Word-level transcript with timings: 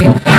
Gracias. 0.00 0.37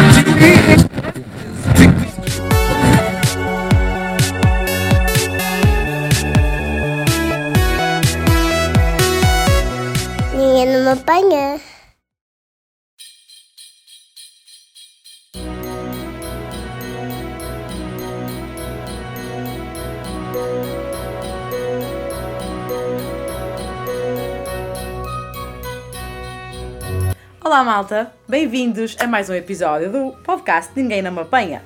Olá 27.59 27.65
malta, 27.65 28.13
bem-vindos 28.25 28.95
a 29.01 29.05
mais 29.05 29.29
um 29.29 29.33
episódio 29.33 29.91
do 29.91 30.11
podcast 30.23 30.71
Ninguém 30.73 31.01
Não 31.01 31.11
Me 31.11 31.19
Apanha. 31.19 31.61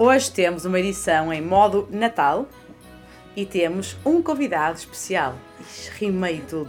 Hoje 0.00 0.32
temos 0.32 0.64
uma 0.64 0.80
edição 0.80 1.32
em 1.32 1.40
modo 1.40 1.86
Natal 1.92 2.48
e 3.36 3.46
temos 3.46 3.96
um 4.04 4.20
convidado 4.20 4.78
especial. 4.78 5.36
Ixi, 5.60 5.90
rimei 6.00 6.40
tudo. 6.50 6.68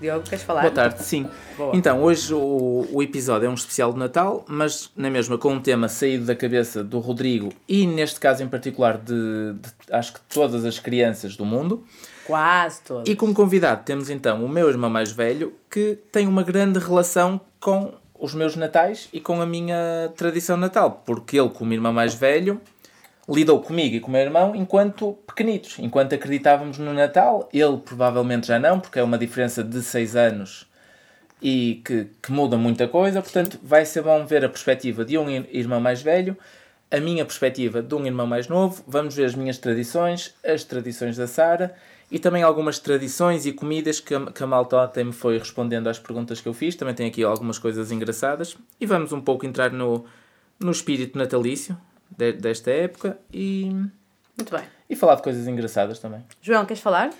Diogo, 0.00 0.22
queres 0.22 0.44
falar? 0.44 0.60
Boa 0.60 0.72
tarde, 0.72 1.02
sim. 1.02 1.28
Boa. 1.56 1.74
Então, 1.74 2.00
hoje 2.04 2.32
o, 2.34 2.86
o 2.92 3.02
episódio 3.02 3.46
é 3.46 3.50
um 3.50 3.54
especial 3.54 3.92
de 3.92 3.98
Natal, 3.98 4.44
mas 4.46 4.92
na 4.96 5.10
mesma 5.10 5.36
com 5.36 5.54
um 5.54 5.60
tema 5.60 5.88
saído 5.88 6.24
da 6.26 6.36
cabeça 6.36 6.84
do 6.84 7.00
Rodrigo 7.00 7.48
e 7.68 7.84
neste 7.84 8.20
caso 8.20 8.44
em 8.44 8.48
particular 8.48 8.96
de, 8.96 9.54
de- 9.54 9.92
acho 9.92 10.12
que 10.12 10.20
todas 10.32 10.64
as 10.64 10.78
crianças 10.78 11.36
do 11.36 11.44
mundo. 11.44 11.84
Quase 12.26 12.80
todo. 12.82 13.08
E 13.08 13.16
como 13.16 13.34
convidado 13.34 13.82
temos 13.84 14.08
então 14.10 14.44
o 14.44 14.48
meu 14.48 14.68
irmão 14.68 14.88
mais 14.90 15.10
velho 15.12 15.54
que 15.70 15.98
tem 16.10 16.26
uma 16.26 16.42
grande 16.42 16.78
relação 16.78 17.40
com 17.60 17.92
os 18.18 18.34
meus 18.34 18.54
natais 18.54 19.08
e 19.12 19.20
com 19.20 19.40
a 19.40 19.46
minha 19.46 20.12
tradição 20.16 20.56
natal, 20.56 21.02
porque 21.04 21.38
ele, 21.38 21.48
como 21.50 21.72
irmão 21.72 21.92
mais 21.92 22.14
velho, 22.14 22.60
lidou 23.28 23.60
comigo 23.60 23.96
e 23.96 24.00
com 24.00 24.08
o 24.08 24.12
meu 24.12 24.20
irmão 24.20 24.54
enquanto 24.54 25.12
pequenitos, 25.26 25.78
enquanto 25.80 26.14
acreditávamos 26.14 26.78
no 26.78 26.92
Natal. 26.92 27.48
Ele 27.52 27.78
provavelmente 27.78 28.46
já 28.46 28.58
não, 28.58 28.78
porque 28.78 28.98
é 28.98 29.02
uma 29.02 29.18
diferença 29.18 29.64
de 29.64 29.82
6 29.82 30.14
anos 30.14 30.66
e 31.40 31.82
que, 31.84 32.06
que 32.22 32.30
muda 32.30 32.56
muita 32.56 32.86
coisa, 32.86 33.20
portanto 33.20 33.58
vai 33.62 33.84
ser 33.84 34.02
bom 34.02 34.24
ver 34.24 34.44
a 34.44 34.48
perspectiva 34.48 35.04
de 35.04 35.18
um 35.18 35.28
ir- 35.28 35.48
irmão 35.52 35.80
mais 35.80 36.00
velho, 36.00 36.36
a 36.88 37.00
minha 37.00 37.24
perspectiva 37.24 37.82
de 37.82 37.94
um 37.94 38.06
irmão 38.06 38.26
mais 38.26 38.46
novo, 38.46 38.84
vamos 38.86 39.16
ver 39.16 39.24
as 39.24 39.34
minhas 39.34 39.58
tradições, 39.58 40.34
as 40.44 40.62
tradições 40.62 41.16
da 41.16 41.26
Sara 41.26 41.74
e 42.12 42.18
também 42.18 42.42
algumas 42.42 42.78
tradições 42.78 43.46
e 43.46 43.52
comidas 43.52 43.98
que 43.98 44.14
a, 44.14 44.26
que 44.30 44.42
a 44.42 44.46
malta 44.46 44.76
ontem 44.76 45.02
me 45.04 45.12
foi 45.12 45.38
respondendo 45.38 45.88
às 45.88 45.98
perguntas 45.98 46.40
que 46.42 46.46
eu 46.48 46.52
fiz, 46.52 46.76
também 46.76 46.94
tem 46.94 47.08
aqui 47.08 47.24
algumas 47.24 47.58
coisas 47.58 47.90
engraçadas 47.90 48.56
e 48.78 48.84
vamos 48.84 49.12
um 49.12 49.20
pouco 49.20 49.46
entrar 49.46 49.72
no, 49.72 50.04
no 50.60 50.70
espírito 50.70 51.16
natalício 51.18 51.76
de- 52.10 52.34
desta 52.34 52.70
época 52.70 53.18
e, 53.32 53.64
Muito 54.36 54.54
bem. 54.54 54.64
e 54.90 54.94
falar 54.94 55.14
de 55.14 55.22
coisas 55.22 55.48
engraçadas 55.48 55.98
também. 55.98 56.22
João, 56.42 56.66
queres 56.66 56.82
falar? 56.82 57.10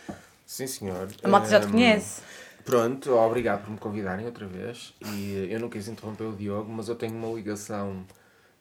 Sim, 0.44 0.66
senhor. 0.66 1.08
A 1.24 1.28
malta 1.28 1.48
já 1.48 1.58
te 1.60 1.68
conhece. 1.68 2.20
Pronto, 2.62 3.12
obrigado 3.14 3.64
por 3.64 3.70
me 3.70 3.78
convidarem 3.78 4.26
outra 4.26 4.46
vez. 4.46 4.92
E 5.14 5.48
eu 5.50 5.58
não 5.58 5.68
quis 5.70 5.88
interromper 5.88 6.24
o 6.24 6.32
Diogo, 6.36 6.70
mas 6.70 6.88
eu 6.88 6.94
tenho 6.94 7.14
uma 7.16 7.34
ligação 7.34 8.04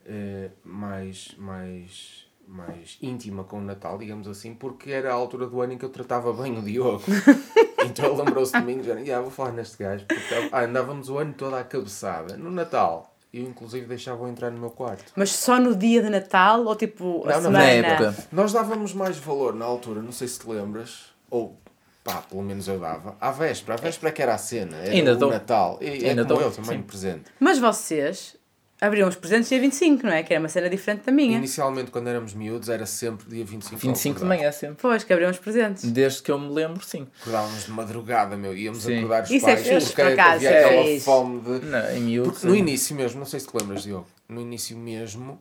eh, 0.06 0.50
mais, 0.64 1.36
mais, 1.38 2.26
mais 2.52 2.98
íntima 3.02 3.44
com 3.44 3.58
o 3.58 3.62
Natal, 3.62 3.98
digamos 3.98 4.28
assim, 4.28 4.54
porque 4.54 4.92
era 4.92 5.12
a 5.12 5.14
altura 5.14 5.48
do 5.48 5.62
ano 5.62 5.74
em 5.74 5.78
que 5.78 5.86
eu 5.86 5.90
tratava 5.90 6.34
bem 6.34 6.58
o 6.58 6.62
Diogo. 6.62 7.04
então 7.86 8.06
ele 8.06 8.24
lembrou-se 8.24 8.52
de 8.52 8.62
mim 8.66 8.80
e 8.80 8.82
disse: 8.82 9.12
ah, 9.12 9.22
vou 9.22 9.32
falar 9.32 9.52
neste 9.52 9.78
gajo. 9.82 10.06
Porque 10.06 10.50
ah, 10.52 10.62
andávamos 10.64 11.10
o 11.10 11.18
ano 11.18 11.34
todo 11.34 11.56
à 11.56 11.64
cabeçada. 11.64 12.36
No 12.38 12.52
Natal, 12.52 13.16
eu 13.34 13.44
inclusive 13.44 13.86
deixava-o 13.86 14.28
entrar 14.28 14.52
no 14.52 14.60
meu 14.60 14.70
quarto. 14.70 15.12
Mas 15.16 15.32
só 15.32 15.60
no 15.60 15.76
dia 15.76 16.02
de 16.02 16.10
Natal 16.10 16.66
ou 16.66 16.76
tipo 16.76 17.24
a 17.26 17.34
Não, 17.36 17.42
semana? 17.44 17.60
Na 17.60 17.64
época. 17.66 18.16
Nós 18.32 18.52
dávamos 18.52 18.94
mais 18.94 19.18
valor 19.18 19.56
na 19.56 19.66
altura, 19.66 20.02
não 20.02 20.12
sei 20.12 20.28
se 20.28 20.40
te 20.40 20.50
lembras, 20.50 21.06
ou 21.30 21.58
pá, 22.04 22.16
pelo 22.30 22.42
menos 22.42 22.68
eu 22.68 22.80
dava, 22.80 23.16
à 23.22 23.32
véspera. 23.32 23.76
A 23.76 23.82
véspera 23.82 24.10
é 24.10 24.12
que 24.12 24.22
era 24.22 24.34
a 24.34 24.38
cena, 24.38 24.78
era 24.78 24.92
Ainda 24.92 25.14
o 25.14 25.16
dou. 25.16 25.30
Natal. 25.30 25.78
E, 25.80 25.86
é 26.06 26.10
Ainda 26.10 26.26
como 26.26 26.40
dou, 26.40 26.42
eu 26.42 26.52
também, 26.52 26.78
sim. 26.80 26.84
presente. 26.84 27.24
Mas 27.40 27.58
vocês 27.58 28.36
abriam 28.82 29.08
os 29.08 29.16
presentes 29.16 29.48
dia 29.48 29.60
25, 29.62 30.04
não 30.04 30.12
é? 30.12 30.24
Que 30.24 30.34
era 30.34 30.42
uma 30.42 30.50
cena 30.50 30.68
diferente 30.68 31.06
da 31.06 31.12
minha. 31.12 31.38
Inicialmente, 31.38 31.92
quando 31.92 32.08
éramos 32.08 32.34
miúdos, 32.34 32.68
era 32.68 32.86
sempre 32.88 33.30
dia 33.30 33.46
25 33.46 33.76
ao 33.76 33.80
25 33.80 34.20
de 34.20 34.26
manhã 34.26 34.52
sempre. 34.52 34.78
Pois, 34.82 35.04
que 35.04 35.14
abriam 35.14 35.30
os 35.30 35.38
presentes. 35.38 35.84
Desde 35.92 36.24
que 36.24 36.32
eu 36.32 36.40
me 36.40 36.52
lembro, 36.52 36.84
sim. 36.84 37.08
Acordávamos 37.22 37.66
de 37.66 37.72
madrugada, 37.72 38.36
meu. 38.36 38.58
Íamos 38.58 38.84
Sim. 38.84 38.98
acordar 38.98 39.24
os 39.24 39.30
Isso 39.30 39.48
é 39.48 39.56
pais 39.56 39.68
fixe, 39.68 39.86
porque 39.88 40.02
por 40.04 40.12
acaso, 40.12 40.36
havia 40.36 40.50
é 40.50 40.66
aquela 40.66 40.84
fixe. 40.86 41.06
fome 41.06 41.42
de... 41.42 41.66
Não, 41.68 41.92
em 41.92 42.00
miúdo, 42.02 42.32
Porque 42.32 42.48
no 42.48 42.56
início 42.56 42.96
mesmo, 42.96 43.20
não 43.20 43.26
sei 43.26 43.40
se 43.40 43.48
te 43.48 43.56
lembras, 43.56 43.84
Diogo, 43.84 44.08
no 44.28 44.42
início 44.42 44.76
mesmo, 44.76 45.40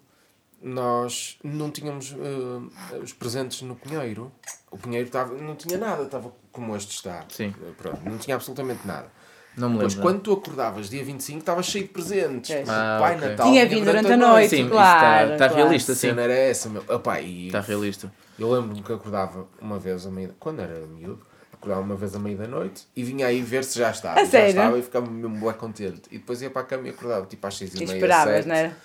nós 0.63 1.39
não 1.43 1.71
tínhamos 1.71 2.15
eh, 2.15 2.97
os 2.99 3.15
presentes 3.15 3.63
no 3.63 3.75
pinheiro. 3.75 4.31
O 4.71 4.77
pinheiro 4.77 5.07
estava, 5.07 5.35
não 5.35 5.57
tinha 5.57 5.79
nada, 5.79 6.03
estava 6.03 6.31
como 6.53 6.77
este 6.77 6.91
está. 6.95 7.25
Sim. 7.31 7.55
Pronto, 7.79 8.01
não 8.05 8.19
tinha 8.19 8.37
absolutamente 8.37 8.87
nada. 8.87 9.11
Não 9.57 9.69
me 9.69 9.79
Mas 9.79 9.95
lembro. 9.95 10.03
quando 10.03 10.21
tu 10.23 10.33
acordavas 10.33 10.89
dia 10.89 11.05
25, 11.05 11.41
estava 11.41 11.63
cheio 11.63 11.85
de 11.87 11.91
presentes. 11.93 12.51
É. 12.51 12.65
Ah, 12.69 12.99
Pai 13.01 13.17
ok. 13.17 13.29
Natal 13.29 13.47
Tinha 13.51 13.67
vindo 13.67 13.85
durante 13.85 14.13
a 14.13 14.17
noite, 14.17 14.49
Sim, 14.51 14.61
isso 14.63 14.71
claro. 14.71 15.01
está- 15.01 15.33
está 15.35 15.49
claro. 15.49 15.55
realista, 15.65 15.93
A 15.93 15.95
sim. 15.95 16.01
cena 16.09 16.23
era 16.23 16.33
essa, 16.35 16.69
meu. 16.69 16.85
Opa, 16.89 17.21
e 17.21 17.47
Está 17.49 17.61
realista. 17.61 18.13
eu 18.39 18.51
lembro-me 18.53 18.83
que 18.83 18.93
acordava 18.93 19.47
uma 19.61 19.79
vez 19.79 20.07
a 20.07 20.11
meia 20.11 20.31
quando 20.39 20.61
era 20.61 20.87
miúdo, 20.87 21.27
acordava 21.53 21.81
uma 21.83 21.97
vez 21.97 22.15
à 22.15 22.19
meia 22.19 22.37
da 22.37 22.47
noite 22.47 22.87
e 22.97 23.03
vinha 23.03 23.27
aí 23.27 23.43
ver 23.43 23.65
se 23.65 23.79
já 23.79 23.91
estava. 23.91 24.19
A 24.21 24.23
E 24.23 24.25
já 24.27 24.31
sério? 24.31 24.49
estava 24.51 24.79
e 24.79 24.83
ficava 24.83 25.11
mesmo 25.11 25.41
bem 25.41 25.53
contente. 25.55 26.03
E 26.11 26.19
depois 26.19 26.41
ia 26.41 26.49
para 26.51 26.63
a 26.63 26.65
cama 26.65 26.87
e 26.87 26.91
acordava 26.91 27.27
tipo 27.27 27.47
às 27.47 27.57
seis 27.57 27.75
e 27.75 27.77
E 27.83 27.87
meia, 27.87 27.93
esperavas, 27.97 28.35
sete, 28.37 28.49
não 28.49 28.55
era? 28.55 28.77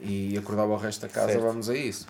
E 0.00 0.36
acordava 0.38 0.72
o 0.72 0.76
resto 0.76 1.00
da 1.02 1.08
casa, 1.08 1.28
Certo. 1.32 1.42
vamos 1.42 1.70
a 1.70 1.74
isso. 1.76 2.06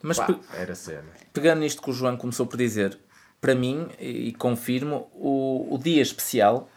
Mas 0.00 0.16
Pá, 0.18 0.34
era 0.54 0.74
cena. 0.74 1.04
pegando 1.32 1.60
nisto 1.60 1.82
que 1.82 1.90
o 1.90 1.92
João 1.92 2.16
começou 2.16 2.46
por 2.46 2.56
dizer, 2.56 2.98
para 3.40 3.54
mim, 3.54 3.88
e 4.00 4.28
e 4.28 4.32
confirmo, 4.32 5.08
o, 5.14 5.68
o 5.74 5.78
dia 5.78 6.02
especial, 6.02 6.68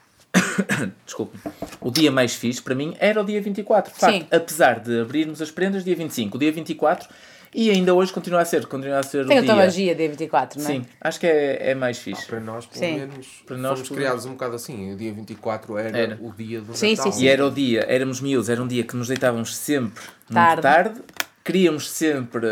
desculpe, 1.05 1.37
o 1.81 1.91
dia 1.91 2.11
mais 2.11 2.35
fixe 2.35 2.61
para 2.61 2.75
mim 2.75 2.95
era 2.99 3.21
o 3.21 3.23
dia 3.23 3.41
24. 3.41 3.93
De 3.93 3.99
facto, 3.99 4.13
Sim. 4.21 4.27
apesar 4.31 4.79
de 4.79 5.01
abrirmos 5.01 5.41
as 5.41 5.51
prendas 5.51 5.83
dia 5.83 5.95
25, 5.95 6.35
o 6.35 6.39
dia 6.39 6.51
24, 6.51 7.07
e 7.53 7.69
ainda 7.69 7.93
hoje 7.93 8.11
continua 8.11 8.41
a 8.41 8.45
ser, 8.45 8.65
continua 8.65 8.99
a 8.99 9.03
ser 9.03 9.25
Tem 9.27 9.39
o 9.39 9.43
dia. 9.43 9.55
magia 9.55 9.95
dia 9.95 10.09
24, 10.09 10.59
não 10.61 10.69
é? 10.69 10.73
Sim, 10.73 10.85
acho 10.99 11.19
que 11.19 11.25
é, 11.27 11.71
é 11.71 11.75
mais 11.75 11.97
fixe. 11.97 12.25
Para 12.25 12.39
nós, 12.41 12.65
pelo 12.65 12.83
Sim. 12.85 12.95
menos, 12.99 13.27
Para 13.45 13.55
nós, 13.57 13.71
fomos 13.73 13.87
pelo 13.89 13.99
criados 14.01 14.25
um 14.25 14.31
bocado 14.31 14.55
assim. 14.55 14.93
O 14.93 14.97
dia 14.97 15.13
24 15.13 15.77
era, 15.77 15.97
Era. 15.97 16.17
o 16.21 16.33
dia 16.33 16.59
do 16.59 16.75
Sim, 16.75 16.91
Natal. 16.91 17.11
sim, 17.13 17.19
sim. 17.19 17.25
E 17.25 17.29
era 17.29 17.45
o 17.47 17.51
dia, 17.51 17.85
éramos 17.87 18.19
miúdos, 18.19 18.49
era 18.49 18.61
um 18.61 18.67
dia 18.67 18.83
que 18.83 18.95
nos 18.97 19.07
deitávamos 19.07 19.55
sempre 19.55 20.03
Tarde. 20.33 20.51
muito 20.51 20.61
tarde, 20.61 21.01
queríamos 21.45 21.89
sempre 21.89 22.47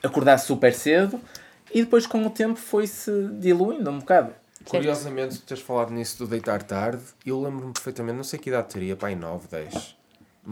acordar 0.00 0.38
super 0.38 0.72
cedo 0.72 1.20
e 1.74 1.82
depois 1.82 2.06
com 2.06 2.24
o 2.24 2.30
tempo 2.30 2.56
foi-se 2.56 3.10
diluindo 3.40 3.90
um 3.90 3.98
bocado. 3.98 4.30
Curiosamente, 4.70 5.38
tu 5.38 5.46
teres 5.46 5.62
falado 5.62 5.92
nisso 5.92 6.18
do 6.18 6.26
deitar 6.26 6.62
tarde, 6.62 7.02
eu 7.24 7.40
lembro-me 7.40 7.72
perfeitamente, 7.72 8.16
não 8.16 8.24
sei 8.24 8.38
que 8.38 8.50
idade 8.50 8.68
teria, 8.68 8.96
pai, 8.96 9.14
9, 9.14 9.48
10. 9.48 9.96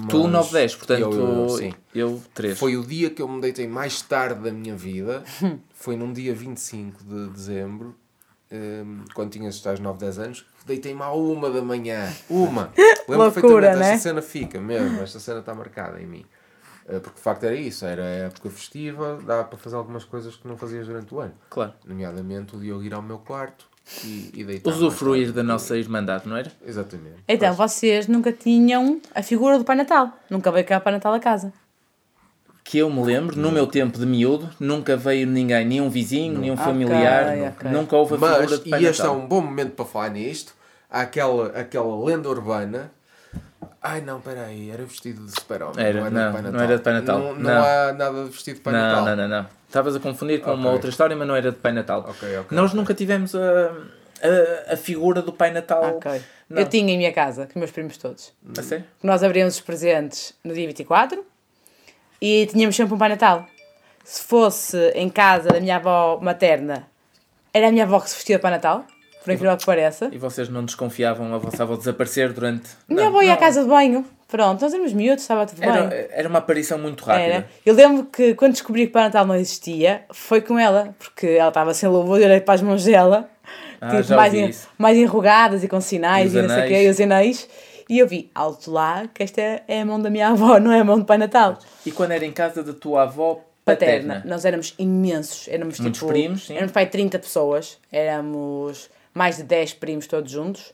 Tu 0.09 0.23
Mas 0.23 0.33
9, 0.33 0.53
10, 0.53 0.75
portanto 0.75 1.01
eu, 1.01 1.13
eu, 1.13 1.49
sim. 1.51 1.75
eu 1.95 2.23
3. 2.35 2.59
Foi 2.59 2.77
o 2.77 2.85
dia 2.85 3.11
que 3.11 3.23
eu 3.23 3.29
me 3.29 3.41
deitei 3.41 3.69
mais 3.69 4.03
tarde 4.03 4.41
da 4.41 4.51
minha 4.51 4.75
vida. 4.75 5.23
Foi 5.73 5.97
num 5.97 6.13
dia 6.13 6.35
25 6.35 7.05
de 7.05 7.29
dezembro, 7.29 7.95
hum, 8.51 9.05
quando 9.15 9.31
tinha 9.31 9.49
esses 9.49 9.61
tais 9.61 9.79
9, 9.79 9.99
10 10.01 10.19
anos. 10.19 10.47
Deitei-me 10.67 11.03
à 11.03 11.13
uma 11.13 11.49
da 11.49 11.63
manhã. 11.63 12.13
Uma! 12.29 12.73
Lembro 13.07 13.31
perfeitamente. 13.31 13.79
né? 13.79 13.93
Esta 13.93 14.09
cena 14.09 14.23
fica 14.23 14.61
mesmo. 14.61 15.01
Esta 15.01 15.21
cena 15.21 15.41
está 15.41 15.55
marcada 15.55 16.01
em 16.01 16.07
mim. 16.07 16.27
Uh, 16.87 17.01
Porque 17.01 17.17
de 17.17 17.23
facto 17.23 17.45
era 17.45 17.55
isso. 17.55 17.85
Era 17.85 18.03
a 18.03 18.07
época 18.07 18.51
festiva. 18.51 19.21
Dava 19.25 19.45
para 19.45 19.59
fazer 19.59 19.77
algumas 19.77 20.05
coisas 20.05 20.35
que 20.35 20.49
não 20.49 20.57
fazias 20.57 20.87
durante 20.89 21.15
o 21.15 21.21
ano. 21.21 21.35
Claro. 21.51 21.75
Nomeadamente 21.85 22.57
o 22.57 22.59
Diogo 22.59 22.83
ir 22.83 22.95
ao 22.95 23.03
meu 23.03 23.19
quarto 23.19 23.69
e, 24.05 24.31
e 24.35 24.45
deitar. 24.45 24.71
Usufruir 24.71 25.33
da 25.33 25.43
nossa 25.43 25.77
irmandade, 25.77 26.29
não 26.29 26.37
era? 26.37 26.51
Exatamente. 26.67 27.17
Então, 27.29 27.53
vocês 27.55 28.07
nunca 28.09 28.33
tinham 28.33 29.01
a 29.15 29.23
figura 29.23 29.59
do 29.59 29.65
Pai 29.65 29.77
Natal. 29.77 30.11
Nunca 30.31 30.51
veio 30.51 30.65
cá 30.67 30.79
o 30.79 30.81
Pai 30.81 30.93
Natal 30.93 31.13
a 31.15 31.21
casa. 31.21 31.53
Que 32.63 32.79
eu 32.79 32.89
me 32.89 33.03
lembro, 33.05 33.37
no 33.39 33.53
meu 33.53 33.67
tempo 33.67 33.99
de 33.99 34.07
miúdo, 34.07 34.49
nunca 34.59 34.97
veio 34.97 35.27
ninguém, 35.27 35.67
nenhum 35.67 35.91
vizinho, 35.91 36.39
nenhum 36.39 36.55
Ok, 36.55 36.65
familiar, 36.65 37.37
ok. 37.53 37.71
nunca 37.71 37.95
houve 37.95 38.15
a 38.15 38.17
figura 38.17 38.39
Mas, 38.41 38.61
de 38.61 38.71
Pai 38.71 38.83
e 38.83 38.87
este 38.87 39.03
é 39.03 39.05
Natal. 39.05 39.21
um 39.21 39.27
bom 39.29 39.41
momento 39.43 39.73
para 39.73 39.85
falar 39.85 40.09
nisto, 40.09 40.55
há 40.91 41.03
aquela, 41.03 41.49
aquela 41.49 42.05
lenda 42.05 42.27
urbana. 42.31 42.91
Ai 43.83 44.01
não, 44.01 44.19
peraí, 44.19 44.71
era 44.71 44.83
vestido 44.87 45.27
de 45.27 45.33
super-homem. 45.39 45.85
Era, 45.85 46.09
não, 46.09 46.33
não 46.53 46.61
era 46.61 46.79
de 46.79 46.83
Pai 46.83 46.93
Natal. 46.95 47.19
Não, 47.19 47.35
não 47.35 47.43
Não. 47.43 47.63
há 47.63 47.93
nada 47.93 48.25
de 48.25 48.31
vestido 48.31 48.55
de 48.57 48.61
Pai 48.63 48.73
Não, 48.73 48.81
Natal. 48.81 49.05
não, 49.05 49.17
não, 49.17 49.29
não. 49.29 49.47
Estavas 49.75 49.97
a 49.97 49.99
confundir 49.99 50.41
com 50.41 50.53
uma 50.53 50.67
Ok. 50.67 50.73
outra 50.75 50.89
história, 50.91 51.17
mas 51.17 51.27
não 51.27 51.35
era 51.35 51.51
de 51.51 51.59
Pai 51.59 51.73
Natal. 51.73 52.07
Ok, 52.09 52.39
ok, 52.39 52.57
Nós 52.57 52.73
nunca 52.73 52.95
tivemos 52.95 53.35
a, 53.35 53.73
a, 54.71 54.75
a 54.75 54.77
figura 54.77 55.21
do 55.21 55.33
Pai 55.33 55.51
Natal. 55.51 55.99
Eu 56.49 56.69
tinha 56.69 56.95
em 56.95 56.97
minha 56.97 57.13
casa, 57.13 57.49
com 57.53 57.59
meus 57.59 57.73
primos 57.73 57.97
todos. 57.97 58.33
A 58.57 58.63
sério? 58.63 58.85
Nós 59.03 59.25
abríamos 59.25 59.55
os 59.57 59.61
presentes 59.61 60.33
no 60.45 60.55
dia 60.55 60.65
24 60.69 61.27
e 62.23 62.47
tínhamos 62.53 62.77
sempre 62.77 62.95
um 62.95 62.99
Pai 62.99 63.09
Natal. 63.09 63.47
Se 64.05 64.23
fosse 64.23 64.91
em 64.95 65.09
casa 65.09 65.49
da 65.49 65.59
minha 65.59 65.75
avó 65.75 66.21
materna, 66.23 66.87
era 67.53 67.67
a 67.67 67.73
minha 67.73 67.83
avó 67.83 67.99
que 67.99 68.09
se 68.11 68.15
vestia 68.15 68.37
de 68.37 68.43
Pai 68.43 68.53
Natal, 68.53 68.87
por 69.25 69.33
incrível 69.33 69.57
que 69.57 69.67
pareça. 69.67 70.09
E 70.13 70.19
vocês 70.19 70.49
não 70.49 70.65
desconfiavam 70.65 71.35
a 71.35 71.39
vossa 71.39 71.65
avó 71.65 71.75
desaparecer 71.75 72.33
durante. 72.33 72.69
Minha 72.89 73.01
Não, 73.01 73.09
avó 73.09 73.23
ia 73.23 73.35
à 73.35 73.37
casa 73.37 73.65
de 73.65 73.69
banho 73.69 74.07
Pronto, 74.37 74.61
nós 74.63 74.73
éramos 74.75 74.93
miúdos, 74.93 75.23
estava 75.23 75.47
tudo 75.47 75.63
Era, 75.63 75.83
bem. 75.85 76.07
era 76.11 76.29
uma 76.29 76.41
aparição 76.41 76.77
muito 76.77 77.05
rápida. 77.05 77.25
Era. 77.35 77.49
Eu 77.65 77.73
lembro 77.73 78.07
que 78.07 78.35
quando 78.35 78.51
descobri 78.51 78.83
que 78.83 78.89
o 78.89 78.93
Pai 78.93 79.05
Natal 79.05 79.25
não 79.25 79.37
existia, 79.37 80.03
foi 80.13 80.41
com 80.41 80.59
ela, 80.59 80.93
porque 80.99 81.25
ela 81.29 81.51
estava 81.51 81.73
sem 81.73 81.89
louvor, 81.89 82.19
eu 82.19 82.25
olhei 82.27 82.41
para 82.41 82.55
as 82.55 82.61
mãos 82.63 82.83
dela, 82.85 83.31
Ah, 83.81 84.03
tipo, 84.03 84.15
mais, 84.17 84.35
en- 84.35 84.51
mais 84.77 84.99
enrugadas 84.99 85.63
e 85.63 85.69
com 85.69 85.81
sinais 85.81 86.35
E 86.35 86.39
e, 86.39 86.43
não 86.43 86.49
sei 86.49 86.65
o 86.65 86.67
quê, 86.67 86.83
e 86.83 86.89
os 86.89 87.01
anéis, 87.01 87.49
e 87.89 87.97
eu 88.01 88.09
vi, 88.09 88.29
alto 88.35 88.73
lá, 88.73 89.07
que 89.15 89.23
esta 89.23 89.41
é 89.69 89.81
a 89.83 89.85
mão 89.87 90.01
da 90.03 90.11
minha 90.11 90.29
avó, 90.31 90.59
não 90.59 90.73
é 90.73 90.81
a 90.81 90.85
mão 90.85 90.99
do 90.99 91.05
Pai 91.05 91.17
Natal. 91.17 91.57
E 91.87 91.93
quando 91.93 92.11
era 92.11 92.25
em 92.27 92.33
casa 92.33 92.61
da 92.65 92.73
tua 92.73 93.03
avó 93.05 93.41
Paterna. 93.65 94.15
paterna? 94.17 94.23
Nós 94.29 94.45
éramos 94.45 94.75
imensos, 94.81 95.47
éramos 95.47 95.79
Muitos 95.79 96.01
tipo. 96.01 96.11
primos, 96.11 96.47
sim. 96.49 96.55
Éramos 96.57 96.73
pai 96.73 96.87
30 96.87 97.21
pessoas, 97.21 97.79
éramos 97.93 98.91
mais 99.15 99.37
de 99.37 99.45
10 99.45 99.75
primos 99.75 100.07
todos 100.09 100.29
juntos, 100.31 100.73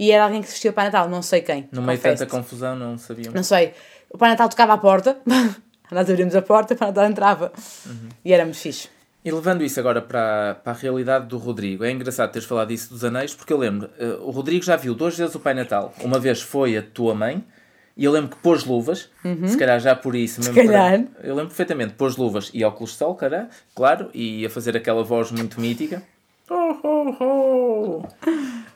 e 0.00 0.10
era 0.10 0.24
alguém 0.24 0.40
que 0.40 0.46
se 0.48 0.54
vestia 0.54 0.70
o 0.70 0.74
Pai 0.74 0.86
Natal, 0.86 1.08
não 1.10 1.20
sei 1.20 1.42
quem. 1.42 1.68
No 1.70 1.82
meio 1.82 1.98
de 1.98 2.02
tanta 2.02 2.24
confusão, 2.26 2.74
não 2.74 2.96
sabíamos. 2.96 3.34
Não 3.34 3.42
sei. 3.42 3.74
O 4.08 4.16
Pai 4.16 4.30
Natal 4.30 4.48
tocava 4.48 4.72
à 4.72 4.78
porta, 4.78 5.18
nós 5.92 6.08
abrimos 6.08 6.34
a 6.34 6.40
porta, 6.42 6.72
o 6.72 6.76
Pai 6.76 6.88
Natal 6.88 7.04
entrava. 7.04 7.52
Uhum. 7.86 8.08
E 8.24 8.32
éramos 8.32 8.58
fixe. 8.58 8.88
E 9.22 9.30
levando 9.30 9.62
isso 9.62 9.78
agora 9.78 10.00
para, 10.00 10.54
para 10.64 10.72
a 10.72 10.74
realidade 10.76 11.26
do 11.26 11.36
Rodrigo, 11.36 11.84
é 11.84 11.90
engraçado 11.90 12.32
teres 12.32 12.48
falado 12.48 12.70
isso 12.72 12.88
dos 12.88 13.04
anéis, 13.04 13.34
porque 13.34 13.52
eu 13.52 13.58
lembro, 13.58 13.90
eh, 13.98 14.16
o 14.22 14.30
Rodrigo 14.30 14.64
já 14.64 14.76
viu 14.76 14.94
duas 14.94 15.14
vezes 15.18 15.34
o 15.34 15.38
Pai 15.40 15.52
Natal. 15.52 15.92
Uma 16.00 16.18
vez 16.18 16.40
foi 16.40 16.78
a 16.78 16.82
tua 16.82 17.14
mãe, 17.14 17.44
e 17.94 18.02
eu 18.06 18.12
lembro 18.12 18.30
que 18.30 18.36
pôs 18.42 18.64
luvas, 18.64 19.10
se 19.46 19.58
calhar 19.58 19.78
já 19.78 19.94
por 19.94 20.16
isso 20.16 20.40
mesmo. 20.40 20.58
Uhum. 20.58 20.66
calhar. 20.66 21.02
para- 21.02 21.22
eu 21.28 21.34
lembro 21.34 21.48
perfeitamente, 21.48 21.92
pôs 21.92 22.16
luvas 22.16 22.50
e 22.54 22.64
óculos 22.64 22.92
de 22.92 22.96
sol, 22.96 23.14
cara, 23.14 23.50
claro, 23.74 24.08
e 24.14 24.46
a 24.46 24.48
fazer 24.48 24.74
aquela 24.74 25.04
voz 25.04 25.30
muito 25.30 25.60
mítica. 25.60 26.02
Oh, 26.52 26.76
oh, 26.82 27.16
oh. 27.20 28.02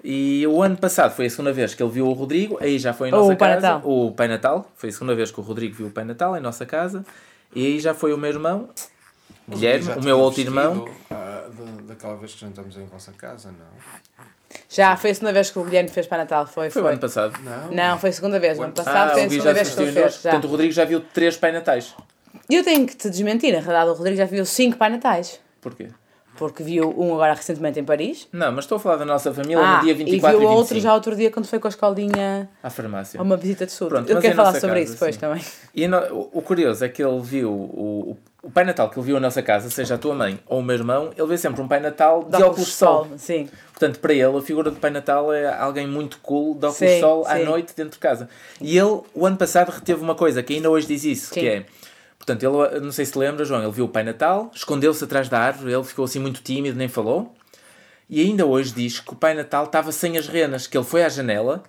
E 0.02 0.46
o 0.46 0.62
ano 0.62 0.76
passado 0.76 1.12
foi 1.14 1.26
a 1.26 1.30
segunda 1.30 1.52
vez 1.52 1.74
que 1.74 1.82
ele 1.82 1.90
viu 1.90 2.06
o 2.06 2.12
Rodrigo, 2.12 2.56
aí 2.60 2.78
já 2.78 2.92
foi 2.92 3.08
em 3.08 3.10
nossa 3.10 3.32
o 3.32 3.36
Pai 3.36 3.54
casa. 3.54 3.68
Natal. 3.74 3.90
O 3.90 4.12
Pai 4.12 4.28
Natal, 4.28 4.70
foi 4.76 4.90
a 4.90 4.92
segunda 4.92 5.14
vez 5.14 5.30
que 5.32 5.40
o 5.40 5.42
Rodrigo 5.42 5.74
viu 5.74 5.86
o 5.88 5.90
Pai 5.90 6.04
Natal 6.04 6.36
em 6.36 6.40
nossa 6.40 6.64
casa, 6.64 7.04
e 7.54 7.66
aí 7.66 7.80
já 7.80 7.92
foi 7.92 8.12
o 8.12 8.18
meu 8.18 8.30
irmão, 8.30 8.68
Guilherme, 9.48 9.90
o 10.00 10.04
meu 10.04 10.18
outro 10.20 10.40
irmão. 10.40 10.88
ah, 11.10 11.48
da- 11.48 11.82
daquela 11.88 12.16
vez 12.16 12.34
que 12.34 12.40
jantamos 12.42 12.76
em 12.76 12.84
vossa 12.86 13.12
casa, 13.12 13.48
não? 13.50 13.66
Já 14.68 14.96
foi 14.96 15.10
a 15.10 15.14
segunda 15.14 15.32
vez 15.32 15.50
que 15.50 15.58
o 15.58 15.64
Guilherme 15.64 15.88
fez 15.90 16.06
Pai 16.06 16.18
Natal, 16.18 16.46
foi, 16.46 16.70
Foi 16.70 16.80
foi. 16.80 16.82
o 16.82 16.86
ano 16.92 17.00
passado. 17.00 17.34
Não. 17.42 17.72
Não, 17.72 17.98
foi 17.98 18.10
a 18.10 18.12
segunda 18.12 18.38
vez. 18.38 18.56
No 18.56 18.64
ano 18.64 18.72
Ah, 18.76 18.82
passado 18.84 19.12
foi 19.14 19.22
a 19.24 19.26
o 19.26 19.30
segunda 19.30 19.54
vez 19.54 19.70
que 19.70 19.76
dois. 19.76 19.94
fez. 19.94 20.14
Já. 20.14 20.20
Portanto, 20.30 20.44
o 20.44 20.48
Rodrigo 20.48 20.72
já 20.72 20.84
viu 20.84 21.00
três 21.00 21.36
Pai 21.36 21.50
Natais. 21.50 21.94
E 22.48 22.54
eu 22.54 22.62
tenho 22.62 22.86
que 22.86 22.94
te 22.94 23.10
desmentir, 23.10 23.52
na 23.52 23.60
verdade, 23.60 23.90
o 23.90 23.94
Rodrigo 23.94 24.16
já 24.16 24.24
viu 24.26 24.44
cinco 24.46 24.76
Pai 24.76 24.90
Natais. 24.90 25.40
Porquê? 25.60 25.88
Porque 26.36 26.62
viu 26.62 26.92
um 26.98 27.14
agora 27.14 27.34
recentemente 27.34 27.78
em 27.78 27.84
Paris. 27.84 28.26
Não, 28.32 28.50
mas 28.52 28.64
estou 28.64 28.76
a 28.76 28.78
falar 28.80 28.96
da 28.96 29.04
nossa 29.04 29.32
família 29.32 29.58
Ah, 29.64 29.76
no 29.76 29.82
dia 29.84 29.92
e 29.92 29.94
24 29.94 30.38
viu 30.38 30.48
e, 30.48 30.50
outro 30.50 30.74
25. 30.74 30.80
já 30.80 30.94
outro 30.94 31.14
dia 31.16 31.30
quando 31.30 31.46
foi 31.46 31.58
com 31.58 31.68
a 31.68 31.70
escolinha 31.70 32.48
À 32.62 32.70
farmácia. 32.70 33.20
a 33.20 33.22
uma 33.22 33.36
visita 33.36 33.66
de. 33.66 33.74
Pronto, 33.76 34.10
eu 34.10 34.20
quero 34.20 34.34
falar 34.34 34.52
sobre 34.54 34.68
casa, 34.70 34.80
isso 34.82 34.92
depois 34.94 35.16
também. 35.16 35.42
E 35.74 35.86
no- 35.86 35.98
o, 36.12 36.30
o 36.38 36.42
curioso 36.42 36.84
é 36.84 36.88
que 36.88 37.02
ele 37.02 37.20
viu 37.20 37.50
o, 37.52 38.16
o, 38.42 38.50
Pai 38.50 38.64
Natal 38.64 38.90
que 38.90 38.98
ele 38.98 39.06
viu 39.06 39.16
a 39.16 39.20
nossa 39.20 39.42
casa, 39.42 39.70
seja 39.70 39.94
a 39.94 39.98
tua 39.98 40.14
mãe 40.14 40.38
ou 40.46 40.58
o 40.58 40.62
meu 40.62 40.74
irmão, 40.76 41.10
ele 41.16 41.26
vê 41.28 41.38
sempre 41.38 41.62
um 41.62 41.68
Pai 41.68 41.80
Natal 41.80 42.24
de 42.24 42.36
De 42.36 42.42
óculos 42.42 42.66
de 42.66 42.72
sol. 42.72 43.06
Sim. 43.16 43.48
Portanto, 43.72 44.00
para 44.00 44.12
ele, 44.12 44.36
a 44.36 44.42
figura 44.42 44.70
do 44.70 44.78
Pai 44.78 44.90
Natal 44.90 45.32
é 45.32 45.46
alguém 45.56 45.86
muito 45.86 46.18
cool 46.18 46.54
de 46.54 46.66
óculos 46.66 46.76
Sim, 46.76 47.00
sol 47.00 47.24
à 47.26 47.36
sim. 47.36 47.44
noite 47.44 47.72
dentro 47.76 47.92
de 47.92 47.98
casa. 47.98 48.28
E 48.60 48.76
ele, 48.76 49.00
o 49.14 49.24
ano 49.24 49.36
passado, 49.36 49.70
reteve 49.70 50.02
uma 50.02 50.14
coisa 50.14 50.42
que 50.42 50.54
ainda 50.54 50.68
hoje 50.70 50.86
diz 50.86 51.04
isso, 51.04 51.32
Sim. 51.34 51.40
que 51.40 51.48
é... 51.48 51.66
Portanto, 52.24 52.42
ele, 52.42 52.80
não 52.80 52.90
sei 52.90 53.04
se 53.04 53.18
lembra, 53.18 53.44
João, 53.44 53.62
ele 53.62 53.70
viu 53.70 53.84
o 53.84 53.88
Pai 53.88 54.02
Natal, 54.02 54.50
escondeu-se 54.54 55.04
atrás 55.04 55.28
da 55.28 55.38
árvore, 55.38 55.74
ele 55.74 55.84
ficou 55.84 56.06
assim 56.06 56.18
muito 56.18 56.42
tímido, 56.42 56.78
nem 56.78 56.88
falou. 56.88 57.34
E 58.08 58.22
ainda 58.22 58.46
hoje 58.46 58.72
diz 58.72 58.98
que 58.98 59.12
o 59.12 59.16
Pai 59.16 59.34
Natal 59.34 59.64
estava 59.64 59.92
sem 59.92 60.16
as 60.16 60.26
renas, 60.26 60.66
que 60.66 60.76
ele 60.76 60.86
foi 60.86 61.04
à 61.04 61.08
janela 61.10 61.62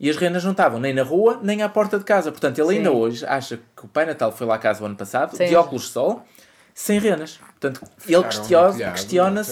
e 0.00 0.10
as 0.10 0.16
renas 0.16 0.42
não 0.42 0.50
estavam 0.50 0.80
nem 0.80 0.92
na 0.92 1.04
rua, 1.04 1.38
nem 1.42 1.62
à 1.62 1.68
porta 1.68 1.96
de 1.96 2.04
casa. 2.04 2.32
Portanto, 2.32 2.58
ele 2.58 2.78
ainda 2.78 2.90
Sim. 2.90 2.96
hoje 2.96 3.26
acha 3.26 3.60
que 3.76 3.84
o 3.84 3.88
Pai 3.88 4.04
Natal 4.04 4.32
foi 4.32 4.48
lá 4.48 4.56
à 4.56 4.58
casa 4.58 4.82
o 4.82 4.86
ano 4.86 4.96
passado, 4.96 5.36
Sem 5.36 5.48
de 5.48 5.54
óculos 5.54 5.82
de 5.82 5.90
sol, 5.90 6.24
sem 6.80 7.00
renas. 7.00 7.40
Portanto, 7.58 7.80
ele 8.06 8.22
questiona-? 8.22 9.42
Temos- 9.42 9.44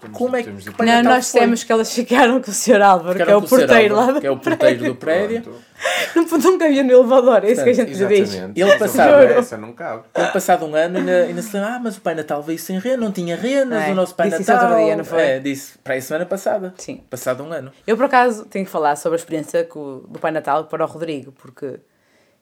temos- 0.00 0.08
como 0.10 0.34
é 0.34 0.42
que 0.42 0.48
temos 0.48 0.64
Não, 0.66 1.02
nós 1.04 1.30
foi. 1.30 1.40
temos 1.40 1.62
que 1.62 1.70
elas 1.70 1.92
ficaram 1.94 2.42
com 2.42 2.50
o 2.50 2.54
Sr. 2.54 2.82
Álvaro, 2.82 3.14
que 3.24 3.30
é 3.30 3.36
o 3.36 3.40
porteiro 3.42 3.94
lá 3.94 4.00
Álvaro, 4.00 4.14
do 4.16 4.20
que 4.20 4.26
é 4.26 4.30
o 4.32 4.36
porteiro 4.36 4.84
do 4.86 4.94
prédio. 4.96 5.44
Não, 6.16 6.24
nunca 6.38 6.64
havia 6.64 6.82
no 6.82 6.90
elevador, 6.92 7.44
é 7.44 7.52
isso 7.52 7.62
que 7.62 7.70
a 7.70 7.72
gente 7.72 7.92
diz. 7.92 8.00
Exatamente. 8.00 8.60
Ele 8.60 8.78
passava- 8.78 9.22
Essa 9.24 9.56
não 9.56 9.72
cabe. 9.72 10.02
Ele 10.14 10.26
passado 10.28 10.64
um 10.66 10.74
ano 10.74 10.98
ainda, 10.98 11.22
ainda 11.22 11.40
se 11.42 11.54
lembra, 11.56 11.74
ah, 11.74 11.80
mas 11.80 11.96
o 11.96 12.00
Pai 12.00 12.14
Natal 12.16 12.42
veio 12.42 12.58
sem 12.58 12.78
renas, 12.80 13.00
não 13.00 13.12
tinha 13.12 13.36
renas, 13.36 13.84
É, 13.84 13.90
o 13.92 13.94
nosso 13.94 14.14
Pai 14.14 14.28
disse 14.28 14.42
isso 14.42 14.52
Natal. 14.52 14.70
outro 14.70 14.84
dia, 14.84 14.96
não 14.96 15.04
foi? 15.04 15.22
É, 15.22 15.38
disse 15.38 15.78
para 15.78 15.94
a 15.94 16.00
semana 16.00 16.26
passada. 16.26 16.74
Sim. 16.78 17.02
Passado 17.08 17.44
um 17.44 17.52
ano. 17.52 17.70
Eu, 17.86 17.96
por 17.96 18.06
acaso, 18.06 18.44
tenho 18.46 18.64
que 18.64 18.70
falar 18.70 18.96
sobre 18.96 19.16
a 19.16 19.20
experiência 19.20 19.62
do 19.72 20.18
Pai 20.20 20.32
Natal 20.32 20.64
para 20.64 20.84
o 20.84 20.88
Rodrigo, 20.88 21.30
porque 21.32 21.78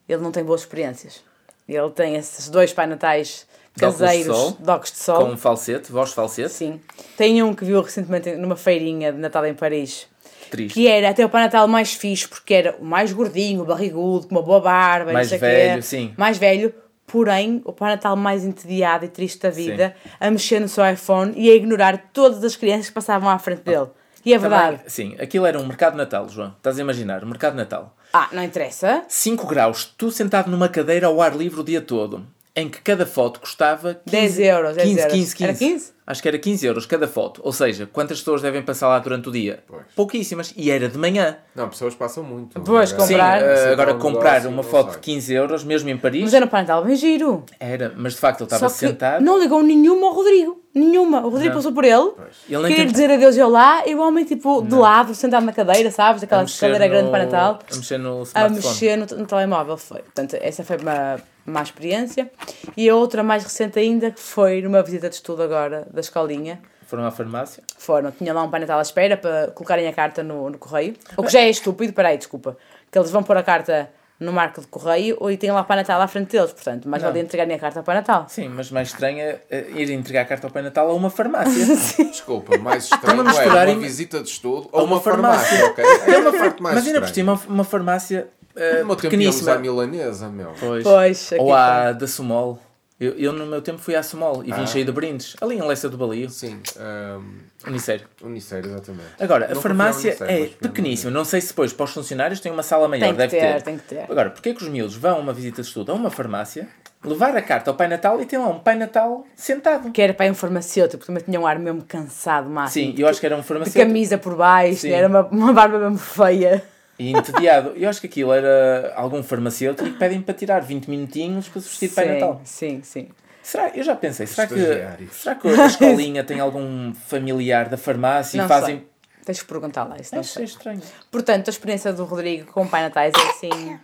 ele 0.08 0.22
não 0.22 0.32
tem 0.32 0.42
boas 0.44 0.62
experiências. 0.62 1.22
Ele 1.69 1.90
tem 1.90 2.16
esses 2.16 2.48
dois 2.48 2.72
Pai 2.72 2.87
Natais 2.87 3.46
De 3.80 3.84
óculos 3.86 3.98
de 3.98 4.04
caseiros 4.04 4.36
sol, 4.36 4.56
de 4.60 4.70
óculos 4.70 4.92
de 4.92 4.98
sol. 4.98 5.24
Com 5.26 5.32
um 5.32 5.36
falsete, 5.36 5.92
voz 5.92 6.12
falsete. 6.12 6.50
Sim. 6.50 6.80
Tem 7.16 7.42
um 7.42 7.54
que 7.54 7.64
viu 7.64 7.80
recentemente 7.80 8.32
numa 8.36 8.56
feirinha 8.56 9.12
de 9.12 9.18
Natal 9.18 9.44
em 9.46 9.54
Paris, 9.54 10.06
Triste. 10.50 10.74
que 10.74 10.86
era 10.88 11.10
até 11.10 11.24
o 11.24 11.28
Pai 11.28 11.42
Natal 11.42 11.66
mais 11.68 11.94
fixe, 11.94 12.26
porque 12.28 12.54
era 12.54 12.76
o 12.80 12.84
mais 12.84 13.12
gordinho, 13.12 13.64
barrigudo, 13.64 14.26
com 14.28 14.34
uma 14.34 14.42
boa 14.42 14.60
barba, 14.60 15.12
Mais 15.12 15.30
velho, 15.30 15.76
quê. 15.76 15.82
sim. 15.82 16.12
Mais 16.16 16.38
velho, 16.38 16.72
porém, 17.06 17.60
o 17.64 17.72
Pai 17.72 17.90
Natal 17.90 18.16
mais 18.16 18.44
entediado 18.44 19.04
e 19.04 19.08
triste 19.08 19.40
da 19.40 19.50
vida, 19.50 19.94
a 20.18 20.30
mexer 20.30 20.60
no 20.60 20.68
seu 20.68 20.88
iPhone 20.88 21.32
e 21.36 21.50
a 21.50 21.54
ignorar 21.54 22.10
todas 22.12 22.42
as 22.44 22.54
crianças 22.56 22.86
que 22.88 22.92
passavam 22.94 23.28
à 23.28 23.38
frente 23.38 23.62
dele. 23.62 23.88
E 24.24 24.34
é 24.34 24.38
verdade. 24.38 24.76
Também, 24.76 24.88
sim, 24.88 25.16
aquilo 25.18 25.46
era 25.46 25.58
um 25.58 25.66
mercado 25.66 25.92
de 25.92 25.98
Natal, 25.98 26.28
João. 26.28 26.54
Estás 26.56 26.78
a 26.78 26.82
imaginar, 26.82 27.24
um 27.24 27.28
mercado 27.28 27.52
de 27.52 27.58
Natal. 27.58 27.96
Ah, 28.12 28.28
não 28.32 28.42
interessa. 28.44 29.02
5 29.08 29.46
graus, 29.46 29.84
tu 29.96 30.10
sentado 30.10 30.50
numa 30.50 30.68
cadeira 30.68 31.06
ao 31.06 31.22
ar 31.22 31.34
livre 31.34 31.60
o 31.60 31.64
dia 31.64 31.80
todo, 31.80 32.26
em 32.60 32.68
que 32.68 32.80
cada 32.80 33.04
foto 33.06 33.40
custava 33.40 33.94
15, 34.06 34.36
10 34.36 34.38
euros, 34.40 34.76
10 34.76 34.88
15, 34.88 35.00
euros. 35.00 35.12
15, 35.14 35.36
15. 35.36 35.44
Era 35.44 35.54
15? 35.58 35.92
Acho 36.06 36.22
que 36.22 36.28
era 36.28 36.38
15 36.40 36.66
euros 36.66 36.86
cada 36.86 37.06
foto. 37.06 37.40
Ou 37.44 37.52
seja, 37.52 37.88
quantas 37.92 38.18
pessoas 38.18 38.42
devem 38.42 38.62
passar 38.62 38.88
lá 38.88 38.98
durante 38.98 39.28
o 39.28 39.32
dia? 39.32 39.62
Pois. 39.68 39.82
Pouquíssimas. 39.94 40.52
E 40.56 40.68
era 40.68 40.88
de 40.88 40.98
manhã. 40.98 41.36
Não, 41.54 41.68
pessoas 41.68 41.94
passam 41.94 42.24
muito. 42.24 42.60
Pois, 42.60 42.92
Agora- 42.92 43.06
Sim, 43.06 43.12
Comprar. 43.14 43.42
eh, 43.42 43.52
Aceitar 43.52 43.72
agora 43.72 43.94
um 43.94 43.98
comprar 44.00 44.30
negócio, 44.32 44.48
uma 44.50 44.56
não 44.56 44.62
foto 44.64 44.86
de 44.88 44.92
sei. 44.94 45.02
15 45.02 45.32
euros, 45.34 45.62
mesmo 45.62 45.88
em 45.88 45.96
Paris, 45.96 46.22
Mas 46.24 46.34
era 46.34 46.46
um 46.46 46.48
Pai 46.48 46.62
Natal 46.62 46.84
bem 46.84 46.96
giro. 46.96 47.44
era. 47.60 47.92
Mas 47.96 48.14
de 48.14 48.18
facto 48.18 48.40
ele 48.40 48.50
Só 48.50 48.56
estava 48.56 48.72
que 48.72 48.78
sentado. 48.78 49.22
não 49.24 49.38
ligou 49.38 49.62
nenhuma 49.62 50.08
ao 50.08 50.14
Rodrigo. 50.14 50.60
Nenhuma. 50.74 51.20
O 51.20 51.28
Rodrigo 51.30 51.50
Não. 51.50 51.56
passou 51.56 51.72
por 51.72 51.84
ele. 51.84 52.12
Ele 52.48 52.62
Queria 52.62 52.76
tem- 52.76 52.86
dizer 52.86 53.10
adeus 53.12 53.36
eu 53.36 53.48
lá 53.48 53.86
e 53.86 53.94
o 53.94 54.00
homem, 54.00 54.24
tipo, 54.24 54.62
de 54.62 54.74
lado, 54.74 55.14
sentado 55.14 55.44
na 55.46 55.52
cadeira, 55.52 55.90
sabes? 55.92 56.22
Aquela 56.24 56.42
a 56.42 56.46
cadeira 56.46 56.88
grande 56.88 57.04
no- 57.06 57.10
para 57.10 57.24
Natal. 57.24 57.58
A 57.72 57.76
mexer 57.76 57.98
no 57.98 58.20
A 58.20 58.22
smartphone. 58.22 58.54
mexer 58.56 58.96
no, 58.96 59.06
no 59.18 59.26
telemóvel. 59.26 59.76
Foi. 59.76 60.00
Portanto, 60.00 60.36
essa 60.40 60.62
foi 60.64 60.76
uma 60.76 61.18
má 61.50 61.62
experiência. 61.62 62.30
E 62.76 62.88
a 62.88 62.95
outra 62.95 63.23
mais 63.23 63.45
recente 63.45 63.78
ainda, 63.78 64.11
que 64.11 64.21
foi 64.21 64.62
numa 64.62 64.83
visita 64.83 65.09
de 65.09 65.16
estudo 65.16 65.42
agora 65.42 65.87
da 65.92 66.00
escolinha. 66.00 66.61
Foram 66.87 67.07
à 67.07 67.11
farmácia. 67.11 67.62
Foram, 67.78 68.11
tinha 68.11 68.33
lá 68.35 68.42
um 68.42 68.50
Pai 68.50 68.61
Natal 68.61 68.78
à 68.78 68.83
espera 68.83 69.16
para 69.16 69.49
colocarem 69.52 69.87
a 69.87 69.92
carta 69.92 70.23
no, 70.23 70.50
no 70.50 70.59
correio. 70.59 70.95
O 71.16 71.23
que 71.23 71.30
já 71.33 71.40
é 71.40 71.49
estúpido, 71.49 71.92
peraí, 71.92 72.19
desculpa. 72.19 72.57
Que 72.90 72.99
eles 72.99 73.11
vão 73.11 73.23
pôr 73.23 73.37
a 73.37 73.42
carta 73.42 73.90
no 74.21 74.33
marco 74.35 74.61
de 74.61 74.66
correio 74.66 75.30
e 75.30 75.37
tem 75.38 75.50
lá 75.50 75.62
o 75.62 75.64
Pai 75.64 75.78
Natal 75.78 76.00
à 76.00 76.07
frente 76.07 76.33
deles. 76.33 76.52
Portanto, 76.52 76.87
mais 76.88 77.02
valia 77.02 77.23
entregarem 77.23 77.57
a 77.57 77.59
carta 77.59 77.80
ao 77.80 77.85
Pai 77.85 77.95
Natal. 77.95 78.26
Sim, 78.28 78.49
mas 78.50 78.71
mais 78.71 78.88
estranho 78.88 79.19
é 79.19 79.40
eh, 79.50 79.71
ir 79.76 79.90
entregar 79.90 80.23
a 80.23 80.25
carta 80.26 80.47
ao 80.47 80.52
Pai 80.52 80.62
Natal 80.62 80.90
a 80.90 80.92
uma 80.92 81.09
farmácia. 81.09 81.64
Desculpa, 82.04 82.59
mais 82.59 82.85
estranho 82.85 83.26
Estão 83.26 83.50
a 83.50 83.64
é 83.64 83.66
uma 83.73 83.80
visita 83.80 84.21
de 84.21 84.28
estudo 84.28 84.69
Ou 84.73 84.80
ou 84.80 84.87
uma 84.87 84.97
uma 84.97 85.00
farmácia. 85.00 85.59
farmácia, 85.59 85.71
ok? 85.71 86.14
É 86.14 86.19
uma 86.19 86.33
parte 86.33 86.62
mais 86.62 86.75
mas 86.75 86.87
ainda 86.87 87.00
por 87.00 87.09
cima, 87.09 87.40
uma 87.49 87.64
farmácia 87.64 88.28
tempo 88.64 88.76
íamos 88.79 88.97
pequeníssima. 89.02 89.52
à 89.55 89.59
milanesa, 89.59 90.29
meu. 90.29 90.52
Pois. 90.59 90.85
Pois, 90.85 91.33
aqui 91.33 91.43
Ou 91.43 91.55
à 91.55 91.93
da 91.93 92.07
Sumol. 92.07 92.59
Eu, 92.99 93.12
eu, 93.12 93.33
no 93.33 93.47
meu 93.47 93.62
tempo, 93.62 93.79
fui 93.79 93.95
à 93.97 94.02
Sumol 94.02 94.43
e 94.45 94.52
vim 94.52 94.61
Ah. 94.62 94.67
cheio 94.67 94.85
de 94.85 94.93
brindes. 94.93 95.35
Ali 95.40 95.57
em 95.57 95.62
Leça 95.67 95.88
do 95.88 95.97
Balio. 95.97 96.29
Sim, 96.29 96.61
um, 96.79 97.69
Unicério. 97.71 98.07
Unicério, 98.23 98.71
exatamente. 98.71 99.05
Agora, 99.19 99.47
a 99.47 99.49
Nunca 99.49 99.55
fui 99.61 99.62
farmácia 99.62 100.17
é 100.21 100.47
pequeníssima. 100.61 101.11
Não 101.11 101.25
sei 101.25 101.40
se 101.40 101.49
depois 101.49 101.73
para 101.73 101.85
os 101.85 101.93
funcionários 101.93 102.40
tem 102.40 102.52
uma 102.52 102.62
sala 102.62 102.87
maior. 102.88 103.00
Tem 103.00 103.12
que 103.12 103.19
Deve 103.19 103.31
ter, 103.38 103.52
ter. 103.55 103.62
tem 103.62 103.79
que 103.79 103.85
ter. 103.85 104.00
Agora, 104.11 104.29
porquê 104.31 104.52
que 104.52 104.62
os 104.62 104.69
miúdos 104.69 104.97
vão 104.97 105.17
a 105.17 105.19
uma 105.19 105.33
visita 105.33 105.62
de 105.62 105.69
estudo 105.69 105.93
a 105.93 105.95
uma 105.95 106.11
farmácia, 106.11 106.69
levar 107.02 107.35
a 107.35 107.40
carta 107.40 107.71
ao 107.71 107.75
Pai 107.76 107.88
Natal 107.88 108.21
e 108.21 108.26
tem 108.26 108.38
lá 108.38 108.49
um 108.49 108.59
Pai 108.61 108.76
Natal 108.76 109.26
sentado? 109.35 109.90
Que 109.93 110.02
era 110.02 110.12
para 110.12 110.31
um 110.31 110.35
farmacêutico, 110.35 111.07
também 111.07 111.23
tinha 111.25 111.40
um 111.40 111.47
ar 111.47 111.59
mesmo 111.59 111.83
cansado, 111.88 112.50
máximo. 112.50 112.93
Sim, 112.93 112.95
eu 113.00 113.09
acho 113.09 113.19
que 113.19 113.25
era 113.25 113.35
um 113.35 113.40
De 113.40 113.47
farmacêutico 113.47 113.83
camisa 113.87 114.19
por 114.19 114.37
baixo, 114.37 114.81
Sim. 114.83 114.90
era 114.90 115.09
uma, 115.09 115.23
uma 115.23 115.52
barba 115.55 115.79
mesmo 115.79 115.97
feia. 115.97 116.62
E 117.00 117.12
entediado. 117.16 117.73
Eu 117.76 117.88
acho 117.88 118.00
que 118.00 118.07
aquilo 118.07 118.33
era 118.33 118.92
algum 118.95 119.23
farmacêutico 119.23 119.88
e 119.88 119.92
que 119.92 119.99
pedem 119.99 120.21
para 120.21 120.35
tirar 120.35 120.61
20 120.61 120.90
minutinhos 120.90 121.49
para 121.49 121.62
se 121.62 121.69
vestir 121.69 121.88
de 121.88 121.95
Pai 121.95 122.04
sim, 122.04 122.12
Natal. 122.12 122.40
Sim, 122.45 122.80
sim. 122.83 123.09
Será, 123.42 123.71
eu 123.75 123.83
já 123.83 123.97
pensei, 123.97 124.26
será 124.26 124.47
que, 124.47 125.09
será 125.11 125.35
que 125.35 125.49
a 125.49 125.64
escolinha 125.66 126.23
tem 126.23 126.40
algum 126.40 126.92
familiar 126.92 127.71
da 127.71 127.78
farmácia 127.78 128.37
Não 128.37 128.45
e 128.45 128.49
fazem. 128.49 128.76
sei. 128.76 128.90
Tens 129.25 129.40
que 129.40 129.49
perguntar 129.49 129.85
lá, 129.85 129.97
isso 129.99 130.14
não 130.14 130.23
sei. 130.23 130.45
estranho. 130.45 130.80
Portanto, 131.11 131.49
a 131.49 131.50
experiência 131.50 131.92
do 131.92 132.04
Rodrigo 132.04 132.52
com 132.52 132.62
o 132.62 132.69
Pai 132.69 132.83
Natais 132.83 133.14
é 133.14 133.30
assim. 133.30 133.78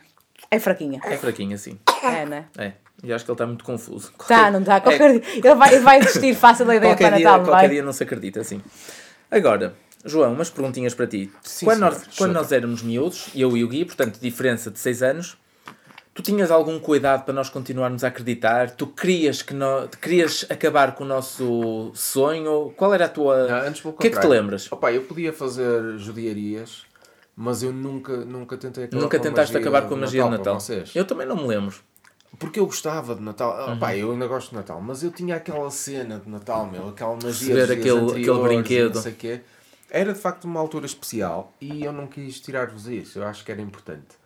É 0.50 0.58
fraquinha. 0.58 1.00
É 1.04 1.16
fraquinho 1.16 1.54
assim. 1.54 1.78
É, 2.02 2.26
né? 2.26 2.44
É. 2.58 2.72
E 3.02 3.12
acho 3.12 3.24
que 3.24 3.30
ele 3.30 3.34
está 3.34 3.46
muito 3.46 3.64
confuso. 3.64 4.12
Tá, 4.28 4.50
não 4.50 4.60
está. 4.60 4.80
Qualquer 4.80 5.20
dia. 5.20 5.22
Ele 5.36 5.54
vai, 5.54 5.78
vai 5.80 6.00
desistir 6.00 6.34
fácil 6.34 6.66
da 6.66 6.74
ideia 6.74 6.94
do 6.94 6.98
Pai 6.98 7.10
Natal, 7.10 7.40
qualquer 7.40 7.50
vai? 7.50 7.68
dia 7.68 7.82
não 7.82 7.92
se 7.92 8.02
acredita 8.02 8.40
assim. 8.40 8.60
Agora, 9.30 9.74
João, 10.06 10.32
umas 10.32 10.48
perguntinhas 10.50 10.94
para 10.94 11.06
ti. 11.06 11.30
Sim, 11.42 11.66
quando, 11.66 11.80
nós, 11.80 12.02
quando 12.16 12.32
nós 12.32 12.52
éramos 12.52 12.82
miúdos, 12.82 13.28
eu 13.34 13.56
e 13.56 13.62
o 13.64 13.68
Gui, 13.68 13.84
portanto, 13.84 14.18
diferença 14.20 14.70
de 14.70 14.78
6 14.78 15.02
anos, 15.02 15.36
Tu 16.14 16.22
tinhas 16.22 16.50
algum 16.50 16.78
cuidado 16.80 17.24
para 17.26 17.34
nós 17.34 17.50
continuarmos 17.50 18.02
a 18.02 18.08
acreditar? 18.08 18.70
Tu 18.70 18.86
querias 18.86 19.42
que 19.42 19.52
nós, 19.52 19.90
querias 20.00 20.46
acabar 20.48 20.94
com 20.94 21.04
o 21.04 21.06
nosso 21.06 21.90
sonho? 21.94 22.72
Qual 22.74 22.94
era 22.94 23.04
a 23.04 23.08
tua. 23.10 23.46
Não, 23.46 23.68
antes 23.68 23.82
pelo 23.82 23.92
o 23.92 23.98
que 23.98 24.06
é 24.06 24.10
que 24.10 24.18
te 24.18 24.26
lembras? 24.26 24.72
Opa, 24.72 24.90
eu 24.90 25.02
podia 25.02 25.30
fazer 25.30 25.98
judiarias, 25.98 26.84
mas 27.36 27.62
eu 27.62 27.70
nunca, 27.70 28.16
nunca 28.24 28.56
tentei 28.56 28.84
acabar 28.84 29.02
Nunca 29.02 29.18
com 29.18 29.22
a 29.26 29.28
tentaste 29.28 29.56
acabar 29.58 29.82
com 29.82 29.88
a 29.92 29.96
de 29.98 30.00
magia 30.04 30.24
de 30.24 30.30
Natal? 30.30 30.58
vocês. 30.58 30.90
Eu 30.96 31.04
também 31.04 31.26
não 31.26 31.36
me 31.36 31.46
lembro. 31.48 31.76
Porque 32.38 32.58
eu 32.60 32.64
gostava 32.64 33.14
de 33.14 33.20
Natal. 33.20 33.66
Uhum. 33.68 33.74
Opa, 33.74 33.94
eu 33.94 34.10
ainda 34.12 34.26
gosto 34.26 34.48
de 34.48 34.56
Natal, 34.56 34.80
mas 34.80 35.02
eu 35.02 35.10
tinha 35.10 35.36
aquela 35.36 35.70
cena 35.70 36.18
de 36.18 36.30
Natal, 36.30 36.66
meu, 36.66 36.88
aquela 36.88 37.14
magia 37.22 37.56
dias 37.56 37.70
aquele- 37.70 37.90
aquele 37.90 38.00
anteriores 38.00 38.42
brinquedo. 38.42 38.94
Não 38.94 39.02
sei 39.02 39.12
quê. 39.12 39.40
Era 39.90 40.12
de 40.12 40.18
facto 40.18 40.44
uma 40.44 40.60
altura 40.60 40.86
especial 40.86 41.52
e 41.60 41.84
eu 41.84 41.92
não 41.92 42.06
quis 42.06 42.40
tirar-vos 42.40 42.86
isso. 42.88 43.18
Eu 43.18 43.26
acho 43.26 43.44
que 43.44 43.52
era 43.52 43.60
importante. 43.60 44.16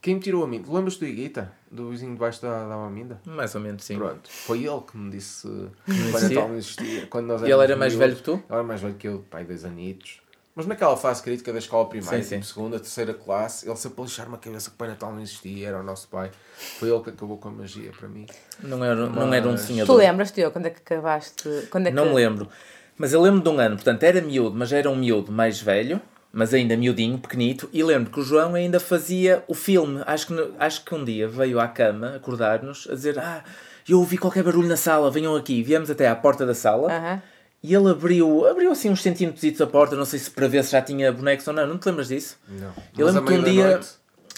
Quem 0.00 0.16
me 0.16 0.20
tirou 0.20 0.42
a 0.42 0.48
mim? 0.48 0.64
Lembras-te 0.68 0.98
do 1.00 1.06
Iguita? 1.06 1.52
Do 1.70 1.90
vizinho 1.90 2.12
debaixo 2.14 2.42
da, 2.42 2.66
da 2.68 2.74
Aminda? 2.74 3.20
Mais 3.24 3.54
ou 3.54 3.60
menos, 3.60 3.84
sim. 3.84 3.96
Pronto, 3.96 4.28
foi 4.28 4.64
ele 4.64 4.80
que 4.80 4.96
me 4.96 5.10
disse 5.12 5.46
que 5.46 5.48
o 5.48 5.70
Pai 5.94 5.96
existia? 6.08 6.28
Natal 6.30 6.48
não 6.48 6.56
existia. 6.56 7.06
Quando 7.06 7.26
nós 7.26 7.42
E 7.42 7.44
ele 7.44 7.62
era 7.62 7.76
mais 7.76 7.94
velho 7.94 8.16
que 8.16 8.22
tu? 8.22 8.32
Ele 8.32 8.42
era 8.50 8.62
mais 8.64 8.80
velho 8.80 8.94
que 8.94 9.06
eu, 9.06 9.24
pai, 9.30 9.44
dois 9.44 9.64
anitos. 9.64 10.20
Mas 10.56 10.66
naquela 10.66 10.96
fase 10.98 11.22
crítica 11.22 11.50
da 11.52 11.58
escola 11.60 11.88
primária, 11.88 12.18
Sim, 12.22 12.28
sim. 12.28 12.34
tipo 12.40 12.46
segunda, 12.46 12.78
terceira 12.80 13.14
classe, 13.14 13.66
ele 13.66 13.76
sempre 13.76 14.02
lixar-me 14.02 14.34
a 14.34 14.38
cabeça 14.38 14.68
que 14.68 14.74
o 14.74 14.78
Pai 14.78 14.88
Natal 14.88 15.10
não 15.12 15.22
existia, 15.22 15.68
era 15.68 15.80
o 15.80 15.82
nosso 15.82 16.08
pai. 16.08 16.30
Foi 16.78 16.90
ele 16.90 17.00
que 17.00 17.08
acabou 17.08 17.38
com 17.38 17.48
a 17.48 17.52
magia 17.52 17.90
para 17.98 18.06
mim. 18.06 18.26
Não 18.60 18.84
era, 18.84 19.06
não 19.08 19.32
era 19.32 19.48
um 19.48 19.52
Mas- 19.52 19.62
Tu 19.62 19.66
sonhador. 19.68 19.96
lembras-te, 19.96 20.40
eu, 20.42 20.50
quando 20.50 20.66
é 20.66 20.70
que 20.70 20.80
acabaste? 20.80 21.48
Quando 21.70 21.86
é 21.86 21.90
que... 21.90 21.96
Não 21.96 22.06
me 22.06 22.14
lembro. 22.14 22.50
Mas 22.96 23.12
eu 23.12 23.20
lembro 23.20 23.40
de 23.40 23.48
um 23.48 23.58
ano, 23.58 23.76
portanto 23.76 24.02
era 24.02 24.20
miúdo, 24.20 24.56
mas 24.56 24.72
era 24.72 24.88
um 24.88 24.96
miúdo 24.96 25.32
mais 25.32 25.60
velho, 25.60 26.00
mas 26.32 26.54
ainda 26.54 26.76
miudinho, 26.76 27.18
pequenito, 27.18 27.68
e 27.72 27.82
lembro 27.82 28.10
que 28.10 28.20
o 28.20 28.22
João 28.22 28.54
ainda 28.54 28.78
fazia 28.80 29.42
o 29.48 29.54
filme. 29.54 30.02
Acho 30.06 30.28
que, 30.28 30.50
acho 30.58 30.84
que 30.84 30.94
um 30.94 31.04
dia 31.04 31.28
veio 31.28 31.60
à 31.60 31.68
cama 31.68 32.14
acordar-nos 32.16 32.88
a 32.90 32.94
dizer: 32.94 33.18
Ah, 33.18 33.42
eu 33.88 33.98
ouvi 33.98 34.16
qualquer 34.16 34.42
barulho 34.42 34.68
na 34.68 34.76
sala, 34.76 35.10
venham 35.10 35.34
aqui. 35.36 35.62
Viemos 35.62 35.90
até 35.90 36.08
à 36.08 36.14
porta 36.14 36.46
da 36.46 36.54
sala 36.54 36.90
Aham. 36.92 37.22
e 37.62 37.74
ele 37.74 37.90
abriu, 37.90 38.46
abriu 38.46 38.70
assim 38.70 38.88
uns 38.90 39.02
centímetros 39.02 39.60
a 39.60 39.66
porta, 39.66 39.96
não 39.96 40.04
sei 40.04 40.18
se 40.18 40.30
para 40.30 40.48
ver 40.48 40.64
se 40.64 40.72
já 40.72 40.80
tinha 40.80 41.12
bonecos 41.12 41.46
ou 41.48 41.54
não, 41.54 41.66
não 41.66 41.78
te 41.78 41.86
lembras 41.86 42.08
disso? 42.08 42.38
Não. 42.48 42.72
Eu 42.96 43.06
lembro 43.06 43.24
que 43.24 43.32
um 43.34 43.42
dia. 43.42 43.80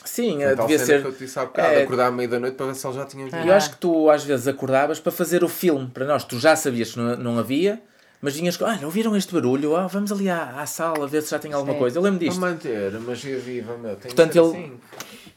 Sim, 0.05 0.41
Foi 0.43 0.57
tal 0.57 0.67
devia 0.67 0.85
ser. 0.85 1.01
que 1.01 1.09
eu 1.09 1.13
te 1.13 1.19
disse 1.21 1.39
há 1.39 1.47
bocado, 1.47 1.69
é, 1.69 1.83
acordar 1.83 2.09
à 2.09 2.11
meia 2.11 2.29
da 2.29 2.39
noite 2.39 2.57
para 2.57 2.67
ver 2.67 2.75
se 2.75 2.87
ele 2.87 2.95
já 2.95 3.07
tinha 3.07 3.25
vindo. 3.25 3.37
Eu 3.37 3.55
acho 3.55 3.71
que 3.71 3.77
tu 3.79 4.11
às 4.11 4.23
vezes 4.23 4.47
acordavas 4.47 5.01
para 5.01 5.11
fazer 5.11 5.43
o 5.43 5.49
filme 5.49 5.87
para 5.89 6.05
nós. 6.05 6.25
Tu 6.25 6.39
já 6.39 6.55
sabias 6.55 6.93
que 6.93 6.99
não, 6.99 7.17
não 7.17 7.39
havia, 7.39 7.81
mas 8.25 8.35
vinhas 8.37 8.57
com, 8.57 8.65
olha, 8.65 8.85
ouviram 8.87 9.15
este 9.17 9.33
barulho? 9.33 9.77
Ah, 9.77 9.87
vamos 9.87 10.11
ali 10.11 10.29
à, 10.31 10.61
à 10.61 10.67
sala 10.67 11.07
ver 11.07 11.23
se 11.23 11.31
já 11.31 11.39
tem 11.39 11.53
alguma 11.53 11.75
Sim. 11.75 11.79
coisa. 11.79 11.99
Eu 11.99 12.03
lembro 12.03 12.19
Para 12.21 12.29
disto. 12.29 12.41
manter 12.41 12.97
a 12.97 13.01
magia 13.01 13.39
viva, 13.39 13.77
meu, 13.77 13.95
tem 13.97 14.13
Portanto, 14.13 14.37
ele- 14.37 14.65
assim. 14.65 14.81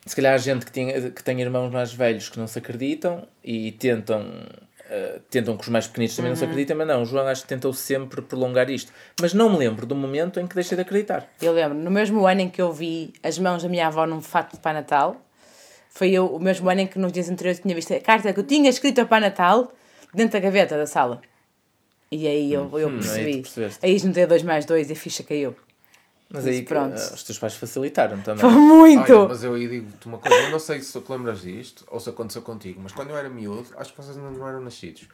Se 0.06 0.16
calhar 0.16 0.34
há 0.34 0.38
gente 0.38 0.66
que 0.66 0.72
tem, 0.72 1.12
que 1.12 1.22
tem 1.22 1.42
irmãos 1.42 1.70
mais 1.70 1.92
velhos 1.94 2.30
que 2.30 2.40
não 2.40 2.48
se 2.48 2.58
acreditam 2.58 3.28
e 3.44 3.74
tentam, 3.74 4.26
eh, 4.90 5.20
tentam 5.30 5.58
que 5.58 5.64
os 5.64 5.68
mais 5.68 5.86
pequeninos 5.86 6.16
também 6.16 6.32
não 6.32 6.38
se 6.38 6.46
acreditem, 6.46 6.78
mas 6.78 6.88
não, 6.88 7.02
o 7.02 7.06
João 7.06 7.28
acho 7.28 7.42
que 7.42 7.48
tentou 7.50 7.74
sempre 7.74 8.22
prolongar 8.22 8.70
isto. 8.70 8.90
Mas 9.20 9.34
não 9.34 9.50
me 9.52 9.58
lembro 9.58 9.86
do 9.86 9.94
momento 9.96 10.40
em 10.40 10.48
que 10.48 10.56
deixei 10.56 10.78
de 10.78 10.82
acreditar. 10.84 11.28
Eu 11.42 11.52
lembro, 11.52 11.78
no 11.78 11.92
mesmo 11.92 12.26
ano 12.26 12.40
em 12.40 12.50
que 12.50 12.62
eu 12.62 12.72
vi 12.72 13.12
as 13.22 13.38
mãos 13.38 13.64
da 13.64 13.68
minha 13.70 13.88
avó 13.88 14.06
num 14.08 14.22
fato 14.22 14.54
de 14.56 14.62
Pai 14.62 14.72
Natal, 14.74 15.18
foi 15.90 16.12
eu, 16.12 16.26
o 16.28 16.40
mesmo 16.40 16.70
ano 16.70 16.80
em 16.82 16.88
que 16.88 16.98
nos 16.98 17.12
dias 17.12 17.30
anteriores 17.30 17.60
tinha 17.60 17.76
visto 17.76 17.94
a 17.94 18.00
carta 18.00 18.32
que 18.32 18.40
eu 18.40 18.46
tinha 18.46 18.70
escrito 18.70 19.02
a 19.02 19.06
Pai 19.06 19.20
Natal 19.20 19.74
dentro 20.14 20.34
da 20.34 20.40
gaveta 20.40 20.78
da 20.78 20.86
sala. 20.86 21.22
E 22.12 22.28
aí 22.28 22.54
eu, 22.54 22.70
eu 22.80 22.88
aí 22.88 22.94
tu 22.94 23.00
percebi. 23.02 23.42
percebeste. 23.42 23.86
Aí 23.86 23.98
juntei 24.00 24.26
dois 24.26 24.44
mais 24.44 24.66
dois 24.66 24.90
e 24.90 24.94
a 24.94 24.96
ficha 24.96 25.24
caiu. 25.24 25.56
Mas 26.30 26.46
aí 26.46 26.62
pronto. 26.62 26.98
eh, 26.98 27.14
os 27.14 27.24
teus 27.24 27.40
pais 27.40 27.56
facilitaram 27.56 28.22
também. 28.22 28.42
Foi 28.42 28.52
muito! 28.52 29.14
Olha, 29.14 29.28
mas 29.30 29.44
eu 29.44 29.54
aí 29.54 29.68
digo-te 29.68 30.08
uma 30.08 30.18
coisa, 30.18 30.38
eu 30.38 30.50
não 30.52 30.60
sei 30.60 30.82
se 30.82 30.92
tu 30.92 31.02
te 31.02 31.12
lembras 31.12 31.42
disto 31.42 31.86
ou 31.88 32.00
se 32.00 32.10
aconteceu 32.10 32.42
contigo, 32.42 32.82
mas 32.82 32.92
quando 32.92 33.12
eu 33.12 33.18
era 33.18 33.30
miúdo, 33.30 33.66
acho 33.78 33.92
que 33.94 34.02
vocês 34.02 34.18
ainda 34.18 34.32
não 34.32 34.48
eram 34.48 34.62
nascidos, 34.62 35.08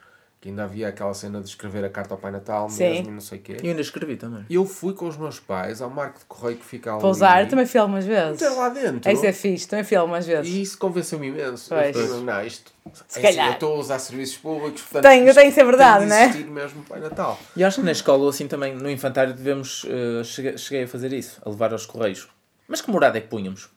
que 0.44 0.50
ainda 0.50 0.64
havia 0.64 0.88
aquela 0.88 1.14
cena 1.14 1.40
de 1.40 1.48
escrever 1.48 1.82
a 1.86 1.88
carta 1.88 2.12
ao 2.12 2.18
Pai 2.18 2.30
Natal 2.30 2.68
Sim. 2.68 2.82
mesmo 2.84 3.08
e 3.08 3.12
não 3.12 3.20
sei 3.22 3.38
o 3.38 3.40
quê. 3.40 3.56
E 3.62 3.64
eu 3.66 3.70
ainda 3.70 3.80
escrevi 3.80 4.14
também. 4.14 4.44
Eu 4.50 4.66
fui 4.66 4.92
com 4.92 5.08
os 5.08 5.16
meus 5.16 5.40
pais 5.40 5.80
ao 5.80 5.88
marco 5.88 6.18
de 6.18 6.26
correio 6.26 6.58
que 6.58 6.64
fica 6.66 6.92
ali. 6.92 7.00
Pousar, 7.00 7.48
também 7.48 7.64
fui 7.64 7.80
algumas 7.80 8.04
vezes. 8.04 8.42
Meter 8.42 8.50
lá 8.54 8.68
dentro. 8.68 9.10
Isso 9.10 9.24
é 9.24 9.32
fixe, 9.32 9.66
também 9.66 9.86
fui 9.86 9.96
algumas 9.96 10.26
vezes. 10.26 10.52
E 10.52 10.60
isso 10.60 10.76
convenceu-me 10.76 11.28
imenso. 11.28 11.70
Pois. 11.70 11.96
Eu 11.96 12.08
falei, 12.08 12.24
não, 12.24 12.46
isto. 12.46 12.72
Se 13.08 13.20
é 13.20 13.22
calhar. 13.22 13.40
Assim, 13.46 13.52
eu 13.52 13.54
estou 13.54 13.74
a 13.74 13.78
usar 13.78 13.98
serviços 13.98 14.36
públicos, 14.36 14.82
portanto. 14.82 15.10
Tenho- 15.10 15.26
isto 15.28 15.34
tem 15.38 15.48
que 15.48 15.54
ser 15.54 15.64
verdade, 15.64 16.04
não 16.04 16.14
é? 16.14 16.24
existir 16.26 16.46
mesmo 16.50 16.82
Pai 16.82 17.00
Natal. 17.00 17.40
E 17.56 17.64
acho 17.64 17.80
que 17.80 17.86
na 17.86 17.92
escola, 17.92 18.28
assim 18.28 18.46
também, 18.46 18.74
no 18.74 18.90
infantário, 18.90 19.32
devemos. 19.32 19.86
eh, 19.88 20.22
cheguei, 20.24 20.58
cheguei 20.58 20.84
a 20.84 20.88
fazer 20.88 21.10
isso, 21.14 21.40
a 21.42 21.48
levar 21.48 21.72
aos 21.72 21.86
correios. 21.86 22.28
Mas 22.68 22.82
que 22.82 22.90
morada 22.90 23.16
é 23.16 23.22
que 23.22 23.28
punhamos? 23.28 23.70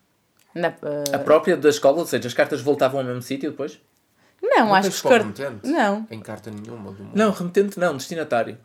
Na- 0.54 0.74
A 1.14 1.18
uh, 1.18 1.24
própria 1.24 1.56
da 1.56 1.70
escola, 1.70 2.00
ou 2.00 2.06
seja, 2.06 2.28
as 2.28 2.34
cartas 2.34 2.60
voltavam 2.60 3.00
ao 3.00 3.06
mesmo 3.06 3.22
sítio 3.22 3.52
depois? 3.52 3.80
Não, 4.42 4.68
Não 4.68 4.76
acho 4.76 5.02
que 5.02 5.08
remetente? 5.08 5.68
Não. 5.68 6.08
Em 6.10 6.20
carta 6.20 6.50
nenhuma 6.52 6.92
do 6.92 7.04
mundo. 7.04 7.12
Não, 7.16 7.32
remetente 7.32 7.80
não, 7.80 7.96
destinatário. 7.98 8.58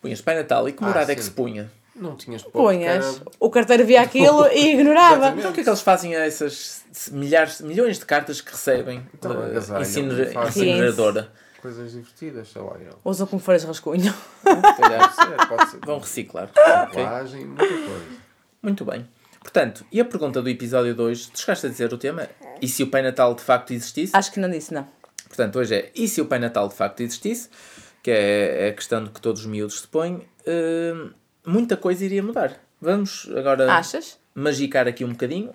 Punhas 0.00 0.20
Pai 0.20 0.34
Natal 0.36 0.68
e 0.68 0.72
que 0.72 0.82
Ah, 0.84 0.86
morada 0.86 1.12
é 1.12 1.14
que 1.14 1.22
se 1.22 1.30
punha? 1.30 1.70
Não 1.94 2.14
tinhas 2.14 2.42
pouco. 2.42 2.58
Punhas, 2.68 3.22
o 3.40 3.48
carteiro 3.48 3.84
via 3.86 4.02
aquilo 4.02 4.46
e 4.48 4.74
ignorava. 4.74 5.30
Então 5.30 5.50
o 5.50 5.54
que 5.54 5.60
é 5.60 5.64
que 5.64 5.68
eles 5.70 5.80
fazem 5.80 6.14
a 6.14 6.26
essas 6.26 6.84
milhares, 7.10 7.60
milhões 7.62 7.98
de 7.98 8.04
cartas 8.04 8.40
que 8.40 8.50
recebem 8.50 9.02
Então, 9.14 9.32
da 9.32 9.62
fazem. 9.62 10.68
incineradora? 10.70 11.30
Coisas 11.62 11.90
divertidas, 11.92 12.48
sei 12.52 12.62
lá. 12.62 12.76
Eu. 12.78 12.92
Usam 13.04 13.26
como 13.26 13.40
folhas 13.40 13.62
de 13.62 13.66
rascunho. 13.68 14.12
Se 14.12 14.80
calhar 14.82 15.14
Pode 15.14 15.14
ser, 15.14 15.48
pode 15.48 15.70
ser. 15.70 15.78
vão 15.84 15.98
reciclar. 15.98 16.44
Ok. 16.54 16.62
Reciclagem, 17.02 17.46
muita 17.46 17.66
coisa. 17.66 18.04
Muito 18.62 18.84
bem. 18.84 19.08
Portanto, 19.46 19.86
e 19.92 20.00
a 20.00 20.04
pergunta 20.04 20.42
do 20.42 20.48
episódio 20.48 20.92
2, 20.92 21.26
tu 21.26 21.38
chegaste 21.38 21.66
a 21.66 21.68
dizer 21.68 21.92
o 21.92 21.96
tema? 21.96 22.28
E 22.60 22.66
se 22.66 22.82
o 22.82 22.88
Pai 22.88 23.00
Natal 23.00 23.32
de 23.32 23.42
facto 23.42 23.72
existisse? 23.72 24.10
Acho 24.12 24.32
que 24.32 24.40
não 24.40 24.50
disse, 24.50 24.74
não. 24.74 24.88
Portanto, 25.28 25.60
hoje 25.60 25.72
é 25.76 25.92
e 25.94 26.08
se 26.08 26.20
o 26.20 26.26
Pai 26.26 26.40
Natal 26.40 26.68
de 26.68 26.74
facto 26.74 27.00
existisse, 27.00 27.48
que 28.02 28.10
é 28.10 28.70
a 28.70 28.72
questão 28.72 29.06
que 29.06 29.20
todos 29.20 29.42
os 29.42 29.46
miúdos 29.46 29.82
se 29.82 29.86
põem, 29.86 30.26
hum, 30.48 31.12
muita 31.46 31.76
coisa 31.76 32.04
iria 32.04 32.24
mudar. 32.24 32.60
Vamos 32.80 33.30
agora 33.36 33.72
Achas? 33.72 34.18
magicar 34.34 34.88
aqui 34.88 35.04
um 35.04 35.10
bocadinho 35.10 35.54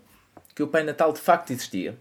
que 0.56 0.64
o 0.64 0.68
Pai 0.68 0.84
Natal 0.84 1.12
de 1.12 1.20
facto 1.20 1.52
existia. 1.52 1.98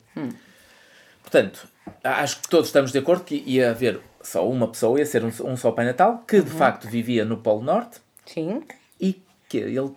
Portanto, 1.22 1.66
acho 2.04 2.40
que 2.40 2.48
todos 2.48 2.68
estamos 2.68 2.92
de 2.92 2.98
acordo 2.98 3.24
que 3.24 3.42
ia 3.44 3.70
haver 3.72 4.00
só 4.22 4.48
uma 4.48 4.68
pessoa, 4.68 4.96
ia 5.00 5.06
ser 5.06 5.24
um, 5.24 5.32
um 5.44 5.56
só 5.56 5.72
Pai 5.72 5.86
Natal, 5.86 6.22
que 6.26 6.40
de 6.40 6.50
facto 6.50 6.88
vivia 6.88 7.24
no 7.24 7.38
Polo 7.38 7.62
Norte 7.62 7.98
Sim. 8.24 8.62
e 9.00 9.20
que 9.48 9.58
ele 9.58 9.90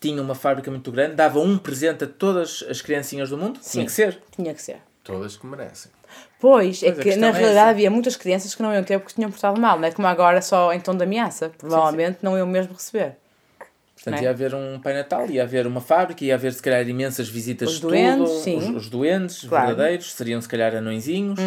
tinha 0.00 0.20
uma 0.22 0.34
fábrica 0.34 0.70
muito 0.70 0.90
grande, 0.90 1.14
dava 1.14 1.38
um 1.40 1.58
presente 1.58 2.04
a 2.04 2.06
todas 2.06 2.64
as 2.68 2.80
criancinhas 2.80 3.28
do 3.30 3.36
mundo, 3.38 3.60
tinha 3.60 3.82
Sim. 3.82 3.84
que 3.84 3.92
ser. 3.92 4.18
Tinha 4.34 4.54
que 4.54 4.62
ser. 4.62 4.78
Todas 5.04 5.36
que 5.36 5.46
merecem. 5.46 5.92
Pois, 6.40 6.82
é 6.82 6.92
Pois, 6.92 6.98
a 6.98 7.02
que 7.02 7.16
na 7.16 7.28
é 7.28 7.30
realidade 7.32 7.58
essa. 7.58 7.70
havia 7.70 7.90
muitas 7.90 8.16
crianças 8.16 8.54
que 8.54 8.62
não 8.62 8.72
iam 8.72 8.82
ter 8.82 8.98
porque 8.98 9.14
tinham 9.14 9.30
portado 9.30 9.60
mal, 9.60 9.78
não 9.78 9.86
é? 9.86 9.92
Como 9.92 10.08
agora 10.08 10.40
só 10.42 10.72
em 10.72 10.80
tom 10.80 10.96
de 10.96 11.04
ameaça. 11.04 11.50
Provavelmente 11.56 12.18
não 12.22 12.36
iam 12.36 12.46
mesmo 12.46 12.72
receber. 12.72 13.16
Portanto, 13.94 14.20
é? 14.20 14.24
ia 14.24 14.30
haver 14.30 14.54
um 14.54 14.80
Pai 14.80 14.94
Natal, 14.94 15.28
ia 15.30 15.42
haver 15.42 15.66
uma 15.66 15.80
fábrica, 15.80 16.24
ia 16.24 16.34
haver 16.34 16.54
se 16.54 16.62
calhar 16.62 16.86
imensas 16.88 17.28
visitas 17.28 17.68
Os 17.68 17.74
de 17.74 17.80
tudo, 17.82 17.90
doentes, 17.90 18.30
sim. 18.42 18.56
Os, 18.56 18.68
os 18.68 18.88
doentes 18.88 19.44
Claro. 19.44 19.64
Uhum. 19.68 19.74
verdadeiros, 19.76 20.12
seriam 20.14 20.40
se 20.40 20.48
calhar 20.48 20.74
anõezinhos. 20.74 21.38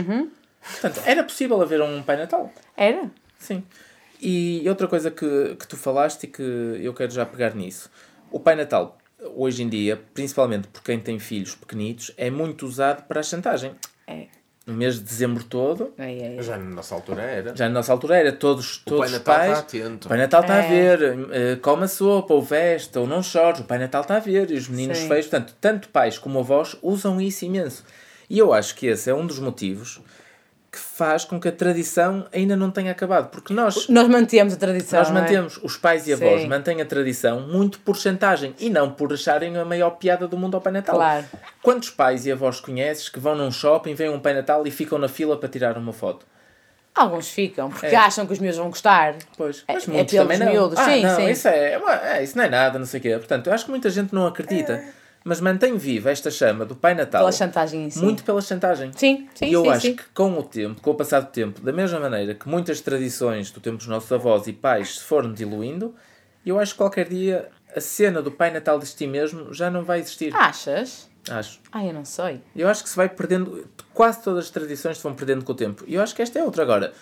Portanto, 0.62 1.01
era 1.05 1.24
possível 1.24 1.60
haver 1.62 1.81
um 1.81 2.03
Pai 2.03 2.15
Natal. 2.15 2.51
Era? 2.77 3.10
Sim. 3.39 3.63
E 4.22 4.63
outra 4.69 4.88
coisa 4.88 5.10
que, 5.12 5.55
que 5.60 5.67
tu 5.67 5.75
falaste 5.75 6.24
e 6.25 6.27
que 6.27 6.41
eu 6.81 6.93
quero 6.93 7.12
já 7.12 7.25
pegar 7.25 7.55
nisso. 7.55 7.89
O 8.33 8.39
Pai 8.39 8.55
Natal, 8.55 8.97
hoje 9.35 9.61
em 9.61 9.69
dia, 9.69 10.01
principalmente 10.11 10.67
por 10.67 10.81
quem 10.81 10.99
tem 10.99 11.19
filhos 11.19 11.53
pequenitos, 11.53 12.11
é 12.17 12.31
muito 12.31 12.65
usado 12.65 13.03
para 13.03 13.19
a 13.19 13.23
chantagem. 13.23 13.75
É. 14.07 14.25
No 14.65 14.73
mês 14.73 14.95
de 14.95 15.01
dezembro 15.01 15.43
todo, 15.43 15.93
É, 15.99 16.11
é, 16.11 16.35
é. 16.37 16.41
Já 16.41 16.57
na 16.57 16.63
nossa 16.65 16.95
altura 16.95 17.21
era. 17.21 17.55
já 17.55 17.67
na 17.67 17.75
nossa 17.75 17.91
altura 17.91 18.17
era 18.17 18.31
todos, 18.31 18.77
o 18.77 18.85
todos 18.85 18.99
Pai 19.01 19.07
os 19.07 19.13
Natal 19.13 19.35
pais. 19.35 19.51
está 19.51 19.59
atento. 19.59 20.05
O 20.07 20.09
Pai 20.09 20.17
Natal 20.17 20.41
está 20.41 20.53
a 20.55 20.63
É. 20.63 20.67
ver, 20.97 21.17
eh, 21.31 21.55
come 21.57 21.83
a 21.83 21.87
sopa, 21.87 22.33
ou 22.33 22.41
veste, 22.41 22.97
ou 22.97 23.05
não 23.05 23.21
chores, 23.21 23.59
o 23.59 23.65
Pai 23.65 23.77
Natal 23.77 24.01
está 24.01 24.15
a 24.15 24.19
ver, 24.19 24.49
e 24.49 24.55
os 24.55 24.67
meninos 24.67 24.97
Sim. 24.97 25.07
feios, 25.09 25.27
portanto, 25.27 25.55
tanto 25.61 25.89
pais 25.89 26.17
como 26.17 26.39
avós 26.39 26.75
usam 26.81 27.21
isso 27.21 27.45
imenso. 27.45 27.83
E 28.27 28.39
eu 28.39 28.51
acho 28.51 28.73
que 28.75 28.87
esse 28.87 29.09
é 29.11 29.13
um 29.13 29.27
dos 29.27 29.37
motivos 29.37 30.01
que 30.74 30.80
faz 30.80 31.24
com 31.24 31.39
que 31.39 31.48
a 31.48 31.51
tradição 31.51 32.25
ainda 32.34 32.56
não 32.56 32.72
tenha 32.72 32.92
acabado, 32.92 33.30
porque 33.30 33.53
nós, 33.53 33.88
Nós 33.88 34.08
mantemos 34.08 34.56
a 34.56 34.58
tradição. 34.58 34.98
nós 34.98 35.10
é? 35.10 35.13
mantemos, 35.13 35.60
os 35.62 35.77
pais 35.77 36.08
e 36.08 36.13
avós 36.13 36.42
Sim. 36.42 36.48
mantêm 36.48 36.82
a 36.82 36.86
tradição 36.86 37.42
muito 37.42 37.77
por 37.82 37.96
chantagem 37.96 38.56
e 38.60 38.72
não 38.72 38.89
por 38.89 39.13
acharem 39.13 39.56
a 39.56 39.63
maior 39.63 39.92
piada 39.92 40.27
do 40.27 40.36
mundo 40.36 40.56
ao 40.56 40.62
Pai 40.62 40.74
Natal. 40.74 40.96
Claro. 40.96 41.25
Quantos 41.62 41.92
pais 41.92 42.25
e 42.25 42.32
avós 42.32 42.60
conheces 42.60 43.08
que 43.08 43.20
vão 43.20 43.36
num 43.36 43.51
shopping, 43.51 43.94
veem 43.94 44.10
um 44.10 44.20
Pai 44.20 44.34
Natal 44.34 44.65
e 44.65 44.72
ficam 44.72 44.98
na 44.98 45.08
fila 45.08 45.38
para 45.38 45.48
tirar 45.48 45.77
uma 45.77 45.94
foto? 45.94 46.25
Alguns 46.96 47.30
ficam, 47.30 47.70
porque 47.70 47.86
É. 47.88 47.96
acham 47.96 48.25
que 48.25 48.34
os 48.34 48.39
meus 48.39 48.58
vão 48.58 48.70
gostar. 48.70 49.13
Pois, 49.38 49.63
É- 49.68 49.74
mas 49.75 49.88
é 49.88 49.92
muitos 49.92 50.12
pelos 50.12 50.27
também 50.27 50.39
não. 50.39 50.51
miúdos, 50.53 50.80
ah, 50.80 50.86
sim, 50.86 51.03
não, 51.03 51.15
sim. 51.18 51.30
Isso, 51.30 51.48
é, 51.50 51.77
uma- 51.77 52.08
é, 52.08 52.24
isso 52.24 52.36
não 52.36 52.44
é 52.46 52.50
nada, 52.50 52.80
não 52.80 52.86
sei 52.88 53.00
o 53.00 53.03
quê. 53.03 53.10
Portanto, 53.18 53.46
eu 53.48 53.53
acho 53.53 53.65
que 53.65 53.72
muita 53.72 53.92
gente 53.92 54.12
não 54.13 54.25
acredita. 54.25 54.84
Mas 55.24 55.39
mantém 55.39 55.77
viva 55.77 56.12
esta 56.12 56.30
chama 56.30 56.65
do 56.65 56.75
Pai 56.75 56.94
Natal. 56.94 57.22
Pela 57.22 57.32
chantagem 57.32 57.86
em 57.86 57.89
si. 57.89 58.00
Muito 58.00 58.24
pela 58.24 58.42
chantagem. 58.42 58.92
Sim, 58.96 59.27
sim, 59.34 59.46
e 59.46 59.53
eu 59.53 59.63
sim, 59.63 59.70
acho 59.70 59.82
sim. 59.88 59.96
que 59.96 60.03
com 60.13 60.38
o 60.38 60.44
tempo, 60.44 60.82
com 60.82 60.92
o 60.92 60.96
passar 60.96 61.22
do 61.22 61.32
tempo, 61.32 61.62
da 61.62 61.72
mesma 61.72 62.00
maneira 62.00 62.34
que 62.34 62.48
muitas 62.48 62.82
tradições 62.82 63.50
do 63.50 63.62
tempo 63.62 63.77
dos 63.77 63.88
nossos 63.88 64.12
avós 64.12 64.48
e 64.48 64.53
pais 64.53 65.00
se 65.00 65.03
foram 65.03 65.32
diluindo, 65.34 65.96
eu 66.46 66.60
acho 66.60 66.74
que 66.74 66.77
qualquer 66.77 67.08
dia 67.08 67.50
a 67.75 67.80
cena 67.80 68.22
do 68.22 68.32
Pai 68.32 68.51
Natal 68.51 68.77
de 68.80 68.86
ti 68.94 69.08
mesmo 69.08 69.53
já 69.53 69.72
não 69.72 69.84
vai 69.84 70.00
existir. 70.00 70.36
Achas? 70.36 71.10
Acho. 71.30 71.60
Ah, 71.72 71.86
eu 71.86 71.94
não 71.94 72.03
sei. 72.03 72.42
Eu 72.56 72.68
acho 72.68 72.84
que 72.84 72.89
se 72.89 72.96
vai 72.96 73.08
perdendo. 73.08 73.68
Quase 73.94 74.22
todas 74.22 74.46
as 74.46 74.51
tradições 74.51 74.98
se 74.98 75.03
vão 75.03 75.13
perdendo 75.13 75.46
com 75.46 75.53
o 75.53 75.56
tempo. 75.56 75.84
E 75.88 75.96
eu 75.96 76.01
acho 76.01 76.13
que 76.13 76.22
esta 76.22 76.38
é 76.38 76.44
outra 76.44 76.63
agora. 76.63 76.94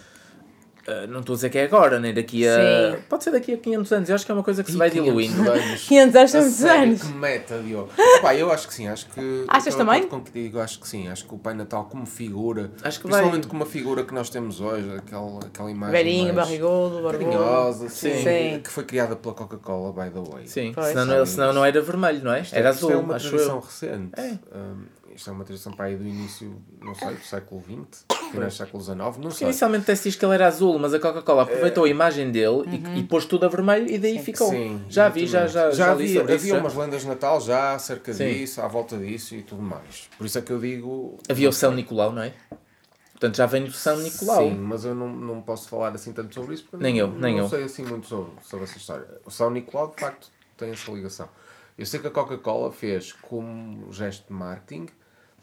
Ah, 0.88 1.08
não 1.08 1.20
estou 1.20 1.34
a 1.34 1.36
dizer 1.36 1.50
que 1.50 1.58
é 1.58 1.64
agora, 1.64 2.00
nem 2.00 2.14
daqui 2.14 2.48
a. 2.48 2.56
Sim. 2.96 3.02
Pode 3.10 3.24
ser 3.24 3.32
daqui 3.32 3.54
a 3.54 3.58
500 3.58 3.92
anos. 3.92 4.10
Eu 4.10 4.16
acho 4.16 4.26
que 4.26 4.32
é 4.32 4.36
uma 4.36 4.44
coisa 4.44 4.64
que 4.64 4.72
se 4.72 4.76
E 4.76 4.80
vai 4.80 4.90
500 4.90 5.08
diluindo. 5.10 5.52
anos. 5.52 5.82
500 5.88 6.16
anos 6.16 6.32
são 6.32 6.42
muitos 6.42 6.64
anos. 6.64 7.02
Que 7.04 7.14
meta, 7.14 7.60
Diogo. 7.60 7.90
Pá, 8.22 8.36
eu 8.36 8.52
acho 8.52 8.68
que 8.68 8.74
sim, 8.74 8.88
acho 8.88 9.08
que. 9.10 9.46
Achas 9.48 9.76
também? 9.76 10.08
Contigo, 10.08 10.60
acho 10.60 10.80
que 10.80 10.88
sim, 10.88 11.08
acho 11.08 11.26
que 11.26 11.34
o 11.36 11.38
Pai 11.38 11.54
Natal 11.54 11.86
como 11.86 12.06
figura, 12.06 12.72
Acho 12.84 13.00
que 13.00 13.08
principalmente 13.08 13.44
vai- 13.44 13.50
como 13.50 13.64
a 13.64 13.66
figura 13.66 14.04
que 14.04 14.14
nós 14.14 14.30
temos 14.30 14.60
hoje, 14.62 14.90
aquela, 14.98 15.40
aquela 15.46 15.70
imagem 15.72 15.92
Velhinho, 15.96 16.34
barrigudo, 16.34 17.02
barbudo. 17.04 17.26
carinhosa, 17.32 17.90
sim, 17.90 18.14
Sim. 18.24 18.60
que 18.64 18.70
foi 18.70 18.84
criada 18.84 19.16
pela 19.16 19.34
Coca-Cola, 19.34 19.92
by 19.94 20.10
the 20.12 20.20
way. 20.32 20.48
Sim, 20.48 20.72
Pois. 20.74 20.88
senão, 20.88 21.06
não, 21.06 21.26
senão 21.26 21.54
não 21.54 21.66
era 21.66 21.82
vermelho, 21.82 22.24
não 22.24 22.34
é? 22.34 22.42
Isto, 22.42 22.56
Era 22.56 22.70
é- 22.70 22.72
isto 22.72 22.86
azul, 22.88 22.92
é 23.00 23.04
uma 23.04 23.16
acho 23.16 23.30
tradição 23.30 23.56
eu. 23.56 23.62
recente. 23.62 24.12
É. 24.20 24.32
Hum, 24.56 24.84
isto 25.16 25.30
é 25.30 25.34
uma 25.34 25.44
tradição 25.44 25.72
para 25.74 25.86
aí 25.86 25.96
do 25.96 26.06
início, 26.06 26.62
não 26.82 26.94
sei, 26.96 27.16
do 27.16 27.24
século 27.24 27.62
XX, 27.62 28.06
finais 28.32 28.54
do 28.54 28.58
século 28.58 28.84
XIX, 28.84 28.98
não 29.18 29.32
sei. 29.32 29.48
Inicialmente 29.48 29.84
até 29.84 29.96
se 29.96 30.10
diz 30.10 30.16
que 30.16 30.26
ele 30.26 30.34
era 30.34 30.48
azul, 30.48 30.78
mas 30.80 30.94
a 30.94 31.00
Coca-Cola 31.00 31.44
aproveitou 31.44 31.86
a 31.86 31.90
imagem 31.90 32.32
dele 32.32 32.64
e, 32.68 33.00
e 33.00 33.04
pôs 33.04 33.26
tudo 33.26 33.46
a 33.46 33.50
vermelho 33.50 33.90
e 33.90 33.98
daí 33.98 34.20
ficou. 34.20 34.50
Sim, 34.50 34.84
já 34.90 35.10
vi, 35.10 35.28
já, 35.28 35.48
já, 35.48 35.72
já, 35.72 35.94
li 35.94 36.04
havia, 36.04 36.20
sobre 36.20 36.34
havia 36.34 36.58
umas 36.58 36.76
lendas 36.76 37.02
de 37.02 37.08
Natal 37.08 37.40
já 37.42 37.74
acerca 37.76 38.14
Sim. 38.14 38.30
disso, 38.30 38.62
à 38.62 38.68
volta 38.68 38.98
disso 38.98 39.36
e 39.36 39.42
tudo 39.44 39.62
mais. 39.62 40.10
Por 40.18 40.26
isso 40.26 40.38
é 40.38 40.42
que 40.42 40.52
eu 40.52 40.60
digo. 40.60 41.18
Havia 41.30 41.50
o 41.50 41.54
São 41.54 41.74
Nicolau, 41.74 42.12
não 42.12 42.22
é? 42.22 42.34
Portanto, 43.22 43.38
já 43.38 43.46
vem 43.46 43.66
do 43.66 43.72
São 43.72 43.98
Nicolau. 43.98 44.50
Sim, 44.50 44.56
mas 44.56 44.84
eu 44.84 44.96
não, 44.96 45.08
não 45.08 45.42
posso 45.42 45.70
falar 45.70 45.94
assim 45.94 46.12
tanto 46.12 46.34
sobre 46.34 46.56
isso 46.56 46.66
porque 46.70 46.84
Nem 46.84 46.94
não, 46.96 47.00
eu, 47.02 47.08
nem 47.20 47.36
não 47.36 47.44
eu. 47.44 47.50
sei 47.50 47.64
assim 47.64 47.84
muito 47.84 48.08
sobre, 48.08 48.32
sobre 48.42 48.66
essa 48.66 48.78
história. 48.78 49.06
O 49.24 49.30
São 49.30 49.52
Nicolau 49.52 49.90
de 49.96 50.02
facto 50.02 50.32
tem 50.58 50.72
essa 50.72 50.92
ligação. 50.92 51.30
Eu 51.78 51.86
sei 51.86 52.00
que 52.00 52.08
a 52.08 52.12
Coca-Cola 52.12 52.72
fez 52.72 53.14
como 53.14 53.92
gesto 53.92 54.28
de 54.28 54.34
marketing, 54.34 54.88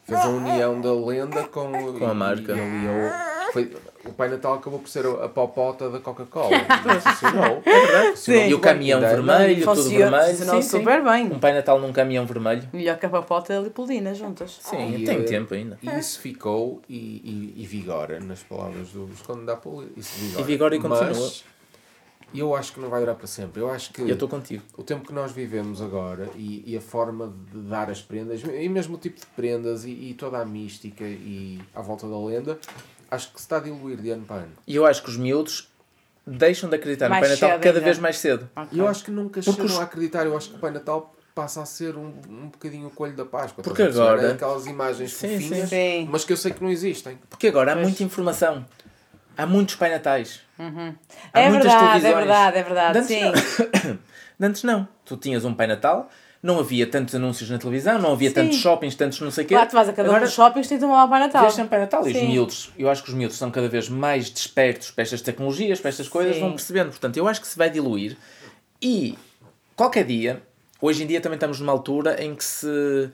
fez 0.09 0.21
a 0.21 0.29
união 0.29 0.81
da 0.81 0.93
lenda 0.93 1.43
com, 1.45 1.71
Com 1.97 2.05
a 2.05 2.13
marca. 2.13 2.53
E, 2.53 2.59
aliou, 2.59 3.11
foi, 3.53 3.71
o 4.05 4.13
Pai 4.13 4.29
Natal 4.29 4.53
acabou 4.55 4.79
por 4.79 4.87
ser 4.89 5.05
a 5.05 5.27
popota 5.27 5.89
da 5.89 5.99
Coca-Cola. 5.99 6.49
Funcionou. 7.01 7.61
É 7.65 7.71
verdade. 7.85 8.07
Funcionou 8.11 8.43
E 8.45 8.53
o 8.53 8.59
caminhão 8.59 8.99
vermelho, 9.01 9.63
tudo 9.65 9.89
vermelho. 9.89 10.25
funcionou 10.27 10.55
Sim, 10.55 10.61
sim. 10.61 10.77
super 10.79 11.03
bem. 11.03 11.25
Um 11.27 11.39
Pai 11.39 11.53
Natal 11.53 11.79
num 11.79 11.91
caminhão 11.91 12.25
vermelho. 12.25 12.63
Melhor 12.71 12.97
que 12.97 13.05
a 13.05 13.09
papota 13.09 13.53
e 13.53 13.57
a 13.57 13.59
lipolina 13.61 14.13
juntas. 14.13 14.57
Sim, 14.61 14.95
E, 14.95 15.03
tem 15.05 15.23
tempo 15.23 15.53
ainda. 15.53 15.77
E 15.81 15.89
isso 15.99 16.19
ficou 16.19 16.81
e, 16.87 16.95
e, 16.95 17.63
e 17.63 17.65
vigora, 17.65 18.19
nas 18.19 18.41
palavras 18.43 18.89
do 18.89 19.05
Visconde 19.05 19.45
da 19.45 19.55
Poli. 19.55 19.91
Isso 19.97 20.15
vigora. 20.19 20.41
E 20.41 20.43
vigora 20.45 20.75
e 20.75 20.79
continua. 20.79 21.05
Mas 21.09 21.43
eu 22.33 22.55
acho 22.55 22.73
que 22.73 22.79
não 22.79 22.89
vai 22.89 22.99
durar 22.99 23.15
para 23.15 23.27
sempre. 23.27 23.61
Eu 23.61 23.69
acho 23.71 23.91
que 23.93 24.01
Eu 24.01 24.09
estou 24.13 24.27
contigo. 24.29 24.63
o 24.77 24.83
tempo 24.83 25.05
que 25.07 25.13
nós 25.13 25.31
vivemos 25.31 25.81
agora 25.81 26.29
e, 26.35 26.63
e 26.65 26.77
a 26.77 26.81
forma 26.81 27.33
de 27.51 27.59
dar 27.61 27.89
as 27.89 28.01
prendas, 28.01 28.41
e 28.43 28.69
mesmo 28.69 28.95
o 28.95 28.99
tipo 28.99 29.19
de 29.19 29.25
prendas 29.27 29.85
e, 29.85 29.89
e 29.89 30.13
toda 30.13 30.37
a 30.39 30.45
mística 30.45 31.03
e 31.03 31.59
à 31.73 31.81
volta 31.81 32.07
da 32.07 32.17
lenda, 32.19 32.59
acho 33.09 33.29
que 33.31 33.39
se 33.39 33.45
está 33.45 33.57
a 33.57 33.59
diluir 33.61 33.97
de 33.97 34.09
ano 34.11 34.25
para 34.25 34.43
ano. 34.43 34.51
E 34.67 34.75
eu 34.75 34.85
acho 34.85 35.01
que 35.03 35.09
os 35.09 35.17
miúdos 35.17 35.67
deixam 36.27 36.69
de 36.69 36.75
acreditar 36.75 37.09
Mais 37.09 37.21
no 37.21 37.27
Pai 37.37 37.47
Natal 37.49 37.59
cada 37.59 37.69
ainda. 37.77 37.81
vez 37.85 37.97
mais 37.99 38.17
cedo. 38.19 38.49
Ok. 38.55 38.69
E 38.71 38.79
eu 38.79 38.87
acho 38.87 39.03
que 39.03 39.09
nunca 39.11 39.41
Porque 39.41 39.51
chegam 39.51 39.65
os- 39.65 39.79
a 39.79 39.83
acreditar. 39.83 40.25
Eu 40.25 40.37
acho 40.37 40.49
que 40.49 40.55
o 40.55 40.59
Pai 40.59 40.69
Natal 40.71 41.15
passa 41.33 41.61
a 41.61 41.65
ser 41.65 41.95
um, 41.95 42.11
um 42.29 42.49
bocadinho 42.49 42.87
o 42.87 42.91
coelho 42.91 43.15
da 43.15 43.25
Páscoa. 43.25 43.63
Porque 43.63 43.81
a 43.81 43.87
agora- 43.87 44.33
aquelas 44.33 44.67
imagens 44.67 45.13
Sim, 45.13 45.39
fofinhas, 45.39 45.69
sim. 45.69 46.07
mas 46.11 46.23
que 46.25 46.33
eu 46.33 46.37
sei 46.37 46.51
que 46.51 46.61
não 46.61 46.69
existem. 46.69 47.17
Porque 47.29 47.47
agora 47.47 47.71
há 47.71 47.75
Pois. 47.75 47.87
muita 47.87 48.03
informação. 48.03 48.65
Há 49.39 49.45
muitos 49.45 49.75
Pai 49.75 49.89
Natais. 49.89 50.41
Há 51.33 51.39
É 51.39 51.49
muitas 51.49 51.71
verdade, 51.71 52.05
é 52.05 52.13
verdade, 52.13 52.57
é 52.57 52.63
verdade, 52.63 52.99
De 52.99 53.05
sim. 53.05 53.23
antes 53.23 53.57
não. 53.85 53.99
Antes 54.49 54.63
não. 54.63 54.87
Tu 55.05 55.15
tinhas 55.17 55.45
um 55.45 55.53
Pai 55.53 55.65
Natal, 55.67 56.09
não 56.43 56.59
havia 56.59 56.85
tantos 56.85 57.15
anúncios 57.15 57.49
na 57.49 57.57
televisão, 57.57 57.99
não 57.99 58.11
havia 58.13 58.29
Sim. 58.29 58.35
tantos 58.35 58.57
shoppings, 58.57 58.95
tantos 58.95 59.19
não 59.21 59.31
sei 59.31 59.45
o 59.45 59.47
quê. 59.47 59.55
Lá 59.55 59.65
tu 59.65 59.73
vais 59.73 59.87
a 59.87 59.93
cada 59.93 60.07
um 60.09 60.11
Agora, 60.11 60.25
dos 60.25 60.33
shoppings 60.33 60.65
e 60.67 60.77
tens 60.77 60.81
lá 60.89 61.07
para 61.07 61.19
Natal. 61.25 61.41
Vês 61.43 61.53
sempre 61.53 61.69
Pai 61.69 61.79
Natal 61.79 62.05
e 62.07 62.11
os 62.11 62.17
Sim. 62.17 62.27
miúdos, 62.27 62.71
eu 62.77 62.89
acho 62.89 63.01
que 63.03 63.09
os 63.09 63.15
miúdos 63.15 63.37
são 63.37 63.49
cada 63.49 63.67
vez 63.69 63.87
mais 63.89 64.29
despertos 64.29 64.91
para 64.91 65.03
estas 65.03 65.21
tecnologias, 65.21 65.79
para 65.79 65.89
estas 65.89 66.07
coisas, 66.09 66.35
Sim. 66.35 66.41
vão 66.41 66.51
percebendo. 66.51 66.89
Portanto, 66.89 67.15
eu 67.17 67.27
acho 67.27 67.39
que 67.41 67.47
se 67.47 67.57
vai 67.57 67.69
diluir 67.69 68.17
e 68.81 69.17
qualquer 69.75 70.05
dia, 70.05 70.41
hoje 70.81 71.03
em 71.03 71.07
dia 71.07 71.21
também 71.21 71.35
estamos 71.37 71.59
numa 71.61 71.71
altura 71.71 72.21
em 72.23 72.35
que 72.35 72.43
se 72.43 73.09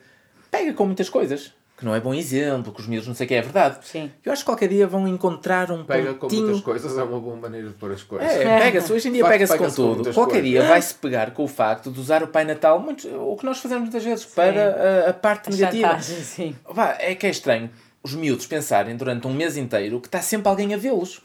pega 0.52 0.74
com 0.74 0.86
muitas 0.86 1.10
coisas, 1.10 1.52
que 1.78 1.84
não 1.84 1.94
é 1.94 2.00
bom 2.00 2.14
exemplo, 2.14 2.72
que 2.72 2.80
os 2.80 2.88
miúdos 2.88 3.08
não 3.08 3.14
sei 3.14 3.26
o 3.26 3.28
que 3.28 3.34
é 3.36 3.42
verdade. 3.42 3.80
Sim. 3.84 4.10
Eu 4.24 4.32
acho 4.32 4.44
que 4.44 4.46
qualquer 4.46 4.70
dia 4.70 4.88
vão 4.88 5.08
encontrar 5.08 5.70
um 5.72 5.84
Pega 5.84 6.14
com 6.14 6.20
pontinho... 6.28 6.44
muitas 6.44 6.62
coisas, 6.62 6.98
é 6.98 7.04
uma 7.04 7.20
boa 7.20 7.36
maneira 7.36 7.68
de 7.68 7.74
pôr 7.74 7.92
as 7.92 8.02
coisas. 8.02 8.32
É, 8.32 8.60
pega-se, 8.60 8.94
hoje 8.94 9.10
em 9.10 9.12
dia 9.12 9.26
pega-se 9.26 9.52
com 9.54 9.60
pega-se 9.60 9.76
com 9.76 9.96
tudo. 9.96 10.14
Qualquer 10.14 10.42
coisas. 10.42 10.50
dia 10.50 10.64
vai-se 10.64 10.96
pegar 10.96 11.32
com 11.32 11.44
o 11.44 11.48
facto 11.48 11.92
de 11.92 12.00
usar 12.00 12.24
o 12.24 12.28
Pai 12.28 12.46
Natal, 12.46 12.80
muito, 12.80 13.08
o 13.08 13.36
que 13.36 13.46
nós 13.46 13.60
fazemos 13.60 13.84
muitas 13.84 14.04
vezes, 14.04 14.26
para 14.26 15.06
a, 15.08 15.10
a 15.10 15.14
parte 15.14 15.50
A 15.50 15.52
negativa. 15.52 15.88
chantagem, 15.90 16.18
sim. 16.24 16.56
Vá, 16.70 16.96
é 17.00 17.14
que 17.14 17.28
é 17.28 17.30
estranho 17.30 17.70
os 18.02 18.14
miúdos 18.14 18.46
pensarem 18.46 18.96
durante 18.96 19.26
um 19.26 19.34
mês 19.34 19.58
inteiro 19.58 20.00
que 20.00 20.08
está 20.08 20.22
sempre 20.22 20.48
alguém 20.48 20.74
a 20.76 20.78
vê-los. 20.78 21.22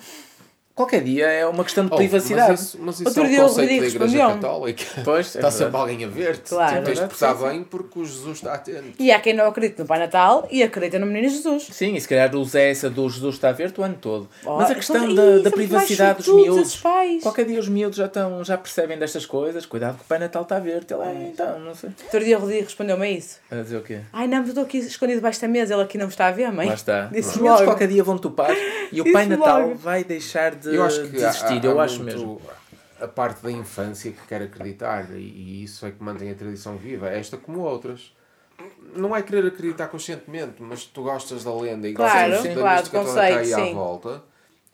Qualquer 0.75 1.03
dia 1.03 1.27
é 1.27 1.47
uma 1.47 1.63
questão 1.63 1.85
de 1.85 1.93
Oh, 1.93 1.97
privacidade. 1.97 2.51
Mas 2.53 2.61
isso, 2.61 2.79
mas 2.81 2.95
isso 3.01 3.09
Outro 3.09 3.25
é 3.25 3.29
dia 3.29 3.43
Rodrigo 3.43 3.73
Igreja 3.73 3.99
respondeu-me. 3.99 4.35
Católica. 4.35 4.85
Pois, 5.05 5.27
é 5.27 5.29
Está 5.29 5.41
verdade. 5.41 5.55
sempre 5.57 5.77
alguém 5.77 6.05
a 6.05 6.09
ver-te. 6.09 6.49
Claro. 6.49 6.77
Tu 6.81 6.85
tens 6.87 7.01
de 7.01 7.07
portar 7.07 7.35
sim, 7.37 7.43
sim. 7.43 7.49
bem 7.51 7.65
porque 7.65 7.99
o 7.99 8.05
Jesus 8.05 8.37
está 8.39 8.55
atento. 8.55 8.85
E 8.99 9.13
há 9.13 9.21
quem 9.21 9.35
não 9.35 9.47
acredite 9.47 9.79
no 9.81 9.87
Pai 9.87 9.99
Natal 9.99 10.49
e 10.51 10.63
acredita 10.63 10.99
no 10.99 11.07
Menino 11.07 11.29
Jesus. 11.29 11.69
Sim, 11.71 11.95
e 11.97 12.01
se 12.01 12.09
calhar 12.09 12.35
usa 12.35 12.61
essa 12.61 12.89
do 12.89 13.09
Jesus 13.11 13.35
está 13.35 13.51
a 13.51 13.53
ver-te 13.53 13.79
o 13.81 13.85
ano 13.85 13.97
todo. 14.01 14.29
Oh, 14.45 14.57
Mas 14.57 14.71
a 14.71 14.75
questão 14.75 14.97
são- 15.01 15.15
da, 15.15 15.23
da 15.23 15.33
muito 15.35 15.51
privacidade 15.51 16.23
dos 16.23 16.35
miúdos. 16.35 16.83
Qualquer 17.23 17.45
dia 17.45 17.61
os 17.61 17.69
miúdos 17.69 17.99
já, 17.99 18.07
estão, 18.07 18.43
já 18.43 18.57
percebem 18.57 18.99
destas 18.99 19.27
coisas. 19.27 19.67
Cuidado 19.67 19.99
que 19.99 20.05
o 20.05 20.07
Pai 20.07 20.19
Natal 20.19 20.43
está 20.43 20.57
a 20.57 20.61
ver-te. 20.61 20.95
Ele 20.95 21.03
é, 21.03 21.29
então, 21.33 21.59
não 21.61 21.75
sei. 21.75 21.91
Outro 22.05 22.25
dia 22.25 22.39
o 22.39 22.41
Rodrigo 22.41 22.65
respondeu-me 22.65 23.05
a 23.07 23.11
isso. 23.11 23.39
A 23.51 23.57
dizer 23.57 23.77
o 23.77 23.83
quê? 23.83 24.01
Ai 24.13 24.27
não, 24.27 24.39
eu 24.39 24.45
estou 24.45 24.63
aqui 24.65 24.79
escondido 24.79 25.17
debaixo 25.19 25.41
da 25.43 25.49
mesa, 25.49 25.75
ele 25.75 25.83
aqui 25.83 25.99
não 25.99 26.07
me 26.07 26.13
está 26.13 26.29
a 26.29 26.31
ver, 26.31 26.51
mãe. 26.53 26.69
Lá 26.69 26.75
está. 26.75 27.07
Disse 27.13 27.31
Os 27.31 27.37
miúdos 27.37 27.63
qualquer 27.63 27.89
dia 27.89 28.03
vão 28.03 28.17
topar 28.17 28.55
e 28.91 29.01
o 29.01 29.05
Pai 29.13 29.27
Natal 29.27 29.75
vai 29.75 30.05
deixar 30.05 30.55
de, 30.55 30.70
Eu 30.75 30.85
acho 30.85 31.03
que 31.03 31.09
de 31.09 31.25
há- 31.25 31.61
eu 31.65 31.81
há 31.81 31.85
acho 31.85 32.03
mesmo. 32.03 32.41
A 33.01 33.09
parte 33.09 33.43
da 33.43 33.51
infância 33.51 34.13
que 34.13 34.27
quer 34.27 34.43
acreditar 34.43 35.11
e, 35.13 35.19
e 35.21 35.65
isso 35.65 35.87
é 35.87 35.91
que 35.91 36.03
mantém 36.03 36.31
a 36.31 36.35
tradição 36.35 36.77
viva, 36.77 37.09
esta 37.09 37.37
como 37.39 37.61
outras. 37.61 38.13
Não 38.95 39.17
é 39.17 39.23
querer 39.23 39.47
acreditar 39.47 39.89
conscientemente, 39.89 40.61
mas 40.63 40.85
tu 40.85 41.03
gostas 41.03 41.45
da 41.45 41.55
lenda 41.55 41.89
e 41.89 41.95
Claro, 41.95 42.31
gostas 42.33 42.55
da 42.55 42.61
claro, 42.61 42.77
mística 42.77 42.99
toda 42.99 43.05
que 43.05 43.11
está 43.11 43.39
aí 43.39 43.55
conceito, 43.55 43.61
à 43.61 43.65
sim. 43.65 43.75
volta. 43.75 44.23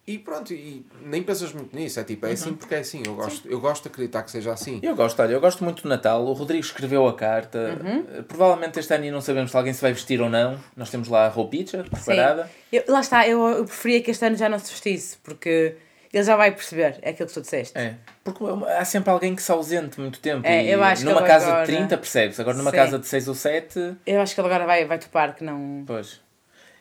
E 0.06 0.18
pronto, 0.18 0.52
e 0.54 0.86
nem 1.04 1.20
pensas 1.20 1.52
muito 1.52 1.74
nisso, 1.74 1.98
é 1.98 2.04
tipo, 2.04 2.26
é 2.26 2.28
Uhum. 2.28 2.34
assim 2.34 2.54
porque 2.54 2.74
é 2.76 2.78
assim, 2.78 3.02
eu 3.04 3.14
gosto, 3.16 3.48
eu 3.48 3.60
gosto 3.60 3.82
de 3.82 3.88
acreditar 3.88 4.22
que 4.22 4.30
seja 4.30 4.52
assim. 4.52 4.78
Eu 4.80 4.94
gosto, 4.94 5.20
olha, 5.20 5.32
eu 5.32 5.40
gosto 5.40 5.64
muito 5.64 5.82
do 5.82 5.88
Natal. 5.88 6.24
O 6.24 6.32
Rodrigo 6.32 6.62
escreveu 6.64 7.08
a 7.08 7.14
carta. 7.16 7.76
Uhum. 7.82 8.04
Eh, 8.14 8.22
Provavelmente 8.22 8.78
este 8.78 8.94
ano 8.94 9.10
não 9.10 9.20
sabemos 9.20 9.50
se 9.50 9.56
alguém 9.56 9.72
se 9.72 9.82
vai 9.82 9.92
vestir 9.92 10.20
ou 10.20 10.30
não. 10.30 10.56
Nós 10.76 10.90
temos 10.90 11.08
lá 11.08 11.26
a 11.26 11.28
roupinha 11.28 11.82
preparada. 11.90 12.48
Eu- 12.72 12.84
lá 12.86 13.00
está, 13.00 13.26
eu, 13.26 13.44
eu 13.48 13.64
preferia 13.64 14.00
que 14.00 14.12
este 14.12 14.24
ano 14.24 14.36
já 14.36 14.48
não 14.48 14.60
se 14.60 14.70
vestisse, 14.70 15.16
porque 15.24 15.74
ele 16.12 16.22
já 16.22 16.36
vai 16.36 16.52
perceber, 16.52 16.98
é 17.02 17.10
aquilo 17.10 17.26
que 17.28 17.34
tu 17.34 17.40
disseste. 17.40 17.76
É. 17.76 17.96
Porque 18.22 18.44
há 18.78 18.84
sempre 18.84 19.10
alguém 19.10 19.34
que 19.34 19.42
se 19.42 19.50
ausente 19.50 20.00
muito 20.00 20.20
tempo. 20.20 20.46
É, 20.46 20.64
e 20.66 20.70
eu 20.70 20.84
acho 20.84 21.02
que 21.02 21.08
numa 21.08 21.18
ele 21.20 21.26
casa 21.28 21.46
agora- 21.48 21.66
de 21.66 21.72
30 21.76 21.98
percebe-se. 21.98 22.40
Agora 22.40 22.56
numa 22.56 22.70
Sim. 22.70 22.76
casa 22.76 22.98
de 23.00 23.06
6 23.08 23.26
ou 23.26 23.34
7, 23.34 23.96
Eu 24.06 24.20
acho 24.20 24.34
que 24.36 24.40
ele 24.40 24.46
agora 24.48 24.64
vai, 24.66 24.84
vai 24.84 24.98
topar 25.00 25.34
que 25.34 25.42
não. 25.42 25.82
pois. 25.84 26.24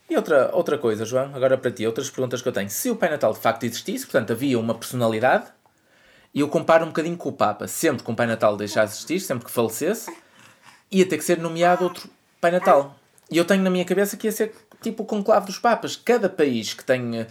E 0.10 0.16
outra, 0.16 0.50
outra 0.54 0.78
coisa, 0.78 1.04
João, 1.04 1.36
agora 1.36 1.58
para 1.58 1.72
ti, 1.72 1.86
outras 1.86 2.10
perguntas 2.10 2.42
que 2.42 2.48
eu 2.48 2.54
tenho. 2.54 2.70
Se 2.70 2.90
o 2.90 2.96
Pai 2.96 3.10
Natal 3.10 3.34
de 3.34 3.40
facto 3.40 3.64
existisse, 3.64 4.06
portanto 4.06 4.32
havia 4.32 4.60
uma 4.60 4.76
personalidade, 4.76 5.48
e 6.34 6.42
eu 6.42 6.50
comparo 6.50 6.84
um 6.84 6.90
bocadinho 6.90 7.16
com 7.16 7.30
o 7.30 7.34
Papa. 7.34 7.66
Sempre 7.66 8.04
que 8.04 8.12
um 8.12 8.16
Pai 8.16 8.28
Natal 8.28 8.58
deixasse 8.58 8.94
de 8.94 9.14
existir, 9.14 9.20
sempre 9.26 9.46
que 9.46 9.52
falecesse, 9.52 10.14
ia 10.92 11.06
ter 11.06 11.18
que 11.18 11.24
ser 11.24 11.40
nomeado 11.40 11.86
outro 11.86 12.10
Pai 12.42 12.52
Natal. 12.52 12.96
E 13.32 13.38
eu 13.38 13.46
tenho 13.46 13.64
na 13.64 13.70
minha 13.70 13.86
cabeça 13.86 14.18
que 14.18 14.28
ia 14.28 14.32
ser 14.32 14.54
tipo 14.82 15.04
o 15.04 15.06
conclave 15.06 15.48
dos 15.48 15.58
Papas. 15.58 15.96
Cada 15.96 16.30
país 16.30 16.74
que 16.74 16.84
tenha. 16.84 17.26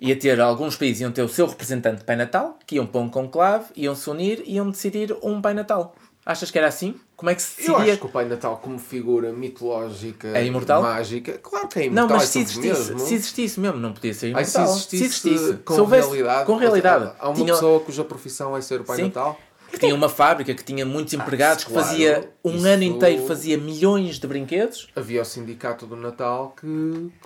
ia 0.00 0.18
ter, 0.18 0.40
alguns 0.40 0.76
países 0.76 1.00
iam 1.00 1.12
ter 1.12 1.22
o 1.22 1.28
seu 1.28 1.46
representante 1.46 1.98
de 1.98 2.04
Pai 2.04 2.16
Natal, 2.16 2.58
que 2.66 2.74
iam 2.74 2.86
para 2.86 3.00
um 3.00 3.08
conclave, 3.08 3.66
iam 3.76 3.94
se 3.94 4.10
unir 4.10 4.42
e 4.44 4.54
iam 4.54 4.68
decidir 4.70 5.16
um 5.22 5.40
Pai 5.40 5.54
Natal. 5.54 5.94
Achas 6.28 6.50
que 6.50 6.58
era 6.58 6.68
assim? 6.68 6.94
Como 7.16 7.30
é 7.30 7.34
que 7.34 7.40
se 7.40 7.66
Eu 7.66 7.74
acho 7.74 7.96
que 7.96 8.04
o 8.04 8.08
Pai 8.10 8.26
Natal 8.26 8.58
como 8.62 8.78
figura 8.78 9.32
mitológica, 9.32 10.28
É 10.36 10.44
imortal? 10.44 10.82
mágica, 10.82 11.38
claro 11.38 11.66
que 11.68 11.78
é 11.78 11.82
Não, 11.84 12.04
imortal, 12.04 12.16
mas 12.18 12.24
é 12.28 12.32
se 12.32 12.38
existisse, 12.40 12.66
mesmo. 12.92 12.98
se 12.98 13.14
existisse 13.14 13.58
mesmo, 13.58 13.78
não 13.78 13.94
podia 13.94 14.12
ser 14.12 14.26
Ai, 14.36 14.42
imortal. 14.42 14.66
se 14.68 14.96
existisse, 14.96 15.54
com 15.64 15.72
Se 15.74 15.80
houvesse- 15.80 16.08
realidade. 16.08 16.44
Com 16.46 16.56
realidade. 16.56 17.12
Há 17.18 17.28
uma 17.30 17.34
Tinha- 17.34 17.54
pessoa 17.54 17.80
cuja 17.80 18.04
profissão 18.04 18.54
é 18.54 18.60
ser 18.60 18.82
o 18.82 18.84
Pai 18.84 18.96
Sim. 18.96 19.02
Natal. 19.04 19.40
Que 19.70 19.78
tinha 19.78 19.94
uma 19.94 20.08
fábrica 20.08 20.54
que 20.54 20.64
tinha 20.64 20.84
muitos 20.86 21.12
empregados, 21.14 21.64
que 21.64 21.72
claro, 21.72 21.86
fazia 21.88 22.30
um 22.44 22.64
ano 22.64 22.82
inteiro 22.82 23.26
fazia 23.26 23.56
milhões 23.58 24.18
de 24.18 24.26
brinquedos. 24.26 24.88
Havia 24.96 25.22
o 25.22 25.24
sindicato 25.24 25.86
do 25.86 25.94
Natal 25.96 26.54
que 26.58 26.66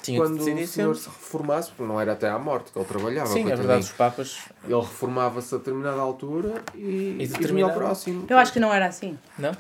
Tinha 0.03 0.19
que 0.21 0.27
quando 0.27 0.39
decidir 0.39 0.65
o 0.65 0.67
senhor 0.69 0.95
sempre. 0.97 1.11
se 1.13 1.19
reformasse, 1.19 1.69
porque 1.71 1.85
não 1.93 2.01
era 2.01 2.13
até 2.13 2.29
à 2.29 2.39
morte 2.39 2.73
que 2.73 2.79
ele 2.79 2.85
trabalhava. 2.87 3.29
Sim, 3.29 3.51
é 3.51 3.57
verdade, 3.57 3.85
os 3.85 3.93
papas. 3.93 4.39
Ele 4.65 4.75
reformava-se 4.75 5.55
a 5.55 5.59
determinada 5.59 6.01
altura 6.01 6.63
e, 6.75 6.79
E 6.79 6.83
e 6.85 7.13
vinha 7.17 7.29
determinava- 7.29 7.73
ao 7.73 7.79
próximo. 7.79 8.27
Eu 8.29 8.39
acho 8.39 8.53
que 8.53 8.61
não 8.61 8.73
era 8.73 8.87
assim. 8.87 9.19
Não? 9.39 9.53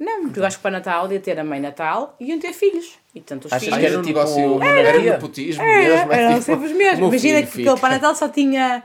Não, 0.00 0.22
porque 0.22 0.40
eu 0.40 0.44
acho 0.44 0.56
que 0.56 0.62
para 0.62 0.72
Natal 0.72 1.12
ia 1.12 1.20
ter 1.20 1.38
a 1.38 1.44
mãe 1.44 1.60
Natal 1.60 2.16
e 2.18 2.26
iam 2.30 2.40
ter 2.40 2.52
filhos. 2.52 2.94
E 3.14 3.20
tanto 3.20 3.46
os 3.46 3.52
Achas 3.52 3.64
filhos. 3.68 3.78
que 3.78 3.86
era 3.86 3.98
um 3.98 4.02
tipo 4.02 4.18
negócio, 4.18 4.48
monarquia? 4.48 4.80
era 4.80 4.98
nepotismo 5.00 5.62
É, 5.62 5.76
mesmo. 5.78 6.12
é 6.12 6.16
eram 6.18 6.32
tipo, 6.32 6.42
sempre 6.44 6.66
os 6.66 6.72
mesmos. 6.72 6.98
Imagina 7.08 7.34
filho 7.36 7.46
que 7.46 7.52
fica. 7.52 7.70
aquele 7.70 7.80
Pai 7.80 7.90
Natal 7.92 8.14
só 8.16 8.28
tinha 8.28 8.82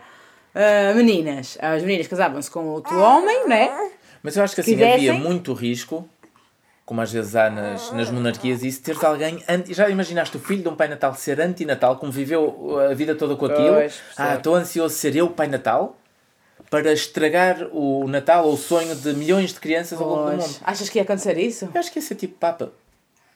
ah, 0.57 0.93
meninas. 0.95 1.57
As 1.61 1.81
meninas 1.83 2.07
casavam-se 2.07 2.49
com 2.49 2.65
outro 2.67 2.97
homem, 2.99 3.47
né? 3.47 3.91
Mas 4.23 4.35
eu 4.35 4.43
acho 4.43 4.55
que 4.55 4.61
assim 4.61 4.71
Quisessem? 4.73 4.93
havia 5.09 5.13
muito 5.13 5.53
risco 5.53 6.07
como 6.85 7.01
às 7.01 7.11
vezes 7.11 7.35
há 7.35 7.49
nas, 7.49 7.91
nas 7.91 8.09
monarquias, 8.09 8.63
isso, 8.63 8.81
teres 8.81 9.03
alguém. 9.03 9.43
anti- 9.49 9.73
Já 9.73 9.89
imaginaste 9.89 10.37
o 10.37 10.39
filho 10.39 10.63
de 10.63 10.69
um 10.69 10.75
Pai 10.75 10.87
Natal 10.87 11.13
ser 11.15 11.41
anti-Natal, 11.41 11.97
como 11.97 12.13
viveu 12.13 12.79
a 12.89 12.93
vida 12.93 13.13
toda 13.13 13.35
com 13.35 13.45
aquilo? 13.45 13.73
Pois, 13.73 13.99
ah, 14.17 14.35
estou 14.35 14.55
ansioso 14.55 14.95
de 14.95 15.01
ser 15.01 15.13
eu 15.17 15.25
o 15.25 15.29
Pai 15.29 15.47
Natal 15.47 15.97
para 16.69 16.93
estragar 16.93 17.67
o 17.73 18.07
Natal 18.07 18.45
ou 18.47 18.53
o 18.53 18.57
sonho 18.57 18.95
de 18.95 19.13
milhões 19.13 19.53
de 19.53 19.59
crianças 19.59 19.99
ao 19.99 20.07
longo 20.07 20.29
do 20.31 20.37
mundo. 20.37 20.55
Achas 20.63 20.87
que 20.87 20.97
ia 20.97 21.03
acontecer 21.03 21.37
isso? 21.37 21.69
Eu 21.73 21.77
acho 21.79 21.91
que 21.91 21.99
ia 21.99 22.03
ser 22.03 22.15
tipo 22.15 22.35
Papa. 22.37 22.71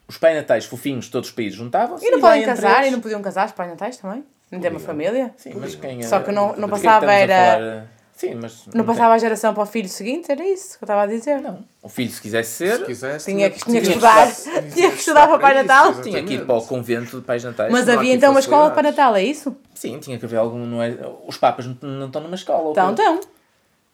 Os 0.08 0.18
Pai 0.18 0.34
Natais 0.34 0.64
fofinhos 0.64 1.06
de 1.06 1.12
todos 1.12 1.28
os 1.28 1.36
países 1.36 1.56
juntavam-se. 1.58 2.06
E 2.06 2.10
não 2.10 2.20
lá 2.22 2.30
podem 2.30 2.46
casar? 2.46 2.78
eles- 2.80 2.88
E 2.88 2.92
não 2.92 3.02
podiam 3.02 3.22
casar 3.22 3.48
os 3.48 3.52
pais 3.52 3.70
natais 3.70 3.98
também? 3.98 4.24
Não 4.52 4.60
tem 4.60 4.70
uma 4.70 4.80
família? 4.80 5.34
Sim, 5.38 5.54
mas 5.56 5.76
quem 5.76 6.04
Só 6.04 6.20
que 6.20 6.32
não- 6.32 6.56
não 6.56 6.56
de 6.56 6.56
que 6.58 6.64
é 6.64 6.66
que 6.66 6.70
passava, 6.84 7.14
era- 7.14 7.54
falar? 7.58 7.88
Sim, 8.14 8.36
mas. 8.36 8.66
Não 8.74 8.84
passava 8.86 9.14
a 9.14 9.18
geração 9.18 9.52
para 9.54 9.64
o 9.64 9.66
filho 9.66 9.90
seguinte? 9.90 10.32
Era 10.32 10.46
isso 10.46 10.78
que 10.78 10.84
eu 10.84 10.86
estava 10.86 11.02
a 11.04 11.06
dizer. 11.08 11.42
Não. 11.42 11.64
O 11.82 11.90
filho, 11.90 12.12
se 12.12 12.22
quisesse 12.22 12.52
ser, 12.52 12.78
Se 12.78 12.86
quisesse, 12.86 13.32
Tinha 13.32 13.50
que- 13.50 13.60
tinha 13.64 13.82
que 13.82 13.88
estudar. 13.88 14.28
Tinha 14.72 14.92
que 14.92 14.98
estudar 15.00 15.28
para 15.28 15.40
Pai 15.40 15.56
isso, 15.58 15.64
Natal. 15.66 16.02
tinha 16.04 16.24
que 16.24 16.34
ir 16.36 16.46
para 16.46 16.56
o 16.56 16.62
convento 16.64 17.20
de 17.20 17.26
Pais 17.26 17.44
Natais. 17.44 17.72
Mas 17.72 17.88
não 17.88 17.94
havia 17.96 18.14
então 18.14 18.30
uma 18.32 18.40
escola 18.40 18.70
para. 18.72 18.84
Natal, 18.84 19.16
é 19.16 19.24
isso? 19.24 19.56
Sim, 19.74 19.98
tinha 20.00 20.20
que 20.20 20.26
haver 20.26 20.38
algum. 20.38 20.64
Não 20.68 20.84
é, 20.84 20.96
os 21.26 21.38
Papas 21.38 21.66
não, 21.66 21.76
não 21.82 22.06
estão 22.08 22.22
numa 22.22 22.36
escola. 22.36 22.72
Então, 22.72 22.94
quê? 22.94 23.02
então. 23.02 23.20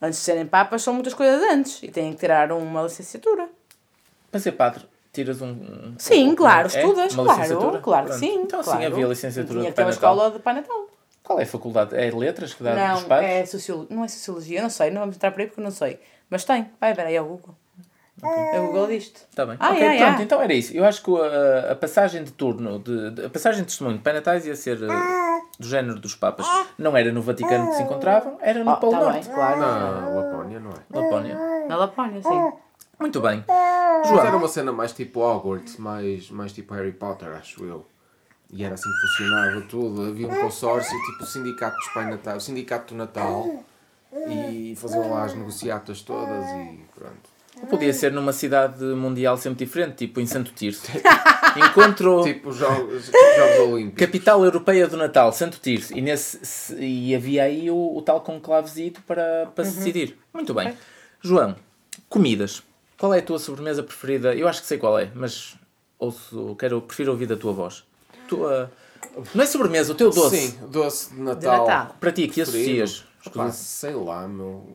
Antes 0.02 0.20
de 0.20 0.26
serem 0.26 0.46
papas, 0.46 0.82
são 0.82 0.94
muitas 0.94 1.14
coisas 1.14 1.42
antes. 1.50 1.82
E 1.82 1.88
têm 1.88 2.12
que 2.12 2.20
tirar 2.20 2.52
uma 2.52 2.82
licenciatura. 2.84 3.48
Para 4.30 4.40
ser 4.42 4.52
padre, 4.52 4.84
tiras 5.12 5.42
um. 5.42 5.50
um- 5.52 5.96
Sim, 5.98 6.30
um- 6.30 6.36
claro, 6.36 6.68
é? 6.74 6.80
estudas, 6.80 7.14
Uma 7.14 7.24
claro, 7.26 7.42
licenciatura? 7.42 7.80
claro 7.80 8.06
que 8.08 8.14
sim. 8.16 8.42
Então, 8.42 8.62
claro. 8.64 8.80
sim, 8.80 8.86
havia 8.86 9.06
licenciatura 9.08 9.60
Tinha 9.60 9.72
de 9.72 9.76
Pai 9.76 9.86
Natal. 9.86 9.94
escola 10.14 10.32
de 10.32 10.40
Pai 10.40 10.54
Natal. 10.56 10.88
Qual 11.24 11.40
é 11.40 11.44
a 11.44 11.48
faculdade? 11.48 11.96
É 11.96 12.10
letras 12.12 12.54
que 12.54 12.64
dá 12.64 12.72
dos 12.94 13.02
Não, 13.02 13.10
padres? 13.10 13.30
é 13.30 13.46
sociologia. 13.46 13.96
Não 13.96 14.04
é 14.04 14.08
sociologia, 14.08 14.62
não 14.62 14.70
sei. 14.70 14.92
Não 14.92 15.02
vamos 15.02 15.16
entrar 15.18 15.32
por 15.32 15.42
aí 15.42 15.48
porque 15.48 15.62
não 15.62 15.72
sei. 15.72 16.00
Mas 16.30 16.44
tem. 16.46 16.70
Vai 16.80 16.94
ver 16.94 17.06
aí 17.06 17.18
ao 17.18 17.26
Google. 17.26 17.56
É 18.24 18.60
o 18.60 18.68
Google 18.68 18.88
disto. 18.88 19.22
Está 19.30 19.46
bem. 19.46 19.58
Ah, 19.60 19.68
ok, 19.70 19.78
yeah, 19.78 19.98
pronto, 19.98 20.02
yeah. 20.10 20.24
então 20.24 20.42
era 20.42 20.54
isso. 20.54 20.74
Eu 20.76 20.84
acho 20.86 21.04
que 21.04 21.12
a, 21.16 21.72
a 21.74 21.76
passagem 21.76 22.24
de 22.24 22.32
turno, 22.32 22.80
de, 22.80 23.12
de- 23.12 23.26
a 23.26 23.30
passagem 23.30 23.62
de 23.62 23.68
testemunho 23.68 23.98
de 23.98 24.04
Pai 24.04 24.14
Natais 24.14 24.44
ia 24.48 24.56
ser 24.56 24.82
eh, 24.82 24.88
do 25.60 25.68
género 25.68 26.00
dos 26.00 26.16
Papas. 26.16 26.48
Não 26.80 26.98
era 26.98 27.12
no 27.12 27.22
Vaticano 27.22 27.68
que 27.70 27.76
se 27.76 27.84
encontravam, 27.84 28.38
era 28.42 28.64
no 28.64 28.72
Oh, 28.72 28.78
Polo 28.78 28.94
tá 28.94 29.00
bem, 29.02 29.08
Norte, 29.12 29.30
claro. 29.30 29.60
Na 29.60 30.10
Lapónia, 30.10 30.60
não 30.60 30.72
é? 30.72 31.00
Lapónia. 31.00 31.38
Na 31.68 31.76
Lapónia, 31.78 32.22
sim. 32.24 32.52
Muito 33.00 33.22
bem. 33.22 33.44
Mas 33.48 34.26
era 34.26 34.36
uma 34.38 34.48
cena 34.48 34.72
mais 34.72 34.92
tipo 34.92 35.20
Hogwarts, 35.22 35.78
mais, 35.78 36.30
mais 36.32 36.52
tipo 36.54 36.74
Harry 36.74 36.92
Potter, 36.92 37.30
acho 37.30 37.64
eu. 37.64 37.86
E 38.52 38.64
era 38.64 38.76
assim 38.76 38.90
que 38.90 39.08
funcionava 39.08 39.62
tudo. 39.70 40.02
Havia 40.08 40.28
um 40.28 40.36
consórcio, 40.42 40.98
tipo 41.12 41.24
o 41.24 41.26
Sindicato 41.28 41.76
dos 41.76 41.88
Pai 41.90 42.10
Natal, 42.10 42.38
o 42.38 42.42
Sindicato 42.42 42.94
do 42.94 42.98
Natal. 42.98 43.64
E 44.30 44.74
faziam 44.78 45.10
lá 45.12 45.26
as 45.26 45.34
negociatas 45.36 46.02
todas 46.02 46.46
e 46.52 46.80
pronto. 46.96 47.70
Podia 47.70 47.92
ser 47.92 48.12
numa 48.12 48.32
cidade 48.32 48.84
mundial 48.84 49.36
sempre 49.36 49.66
diferente, 49.66 49.96
tipo 50.08 50.20
em 50.22 50.26
Santo 50.26 50.52
Tirso. 50.54 50.84
Encontro 51.58 52.22
Tipo 52.24 52.50
os 52.50 52.56
Jogos, 52.56 53.06
jogos 53.08 53.74
Olímpicos. 53.74 54.00
Capital 54.06 54.46
Europeia 54.46 54.88
do 54.88 54.96
Natal, 54.96 55.32
Santo 55.34 55.60
Tirso. 55.60 55.96
E, 55.98 56.02
nesse, 56.02 56.40
se- 56.46 56.76
e 56.80 57.16
havia 57.16 57.44
aí 57.44 57.70
o, 57.70 57.98
o 57.98 58.02
tal 58.02 58.22
conclavesito 58.22 59.02
para, 59.02 59.48
para 59.54 59.64
Uhum. 59.66 59.70
se 59.72 59.78
decidir. 59.78 60.18
Muito 60.34 60.54
bem. 60.54 60.74
João, 61.22 61.56
comidas. 62.08 62.64
Qual 63.00 63.14
é 63.14 63.20
a 63.20 63.22
tua 63.22 63.40
sobremesa 63.40 63.84
preferida? 63.84 64.34
Eu 64.36 64.48
acho 64.48 64.62
que 64.62 64.68
sei 64.68 64.78
qual 64.78 64.98
é, 64.98 65.12
mas 65.14 65.56
ouço, 66.00 66.56
quero, 66.60 66.82
prefiro 66.82 67.12
ouvir 67.12 67.28
da 67.28 67.38
tua 67.38 67.54
voz. 67.54 67.84
Tua... 68.28 68.72
Não 69.34 69.44
é 69.44 69.48
sobremesa, 69.48 69.92
o 69.94 69.96
teu 69.96 70.10
doce. 70.10 70.38
Sim, 70.38 70.58
doce 70.68 71.10
de 71.10 71.16
De 71.16 71.22
Natal. 71.22 71.68
Natal. 71.68 71.96
Para 72.00 72.12
ti, 72.12 72.28
que 72.28 72.42
preferido. 72.42 72.84
associas? 72.84 73.54
Sei 73.54 73.94
lá, 73.94 74.28
meu. 74.28 74.66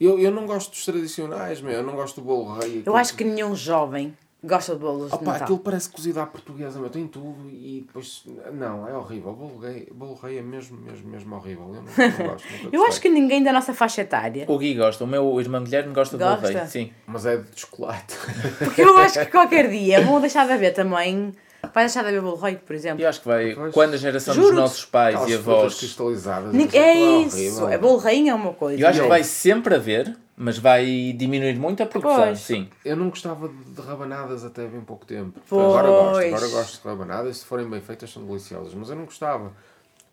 Eu, 0.00 0.18
eu 0.18 0.30
não 0.30 0.46
gosto 0.46 0.70
dos 0.70 0.84
tradicionais, 0.84 1.60
meu. 1.60 1.72
Eu 1.72 1.82
não 1.82 1.94
gosto 1.94 2.20
do 2.20 2.26
bolo 2.26 2.58
rei. 2.58 2.82
Eu 2.86 2.96
acho 2.96 3.14
que 3.14 3.22
nenhum 3.22 3.54
jovem 3.54 4.16
gosta 4.42 4.74
de 4.74 4.80
bolos 4.80 5.08
de 5.08 5.14
Opa, 5.14 5.24
Natal. 5.24 5.42
aquilo 5.42 5.58
parece 5.58 5.88
cozido 5.90 6.20
à 6.20 6.26
portuguesa, 6.26 6.78
meu. 6.78 6.88
Tem 6.90 7.06
tudo 7.06 7.48
e 7.50 7.84
depois. 7.86 8.24
Não, 8.52 8.88
é 8.88 8.96
horrível. 8.96 9.32
Bolo 9.32 9.58
rei, 9.58 9.88
bolo 9.92 10.14
rei 10.14 10.38
é 10.38 10.42
mesmo, 10.42 10.78
mesmo, 10.80 11.08
mesmo 11.10 11.36
horrível. 11.36 11.74
Eu 11.74 11.82
não, 11.82 12.18
não 12.18 12.26
gosto. 12.32 12.48
Eu 12.72 12.84
acho 12.86 13.00
que 13.00 13.08
ninguém 13.08 13.42
da 13.42 13.52
nossa 13.52 13.74
faixa 13.74 14.00
etária. 14.02 14.44
O 14.48 14.58
Gui 14.58 14.74
gosta, 14.74 15.04
o 15.04 15.06
meu 15.06 15.40
irmão 15.40 15.62
Guilherme 15.62 15.92
gosta, 15.92 16.16
de 16.16 16.22
Gosta? 16.24 16.40
bolo 16.40 16.54
rei. 16.58 16.66
Sim. 16.66 16.90
Mas 17.06 17.26
é 17.26 17.36
de 17.36 17.60
chocolate. 17.60 18.16
Porque 18.58 18.82
eu 18.82 18.96
acho 18.98 19.18
que 19.20 19.26
qualquer 19.26 19.68
dia 19.68 20.00
vão 20.04 20.20
deixar 20.20 20.46
de 20.46 20.52
haver 20.52 20.72
também. 20.74 21.34
Vai 21.74 21.84
deixar 21.84 22.02
de 22.02 22.08
haver 22.08 22.22
bolo 22.22 22.36
rei, 22.36 22.56
por 22.56 22.74
exemplo. 22.74 23.02
Eu 23.02 23.08
acho 23.08 23.20
que 23.20 23.28
vai, 23.28 23.54
Pois. 23.54 23.74
quando 23.74 23.92
a 23.94 23.96
geração 23.98 24.34
dos 24.34 24.52
nossos 24.54 24.84
pais 24.86 25.14
Aquelas 25.14 25.30
e 25.30 25.34
avós. 25.34 25.78
cristalizadas. 25.78 26.54
É 26.54 26.56
horrível. 26.56 27.26
isso. 27.26 27.68
É 27.68 27.76
bolo 27.78 27.98
rei 27.98 28.28
é 28.28 28.34
uma 28.34 28.54
coisa. 28.54 28.80
Eu 28.82 28.88
acho 28.88 29.02
que 29.02 29.08
vai 29.08 29.22
sempre 29.22 29.74
haver, 29.74 30.16
mas 30.42 30.58
vai 30.58 31.12
diminuir 31.16 31.58
muito 31.58 31.82
a 31.82 31.86
produção. 31.86 32.24
Pois. 32.26 32.38
Sim. 32.40 32.68
Eu 32.84 32.96
não 32.96 33.10
gostava 33.10 33.48
de 33.48 33.80
rabanadas 33.82 34.44
até 34.44 34.66
bem 34.66 34.80
pouco 34.80 35.04
tempo. 35.04 35.38
Pois. 35.48 35.66
Agora 35.68 35.90
gosto, 35.92 36.26
agora 36.26 36.48
gosto 36.48 36.82
de 36.82 36.88
rabanadas. 36.88 37.36
Se 37.38 37.44
forem 37.44 37.68
bem 37.68 37.80
feitas, 37.80 38.10
são 38.10 38.24
deliciosas. 38.24 38.72
Mas 38.74 38.88
eu 38.88 38.96
não 38.96 39.04
gostava. 39.04 39.52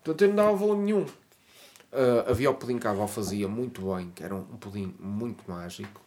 Portanto, 0.04 0.22
eu 0.22 0.28
não 0.28 0.36
dava 0.36 0.54
valor 0.54 0.76
nenhum. 0.76 1.06
Ah, 1.92 2.26
havia 2.30 2.50
o 2.50 2.54
pudim 2.54 2.78
que 2.78 2.86
a 2.86 2.90
avó 2.90 3.06
fazia 3.06 3.48
muito 3.48 3.80
bem, 3.94 4.12
que 4.14 4.22
era 4.22 4.34
um 4.34 4.42
pudim 4.44 4.94
muito 5.00 5.42
mágico. 5.50 6.00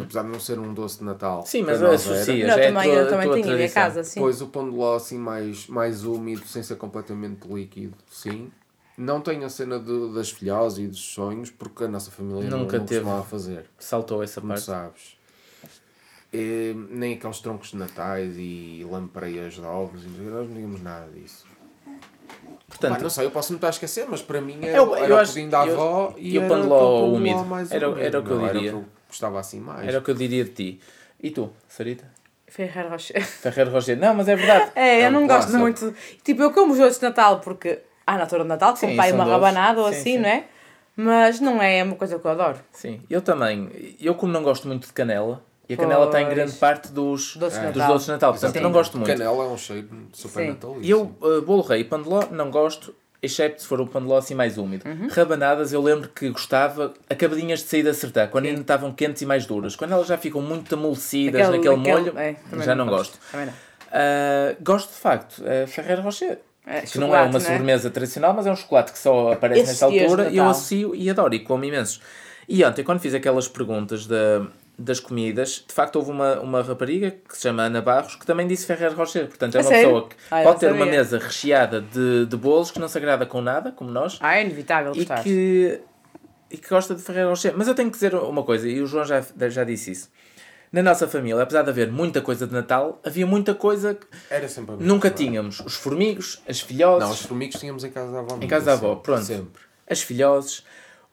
Apesar 0.00 0.22
de 0.22 0.30
não 0.30 0.40
ser 0.40 0.58
um 0.58 0.72
doce 0.74 0.98
de 0.98 1.04
Natal. 1.04 1.44
Sim, 1.46 1.62
mas 1.62 1.80
associas. 1.82 2.28
Eu 2.28 2.48
é 2.48 2.52
a 2.52 2.68
também, 2.68 2.90
tua- 2.90 2.98
eu 3.00 3.08
também 3.10 3.30
tinha 3.30 3.52
em 3.52 3.56
minha 3.56 3.70
casa, 3.70 4.02
sim. 4.02 4.14
Depois 4.20 4.40
o 4.42 4.46
pão 4.48 4.68
de 4.68 4.74
ló 4.74 4.96
assim 4.96 5.18
mais, 5.18 5.66
mais 5.68 6.02
úmido, 6.04 6.44
sem 6.46 6.62
ser 6.62 6.76
completamente 6.76 7.46
líquido, 7.46 7.94
sim. 8.10 8.50
Não 8.96 9.20
tenho 9.20 9.44
a 9.44 9.48
cena 9.50 9.78
de- 9.78 10.14
das 10.14 10.30
filhós 10.30 10.78
e 10.78 10.86
dos 10.86 11.00
sonhos, 11.00 11.50
porque 11.50 11.84
a 11.84 11.88
nossa 11.88 12.10
família 12.10 12.48
não, 12.48 12.60
Nunca 12.60 12.78
não 12.78 12.86
teve. 12.86 13.00
costumava 13.02 13.26
fazer, 13.26 13.66
Saltou 13.78 14.22
essa 14.22 14.40
como 14.40 14.52
parte. 14.54 14.64
sabes. 14.64 15.16
E, 16.32 16.74
nem 16.90 17.14
aqueles 17.14 17.38
troncos 17.40 17.70
de 17.70 17.76
natais 17.76 18.34
e 18.36 18.86
lampreias 18.90 19.54
de 19.54 19.60
ovos, 19.62 20.04
e 20.04 20.08
nós 20.08 20.48
não 20.48 20.54
tínhamos 20.56 20.82
nada 20.82 21.08
disso. 21.12 21.46
Pá, 21.86 21.92
Portanto, 22.68 23.02
não 23.02 23.10
sei, 23.10 23.26
eu 23.26 23.30
posso 23.30 23.52
me 23.52 23.58
estar 23.58 23.68
a 23.68 23.70
esquecer, 23.70 24.06
mas 24.08 24.20
para 24.22 24.40
mim 24.40 24.58
era, 24.62 24.76
Eu- 24.78 24.96
era 24.96 25.06
eu 25.08 25.16
o 25.16 25.18
acho- 25.18 25.32
pudim 25.34 25.48
da 25.48 25.64
eu- 25.66 25.72
avó 25.74 26.14
e, 26.16 26.34
e 26.34 26.38
o 26.38 26.42
era 26.42 26.48
pão 26.48 26.60
de 26.62 26.66
ló 26.66 26.76
aquele 26.76 27.00
pão 27.00 27.10
de 27.10 27.16
úmido. 27.16 27.44
mais 27.48 27.70
Era- 27.70 27.88
úmido, 27.88 28.04
era 28.06 28.18
o 28.20 28.22
que 28.24 28.30
eu 28.30 28.38
não, 28.38 28.46
diria. 28.46 28.68
Era 28.68 28.76
o 28.76 28.80
que 28.82 28.86
eu 28.86 28.92
gostava 29.08 29.40
assim 29.40 29.60
mais. 29.60 29.86
era 29.88 29.98
o 29.98 30.02
que 30.02 30.10
eu 30.10 30.14
diria 30.14 30.44
de 30.44 30.50
ti. 30.50 30.80
E 31.22 31.30
tu, 31.30 31.50
Sarita? 31.68 32.10
Ferreiro 32.48 32.88
Rocher. 32.90 33.24
Ferreiro 33.24 33.70
Roger. 33.70 33.96
Não, 33.98 34.14
mas 34.14 34.28
é 34.28 34.36
verdade. 34.36 34.72
É, 34.74 35.00
É 35.02 35.06
eu 35.06 35.08
um 35.10 35.12
não 35.12 35.26
gosto 35.26 35.52
muito. 35.56 35.94
Tipo, 36.24 36.42
eu 36.42 36.52
como 36.52 36.72
os 36.72 36.78
doces 36.78 36.98
de 36.98 37.04
Natal 37.06 37.40
porque 37.40 37.80
há 38.06 38.14
na 38.16 38.22
altura 38.22 38.42
de 38.42 38.48
Natal, 38.48 38.76
Sim, 38.76 38.94
são 38.96 39.04
uma 39.14 39.24
doces. 39.24 39.30
rabanada 39.32 39.80
ou 39.80 39.88
Sim, 39.92 39.94
assim, 40.00 40.12
sim. 40.12 40.18
não 40.18 40.28
é? 40.28 40.44
Mas 40.98 41.40
não 41.40 41.60
é 41.62 41.82
uma 41.82 41.96
coisa 41.96 42.18
que 42.18 42.24
eu 42.26 42.30
adoro. 42.30 42.58
Sim, 42.72 43.00
eu 43.10 43.20
também. 43.20 43.96
Eu 44.00 44.14
como 44.14 44.32
não 44.32 44.42
gosto 44.42 44.66
muito 44.66 44.86
de 44.86 44.92
canela, 44.94 45.42
e 45.68 45.74
a 45.74 45.76
canela 45.76 46.06
está 46.06 46.22
em 46.22 46.28
grande 46.28 46.52
parte 46.52 46.90
dos, 46.92 47.36
Doces 47.36 47.58
de 47.58 47.66
dos 47.66 47.76
Natal. 47.76 47.92
doces 47.92 48.06
de 48.06 48.12
Natal, 48.12 48.32
portanto 48.32 48.56
eu 48.56 48.62
não 48.62 48.70
Sim. 48.70 48.74
gosto 48.74 48.96
muito. 48.98 49.08
Canela 49.12 49.44
é 49.44 49.48
um 49.48 49.58
cheiro 49.58 49.88
super 50.12 50.40
Sim. 50.44 50.48
natalício. 50.50 50.82
E 50.84 50.88
eu, 50.90 51.14
uh, 51.20 51.42
bolo 51.42 51.62
rei 51.62 51.80
e 51.80 51.84
pão 51.84 52.00
de 52.00 52.08
ló, 52.08 52.22
não 52.30 52.50
gosto, 52.50 52.94
excepto 53.22 53.60
se 53.60 53.68
for 53.68 53.78
o 53.80 53.86
pão 53.86 54.00
de 54.00 54.06
ló 54.08 54.16
assim 54.16 54.34
mais 54.34 54.56
úmido. 54.56 54.88
Uhum. 54.88 55.08
Rabanadas, 55.10 55.72
eu 55.72 55.82
lembro 55.82 56.08
que 56.08 56.30
gostava, 56.30 56.94
acabadinhas 57.10 57.58
de 57.60 57.66
sair 57.66 57.82
da 57.82 57.90
acertar, 57.90 58.28
quando 58.28 58.46
ainda 58.46 58.60
estavam 58.62 58.90
quentes 58.92 59.20
e 59.20 59.26
mais 59.26 59.44
duras. 59.44 59.76
Quando 59.76 59.92
elas 59.92 60.06
já 60.06 60.16
ficam 60.16 60.40
muito 60.40 60.74
amolecidas 60.74 61.42
Aquele- 61.42 61.56
naquele 61.58 61.90
aquele- 61.90 62.10
molho, 62.12 62.18
é, 62.18 62.36
já 62.64 62.74
não 62.74 62.86
gosto. 62.86 63.18
Também 63.30 63.46
não. 63.46 63.52
Uh, 63.52 64.56
gosto 64.62 64.90
de 64.94 64.98
facto, 65.00 65.42
uh, 65.42 65.66
Ferreiro 65.66 66.00
Rocher. 66.02 66.38
É, 66.66 66.80
que 66.80 66.98
não 66.98 67.14
é 67.14 67.22
uma 67.22 67.30
não 67.30 67.36
é? 67.36 67.40
sobremesa 67.40 67.90
tradicional, 67.90 68.34
mas 68.34 68.46
é 68.46 68.50
um 68.50 68.56
chocolate 68.56 68.90
que 68.92 68.98
só 68.98 69.32
aparece 69.32 69.60
Esses 69.62 69.80
nesta 69.80 69.86
altura 69.86 70.30
e 70.30 70.36
eu 70.38 70.44
associo 70.48 70.94
e 70.96 71.08
adoro 71.08 71.32
e 71.34 71.38
como 71.38 71.64
imensos. 71.64 72.00
E 72.48 72.64
ontem, 72.64 72.82
quando 72.82 72.98
fiz 73.00 73.14
aquelas 73.14 73.46
perguntas 73.48 74.06
da, 74.06 74.46
das 74.78 74.98
comidas, 75.00 75.64
de 75.66 75.72
facto 75.72 75.96
houve 75.96 76.10
uma, 76.10 76.40
uma 76.40 76.62
rapariga 76.62 77.12
que 77.28 77.36
se 77.36 77.42
chama 77.42 77.62
Ana 77.64 77.80
Barros 77.80 78.16
que 78.16 78.26
também 78.26 78.46
disse 78.48 78.66
Ferreiro 78.66 78.96
Rocher. 78.96 79.26
Portanto, 79.28 79.54
é 79.56 79.58
uma 79.60 79.68
sério? 79.68 79.84
pessoa 79.88 80.08
que 80.08 80.16
eu 80.34 80.42
pode 80.42 80.60
ter 80.60 80.72
uma 80.72 80.78
sabia. 80.84 80.92
mesa 80.98 81.18
recheada 81.18 81.80
de, 81.80 82.26
de 82.26 82.36
bolos 82.36 82.70
que 82.72 82.78
não 82.80 82.88
se 82.88 82.98
agrada 82.98 83.24
com 83.26 83.40
nada, 83.40 83.70
como 83.70 83.90
nós, 83.90 84.18
Ah, 84.20 84.36
é 84.36 84.42
inevitável 84.42 84.92
e 84.92 84.98
gostar. 84.98 85.22
que, 85.22 85.80
e 86.50 86.56
que 86.56 86.68
gosta 86.68 86.94
de 86.96 87.02
Ferreiro 87.02 87.30
Rocher. 87.30 87.54
Mas 87.56 87.68
eu 87.68 87.74
tenho 87.74 87.90
que 87.90 87.94
dizer 87.96 88.14
uma 88.14 88.42
coisa, 88.42 88.68
e 88.68 88.80
o 88.80 88.86
João 88.86 89.04
já, 89.04 89.24
já 89.48 89.62
disse 89.64 89.92
isso. 89.92 90.10
Na 90.72 90.82
nossa 90.82 91.06
família, 91.06 91.40
apesar 91.42 91.62
de 91.62 91.70
haver 91.70 91.90
muita 91.90 92.20
coisa 92.20 92.46
de 92.46 92.52
Natal, 92.52 93.00
havia 93.04 93.26
muita 93.26 93.54
coisa 93.54 93.94
que 93.94 94.06
Era 94.28 94.48
sempre 94.48 94.74
a 94.74 94.76
mesma. 94.76 94.92
nunca 94.92 95.10
tínhamos. 95.10 95.60
Os 95.60 95.74
formigos, 95.74 96.42
as 96.48 96.60
filhoses, 96.60 97.08
Não, 97.08 97.14
os 97.14 97.20
formigos 97.22 97.58
tínhamos 97.60 97.84
em 97.84 97.90
casa 97.90 98.12
da 98.12 98.18
avó. 98.18 98.38
em 98.40 98.48
casa 98.48 98.66
da 98.66 98.72
avó, 98.72 98.88
sempre, 98.90 99.02
pronto. 99.04 99.24
Sempre. 99.24 99.62
As 99.88 100.02
filhoses, 100.02 100.64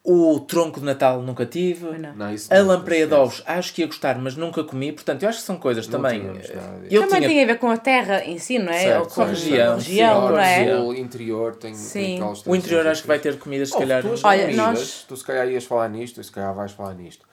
o 0.03 0.39
tronco 0.41 0.79
de 0.79 0.85
Natal 0.85 1.21
nunca 1.21 1.45
tive. 1.45 1.85
não. 1.97 2.13
Não, 2.15 2.33
isso 2.33 2.51
A 2.53 2.57
não, 2.59 2.67
lampreia 2.67 3.05
de 3.07 3.13
ovos, 3.13 3.43
acho 3.45 3.73
que 3.73 3.81
ia 3.81 3.87
gostar, 3.87 4.17
mas 4.17 4.35
nunca 4.35 4.63
comi. 4.63 4.91
Portanto, 4.91 5.21
eu 5.23 5.29
acho 5.29 5.39
que 5.39 5.45
são 5.45 5.55
coisas 5.57 5.87
Não 5.87 6.01
também. 6.01 6.19
tínhamos 6.19 6.49
eh, 6.49 6.55
nada. 6.55 6.79
Eu 6.89 7.01
Também 7.03 7.17
tinha. 7.19 7.29
tem 7.29 7.43
a 7.43 7.45
ver 7.45 7.59
com 7.59 7.69
a 7.69 7.77
terra 7.77 8.25
em 8.25 8.39
si, 8.39 8.57
não 8.59 8.71
é? 8.73 8.79
Certo, 8.79 8.99
Ou 9.01 9.05
com 9.07 9.21
a 9.21 9.25
região, 9.27 9.75
região, 9.75 10.27
sim, 10.27 10.33
não 10.33 10.39
é? 10.39 10.79
O 10.81 10.93
interior 10.95 11.55
tem, 11.55 11.73
Sim. 11.75 11.99
tem 11.99 12.15
aquelas 12.15 12.45
O 12.45 12.55
interior 12.55 12.85
acho 12.87 13.03
que 13.03 13.07
vai 13.07 13.19
ter 13.19 13.37
comidas, 13.37 13.69
se 13.69 13.75
Oh, 13.75 13.79
calhar. 13.79 14.01
tu 14.01 14.11
as 14.11 14.23
Olha, 14.25 14.41
comidas, 14.41 14.65
nós- 14.65 15.05
tu 15.07 15.15
se 15.15 15.23
calhar 15.23 15.47
ias 15.47 15.63
falar 15.63 15.87
nisto, 15.89 16.19
e 16.19 16.23
se 16.23 16.31
calhar 16.31 16.53
vais 16.55 16.71
falar 16.71 16.95
nisto. 16.95 17.25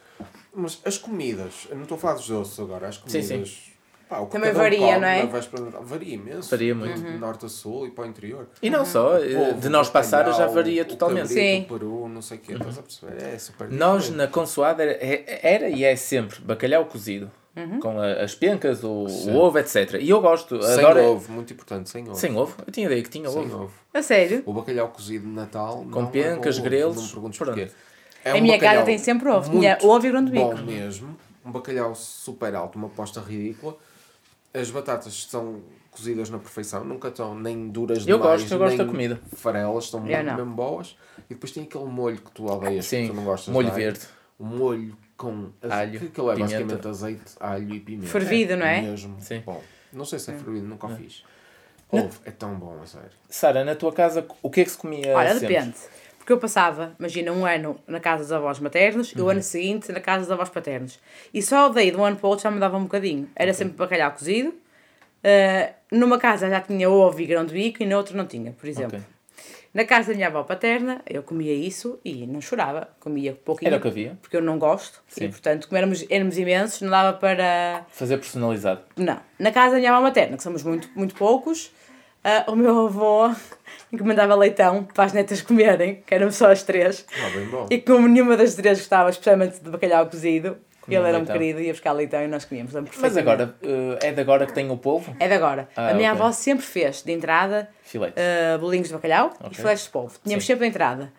Mas 0.55 0.81
as 0.85 0.99
comidas, 0.99 1.67
eu 1.71 1.77
não 1.77 1.83
estou 1.85 1.97
a 1.97 1.99
falar 2.01 2.15
dos 2.15 2.27
doces 2.29 2.59
agora, 2.59 2.89
as 2.89 2.97
Sim, 2.97 3.03
comidas. 3.03 3.49
sim. 3.49 3.71
pá, 4.09 4.19
o 4.19 4.27
que 4.27 4.33
Também 4.33 4.49
cada 4.51 4.59
um 4.59 4.63
varia, 4.63 4.79
come 4.81 4.99
não 4.99 5.07
é? 5.09 5.23
na 5.23 5.31
véspera 5.31 5.63
varia 5.83 6.15
imenso. 6.15 6.51
Varia 6.51 6.75
muito. 6.75 7.01
De 7.01 7.19
norte 7.19 7.47
a 7.47 7.49
sul 7.49 7.87
e 7.87 7.91
para 7.93 8.05
o 8.05 8.07
interior. 8.09 8.49
E 8.61 8.69
não 8.69 8.85
só, 8.85 9.17
eh, 9.19 9.35
Polvo, 9.35 9.61
de 9.61 9.69
nós 9.69 9.89
passar 9.89 10.25
já 10.25 10.31
bacalhau, 10.33 10.55
varia 10.55 10.83
o 10.83 10.85
totalmente. 10.85 11.29
cabrito, 11.29 11.41
Sim. 11.41 11.63
O 11.63 11.79
peru, 11.79 12.09
não 12.09 12.21
sei 12.23 12.39
o 12.39 12.41
quê, 12.41 12.53
estás 12.55 12.79
a 12.79 12.83
perceber? 12.83 13.23
É 13.23 13.39
super 13.39 13.71
Nós 13.71 14.03
diferente. 14.05 14.17
na 14.19 14.27
consoada 14.27 14.83
era, 14.83 14.93
é- 14.93 15.41
era 15.43 15.69
e 15.69 15.85
é 15.85 15.95
sempre 15.95 16.41
bacalhau 16.41 16.85
cozido. 16.87 17.31
Com 17.83 18.01
a- 18.01 18.13
as 18.23 18.35
pencas, 18.35 18.83
o, 18.83 18.89
o 19.07 19.37
ovo, 19.37 19.59
etc. 19.59 19.95
E 20.01 20.09
eu 20.09 20.21
gosto. 20.21 20.63
Sem 20.63 20.85
adoro... 20.85 21.03
ovo, 21.05 21.33
muito 21.33 21.53
importante, 21.53 21.91
sem 21.91 22.03
ovo. 22.05 22.15
Sem 22.15 22.35
ovo? 22.37 22.55
Eu 22.67 22.73
tinha 22.73 22.87
ideia 22.87 23.03
que 23.03 23.11
tinha 23.11 23.29
Sem 23.29 23.43
ovo. 23.43 23.65
ovo. 23.65 23.73
A 23.93 24.01
sério? 24.03 24.43
O 24.47 24.53
bacalhau 24.55 24.89
cozido 24.89 25.27
de 25.27 25.33
Natal. 25.33 25.85
Com 25.91 26.01
não 26.03 26.09
é 26.09 26.11
pencas, 26.11 26.57
ovo, 26.57 26.65
grelos, 26.65 26.97
Não 26.97 27.03
me 27.05 27.11
perguntes 27.11 27.39
pronto. 27.39 27.55
porquê. 27.57 27.71
É 28.25 28.33
A 28.33 28.35
um 28.37 28.41
minha 28.41 28.59
casa 28.59 28.83
tem 28.85 28.99
sempre 28.99 29.29
ovo. 29.29 29.51
muito 29.51 29.61
Tinha 29.61 29.79
ovo 29.83 30.07
e 30.07 30.11
grão 30.11 30.25
de 30.25 30.33
Bom 30.33 30.55
bico. 30.55 30.67
mesmo. 30.67 31.17
Um 31.45 31.51
bacalhau 31.53 31.95
super 31.95 32.55
alto, 32.55 32.77
uma 32.77 32.87
aposta 32.89 33.21
ridícula. 33.21 33.77
As 34.53 34.71
batatas 34.71 35.27
são 35.31 35.63
cozidas 35.91 36.29
na 36.31 36.39
perfeição, 36.39 36.85
nunca 36.85 37.09
estão 37.09 37.35
nem 37.35 37.69
duras 37.69 38.07
Eu 38.07 38.19
demais, 38.19 38.41
gosto, 38.43 38.53
eu 38.53 38.59
gosto 38.59 38.77
nem 38.77 38.79
da 38.79 38.85
comida. 38.85 39.21
farelas, 39.35 39.85
estão 39.85 40.01
Eu 40.09 40.25
mesmo, 40.25 40.47
boas. 40.55 40.97
E 41.29 41.35
depois 41.35 41.51
tem 41.53 41.65
aquele 41.65 41.85
molho 41.85 42.19
que 42.19 42.31
tu 42.31 42.47
odeias, 42.47 42.85
Sim, 42.87 43.03
que 43.05 43.09
tu 43.11 43.15
não 43.15 43.25
gostas 43.25 43.53
molho 43.53 43.73
verde. 43.73 44.01
O 44.39 44.45
molho 44.45 44.97
com 45.17 45.51
Alho, 45.69 45.99
que 46.01 46.07
é 46.07 46.09
pimenta. 46.09 46.35
basicamente 46.39 46.89
azeite, 46.89 47.23
alho 47.39 47.75
e 47.75 47.81
pimenta. 47.81 48.07
Fervido, 48.09 48.57
não 48.57 48.67
é? 48.67 48.81
Mesmo. 48.83 49.17
Sim. 49.21 49.43
Bom, 49.45 49.63
não 49.93 50.05
sei 50.05 50.19
se 50.19 50.31
é 50.31 50.35
fervido, 50.35 50.67
nunca 50.67 50.87
o 50.87 50.97
fiz. 50.97 51.23
Ovo, 51.93 52.21
é 52.25 52.31
tão 52.31 52.55
bom, 52.55 52.79
a 52.83 52.87
sério. 52.87 53.11
Sara, 53.29 53.65
na 53.65 53.75
tua 53.75 53.93
casa, 53.93 54.27
o 54.43 54.49
que 54.49 54.61
é 54.61 54.65
que 54.65 54.71
se 54.71 54.79
comia 54.79 55.15
Olha, 55.17 55.33
sempre? 55.35 55.49
depende. 55.49 55.77
Porque 56.31 56.39
eu 56.39 56.41
passava, 56.43 56.95
imagina, 56.97 57.33
um 57.33 57.45
ano 57.45 57.77
na 57.89 57.99
casa 57.99 58.23
dos 58.23 58.31
avós 58.31 58.61
maternos 58.61 59.11
e 59.17 59.21
o 59.21 59.25
Uhum. 59.25 59.31
ano 59.31 59.43
seguinte 59.43 59.91
na 59.91 59.99
casa 59.99 60.21
dos 60.21 60.31
avós 60.31 60.49
paternos. 60.49 61.01
E 61.35 61.43
só 61.43 61.69
daí 61.69 61.91
de 61.91 61.97
um 61.97 62.05
ano 62.05 62.15
para 62.17 62.25
o 62.29 62.31
outro 62.31 62.45
já 62.45 62.53
me 62.53 62.61
dava 62.61 62.77
um 62.77 62.85
bocadinho. 62.85 63.29
Era 63.35 63.53
sempre 63.53 63.75
bacalhau 63.77 64.13
cozido. 64.13 64.51
Uh, 64.51 65.75
numa 65.91 66.19
casa 66.19 66.49
já 66.49 66.61
tinha 66.61 66.89
ovo 66.89 67.21
e 67.21 67.27
grão 67.27 67.45
de 67.45 67.53
bico 67.53 67.83
e 67.83 67.87
na 67.87 67.97
outra 67.97 68.17
não 68.17 68.27
tinha, 68.27 68.53
por 68.53 68.69
exemplo. 68.69 68.99
Ok. 68.99 69.01
Na 69.75 69.85
casa 69.85 70.09
da 70.13 70.15
minha 70.15 70.29
avó 70.29 70.45
paterna, 70.45 71.01
eu 71.05 71.21
comia 71.25 71.53
isso 71.53 71.99
e 72.05 72.25
não 72.29 72.41
chorava. 72.41 72.89
Comia 73.01 73.33
pouquinho. 73.33 73.69
Era 73.71 73.79
o 73.79 73.81
que 73.81 73.89
havia. 73.89 74.17
Porque 74.23 74.37
eu 74.37 74.43
não 74.43 74.57
gosto. 74.57 75.03
Sim. 75.09 75.25
E, 75.25 75.29
portanto, 75.31 75.67
como 75.67 75.79
éramos, 75.79 76.05
éramos 76.09 76.39
imensos, 76.39 76.81
não 76.81 76.91
dava 76.91 77.19
para... 77.19 77.85
Fazer 77.91 78.19
personalizado. 78.19 78.83
Não. 78.97 79.19
Na 79.37 79.51
casa 79.51 79.73
da 79.73 79.79
minha 79.79 79.91
avó 79.93 80.01
materna, 80.01 80.37
que 80.37 80.43
somos 80.45 80.63
muito, 80.63 80.89
muito 80.95 81.15
poucos, 81.17 81.73
ah, 82.25 82.45
o 82.49 82.57
meu 82.57 82.87
avô 82.87 83.31
encomendava 83.93 84.35
leitão 84.35 84.85
para 84.85 85.05
as 85.05 85.13
netas 85.13 85.43
comerem, 85.43 86.03
que 86.07 86.15
eram 86.15 86.31
só 86.31 86.51
as 86.51 86.63
três. 86.63 87.05
Ah, 87.23 87.31
bem 87.31 87.47
bom. 87.47 87.67
E 87.71 87.79
como 87.79 88.09
nenhuma 88.09 88.37
das 88.37 88.55
três 88.55 88.79
gostava, 88.79 89.11
especialmente 89.11 89.61
de 89.61 89.71
bacalhau 89.71 90.07
cozido, 90.07 90.59
Comiam 90.81 91.03
ele 91.03 91.09
era 91.11 91.19
um 91.19 91.27
querido, 91.27 91.61
ia 91.61 91.73
buscar 91.73 91.93
leitão 91.93 92.23
e 92.23 92.27
nós 92.27 92.45
comíamos. 92.45 92.73
Mas 93.01 93.17
agora, 93.17 93.55
eh, 93.63 94.09
é 94.09 94.13
de 94.13 94.21
agora 94.21 94.47
que 94.47 94.53
tem 94.53 94.71
o 94.71 94.77
polvo? 94.79 95.15
É 95.21 95.29
de 95.29 95.35
agora. 95.35 95.69
Ah, 95.77 95.91
a 95.91 95.95
minha 95.95 96.11
ok. 96.13 96.23
avó 96.23 96.33
sempre 96.33 96.65
fez 96.65 97.03
de 97.03 97.13
entrada 97.13 97.69
ah, 98.17 98.59
bolinhos 98.59 98.89
de 98.89 98.95
bacalhau 98.95 99.27
Ok. 99.41 99.51
e 99.53 99.55
filetes 99.55 99.85
de 99.85 99.91
polvo. 99.91 100.19
Tínhamos 100.25 100.45
Sim. 100.45 100.53
sempre 100.55 100.65
de 100.65 100.71
entrada. 100.71 101.13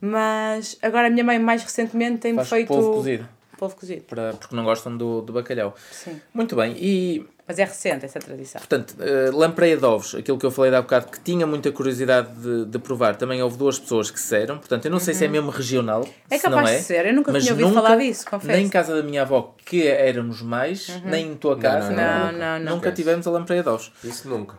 Mas 0.00 0.76
agora 0.82 1.06
a 1.06 1.10
minha 1.10 1.22
mãe, 1.22 1.38
mais 1.38 1.62
recentemente, 1.62 2.18
tem-me 2.18 2.38
Faz 2.38 2.48
feito. 2.48 2.68
polvo 2.68 2.94
cozido. 2.94 3.28
Polvo 3.62 3.76
cozido. 3.76 4.02
Para, 4.08 4.32
porque 4.32 4.56
não 4.56 4.64
gostam 4.64 4.96
do, 4.96 5.20
do 5.20 5.32
bacalhau. 5.32 5.72
Sim. 5.92 6.20
Muito 6.34 6.56
bem. 6.56 6.74
E, 6.76 7.24
Mas 7.46 7.60
é 7.60 7.64
recente 7.64 8.04
essa 8.04 8.18
tradição. 8.18 8.60
portanto, 8.60 8.96
eh, 8.98 9.30
lampreia 9.32 9.76
de 9.76 9.84
ovos, 9.84 10.16
aquilo 10.16 10.36
que 10.36 10.44
eu 10.44 10.50
falei 10.50 10.74
há 10.74 10.82
bocado, 10.82 11.06
que 11.06 11.20
tinha 11.20 11.46
muita 11.46 11.70
curiosidade 11.70 12.28
de, 12.40 12.64
de 12.64 12.78
provar. 12.80 13.14
Também 13.14 13.40
houve 13.40 13.56
duas 13.56 13.78
pessoas 13.78 14.10
que 14.10 14.16
disseram. 14.16 14.58
Portanto, 14.58 14.86
eu 14.86 14.90
não 14.90 14.98
sei 14.98 15.14
se 15.14 15.26
é 15.26 15.28
mesmo 15.28 15.48
regional. 15.52 16.00
Uhum. 16.00 16.12
É 16.28 16.38
se 16.38 16.48
não 16.48 16.58
capaz 16.58 16.74
é, 16.74 16.78
de 16.78 16.82
ser. 16.82 17.06
Eu 17.06 17.14
nunca 17.14 17.30
mas 17.30 17.44
tinha 17.44 17.52
ouvido 17.52 17.68
nunca, 17.68 17.82
falar 17.82 17.96
disso, 17.98 18.26
confesso. 18.28 18.50
Uhum. 18.50 18.56
Nem 18.56 18.66
em 18.66 18.68
casa 18.68 18.96
da 18.96 19.02
minha 19.04 19.22
avó, 19.22 19.54
que 19.64 19.86
éramos 19.86 20.42
mais, 20.42 20.88
nem 21.04 21.30
em 21.30 21.36
tua 21.36 21.56
casa. 21.56 21.92
não, 21.92 22.32
não, 22.32 22.58
não. 22.58 22.74
Nunca 22.74 22.90
tivemos 22.90 23.28
a 23.28 23.30
lampreia 23.30 23.62
de 23.62 23.68
ovos. 23.68 23.92
Isso 24.02 24.28
nunca. 24.28 24.58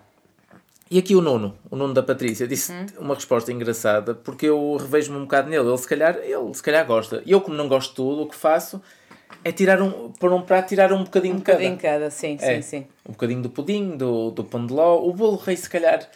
E 0.92 1.00
aqui 1.00 1.16
o 1.16 1.22
Nuno, 1.22 1.56
o 1.72 1.76
Nuno 1.76 1.94
da 1.94 2.04
Patrícia, 2.04 2.48
disse 2.48 2.72
Uhum. 2.72 2.86
uma 3.00 3.16
resposta 3.16 3.52
engraçada, 3.52 4.14
porque 4.14 4.46
eu 4.46 4.78
revejo-me 4.78 5.18
um 5.18 5.22
bocado 5.24 5.50
nele. 5.50 5.68
Ele 5.68 5.78
se 5.78 5.88
calhar, 5.88 6.18
ele 6.18 6.54
se 6.54 6.62
calhar 6.62 6.86
gosta. 6.86 7.24
E 7.26 7.32
eu, 7.32 7.42
como 7.42 7.56
não 7.58 7.68
gosto 7.68 7.90
de 7.92 7.96
tudo, 7.96 8.22
o 8.24 8.28
que 8.30 8.36
faço 8.36 8.82
é 9.44 9.52
tirar 9.52 9.82
um, 9.82 10.12
por 10.12 10.32
um 10.32 10.42
prato, 10.42 10.70
tirar 10.70 10.94
um 10.94 11.04
bocadinho 11.04 11.36
Um 11.36 11.38
de 11.38 11.44
cada. 11.44 11.58
bocadinho 11.58 11.80
cada, 11.82 12.10
sim, 12.12 12.38
É, 12.40 12.56
sim, 12.56 12.62
sim. 12.62 12.88
Um 13.08 13.14
bocadinho 13.14 13.42
do 13.42 13.50
pudim, 13.50 13.98
do, 13.98 14.30
do 14.32 14.44
pão 14.44 14.66
de 14.68 14.74
ló. 14.74 15.02
O 15.04 15.14
bolo 15.14 15.38
rei, 15.38 15.58
se 15.58 15.70
calhar. 15.70 16.08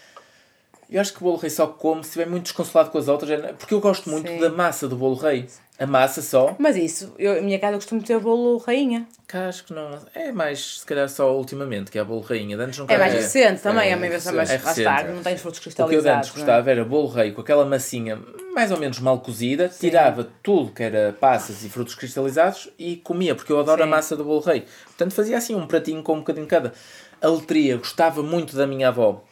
Eu 0.89 1.01
acho 1.01 1.11
que 1.11 1.19
o 1.19 1.23
bolo 1.23 1.37
rei 1.37 1.49
só 1.49 1.67
como 1.67 2.03
se 2.03 2.09
estiver 2.09 2.27
muito 2.27 2.43
desconsolado 2.43 2.91
com 2.91 2.97
as 2.97 3.07
outras. 3.07 3.29
é- 3.31 3.53
Porque 3.53 3.73
eu 3.73 3.79
gosto 3.81 4.09
muito 4.09 4.29
Sim. 4.29 4.37
da 4.39 4.49
massa 4.49 4.87
do 4.87 4.95
bolo 4.95 5.15
rei. 5.15 5.47
A 5.79 5.85
massa 5.85 6.23
só. 6.23 6.55
Mas 6.57 6.75
isso, 6.75 7.13
eu, 7.19 7.37
a 7.37 7.41
minha 7.41 7.59
casa 7.59 7.73
eu 7.73 7.77
costumo 7.77 8.01
ter 8.01 8.19
bolo 8.19 8.57
rainha. 8.57 9.05
Que 9.27 9.37
acho 9.37 9.63
que 9.63 9.73
não. 9.73 9.99
É 10.15 10.31
mais, 10.31 10.79
se 10.79 10.85
calhar, 10.85 11.07
só 11.07 11.37
ultimamente, 11.37 11.91
que 11.91 11.99
é 11.99 12.03
bolo 12.03 12.21
rainha. 12.21 12.57
De 12.57 12.63
Antes 12.63 12.79
nunca 12.79 12.93
É 12.93 12.97
mais 12.97 13.13
recente 13.13 13.61
também, 13.61 13.89
é 13.89 13.91
é 13.91 13.95
uma 13.95 14.07
invenção 14.07 14.33
mais 14.33 14.49
recente. 14.49 14.81
É 14.81 14.89
recente. 14.89 15.11
não 15.13 15.21
tens 15.21 15.39
frutos 15.39 15.59
O 15.59 15.61
que 15.61 15.69
eu 15.69 15.75
de 16.01 16.09
antes 16.09 16.31
cristalizados. 16.31 16.33
não 16.33 16.35
é? 16.35 16.45
gostava 16.45 16.71
era 16.71 16.83
bolo 16.83 17.07
rei 17.07 17.31
com 17.31 17.41
aquela 17.41 17.63
massinha 17.63 18.19
mais 18.55 18.71
ou 18.71 18.79
menos 18.79 18.99
mal 18.99 19.19
cozida, 19.19 19.69
tirava 19.69 20.27
tudo 20.41 20.71
que 20.71 20.81
era 20.81 21.15
passas 21.19 21.63
e 21.63 21.69
frutos 21.69 21.93
cristalizados 21.93 22.69
e 22.79 22.95
comia, 22.95 23.35
porque 23.35 23.51
eu 23.51 23.59
adoro 23.59 23.77
Sim. 23.83 23.87
a 23.87 23.91
massa 23.91 24.15
do 24.15 24.23
bolo 24.23 24.39
rei. 24.39 24.65
Portanto, 24.85 25.13
fazia 25.13 25.37
assim 25.37 25.53
um 25.53 25.67
pratinho 25.67 26.01
com 26.01 26.15
um 26.15 26.19
bocadinho 26.19 26.45
de 26.45 26.49
cada. 26.49 26.73
A 27.21 27.27
letria 27.27 27.77
gostava 27.77 28.23
muito 28.23 28.55
da 28.55 28.65
minha 28.65 28.87
avó. 28.87 29.23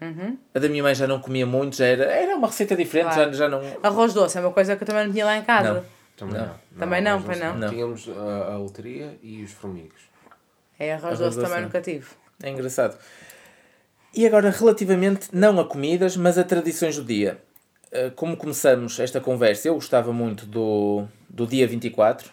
Uhum. 0.00 0.38
A 0.54 0.58
da 0.58 0.68
minha 0.68 0.82
mãe 0.82 0.94
já 0.94 1.06
não 1.06 1.20
comia 1.20 1.44
muito, 1.44 1.76
já 1.76 1.86
era, 1.86 2.04
era 2.04 2.36
uma 2.36 2.46
receita 2.46 2.76
diferente, 2.76 3.14
Claro. 3.14 3.32
já, 3.32 3.38
já 3.38 3.48
não. 3.48 3.60
Arroz 3.82 4.14
doce 4.14 4.38
é 4.38 4.40
uma 4.40 4.52
coisa 4.52 4.76
que 4.76 4.82
eu 4.82 4.86
também 4.86 5.04
não 5.06 5.12
tinha 5.12 5.24
lá 5.24 5.36
em 5.36 5.42
casa. 5.42 5.72
Não. 5.74 5.84
Também 6.16 6.34
Não. 6.40 6.46
não. 6.46 6.54
Também 6.78 7.00
não, 7.02 7.22
pois 7.22 7.38
não. 7.40 7.56
Não. 7.56 7.68
Tínhamos 7.68 8.08
a, 8.08 8.52
a 8.52 8.56
loteria 8.58 9.18
e 9.22 9.42
os 9.42 9.52
formigos. 9.52 10.00
É 10.78 10.92
arroz, 10.92 11.04
Arroz 11.04 11.18
doce 11.18 11.36
doce 11.36 11.46
também 11.46 11.56
não. 11.62 11.66
nunca 11.68 11.80
tive. 11.80 12.06
É 12.42 12.50
engraçado. 12.50 12.96
E 14.14 14.26
agora, 14.26 14.50
relativamente, 14.50 15.28
não 15.32 15.58
a 15.60 15.64
comidas, 15.64 16.16
mas 16.16 16.38
a 16.38 16.44
tradições 16.44 16.96
do 16.96 17.04
dia. 17.04 17.38
Uh, 17.92 18.10
Como 18.14 18.36
começamos 18.36 18.98
esta 19.00 19.20
conversa, 19.20 19.68
eu 19.68 19.74
gostava 19.74 20.12
muito 20.12 20.46
do, 20.46 21.06
do 21.28 21.46
dia 21.46 21.66
24. 21.66 22.30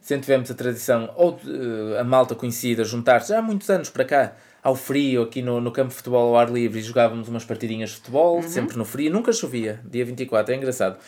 Sempre 0.00 0.22
tivemos 0.26 0.50
a 0.52 0.54
tradição, 0.54 1.12
ou 1.16 1.32
de, 1.32 1.50
uh, 1.50 1.98
a 1.98 2.04
malta 2.04 2.34
conhecida, 2.36 2.84
juntar-se 2.84 3.30
já 3.30 3.40
há 3.40 3.42
muitos 3.42 3.68
anos 3.68 3.90
para 3.90 4.04
cá, 4.04 4.32
ao 4.68 4.76
frio, 4.76 5.22
aqui 5.22 5.42
no, 5.42 5.60
no 5.60 5.72
campo 5.72 5.90
de 5.90 5.96
futebol 5.96 6.28
ao 6.28 6.36
ar 6.36 6.50
livre, 6.50 6.78
e 6.78 6.82
jogávamos 6.82 7.28
umas 7.28 7.44
partidinhas 7.44 7.90
de 7.90 7.96
futebol, 7.96 8.42
sempre 8.42 8.76
no 8.76 8.84
frio. 8.84 9.10
Nunca 9.10 9.32
chovia, 9.32 9.80
dia 9.84 10.04
24, 10.04 10.52
é 10.52 10.56
engraçado. 10.56 10.98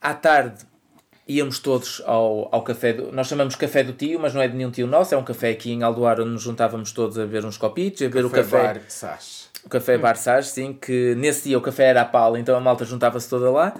À 0.00 0.14
tarde, 0.14 0.64
íamos 1.26 1.58
todos 1.58 2.00
ao, 2.06 2.48
ao 2.54 2.62
café, 2.62 2.92
do, 2.92 3.12
nós 3.12 3.26
chamamos 3.26 3.56
café 3.56 3.82
do 3.82 3.92
tio, 3.92 4.20
mas 4.20 4.34
não 4.34 4.40
é 4.40 4.48
de 4.48 4.56
nenhum 4.56 4.70
tio 4.70 4.86
nosso, 4.86 5.14
é 5.14 5.18
um 5.18 5.24
café 5.24 5.50
aqui 5.50 5.72
em 5.72 5.82
Aldoar 5.82 6.20
onde 6.20 6.30
nos 6.30 6.42
juntávamos 6.42 6.92
todos 6.92 7.18
a 7.18 7.22
beber 7.22 7.44
uns 7.44 7.56
copitos, 7.56 8.02
a 8.02 8.06
beber 8.06 8.24
o 8.24 8.30
café, 8.30 8.62
bar 8.62 8.80
Sás. 8.88 9.48
o 9.64 9.68
café 9.68 9.98
Barsage, 9.98 10.48
sim, 10.48 10.72
que 10.72 11.14
nesse 11.16 11.48
dia 11.48 11.58
o 11.58 11.60
café 11.60 11.84
era 11.84 12.02
a 12.02 12.04
pala, 12.04 12.38
então 12.38 12.56
a 12.56 12.60
malta 12.60 12.84
juntava-se 12.84 13.28
toda 13.28 13.50
lá. 13.50 13.74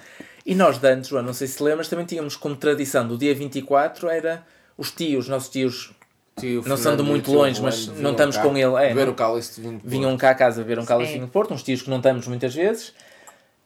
E 0.44 0.54
nós 0.54 0.78
de 0.78 0.88
antes, 0.88 1.08
João, 1.08 1.22
não 1.22 1.32
sei 1.32 1.46
se 1.46 1.62
lembras, 1.62 1.88
também 1.88 2.04
tínhamos 2.04 2.34
como 2.34 2.56
tradição 2.56 3.06
do 3.06 3.16
dia 3.16 3.32
24 3.32 4.08
era 4.08 4.44
os 4.76 4.90
tios, 4.90 5.28
nossos 5.28 5.48
tios 5.48 5.86
Tio 5.86 6.01
Não 6.36 6.62
são 6.62 6.62
de 6.76 6.82
Fernando 6.82 7.04
muito 7.04 7.32
longe, 7.32 7.60
mas 7.60 7.86
não 7.88 7.94
vinham 7.94 8.10
estamos 8.12 8.36
cá 8.36 8.42
com 8.42 8.56
ele, 8.56 8.74
é, 8.84 8.94
não- 8.94 9.08
o 9.10 9.14
cálice 9.14 9.54
de 9.56 9.60
vinho 9.68 9.78
de 9.80 9.86
vinham 9.88 10.16
cá 10.16 10.30
a 10.30 10.34
casa 10.34 10.62
ver 10.64 10.78
um 10.78 10.84
cálice 10.84 11.08
de 11.08 11.14
vinho 11.16 11.26
de 11.26 11.32
Porto, 11.32 11.52
uns 11.52 11.62
tios 11.62 11.82
que 11.82 11.90
não 11.90 11.98
estamos 11.98 12.26
muitas 12.26 12.54
vezes. 12.54 12.94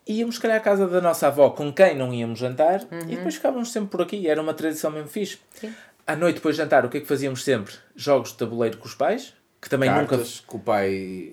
Íamos, 0.09 0.37
se 0.37 0.40
calhar, 0.40 0.57
à 0.57 0.61
casa 0.61 0.87
da 0.87 1.00
nossa 1.00 1.26
avó, 1.29 1.50
com 1.50 1.72
quem 1.72 1.96
não 1.96 2.12
íamos 2.14 2.38
jantar, 2.38 2.83
e 3.09 3.16
depois 3.16 3.35
ficávamos 3.37 3.72
sempre 3.72 3.90
por 3.90 4.02
aqui. 4.02 4.29
Era 4.29 4.40
uma 4.40 4.55
tradição 4.55 4.90
mesmo 4.90 5.09
fixe. 5.09 5.38
Sim. 5.55 5.72
À 6.07 6.14
noite, 6.14 6.37
depois 6.37 6.55
de 6.55 6.62
jantar, 6.62 6.85
o 6.85 6.88
que 6.88 6.98
é 6.98 7.00
que 7.00 7.07
fazíamos 7.09 7.42
sempre? 7.42 7.74
Jogos 7.96 8.31
de 8.31 8.37
tabuleiro 8.37 8.76
com 8.79 8.87
os 8.87 8.94
pais, 8.94 9.33
que 9.61 9.68
também 9.68 9.90
nunca 9.90 10.07
Cartas 10.16 10.44
que 10.48 10.55
o 10.57 10.59
pai 10.61 11.33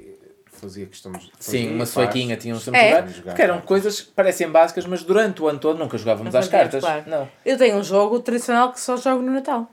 fazia 0.52 0.86
questão 0.88 1.12
de 1.12 1.20
Sim, 1.40 1.64
fazia 1.64 1.72
uma 1.72 1.86
suequinha 1.86 2.38
tinham 2.38 2.60
sempre 2.60 2.80
É. 2.80 3.08
jogar. 3.08 3.24
Porque 3.26 3.42
eram 3.42 3.62
coisas 3.62 4.02
que 4.02 4.12
parecem 4.12 4.50
básicas, 4.50 4.86
mas 4.88 5.04
durante 5.04 5.42
o 5.44 5.48
ano 5.48 5.60
todo 5.60 5.78
nunca 5.78 5.96
jogávamos 5.98 6.34
Não 6.34 6.40
às 6.40 6.48
cartas. 6.48 6.80
claro. 6.82 7.04
Não. 7.06 7.30
Eu 7.46 7.58
tenho 7.58 7.78
um 7.78 7.84
jogo 7.84 8.20
tradicional 8.22 8.72
que 8.72 8.80
só 8.80 8.98
jogo 8.98 9.22
no 9.22 9.32
Natal. 9.32 9.70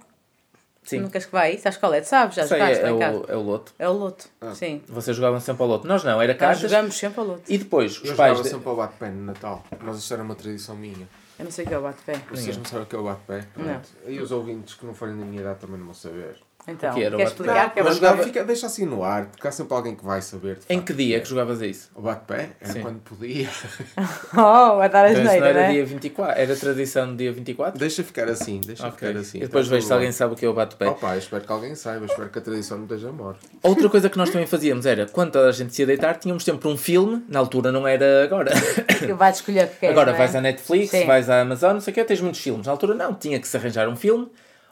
Sim. 0.82 1.00
Nunca 1.00 1.20
que 1.20 1.30
vai? 1.30 1.58
Sabes 1.58 1.78
qual 1.78 1.92
é? 1.94 2.00
Tu 2.00 2.08
sabes? 2.08 2.34
Já 2.36 2.46
Sei, 2.46 2.58
jogaste 2.58 2.84
é, 2.84 2.88
é, 2.88 2.92
o, 2.92 3.02
é 3.28 3.36
o 3.36 3.40
loto. 3.42 3.74
É 3.78 3.88
o 3.88 3.92
Loto. 3.92 4.26
Sim. 4.54 4.82
Vocês 4.88 5.16
jogavam 5.16 5.38
sempre 5.38 5.62
ao 5.62 5.68
loto. 5.68 5.86
Nós 5.86 6.02
não, 6.02 6.20
era 6.20 6.32
Nós 6.32 6.40
cartas. 6.40 6.60
jogamos 6.70 6.96
sempre 6.96 7.20
ao 7.20 7.26
Loto. 7.26 7.42
E 7.48 7.58
depois, 7.58 7.98
os 8.00 8.08
Eu 8.10 8.16
pais. 8.16 8.30
jogava 8.30 8.42
de- 8.42 8.48
sempre 8.48 8.68
ao 8.68 8.76
bate-pé 8.76 9.08
no 9.10 9.22
Natal, 9.26 9.64
mas 9.82 9.98
isso 9.98 10.12
era 10.14 10.22
uma 10.22 10.34
tradição 10.34 10.74
minha. 10.74 11.06
Eu 11.38 11.44
não 11.44 11.50
sei 11.52 11.64
o 11.64 11.68
que 11.68 11.74
é 11.74 11.78
o 11.78 11.82
bate-pé. 11.82 12.14
Vocês 12.30 12.56
não 12.56 12.64
sabem 12.64 12.82
o 12.84 12.86
que 12.86 12.96
é 12.96 12.98
o 12.98 13.04
bate-pé? 13.04 13.46
Pronto. 13.54 13.88
E 14.06 14.18
os 14.20 14.32
ouvintes 14.32 14.74
que 14.74 14.84
não 14.86 14.94
forem 14.94 15.16
da 15.18 15.24
minha 15.24 15.40
idade 15.42 15.58
também 15.60 15.78
não 15.78 15.86
vão 15.86 15.94
saber. 15.94 16.36
Então, 16.68 16.94
que 16.94 17.02
era 17.02 17.16
queres 17.16 17.32
explicar? 17.32 17.72
que 17.72 17.80
é 17.80 17.82
mas 17.82 17.94
jogava... 17.96 18.22
fica, 18.22 18.44
deixa 18.44 18.66
assim 18.66 18.84
no 18.84 19.02
ar, 19.02 19.26
porque 19.26 19.48
há 19.48 19.50
sempre 19.50 19.74
alguém 19.74 19.94
que 19.96 20.04
vai 20.04 20.20
saber. 20.22 20.58
Em 20.68 20.76
facto, 20.76 20.86
que 20.86 20.92
dia 20.94 21.16
é 21.16 21.20
que 21.20 21.26
é. 21.26 21.28
jogavas 21.28 21.60
a 21.62 21.66
isso? 21.66 21.90
O 21.94 22.02
bate-pé 22.02 22.50
era 22.60 22.72
Sim. 22.72 22.82
quando 22.82 23.00
podia. 23.00 23.48
Oh, 24.32 24.76
vai 24.76 24.88
dar 24.88 25.04
a 25.06 25.10
Então, 25.10 25.22
isso 25.22 25.24
não 25.24 25.32
geneira, 25.32 25.46
era 25.48 25.60
né? 25.68 25.72
dia 25.72 25.84
24, 25.86 26.40
era 26.40 26.56
tradição 26.56 27.08
do 27.08 27.16
dia 27.16 27.32
24? 27.32 27.78
Deixa 27.78 28.04
ficar 28.04 28.28
assim, 28.28 28.60
deixa 28.64 28.86
Ok. 28.86 29.08
ficar 29.08 29.18
assim. 29.20 29.38
e 29.38 29.40
depois 29.42 29.66
Tá 29.66 29.74
vejo 29.74 29.86
se 29.86 29.92
alguém 29.92 30.12
sabe 30.12 30.34
o 30.34 30.36
que 30.36 30.44
é 30.44 30.48
o 30.48 30.54
bate-pé. 30.54 30.88
Opa, 30.88 31.16
espero 31.16 31.44
que 31.44 31.52
alguém 31.52 31.74
saiba, 31.74 32.06
espero 32.06 32.28
que 32.28 32.38
a 32.38 32.42
tradição 32.42 32.76
não 32.78 32.84
esteja 32.84 33.10
morta. 33.10 33.40
Outra 33.62 33.88
coisa 33.88 34.08
que 34.08 34.16
nós 34.18 34.30
também 34.30 34.46
fazíamos 34.46 34.86
era, 34.86 35.06
quando 35.06 35.32
toda 35.32 35.48
a 35.48 35.52
gente 35.52 35.74
se 35.74 35.82
ia 35.82 35.86
deitar, 35.86 36.14
tínhamos 36.18 36.44
sempre 36.44 36.68
um 36.68 36.76
filme, 36.76 37.24
na 37.28 37.38
altura 37.38 37.72
não 37.72 37.86
era 37.88 38.22
agora. 38.24 38.50
Que 39.00 39.12
vais 39.14 39.36
escolher 39.36 39.64
o 39.64 39.68
que 39.68 39.76
queres, 39.78 39.92
agora 39.96 40.10
não 40.10 40.14
é? 40.14 40.18
vais 40.18 40.36
à 40.36 40.40
Netflix, 40.40 40.90
Sim. 40.90 41.06
vais 41.06 41.28
à 41.30 41.40
Amazon, 41.40 41.72
não 41.74 41.80
sei 41.80 41.90
o 41.90 41.94
quê, 41.94 42.04
tens 42.04 42.20
muitos 42.20 42.40
filmes. 42.40 42.66
Na 42.66 42.72
altura 42.72 42.94
não, 42.94 43.14
tinha 43.14 43.40
que 43.40 43.48
se 43.48 43.56
arranjar 43.56 43.88
um 43.88 43.96
filme, 43.96 44.28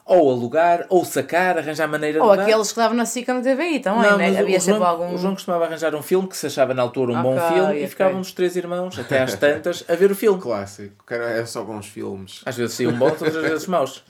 ou 0.09 0.31
alugar, 0.31 0.85
ou 0.89 1.05
sacar, 1.05 1.57
arranjar 1.57 1.87
maneira 1.87 2.23
Ou 2.23 2.31
de 2.31 2.37
dar. 2.37 2.43
aqueles 2.43 2.71
que 2.71 2.77
davam 2.77 2.97
na 2.97 3.05
SICA 3.05 3.33
no 3.33 3.41
TVI 3.43 3.79
também, 3.79 4.09
Não, 4.09 4.17
né? 4.17 4.27
mas 4.29 4.37
Havia 4.39 4.57
o, 4.57 4.61
sempre 4.61 4.79
João, 4.79 4.89
algum... 4.89 5.13
o 5.13 5.17
João 5.17 5.33
costumava 5.35 5.65
arranjar 5.65 5.93
um 5.93 6.01
filme 6.01 6.27
que 6.27 6.35
se 6.35 6.47
achava 6.47 6.73
na 6.73 6.81
altura 6.81 7.13
um 7.13 7.21
bom 7.21 7.35
Ok, 7.37 7.47
filme 7.47 7.63
ok. 7.71 7.83
e 7.83 7.87
ficávamos 7.87 8.27
os 8.27 8.33
três 8.33 8.55
irmãos, 8.55 8.97
até 8.97 9.21
às 9.21 9.35
tantas, 9.35 9.85
a 9.87 9.95
ver 9.95 10.11
o 10.11 10.15
filme. 10.15 10.41
Clássico, 10.41 11.05
que 11.05 11.13
era- 11.13 11.29
é 11.29 11.45
só 11.45 11.63
bons 11.63 11.85
filmes. 11.85 12.41
Às 12.45 12.57
vezes 12.57 12.75
saíam 12.75 12.93
bons, 12.93 13.21
outras 13.21 13.35
vezes 13.35 13.67
maus. 13.67 14.03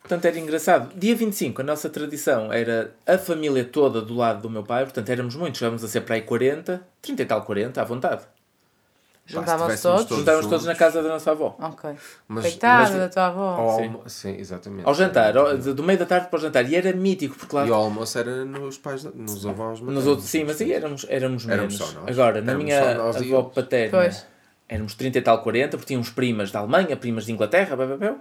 Portanto, 0.00 0.26
era 0.26 0.38
engraçado. 0.38 0.92
Dia 0.94 1.16
25, 1.16 1.62
a 1.62 1.64
nossa 1.64 1.88
tradição 1.88 2.52
era 2.52 2.92
a 3.06 3.16
família 3.16 3.64
toda 3.64 4.02
do 4.02 4.14
lado 4.14 4.42
do 4.42 4.50
meu 4.50 4.62
pai, 4.62 4.84
portanto, 4.84 5.08
éramos 5.08 5.34
muitos, 5.34 5.58
chegávamos 5.58 5.82
a 5.82 5.88
ser 5.88 6.02
para 6.02 6.16
aí 6.16 6.20
40, 6.20 6.86
30 7.00 7.22
e 7.22 7.24
tal, 7.24 7.40
40, 7.40 7.80
à 7.80 7.84
vontade. 7.84 8.20
Juntavam-se 9.26 9.82
todos. 9.82 10.02
todos 10.04 10.18
Juntávamos 10.18 10.46
todos 10.48 10.66
na 10.66 10.74
casa 10.74 11.02
da 11.02 11.08
nossa 11.08 11.30
avó. 11.30 11.56
Ok. 11.58 11.90
Mas- 12.28 12.44
Coitada 12.44 12.82
mas- 12.90 12.94
da 12.98 13.08
tua 13.08 13.26
avó. 13.26 13.48
Ao 13.56 13.76
Sim. 13.78 13.96
Sim, 14.06 14.36
exatamente. 14.38 14.86
Ao 14.86 14.94
jantar, 14.94 15.36
ao- 15.36 15.56
do 15.56 15.82
meio 15.82 15.98
da 15.98 16.04
tarde 16.04 16.28
para 16.28 16.36
o 16.38 16.40
jantar. 16.42 16.68
E 16.70 16.76
era 16.76 16.92
mítico, 16.92 17.34
porque 17.36 17.56
lá 17.56 17.66
E 17.66 17.70
ao 17.70 17.82
almoço 17.84 18.18
era 18.18 18.44
nos 18.44 18.76
pais, 18.76 19.02
da- 19.04 19.10
nos 19.14 19.46
avós 19.46 19.70
Nos 19.70 19.80
maternos. 19.80 20.06
outros, 20.06 20.28
sim, 20.28 20.44
mas 20.44 20.60
aí 20.60 20.72
éramos, 20.72 21.06
éramos, 21.08 21.48
Éramos 21.48 21.74
menos. 21.78 21.90
só 21.94 22.00
nós. 22.00 22.10
Agora, 22.18 22.40
na 22.42 22.52
Éramos 22.52 22.64
minha 22.64 22.94
nós 22.96 23.20
e 23.20 23.32
avó 23.34 23.42
paterna, 23.44 23.98
Pois. 23.98 24.26
éramos 24.68 24.94
30 24.94 25.18
e 25.18 25.22
tal, 25.22 25.42
40, 25.42 25.76
porque 25.78 25.86
tínhamos 25.88 26.10
primas 26.10 26.50
da 26.50 26.58
Alemanha, 26.58 26.94
primas 26.96 27.24
de 27.24 27.32
Inglaterra, 27.32 27.76
blá. 27.76 28.16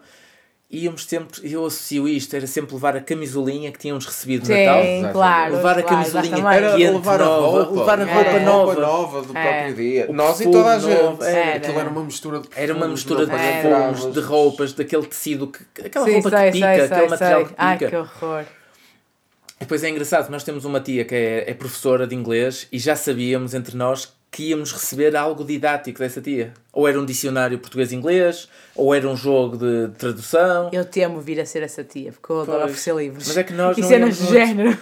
Íamos 0.73 1.05
sempre, 1.05 1.39
eu 1.49 1.65
associo 1.65 2.07
isto, 2.07 2.35
era 2.35 2.47
sempre 2.47 2.73
levar 2.73 2.97
a 2.97 2.99
camisolinha 3.01 3.71
que 3.71 3.77
tínhamos 3.77 4.05
recebido 4.05 4.41
de 4.41 4.47
Sim, 4.47 4.65
Natal. 5.01 5.13
claro. 5.13 5.55
Levar 5.55 5.77
a 5.79 5.83
claro, 5.83 6.11
camisolinha. 6.11 6.51
Era 6.53 6.71
Quente, 6.75 6.91
levar 6.91 7.21
a 7.21 7.25
nova, 7.25 7.63
roupa, 7.63 7.79
levar 7.79 7.99
a 7.99 8.01
era 8.01 8.13
roupa 8.13 8.39
nova. 8.39 8.81
nova 8.81 9.21
do 9.21 9.37
É. 9.37 9.41
próprio 9.53 9.75
dia. 9.75 10.05
O 10.09 10.13
Nós 10.13 10.41
e 10.41 10.51
toda 10.51 10.71
a 10.75 10.79
gente. 10.79 11.01
novo, 11.03 11.23
era. 11.23 11.55
Aquilo 11.57 11.79
era 11.79 11.89
uma 11.89 12.03
mistura 12.03 12.39
de 12.39 12.49
Era 12.55 12.73
uma 12.73 12.87
mistura 12.87 13.25
de 13.25 13.31
perfumes, 13.31 14.13
de 14.13 14.19
roupas, 14.19 14.73
daquele 14.73 15.05
tecido, 15.05 15.47
que, 15.47 15.85
aquela 15.85 16.05
Sim, 16.05 16.13
roupa 16.13 16.29
sei, 16.31 16.45
que 16.47 16.51
pica, 16.53 16.67
sei, 16.75 16.81
aquele 16.85 16.99
sei, 16.99 17.09
material 17.09 17.39
sei. 17.41 17.47
que 17.49 17.53
Ai, 17.57 17.77
pica. 17.77 17.89
que 17.89 17.95
horror. 17.97 18.43
E 18.43 19.59
depois 19.65 19.83
é 19.83 19.89
engraçado, 19.89 20.29
nós 20.29 20.43
temos 20.43 20.65
uma 20.65 20.79
tia 20.81 21.05
que 21.05 21.15
é, 21.15 21.49
é 21.49 21.53
professora 21.53 22.05
de 22.07 22.15
inglês 22.15 22.67
e 22.71 22.79
já 22.79 22.95
sabíamos 22.95 23.53
entre 23.53 23.77
nós 23.77 24.11
que 24.33 24.49
íamos 24.49 24.71
receber 24.73 25.15
algo 25.15 25.43
didático 25.45 25.99
dessa 25.99 26.19
tia. 26.19 26.53
Ou 26.71 26.87
era 26.87 26.99
um 26.99 27.05
dicionário 27.05 27.59
português-inglês, 27.59 28.49
ou 28.75 28.93
era 28.95 29.07
um 29.07 29.15
jogo 29.15 29.57
de 29.57 29.89
tradução. 29.95 30.69
Eu 30.73 30.83
temo 30.83 31.21
vir 31.21 31.39
a 31.39 31.45
ser 31.45 31.61
essa 31.61 31.83
tia, 31.83 32.11
porque 32.11 32.31
eu 32.31 32.41
adoro 32.41 32.59
Pois. 32.61 32.71
oferecer 32.71 32.95
livros. 32.95 33.27
Mas 33.27 33.37
é 33.37 33.43
que 33.43 33.53
nós 33.53 33.77
e 33.77 33.81
não 33.81 33.87
cenas 33.87 34.17
íamos 34.17 34.17
de 34.17 34.23
muito. 34.23 34.47
género. 34.47 34.77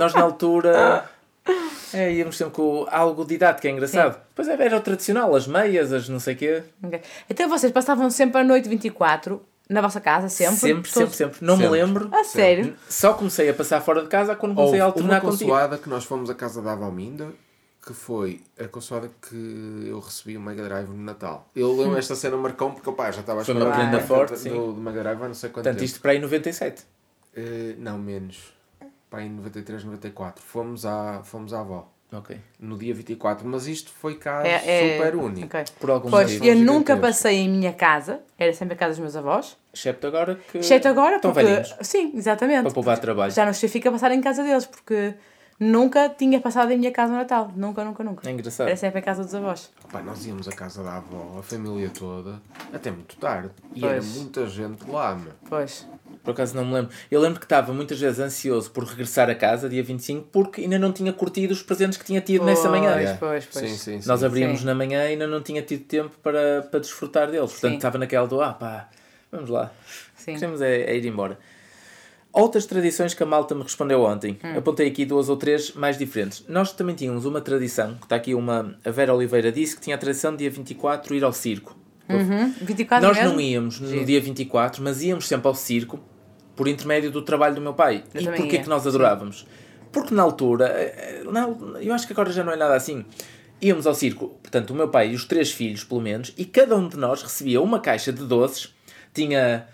Nós 0.00 0.14
na 0.14 0.22
altura 0.22 1.08
é, 1.94 2.12
íamos 2.12 2.36
sempre 2.36 2.54
com 2.54 2.86
algo 2.90 3.24
didático, 3.24 3.66
é 3.68 3.70
engraçado. 3.70 4.18
Depois 4.30 4.48
era 4.48 4.76
o 4.76 4.80
tradicional, 4.80 5.34
as 5.36 5.46
meias, 5.46 5.92
as 5.92 6.08
não 6.08 6.18
sei 6.18 6.34
quê. 6.34 6.62
Ok. 6.82 7.00
Então 7.30 7.48
vocês 7.48 7.70
passavam 7.72 8.10
sempre 8.10 8.40
a 8.40 8.44
noite 8.44 8.68
24 8.68 9.40
na 9.70 9.80
vossa 9.80 10.00
casa, 10.00 10.28
sempre? 10.28 10.56
Sempre, 10.56 10.90
Todos- 10.90 11.14
sempre, 11.14 11.14
sempre. 11.14 11.38
Não 11.46 11.56
me 11.56 11.62
Sempre. 11.64 11.78
lembro. 11.80 12.08
A 12.12 12.24
sério? 12.24 12.74
Só 12.88 13.12
comecei 13.12 13.48
a 13.48 13.54
passar 13.54 13.80
fora 13.80 14.02
de 14.02 14.08
casa 14.08 14.34
quando 14.34 14.56
comecei 14.56 14.80
Houve 14.80 14.80
a 14.80 14.84
uma 14.86 14.90
alternar 14.92 15.20
contigo. 15.20 15.50
consoada 15.50 15.78
que 15.78 15.88
nós 15.88 16.04
fomos 16.04 16.28
à 16.30 16.34
casa 16.34 16.60
da 16.60 16.74
Valminda, 16.74 17.28
que 17.88 17.94
foi 17.94 18.40
a 18.58 18.68
consoada 18.68 19.10
que 19.28 19.86
eu 19.88 19.98
recebi 20.00 20.36
o 20.36 20.40
Mega 20.40 20.62
Drive 20.64 20.88
no 20.88 20.96
Natal. 21.02 21.48
Eu 21.56 21.74
lembro 21.76 21.96
esta 21.98 22.14
cena 22.14 22.36
marcou 22.36 22.70
porque 22.72 22.88
opa, 22.90 23.10
já 23.10 23.20
estava 23.20 23.40
a 23.40 23.44
Foi 23.44 23.54
esperar 23.54 23.70
uma 23.70 23.76
prenda 23.80 23.98
do- 23.98 24.06
forte, 24.06 24.30
do, 24.32 24.38
sim. 24.38 24.50
do 24.50 24.74
Mega 24.74 25.02
Drive 25.02 25.22
há 25.22 25.26
não 25.28 25.34
sei 25.34 25.48
quanto 25.48 25.64
Portanto, 25.64 25.74
tempo. 25.78 25.84
isto 25.84 26.00
para 26.00 26.10
aí 26.12 26.18
97. 26.18 26.84
Eh, 27.34 27.74
não, 27.78 27.96
menos. 27.98 28.52
Pá, 29.08 29.22
em 29.22 29.30
93, 29.30 29.84
94. 29.84 30.42
Fomos 30.44 30.84
à, 30.84 31.22
fomos 31.24 31.52
à 31.54 31.60
avó. 31.60 31.90
Ok. 32.12 32.38
No 32.58 32.76
dia 32.78 32.94
24. 32.94 33.46
Mas 33.46 33.66
isto 33.66 33.90
foi 33.90 34.16
cá 34.16 34.42
É, 34.46 34.94
é... 34.94 34.98
super 34.98 35.16
único. 35.16 35.46
ok. 35.46 35.64
Por 35.80 35.90
algum 35.90 36.10
Pois, 36.10 36.26
motivo. 36.32 36.44
eu 36.46 36.56
nunca 36.56 36.96
passei 36.96 37.36
em 37.38 37.48
minha 37.50 37.72
casa, 37.72 38.20
era 38.38 38.52
sempre 38.54 38.74
a 38.74 38.76
casa 38.76 38.92
dos 38.92 39.00
meus 39.00 39.16
avós. 39.16 39.56
Excepto 39.74 40.06
agora 40.06 40.34
que. 40.50 40.58
Exceto 40.58 40.88
agora, 40.88 41.16
Estão 41.16 41.32
porque. 41.32 41.46
velhinhos. 41.46 41.74
Sim, 41.82 42.12
exatamente. 42.14 42.62
Para 42.64 42.72
poupar 42.72 42.98
trabalho. 42.98 43.32
Já 43.32 43.44
não 43.44 43.52
justifica 43.52 43.90
passar 43.92 44.10
em 44.12 44.20
casa 44.20 44.42
deles, 44.42 44.64
porque 44.66 45.14
nunca 45.58 46.08
tinha 46.08 46.40
passado 46.40 46.70
em 46.72 46.78
minha 46.78 46.92
casa 46.92 47.12
no 47.12 47.18
Natal. 47.18 47.50
Nunca, 47.56 47.84
nunca, 47.84 48.04
nunca. 48.04 48.28
É 48.28 48.32
engraçado. 48.32 48.66
Era 48.68 48.76
sempre 48.76 48.98
a 49.00 49.02
casa 49.02 49.24
dos 49.24 49.34
avós. 49.34 49.70
Pá, 49.90 50.00
nós 50.02 50.24
íamos 50.26 50.46
à 50.48 50.52
casa 50.52 50.82
da 50.82 50.96
avó, 50.96 51.36
a 51.38 51.42
família 51.42 51.90
toda, 51.90 52.40
até 52.72 52.90
muito 52.90 53.16
tarde. 53.16 53.50
E 53.74 53.80
Pois. 53.80 53.92
era 53.92 54.02
muita 54.02 54.46
gente 54.46 54.90
lá, 54.90 55.14
meu. 55.14 55.32
Pois. 55.48 55.86
Por 56.22 56.32
acaso 56.32 56.54
não 56.56 56.64
me 56.64 56.74
lembro. 56.74 56.90
Eu 57.10 57.20
lembro 57.20 57.38
que 57.38 57.46
estava 57.46 57.72
muitas 57.72 57.98
vezes 57.98 58.18
ansioso 58.18 58.70
por 58.70 58.84
regressar 58.84 59.30
a 59.30 59.34
casa 59.34 59.68
dia 59.68 59.82
25 59.82 60.28
porque 60.30 60.60
ainda 60.62 60.78
não 60.78 60.92
tinha 60.92 61.12
curtido 61.12 61.52
os 61.52 61.62
presentes 61.62 61.96
que 61.96 62.04
tinha 62.04 62.20
tido 62.20 62.44
nessa 62.44 62.68
manhã. 62.68 62.92
Pois, 62.92 62.98
Yeah. 63.02 63.18
pois, 63.18 63.46
pois. 63.46 63.70
Sim, 63.70 63.76
sim, 63.76 64.00
sim. 64.00 64.08
Nós 64.08 64.22
abríamos 64.22 64.60
Sim. 64.60 64.66
na 64.66 64.74
manhã 64.74 65.04
e 65.04 65.12
ainda 65.12 65.26
não 65.26 65.40
tinha 65.40 65.62
tido 65.62 65.84
tempo 65.84 66.10
para, 66.22 66.62
para 66.70 66.80
desfrutar 66.80 67.30
deles. 67.30 67.50
Portanto, 67.52 67.70
Sim. 67.70 67.76
estava 67.76 67.96
naquela 67.98 68.26
do, 68.26 68.40
ah 68.42 68.52
pá, 68.52 68.88
vamos 69.32 69.48
lá. 69.48 69.70
Sim. 70.16 70.34
Queremos 70.34 70.60
é, 70.60 70.82
é 70.82 70.96
ir 70.96 71.06
embora. 71.06 71.38
Outras 72.38 72.66
tradições 72.66 73.14
que 73.14 73.22
a 73.22 73.26
malta 73.26 73.52
me 73.52 73.64
respondeu 73.64 74.02
ontem. 74.02 74.38
Hum. 74.44 74.58
Apontei 74.58 74.86
aqui 74.86 75.04
duas 75.04 75.28
ou 75.28 75.36
três 75.36 75.72
mais 75.72 75.98
diferentes. 75.98 76.44
Nós 76.48 76.72
também 76.72 76.94
tínhamos 76.94 77.24
uma 77.24 77.40
tradição, 77.40 77.96
que 77.96 78.04
está 78.04 78.14
aqui 78.14 78.32
uma, 78.32 78.76
a 78.84 78.90
Vera 78.92 79.12
Oliveira 79.12 79.50
disse 79.50 79.74
que 79.74 79.82
tinha 79.82 79.96
a 79.96 79.98
tradição 79.98 80.30
de 80.30 80.38
dia 80.38 80.50
24 80.50 81.16
ir 81.16 81.24
ao 81.24 81.32
circo. 81.32 81.76
Uhum. 82.08 82.54
24 82.62 83.08
Nós 83.08 83.16
mesmo? 83.16 83.32
não 83.32 83.40
íamos 83.40 83.80
no 83.80 83.88
Giro. 83.88 84.04
dia 84.04 84.20
24, 84.20 84.80
mas 84.82 85.02
íamos 85.02 85.26
sempre 85.26 85.48
ao 85.48 85.54
circo 85.54 85.98
por 86.54 86.68
intermédio 86.68 87.10
do 87.10 87.22
trabalho 87.22 87.56
do 87.56 87.60
meu 87.60 87.74
pai. 87.74 88.04
Eu 88.14 88.22
e 88.22 88.26
porquê 88.26 88.56
ia, 88.56 88.62
que 88.62 88.68
nós 88.68 88.86
adorávamos? 88.86 89.44
Porque 89.90 90.14
na 90.14 90.22
altura, 90.22 90.66
eh, 90.68 91.24
eu 91.80 91.92
acho 91.92 92.06
que 92.06 92.12
agora 92.12 92.30
já 92.30 92.44
não 92.44 92.52
é 92.52 92.56
nada 92.56 92.76
assim. 92.76 93.04
Íamos 93.60 93.84
ao 93.84 93.94
circo, 93.94 94.28
portanto, 94.40 94.70
o 94.70 94.74
meu 94.76 94.88
pai 94.88 95.10
e 95.10 95.14
os 95.16 95.24
três 95.24 95.50
filhos, 95.50 95.82
pelo 95.82 96.00
menos, 96.00 96.32
e 96.38 96.44
cada 96.44 96.76
um 96.76 96.88
de 96.88 96.96
nós 96.96 97.20
recebia 97.20 97.60
uma 97.60 97.80
caixa 97.80 98.12
de 98.12 98.24
doces, 98.24 98.72
tinha 99.12 99.66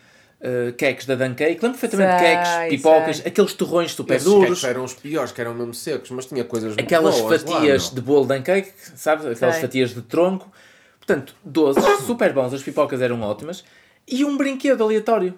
eh, 0.47 0.73
queques 0.77 1.07
da 1.07 1.15
Duncake, 1.15 1.59
lembro 1.63 1.71
perfeitamente 1.79 2.19
Sei, 2.19 2.29
queques, 2.37 2.69
pipocas, 2.77 3.17
sei. 3.17 3.27
aqueles 3.29 3.55
torrões 3.55 3.93
super 3.93 4.15
Esses 4.17 4.29
duros, 4.29 4.49
queques 4.49 4.65
eram 4.65 4.85
os 4.85 4.93
piores, 4.95 5.33
que 5.33 5.41
eram 5.41 5.55
mesmo 5.55 5.73
secos, 5.73 6.11
mas 6.11 6.27
tinha 6.27 6.45
coisas 6.45 6.77
aquelas 6.79 7.19
boas 7.19 7.43
fatias 7.43 7.89
lá, 7.89 7.95
de 7.95 8.01
bolo 8.03 8.27
de 8.27 8.37
Duncake, 8.37 8.73
sabes? 8.95 9.25
Aquelas 9.27 9.55
Sei. 9.55 9.63
fatias 9.63 9.95
de 9.95 10.03
tronco. 10.03 10.51
Portanto, 10.99 11.35
doces, 11.45 11.83
super 12.07 12.33
bons, 12.35 12.53
as 12.53 12.63
pipocas 12.63 13.01
eram 13.01 13.21
ótimas, 13.23 13.65
e 14.07 14.25
um 14.25 14.37
brinquedo 14.37 14.83
aleatório. 14.85 15.35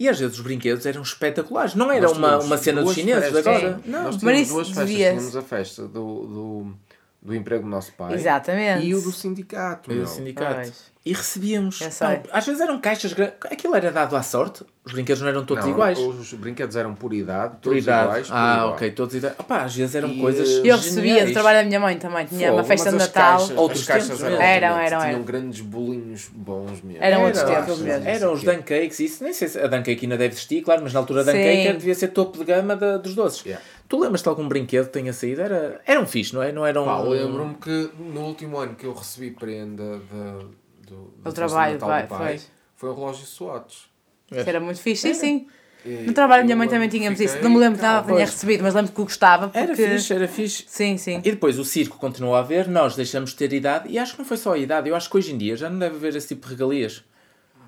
E 0.00 0.08
às 0.08 0.18
vezes 0.18 0.36
os 0.38 0.42
brinquedos 0.44 0.86
eram 0.86 1.02
espetaculares. 1.02 1.74
Não 1.74 1.90
era 1.90 2.08
uma, 2.10 2.38
uma 2.38 2.56
cena 2.56 2.82
dos 2.82 2.94
chineses 2.94 3.24
festas. 3.32 3.46
agora. 3.46 3.80
Sim. 3.84 3.90
Não. 3.90 4.02
Nós 4.04 4.14
Mas 4.14 4.20
tínhamos 4.22 4.48
duas 4.48 4.66
festas. 4.68 4.88
devia- 4.88 5.10
Tínhamos 5.10 5.36
a 5.36 5.42
festa 5.42 5.82
do, 5.82 5.88
do, 6.26 6.74
do 7.20 7.34
emprego 7.34 7.64
do 7.64 7.68
nosso 7.68 7.92
pai 7.94 8.14
Exatamente. 8.14 8.86
e 8.86 8.94
o 8.94 9.00
do 9.02 9.10
sindicato. 9.10 9.90
E 9.92 9.96
do 9.96 10.06
sindicato. 10.06 10.54
Pois. 10.54 10.82
E 11.08 11.12
recebíamos. 11.14 11.78
Pá, 11.98 12.20
às 12.32 12.44
vezes 12.44 12.60
eram 12.60 12.78
caixas 12.78 13.14
grandes. 13.14 13.36
Aquilo 13.50 13.74
era 13.74 13.90
dado 13.90 14.14
à 14.14 14.22
sorte. 14.22 14.62
Os 14.84 14.92
brinquedos 14.92 15.22
não 15.22 15.28
eram 15.28 15.44
todos 15.44 15.64
Não, 15.64 15.70
iguais. 15.72 15.98
Os 15.98 16.32
brinquedos 16.34 16.74
eram 16.76 16.94
por 16.94 17.12
idade, 17.14 17.52
Por 17.56 17.60
todos 17.60 17.78
idade. 17.82 18.04
iguais. 18.04 18.26
por 18.28 18.34
ah, 18.34 18.54
igual. 18.56 18.70
ok, 18.72 18.90
todos 18.90 19.14
idade. 19.14 19.34
Opá, 19.38 19.62
às 19.64 19.74
vezes 19.74 19.94
eram 19.94 20.08
E, 20.10 20.18
coisas. 20.20 20.48
eh, 20.48 20.60
Eu 20.70 20.76
recebia 20.76 21.24
do 21.26 21.32
trabalho 21.32 21.58
da 21.60 21.64
minha 21.64 21.80
mãe 21.80 21.96
também. 21.98 22.26
Tinha 22.26 22.48
uma 22.52 22.56
Fogo, 22.62 22.68
festa 22.68 22.90
de 22.90 22.96
Natal. 22.98 23.38
caixas- 23.38 23.56
Outros 23.56 23.80
as 23.82 23.86
caixas 23.86 24.10
eram, 24.20 24.30
mesmo. 24.30 24.42
Eram, 24.42 24.68
eram, 24.78 24.98
Tinham 24.98 25.02
eram. 25.14 25.22
grandes 25.22 25.60
bolinhos 25.62 26.28
bons 26.32 26.82
mesmo. 26.82 27.02
Eram 27.02 27.16
Era, 27.18 27.26
outros 27.26 27.42
tempos 27.42 27.78
mesmo. 27.78 28.08
Eram 28.08 28.32
os 28.34 28.42
Duncakes, 28.42 29.00
isso. 29.00 29.24
Nem 29.24 29.32
sei 29.32 29.48
se 29.48 29.58
a 29.58 29.66
Duncake 29.66 29.98
ainda 30.02 30.16
deve 30.18 30.34
existir, 30.34 30.60
claro, 30.62 30.80
mas 30.82 30.92
na 30.92 31.00
altura 31.00 31.20
a 31.22 31.24
Duncake 31.24 31.72
devia 31.74 31.94
ser 31.94 32.08
topo 32.08 32.36
de 32.38 32.44
gama 32.44 32.76
da- 32.76 32.98
dos 32.98 33.14
doces. 33.14 33.44
Yeah. 33.46 33.64
Tu 33.88 33.98
lembras-te 33.98 34.24
de 34.24 34.28
algum 34.28 34.46
brinquedo 34.46 34.86
que 34.86 34.92
tenha 34.92 35.12
saído? 35.14 35.40
Era, 35.40 35.80
era 35.86 35.98
um 36.00 36.06
fixe, 36.06 36.34
não 36.34 36.42
é? 36.42 36.52
Não 36.52 36.66
era 36.66 36.80
um. 36.80 36.84
Pá, 36.84 36.98
lembro-me 37.00 37.54
que 37.54 37.90
no 37.98 38.20
último 38.22 38.58
ano 38.58 38.74
que 38.74 38.84
eu 38.86 38.92
recebi 38.92 39.30
prenda 39.30 39.98
da- 40.10 40.44
do, 40.88 40.94
O 40.94 41.06
da 41.06 41.12
festa 41.14 41.28
de 41.30 41.34
trabalho, 41.34 41.78
vai, 41.78 42.02
do 42.02 42.08
pai, 42.08 42.38
foi. 42.38 42.48
foi 42.76 42.90
um 42.90 42.94
relógio 42.94 43.26
Swatch. 43.26 43.84
Que 44.28 44.36
era 44.48 44.60
muito 44.60 44.80
fixe, 44.80 45.14
sim, 45.14 45.14
sim. 45.14 45.46
E 45.86 46.06
No 46.06 46.12
trabalho 46.12 46.42
da 46.42 46.44
minha 46.46 46.54
eu 46.54 46.58
mãe 46.58 46.68
também 46.68 46.88
tínhamos 46.88 47.18
fiquei, 47.18 47.34
isso. 47.34 47.42
Não 47.42 47.50
me 47.50 47.58
lembro 47.58 47.80
nada 47.80 48.00
que 48.00 48.06
"Calma, 48.08 48.16
tinha 48.16 48.26
recebido, 48.26 48.62
mas 48.64 48.74
lembro 48.74 48.92
que 48.92 49.00
o 49.00 49.04
gostava. 49.04 49.48
Porque... 49.48 49.58
Era 49.58 49.76
fixe, 49.76 50.12
era 50.12 50.28
fixe. 50.28 50.64
Sim, 50.66 50.98
sim. 50.98 51.18
E 51.24 51.30
depois 51.30 51.58
o 51.58 51.64
circo 51.64 51.96
continua 51.98 52.36
a 52.38 52.40
haver, 52.40 52.68
nós 52.68 52.94
deixamos 52.96 53.30
de 53.30 53.36
ter 53.36 53.52
idade, 53.52 53.88
e 53.88 53.98
acho 53.98 54.12
que 54.12 54.18
não 54.18 54.26
foi 54.26 54.36
só 54.36 54.52
a 54.54 54.58
idade, 54.58 54.88
eu 54.88 54.96
acho 54.96 55.08
que 55.08 55.16
hoje 55.16 55.32
em 55.32 55.38
dia 55.38 55.56
já 55.56 55.70
não 55.70 55.78
deve 55.78 55.96
haver 55.96 56.14
esse 56.16 56.28
tipo 56.28 56.46
de 56.46 56.52
regalias. 56.54 57.04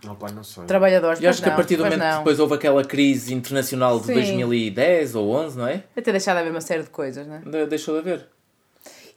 Não, 0.04 0.16
pai, 0.16 0.32
não 0.32 0.42
sei. 0.42 0.64
Trabalhadores, 0.64 1.20
E 1.20 1.26
acho 1.26 1.42
que 1.42 1.48
a 1.48 1.54
partir 1.54 1.76
do 1.76 1.84
momento 1.84 2.00
que 2.02 2.16
depois 2.18 2.40
houve 2.40 2.54
aquela 2.54 2.82
crise 2.84 3.32
internacional 3.34 4.00
de 4.00 4.06
Sim. 4.06 4.14
2010 4.14 5.14
ou 5.14 5.30
11, 5.30 5.58
não 5.58 5.66
é? 5.66 5.84
Até 5.96 6.10
deixar 6.10 6.32
de 6.34 6.40
haver 6.40 6.50
uma 6.50 6.60
série 6.62 6.82
de 6.82 6.90
coisas, 6.90 7.26
não 7.26 7.34
é? 7.36 7.38
De- 7.40 7.66
Deixou 7.66 7.94
de 7.94 8.00
haver. 8.00 8.26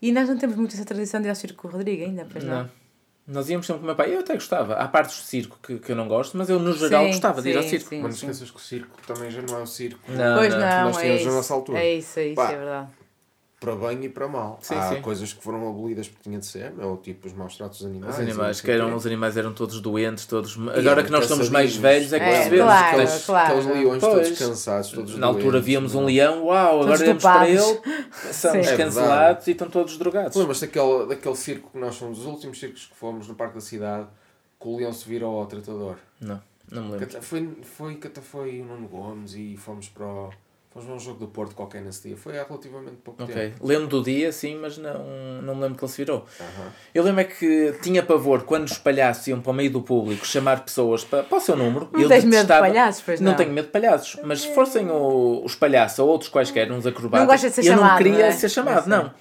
E 0.02 0.12
nós 0.12 0.28
não 0.28 0.38
temos 0.38 0.56
muito 0.58 0.76
essa 0.76 0.84
tradição 0.86 1.22
de 1.22 1.28
ir 1.28 1.30
ao 1.30 1.36
circo 1.36 1.62
com 1.64 1.68
o 1.70 1.72
Rodrigo 1.72 2.04
ainda, 2.04 2.28
pois 2.30 2.44
não? 2.44 2.64
Não. 2.64 2.70
Nós 3.26 3.50
íamos 3.50 3.66
sempre 3.66 3.80
com 3.80 3.84
o 3.84 3.88
meu 3.88 3.96
pai. 3.96 4.14
Eu 4.14 4.20
até 4.20 4.34
gostava. 4.34 4.74
Há 4.76 4.88
partes 4.88 5.18
do 5.18 5.24
circo 5.24 5.58
que, 5.64 5.78
que 5.80 5.92
eu 5.92 5.96
não 5.96 6.08
gosto, 6.10 6.38
mas 6.38 6.50
eu 6.50 6.60
no 6.60 6.74
geral 6.74 7.04
Sim, 7.06 7.12
gostava 7.12 7.42
de 7.42 7.50
ir 7.52 7.58
ao 7.58 7.64
sim, 7.64 7.70
circo. 7.70 7.90
sim. 7.90 8.02
Mas 8.02 8.22
não 8.22 8.30
esqueças 8.30 8.52
que 8.52 8.58
o 8.58 8.60
circo 8.60 8.90
também 9.08 9.32
já 9.32 9.42
não 9.42 9.60
é 9.60 9.62
o 9.62 9.66
circo. 9.66 10.00
Não, 10.10 10.38
Pois 10.38 10.54
não. 10.54 10.60
não, 10.60 10.84
Nós 10.86 10.98
é 10.98 11.02
tínhamos 11.02 11.22
isso. 11.22 11.30
a 11.30 11.34
nossa 11.34 11.54
altura. 11.54 11.80
É 11.80 11.94
isso, 11.96 12.20
é 12.20 12.26
isso, 12.28 12.36
Pá. 12.36 12.52
é 12.52 12.56
verdade. 12.58 12.88
Para 13.64 13.76
bem 13.78 14.04
e 14.04 14.10
para 14.10 14.28
mal. 14.28 14.60
Sim, 14.62 14.76
Há 14.76 14.90
sim. 14.96 15.02
coisas 15.02 15.32
que 15.32 15.42
foram 15.42 15.70
abolidas 15.70 16.10
porque 16.10 16.24
tinha 16.24 16.38
de 16.38 16.46
ser, 16.46 16.74
ou 16.82 16.98
tipo 16.98 17.28
os 17.28 17.34
maus 17.34 17.56
tratos 17.56 17.80
dos 17.80 17.88
animais. 17.88 18.16
Os 18.16 18.20
animais, 18.22 18.58
não 18.58 18.66
que 18.66 18.72
eram, 18.72 18.96
os 18.96 19.06
animais 19.06 19.38
eram 19.38 19.54
todos 19.54 19.80
doentes, 19.80 20.26
todos. 20.26 20.58
E 20.58 20.80
Agora 20.80 21.02
que 21.04 21.10
nós 21.12 21.26
somos 21.28 21.48
mais 21.50 21.74
velhos 21.76 22.12
é 22.12 22.20
que 22.20 22.26
É, 22.26 22.32
percebemos. 22.34 22.66
claro, 22.66 22.88
Aqueles, 23.02 23.26
claro. 23.26 23.48
aqueles 23.60 23.66
leões 23.78 24.04
Pois. 24.04 24.28
todos 24.28 24.40
cansados, 24.40 24.92
todos 24.92 25.16
Na 25.18 25.28
altura 25.28 25.44
doentes, 25.52 25.66
víamos 25.66 25.96
um 25.96 26.00
não. 26.02 26.08
leão, 26.08 26.44
uau, 26.48 26.82
agora 26.82 27.00
olhamos 27.02 27.24
para 27.24 27.50
ele, 27.50 27.62
somos. 28.34 28.68
É 28.68 28.76
cancelados 28.78 29.48
e 29.48 29.52
estão 29.52 29.70
todos 29.70 29.98
drogados. 29.98 30.36
Lembras 30.36 30.60
daquele, 30.60 31.06
daquele 31.08 31.36
circo 31.36 31.70
que 31.72 31.78
nós 31.78 31.96
fomos, 31.96 32.20
os 32.20 32.26
últimos 32.26 32.60
circos 32.60 32.86
que 32.88 32.96
fomos 32.96 33.28
no 33.30 33.36
Parque 33.36 33.56
da 33.56 33.62
Cidade, 33.62 34.08
que 34.60 34.68
o 34.68 34.76
leão 34.76 34.92
se 34.92 35.08
virou 35.08 35.40
ao 35.40 35.46
tratador? 35.46 35.96
Não, 36.20 36.42
não 36.70 36.84
me 36.84 36.92
lembro. 36.98 37.22
foi, 37.22 37.50
foi, 37.62 37.96
que 37.96 38.08
até 38.08 38.20
foi 38.20 38.60
o 38.62 38.66
Nuno 38.66 38.88
Gomes 38.88 39.36
e 39.36 39.56
fomos 39.58 39.88
para 39.88 40.06
o, 40.06 40.30
Fomos 40.74 40.88
ver 40.88 40.94
um 40.96 41.00
jogo 41.00 41.20
do 41.20 41.28
Porto 41.28 41.54
qualquer 41.54 41.82
nesse 41.84 42.08
dia. 42.08 42.18
Foi 42.18 42.38
há 42.40 42.44
relativamente 42.44 42.96
pouco 43.04 43.22
Ok. 43.22 43.36
tempo. 43.36 43.66
Lembro 43.66 43.88
do 43.88 44.02
dia, 44.04 44.32
sim, 44.32 44.58
mas 44.60 44.76
não, 44.78 45.42
não 45.44 45.54
me 45.56 45.62
lembro 45.62 45.78
que 45.78 45.84
ele 45.86 45.92
se 45.92 45.98
virou. 45.98 46.26
Aham. 46.40 46.72
Eu 46.96 47.04
lembro 47.04 47.22
é 47.22 47.24
que 47.26 47.76
tinha 47.84 48.02
pavor 48.02 48.42
quando 48.42 48.66
os 48.66 48.78
palhaços 48.80 49.28
iam 49.28 49.40
para 49.40 49.52
o 49.52 49.54
meio 49.54 49.70
do 49.70 49.82
público 49.84 50.26
chamar 50.26 50.66
pessoas 50.66 51.04
para, 51.04 51.22
para 51.22 51.38
o 51.38 51.42
seu 51.42 51.56
número. 51.56 51.90
Não 51.94 52.08
tens 52.08 52.24
medo 52.26 52.42
de 52.42 52.48
palhaços, 52.60 53.04
pois 53.06 53.22
não? 53.22 53.36
tenho 53.36 53.52
medo 53.52 53.66
de 53.66 53.72
palhaços. 53.72 54.20
Mas 54.24 54.42
se 54.42 54.54
fossem 54.56 54.90
o- 54.90 55.44
os 55.46 55.54
palhaços 55.56 56.00
ou 56.00 56.10
outros 56.10 56.30
quaisquer, 56.32 56.72
uns 56.72 56.88
acrobatas, 56.88 57.20
Não 57.28 57.32
gosta 57.32 57.50
de 57.50 57.56
ser 57.56 57.66
eu 57.68 57.72
não 57.76 57.84
chamado, 57.84 57.98
queria 57.98 58.14
não 58.14 58.26
é? 58.26 58.32
ser 58.32 58.50
chamado, 58.50 58.88
Não 58.90 59.04
não. 59.04 59.12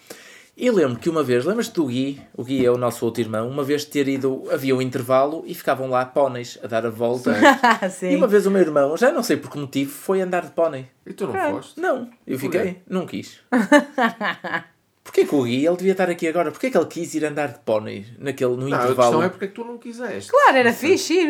Eu 0.55 0.75
lembro 0.75 0.99
que 0.99 1.09
uma 1.09 1.23
vez, 1.23 1.47
lembras-te 1.47 1.73
do 1.75 1.87
Gui? 1.87 2.21
O 2.35 2.45
Gui 2.45 2.65
é 2.65 2.71
o 2.71 2.77
nosso 2.77 3.05
outro 3.07 3.23
irmão. 3.23 3.49
Uma 3.49 3.65
vez 3.65 3.87
ter 3.87 4.07
ido, 4.07 4.45
havia 4.51 4.77
um 4.77 4.83
intervalo 4.83 5.43
e 5.47 5.55
ficavam 5.55 5.89
lá 5.89 6.05
póneis 6.05 6.59
a 6.63 6.67
dar 6.67 6.85
a 6.85 6.91
volta. 6.91 7.33
E 8.03 8.15
uma 8.15 8.27
vez 8.27 8.45
o 8.47 8.51
meu 8.51 8.61
irmão, 8.61 8.95
já 8.97 9.11
não 9.11 9.23
sei 9.23 9.39
por 9.39 9.51
que 9.51 9.59
motivo, 9.59 9.91
foi 9.91 10.21
andar 10.21 10.43
de 10.43 10.51
pônei. 10.51 10.87
E 11.07 11.13
tu 11.15 11.27
não 11.27 11.35
É. 11.37 11.51
foste? 11.51 11.81
Não, 11.81 12.11
eu 12.27 12.39
Porquê? 12.39 12.59
fiquei, 12.59 12.83
não 12.89 13.07
quis. 13.07 13.41
Porquê 15.03 15.25
que 15.25 15.35
o 15.35 15.43
Gui, 15.43 15.67
ele 15.67 15.77
devia 15.77 15.93
estar 15.93 16.09
aqui 16.09 16.29
agora, 16.29 16.53
porquê 16.53 16.71
que 16.71 16.77
ele 16.77 16.87
quis 16.87 17.13
ir 17.15 17.25
andar 17.25 17.49
de 17.49 17.59
pônei 17.61 18.07
naquele, 18.19 18.53
no 18.53 18.69
Não, 18.69 18.79
a 18.79 18.85
intervalo? 18.85 18.97
questão 18.97 19.23
é 19.23 19.29
porque 19.31 19.45
é 19.47 19.49
que 19.49 19.55
tu 19.55 19.65
não 19.65 19.79
quiseste. 19.79 20.31
Claro, 20.31 20.57
era 20.57 20.73
fixe 20.73 21.15
ir. 21.15 21.29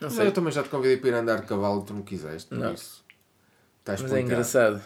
Não 0.00 0.08
Mas 0.08 0.12
sei, 0.12 0.26
eu 0.26 0.32
também 0.32 0.52
já 0.52 0.62
te 0.62 0.68
convidei 0.68 0.96
para 0.98 1.08
ir 1.08 1.14
andar 1.14 1.40
de 1.40 1.46
cavalo 1.46 1.80
e 1.82 1.86
tu 1.86 1.94
não 1.94 2.02
quiseste, 2.02 2.48
por 2.50 2.58
Não. 2.58 2.72
isso. 2.74 3.04
Está 3.80 3.96
mas 4.02 4.12
é 4.12 4.20
engraçado. 4.20 4.80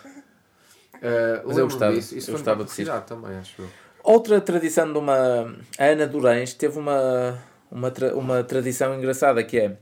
Uh, 1.03 1.46
Mas 1.46 1.59
eu 1.59 1.64
gostava, 1.64 1.92
disso. 1.94 2.16
Isso 2.16 2.30
eu 2.30 2.34
gostava 2.34 2.64
de 2.64 2.70
ser. 2.70 2.86
também, 3.03 3.36
acho 3.36 3.62
eu. 3.62 3.68
Outra 4.03 4.40
tradição 4.40 4.92
de 4.92 4.98
uma. 4.98 5.55
A 5.78 5.84
Ana 5.84 6.07
Durães 6.07 6.53
teve 6.55 6.78
uma, 6.78 7.38
uma, 7.70 7.90
tra- 7.90 8.14
uma 8.14 8.42
tradição 8.44 8.94
engraçada 8.94 9.42
que 9.42 9.59
é. 9.59 9.76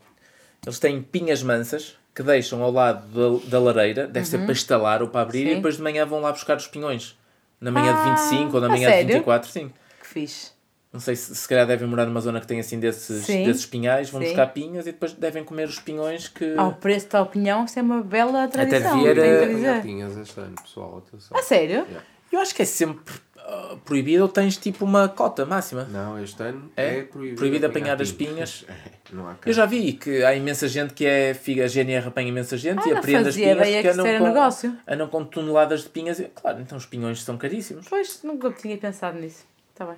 Eles 0.65 0.79
têm 0.79 1.01
pinhas 1.03 1.43
mansas 1.43 1.97
que 2.15 2.23
deixam 2.23 2.63
ao 2.63 2.71
lado 2.73 3.07
da, 3.41 3.49
da 3.49 3.61
lareira, 3.61 4.07
deve 4.09 4.27
ser 4.27 4.39
para 4.39 4.53
estalar 4.53 5.03
ou 5.03 5.09
para 5.09 5.21
abrir, 5.23 5.45
Sim. 5.47 5.53
e 5.53 5.55
depois 5.57 5.77
de 5.77 5.83
manhã 5.83 6.05
vão 6.05 6.21
lá 6.21 6.33
buscar 6.33 6.57
os 6.57 6.67
pinhões. 6.67 7.17
Na 7.61 7.71
manhã 7.71 7.93
Ah, 7.97 8.05
de 8.05 8.11
25 8.33 8.55
ou 8.57 8.61
na 8.61 8.69
manhã 8.69 8.89
de 8.89 8.95
sério? 8.95 9.15
24, 9.15 9.51
sim. 9.51 9.73
Que 10.01 10.07
fixe. 10.07 10.51
Não 10.93 11.01
sei 11.01 11.15
se 11.17 11.35
se 11.35 11.47
calhar 11.47 11.67
devem 11.67 11.87
morar 11.87 12.07
numa 12.07 12.21
zona 12.21 12.41
que 12.41 12.47
tem 12.47 12.59
assim 12.61 12.81
desses, 12.81 13.25
Sim. 13.27 13.45
desses 13.45 13.67
pinhais, 13.67 14.09
vão 14.09 14.21
Sim. 14.23 14.29
buscar 14.29 14.47
pinhas 14.49 14.87
e 14.87 14.93
depois 14.93 15.13
devem 15.13 15.45
comer 15.45 15.69
os 15.69 15.79
pinhões 15.79 16.29
que. 16.29 16.55
Ao 16.57 16.73
preço 16.73 17.09
da 17.11 17.21
opinião, 17.23 17.65
isso 17.67 17.79
é 17.79 17.83
uma 17.83 18.03
bela 18.03 18.49
tradição. 18.49 18.99
Apanhar 19.01 19.49
dizer. 19.49 19.83
pinhas 19.83 20.17
este 20.17 20.41
ano, 20.41 20.55
pessoal. 20.63 21.05
Atenção. 21.07 21.37
A 21.37 21.43
sério? 21.43 21.81
Yeah. 21.83 22.03
Eu 22.33 22.41
acho 22.41 22.55
que 22.55 22.63
é 22.63 22.65
sempre 22.65 23.15
ah, 23.39 23.77
proibido 23.85 24.23
ou 24.23 24.29
tens 24.29 24.57
tipo 24.57 24.85
uma 24.85 25.09
cota 25.09 25.45
máxima. 25.45 25.85
Não, 25.85 26.23
este 26.23 26.43
ano 26.43 26.71
É? 26.77 26.99
é, 27.01 27.03
proibido, 27.03 27.37
Proibido 27.37 27.67
apanhar 27.67 28.01
as 28.01 28.11
pinhas. 28.13 28.65
É, 29.11 29.15
não 29.15 29.27
há 29.27 29.35
cá. 29.35 29.49
Eu 29.49 29.55
já 29.55 29.65
vi 29.65 29.95
que 29.95 30.23
há 30.23 30.35
imensa 30.35 30.69
gente 30.69 30.93
que 30.93 31.07
é. 31.07 31.33
figa- 31.33 31.65
A 31.65 31.67
GNR 31.67 32.09
apanha 32.09 32.29
imensa 32.29 32.59
gente 32.59 32.81
Ah, 32.85 32.89
e 32.89 32.93
apreende 32.93 33.29
as 33.31 33.35
pinhas 33.37 33.59
que 33.67 33.89
andam 33.89 34.05
com, 34.19 34.25
negócio. 34.25 34.77
andam 34.87 35.09
com 35.09 35.25
toneladas 35.25 35.83
de 35.85 35.89
pinhas. 35.89 36.23
Claro, 36.35 36.61
então 36.61 36.77
os 36.77 36.85
pinhões 36.85 37.23
são 37.23 37.39
caríssimos. 37.39 37.87
Pois, 37.89 38.23
nunca 38.23 38.51
tinha 38.53 38.77
pensado 38.77 39.19
nisso. 39.19 39.47
Está 39.73 39.87
bem. 39.87 39.97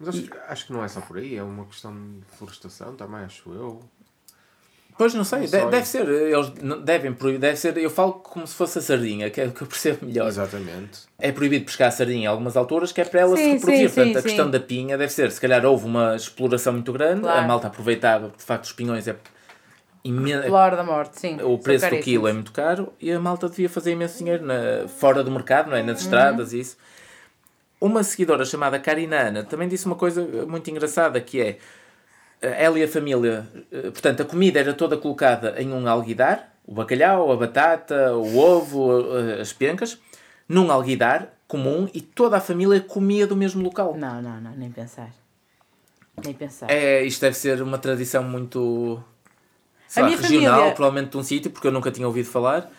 Mas 0.00 0.08
acho, 0.08 0.28
acho 0.48 0.66
que 0.66 0.72
não 0.72 0.82
é 0.82 0.88
só 0.88 1.00
por 1.02 1.18
aí, 1.18 1.36
é 1.36 1.42
uma 1.42 1.66
questão 1.66 1.92
de 1.94 2.24
florestação 2.38 2.96
também, 2.96 3.20
acho 3.20 3.52
eu. 3.52 3.80
Pois 4.96 5.14
não 5.14 5.24
sei, 5.24 5.38
Não 5.40 5.44
de- 5.46 5.50
sei. 5.52 5.66
deve 5.68 5.86
ser. 5.88 6.08
Eles 6.08 6.52
não- 6.62 6.80
devem 6.82 7.12
proibir. 7.14 7.38
Deve 7.38 7.56
ser. 7.56 7.76
Eu 7.78 7.88
falo 7.88 8.14
como 8.14 8.46
se 8.46 8.54
fosse 8.54 8.78
a 8.78 8.82
sardinha, 8.82 9.30
que 9.30 9.40
é 9.40 9.46
o 9.46 9.50
que 9.52 9.62
eu 9.62 9.66
percebo 9.68 10.04
melhor. 10.04 10.26
Exatamente. 10.28 11.00
É 11.18 11.32
proibido 11.32 11.64
pescar 11.64 11.88
a 11.88 11.90
sardinha 11.90 12.24
em 12.24 12.26
algumas 12.26 12.54
alturas, 12.56 12.92
que 12.92 13.00
é 13.00 13.04
para 13.04 13.20
ela 13.20 13.34
Sim, 13.36 13.42
se 13.44 13.50
reproduzir. 13.52 13.88
sim, 13.88 13.94
Portanto, 13.94 14.12
sim, 14.12 14.18
a 14.18 14.22
questão 14.22 14.50
da 14.50 14.60
pinha 14.60 14.98
deve 14.98 15.12
ser. 15.12 15.30
Se 15.30 15.40
calhar 15.40 15.64
houve 15.64 15.86
uma 15.86 16.16
exploração 16.16 16.74
muito 16.74 16.92
grande, 16.92 17.22
Claro. 17.22 17.38
a 17.38 17.42
malta 17.46 17.68
aproveitava, 17.68 18.26
porque 18.26 18.38
de 18.40 18.44
facto 18.44 18.64
os 18.64 18.72
pinhões 18.72 19.08
é 19.08 19.16
imenso. 20.04 20.48
Flor 20.48 20.76
da 20.76 20.82
morte, 20.84 21.18
sim. 21.18 21.38
O 21.42 21.56
preço 21.58 21.88
do 21.88 21.98
quilo 21.98 22.28
é 22.28 22.32
muito 22.34 22.52
caro 22.52 22.92
e 23.00 23.10
a 23.10 23.18
malta 23.18 23.48
devia 23.48 23.70
fazer 23.70 23.92
imenso 23.92 24.18
dinheiro 24.18 24.44
na, 24.44 24.86
fora 24.88 25.24
do 25.24 25.30
mercado, 25.30 25.70
não 25.70 25.76
é? 25.76 25.80
Uhum. 25.80 25.86
nas 25.86 26.00
estradas 26.02 26.52
e 26.52 26.60
isso. 26.60 26.76
Uma 27.80 28.02
seguidora 28.04 28.44
chamada 28.44 28.78
Karina 28.78 29.16
Ana 29.16 29.42
também 29.44 29.66
disse 29.68 29.86
uma 29.86 29.96
coisa 29.96 30.22
muito 30.46 30.70
engraçada 30.70 31.18
que 31.20 31.40
é 31.40 31.58
eh, 32.42 32.64
ela 32.64 32.78
e 32.78 32.82
a 32.82 32.88
família, 32.88 33.46
eh, 33.72 33.90
portanto, 33.90 34.20
a 34.22 34.24
comida 34.24 34.60
era 34.60 34.74
toda 34.74 34.96
colocada 34.98 35.54
em 35.60 35.72
um 35.72 35.88
alguidar, 35.88 36.52
o 36.66 36.74
bacalhau, 36.74 37.32
a 37.32 37.36
batata, 37.36 38.14
o 38.14 38.36
ovo, 38.36 39.16
eh, 39.18 39.40
as 39.40 39.52
pencas, 39.52 39.98
num 40.48 40.70
alguidar 40.70 41.28
comum 41.48 41.88
e 41.94 42.00
toda 42.02 42.36
a 42.36 42.40
família 42.40 42.80
comia 42.80 43.26
do 43.26 43.34
mesmo 43.34 43.62
local. 43.62 43.96
Não, 43.96 44.20
não, 44.20 44.40
não, 44.40 44.50
nem 44.52 44.70
pensar. 44.70 45.10
Nem 46.22 46.34
pensar. 46.34 46.70
É, 46.70 47.02
isto 47.02 47.22
deve 47.22 47.36
ser 47.36 47.62
uma 47.62 47.78
tradição 47.78 48.22
muito 48.22 49.02
sei 49.88 50.02
A 50.02 50.04
lá, 50.04 50.10
minha 50.12 50.20
regional, 50.20 50.52
família- 50.54 50.74
provavelmente 50.74 51.10
de 51.12 51.16
um 51.16 51.22
sítio, 51.22 51.50
porque 51.50 51.66
eu 51.66 51.72
nunca 51.72 51.90
tinha 51.90 52.06
ouvido 52.06 52.26
falar, 52.28 52.70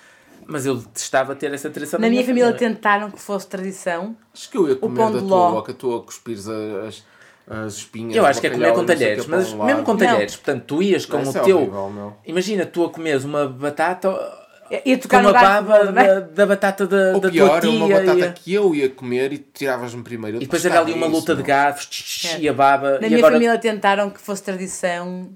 mas 0.47 0.65
eu 0.65 0.75
detestava 0.75 1.35
ter 1.35 1.53
essa 1.53 1.69
tradição 1.69 1.99
Na 1.99 2.09
minha 2.09 2.23
família 2.23 2.53
tentaram 2.53 3.09
que 3.11 3.19
fosse 3.19 3.47
tradição. 3.47 4.15
Acho 4.33 4.49
que 4.49 4.57
eu 4.57 4.69
ia 4.69 4.75
comer 4.75 4.97
pão 4.97 5.11
da 5.11 5.19
de 5.19 5.27
tua 5.27 5.37
ló. 5.37 5.51
boca, 5.51 5.73
tu 5.73 5.95
a 5.95 6.01
cuspires 6.03 6.47
as, 6.47 7.03
as 7.47 7.73
espinhas. 7.75 8.15
Eu 8.15 8.25
acho 8.25 8.39
que 8.41 8.47
é 8.47 8.49
comer 8.49 8.73
com 8.73 8.85
talheres, 8.85 9.25
mas 9.27 9.53
um 9.53 9.63
mesmo 9.63 9.83
com 9.83 9.95
talheres, 9.97 10.35
portanto, 10.35 10.63
tu 10.65 10.81
ias 10.83 11.05
com 11.05 11.17
o 11.17 11.29
é 11.29 11.39
teu. 11.41 12.15
Imagina, 12.25 12.65
tu 12.65 12.85
a 12.85 12.89
comeres 12.89 13.23
uma 13.23 13.47
batata 13.47 14.09
Ia 14.85 14.95
com 14.95 15.01
tocar 15.01 15.19
a 15.19 15.21
no 15.23 15.33
garfo, 15.33 15.67
baba 15.67 16.01
é? 16.01 16.07
da, 16.07 16.19
da 16.21 16.45
batata 16.45 16.87
da, 16.87 17.11
da 17.19 17.29
pior 17.29 17.47
tua 17.47 17.57
é 17.57 17.61
tia. 17.61 17.71
uma 17.71 17.87
batata 17.89 18.25
e, 18.27 18.31
que 18.31 18.53
eu 18.53 18.73
ia 18.73 18.89
comer 18.89 19.33
e 19.33 19.37
tiravas-me 19.37 20.01
primeiro. 20.01 20.37
Eu 20.37 20.41
e 20.41 20.45
depois 20.45 20.63
era 20.65 20.79
ali 20.79 20.93
uma 20.93 21.07
luta 21.07 21.33
isso, 21.33 21.35
de 21.35 21.43
garfos 21.43 22.29
É. 22.33 22.39
e 22.39 22.47
a 22.47 22.53
baba. 22.53 22.91
Na 22.91 23.07
e 23.07 23.09
minha 23.09 23.17
agora, 23.17 23.33
família 23.33 23.57
tentaram 23.57 24.09
que 24.09 24.21
fosse 24.21 24.41
tradição 24.43 25.29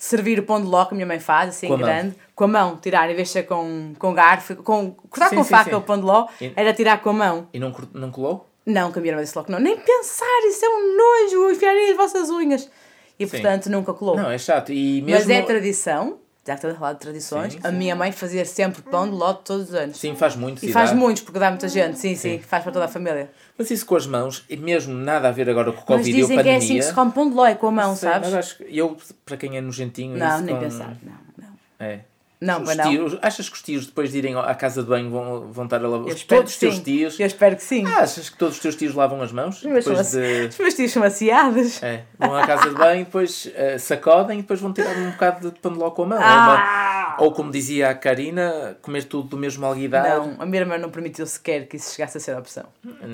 servir 0.00 0.38
o 0.38 0.42
pão 0.44 0.60
de 0.60 0.66
ló 0.66 0.84
que 0.86 0.94
a 0.94 0.96
minha 0.96 1.06
mãe 1.06 1.20
faz, 1.20 1.50
assim 1.50 1.68
Com 1.68 1.76
grande, 1.76 2.14
com 2.34 2.44
a 2.44 2.48
mão, 2.48 2.76
tirar, 2.76 3.10
em 3.10 3.14
vez 3.14 3.28
de 3.28 3.32
ser 3.34 3.42
com, 3.44 3.92
com 3.98 4.14
garfo, 4.14 4.56
com, 4.56 4.92
cortar 4.92 5.28
Sim, 5.28 5.36
com 5.36 5.44
sim, 5.44 5.50
faca 5.50 5.70
sim. 5.70 5.76
o 5.76 5.82
pão 5.82 5.98
de 5.98 6.04
ló, 6.04 6.26
E- 6.40 6.52
era 6.56 6.72
tirar 6.72 7.02
com 7.02 7.10
a 7.10 7.12
mão. 7.12 7.48
E 7.52 7.58
não, 7.60 7.74
não 7.92 8.10
colou? 8.10 8.46
Não, 8.64 8.90
que 8.90 8.98
a 8.98 9.02
minha 9.02 9.12
irmã 9.12 9.22
disse 9.22 9.36
logo 9.36 9.46
que 9.46 9.52
não. 9.52 9.60
Nem 9.60 9.76
pensar, 9.76 10.40
isso 10.48 10.64
é 10.64 10.68
um 10.68 10.96
nojo, 10.96 11.50
enfiarem 11.52 11.90
as 11.90 11.96
vossas 11.96 12.30
unhas. 12.30 12.70
E 13.18 13.26
portanto 13.26 13.68
nunca 13.68 13.92
colou. 13.92 14.16
Não, 14.16 14.30
é 14.30 14.38
chato. 14.38 14.72
E 14.72 15.02
Mas 15.02 15.26
mesmo... 15.26 15.32
é 15.32 15.42
tradição, 15.42 16.18
já 16.46 16.54
que 16.54 16.58
estamos 16.58 16.76
a 16.76 16.78
falar 16.78 16.92
de 16.94 17.00
tradições, 17.00 17.52
Sim, 17.54 17.60
a 17.62 17.70
minha 17.70 17.94
mãe 17.94 18.10
fazia 18.12 18.44
sempre 18.44 18.82
pão 18.82 19.04
de 19.08 19.14
ló 19.14 19.32
todos 19.34 19.68
os 19.68 19.74
anos. 19.74 19.96
Sim, 19.98 20.16
faz 20.16 20.34
muito. 20.36 20.58
E 20.64 20.68
se 20.68 20.72
faz 20.72 20.92
muitos, 20.92 21.22
porque 21.22 21.38
dá 21.38 21.50
muita 21.50 21.68
gente, 21.68 21.98
sim, 21.98 22.14
sim, 22.16 22.38
faz 22.38 22.62
para 22.62 22.72
toda 22.72 22.84
a 22.86 22.88
família. 22.88 23.30
Mas 23.58 23.70
isso 23.70 23.84
com 23.86 23.94
as 23.96 24.06
mãos, 24.06 24.44
e 24.48 24.56
mesmo 24.56 24.94
nada 24.94 25.28
a 25.28 25.30
ver 25.30 25.48
agora 25.50 25.70
com 25.70 25.78
o 25.78 25.84
Mas 25.88 25.98
Covid 25.98 26.10
e 26.10 26.12
a 26.12 26.22
dizem 26.22 26.36
que 26.36 26.40
é 26.40 26.52
pandemia. 26.54 26.58
assim 26.66 26.76
que 26.78 26.82
se 26.84 26.94
come 26.94 27.12
pão 27.12 27.28
de 27.28 27.36
ló, 27.36 27.46
é 27.46 27.54
com 27.54 27.66
a 27.66 27.70
mão, 27.70 27.94
Sei, 27.94 28.08
sabes? 28.08 28.30
Mas 28.30 28.38
acho 28.38 28.62
eu, 28.64 28.96
para 29.24 29.36
quem 29.36 29.56
é 29.56 29.60
nojentinho, 29.60 30.16
Não, 30.16 30.40
nem 30.40 30.54
com- 30.54 30.60
pensar, 30.62 30.96
não, 31.02 31.12
não. 31.38 31.48
É. 31.78 32.00
Não, 32.40 32.62
Os 32.62 32.68
mas 32.68 32.76
não. 32.78 32.90
tios- 32.90 33.18
achas 33.20 33.48
que 33.50 33.54
os 33.54 33.62
tios 33.62 33.86
depois 33.86 34.10
de 34.12 34.18
irem 34.18 34.34
à 34.34 34.54
casa 34.54 34.82
de 34.82 34.88
banho 34.88 35.10
vão, 35.10 35.52
vão 35.52 35.64
estar 35.64 35.76
a 35.84 35.86
lavar? 35.88 36.14
Todos 36.26 36.52
os 36.52 36.58
teus 36.58 36.76
sim. 36.76 36.82
tios. 36.82 37.20
Eu 37.20 37.26
espero 37.26 37.54
que 37.54 37.62
sim. 37.62 37.84
Ah, 37.86 37.98
achas 38.00 38.30
que 38.30 38.38
todos 38.38 38.54
os 38.56 38.60
teus 38.62 38.76
tios 38.76 38.94
lavam 38.94 39.20
as 39.20 39.30
mãos? 39.30 39.56
Os 39.58 39.64
meus 39.64 39.84
Depois 39.84 40.10
de... 40.12 40.46
Os 40.46 40.58
meus 40.58 40.74
tios 40.74 40.90
são 40.92 41.02
aciados. 41.02 41.82
É, 41.82 42.04
vão 42.18 42.34
à 42.34 42.46
casa 42.46 42.70
de 42.70 42.74
banho, 42.76 43.04
depois 43.04 43.50
eh, 43.54 43.76
sacodem 43.76 44.38
e 44.38 44.42
depois 44.42 44.58
vão 44.60 44.72
tirar 44.72 44.96
um 44.96 45.10
bocado 45.10 45.50
de 45.50 45.58
pão 45.60 45.72
de 45.72 45.78
ló 45.78 45.90
com 45.90 46.04
a 46.04 46.06
mão. 46.06 46.18
Ou, 46.18 46.24
Ah! 46.24 47.14
uma- 47.18 47.24
ou 47.24 47.32
como 47.32 47.50
dizia 47.52 47.90
a 47.90 47.94
Karina, 47.94 48.78
comer 48.80 49.04
tudo 49.04 49.28
do 49.28 49.36
mesmo 49.36 49.66
alguidar. 49.66 50.02
Não, 50.20 50.36
a 50.38 50.46
minha 50.46 50.60
irmã 50.62 50.78
não 50.78 50.88
permitiu 50.90 51.26
sequer 51.26 51.66
que 51.66 51.76
isso 51.76 51.94
chegasse 51.94 52.16
a 52.16 52.20
ser 52.20 52.32
a 52.34 52.38
opção. 52.38 52.64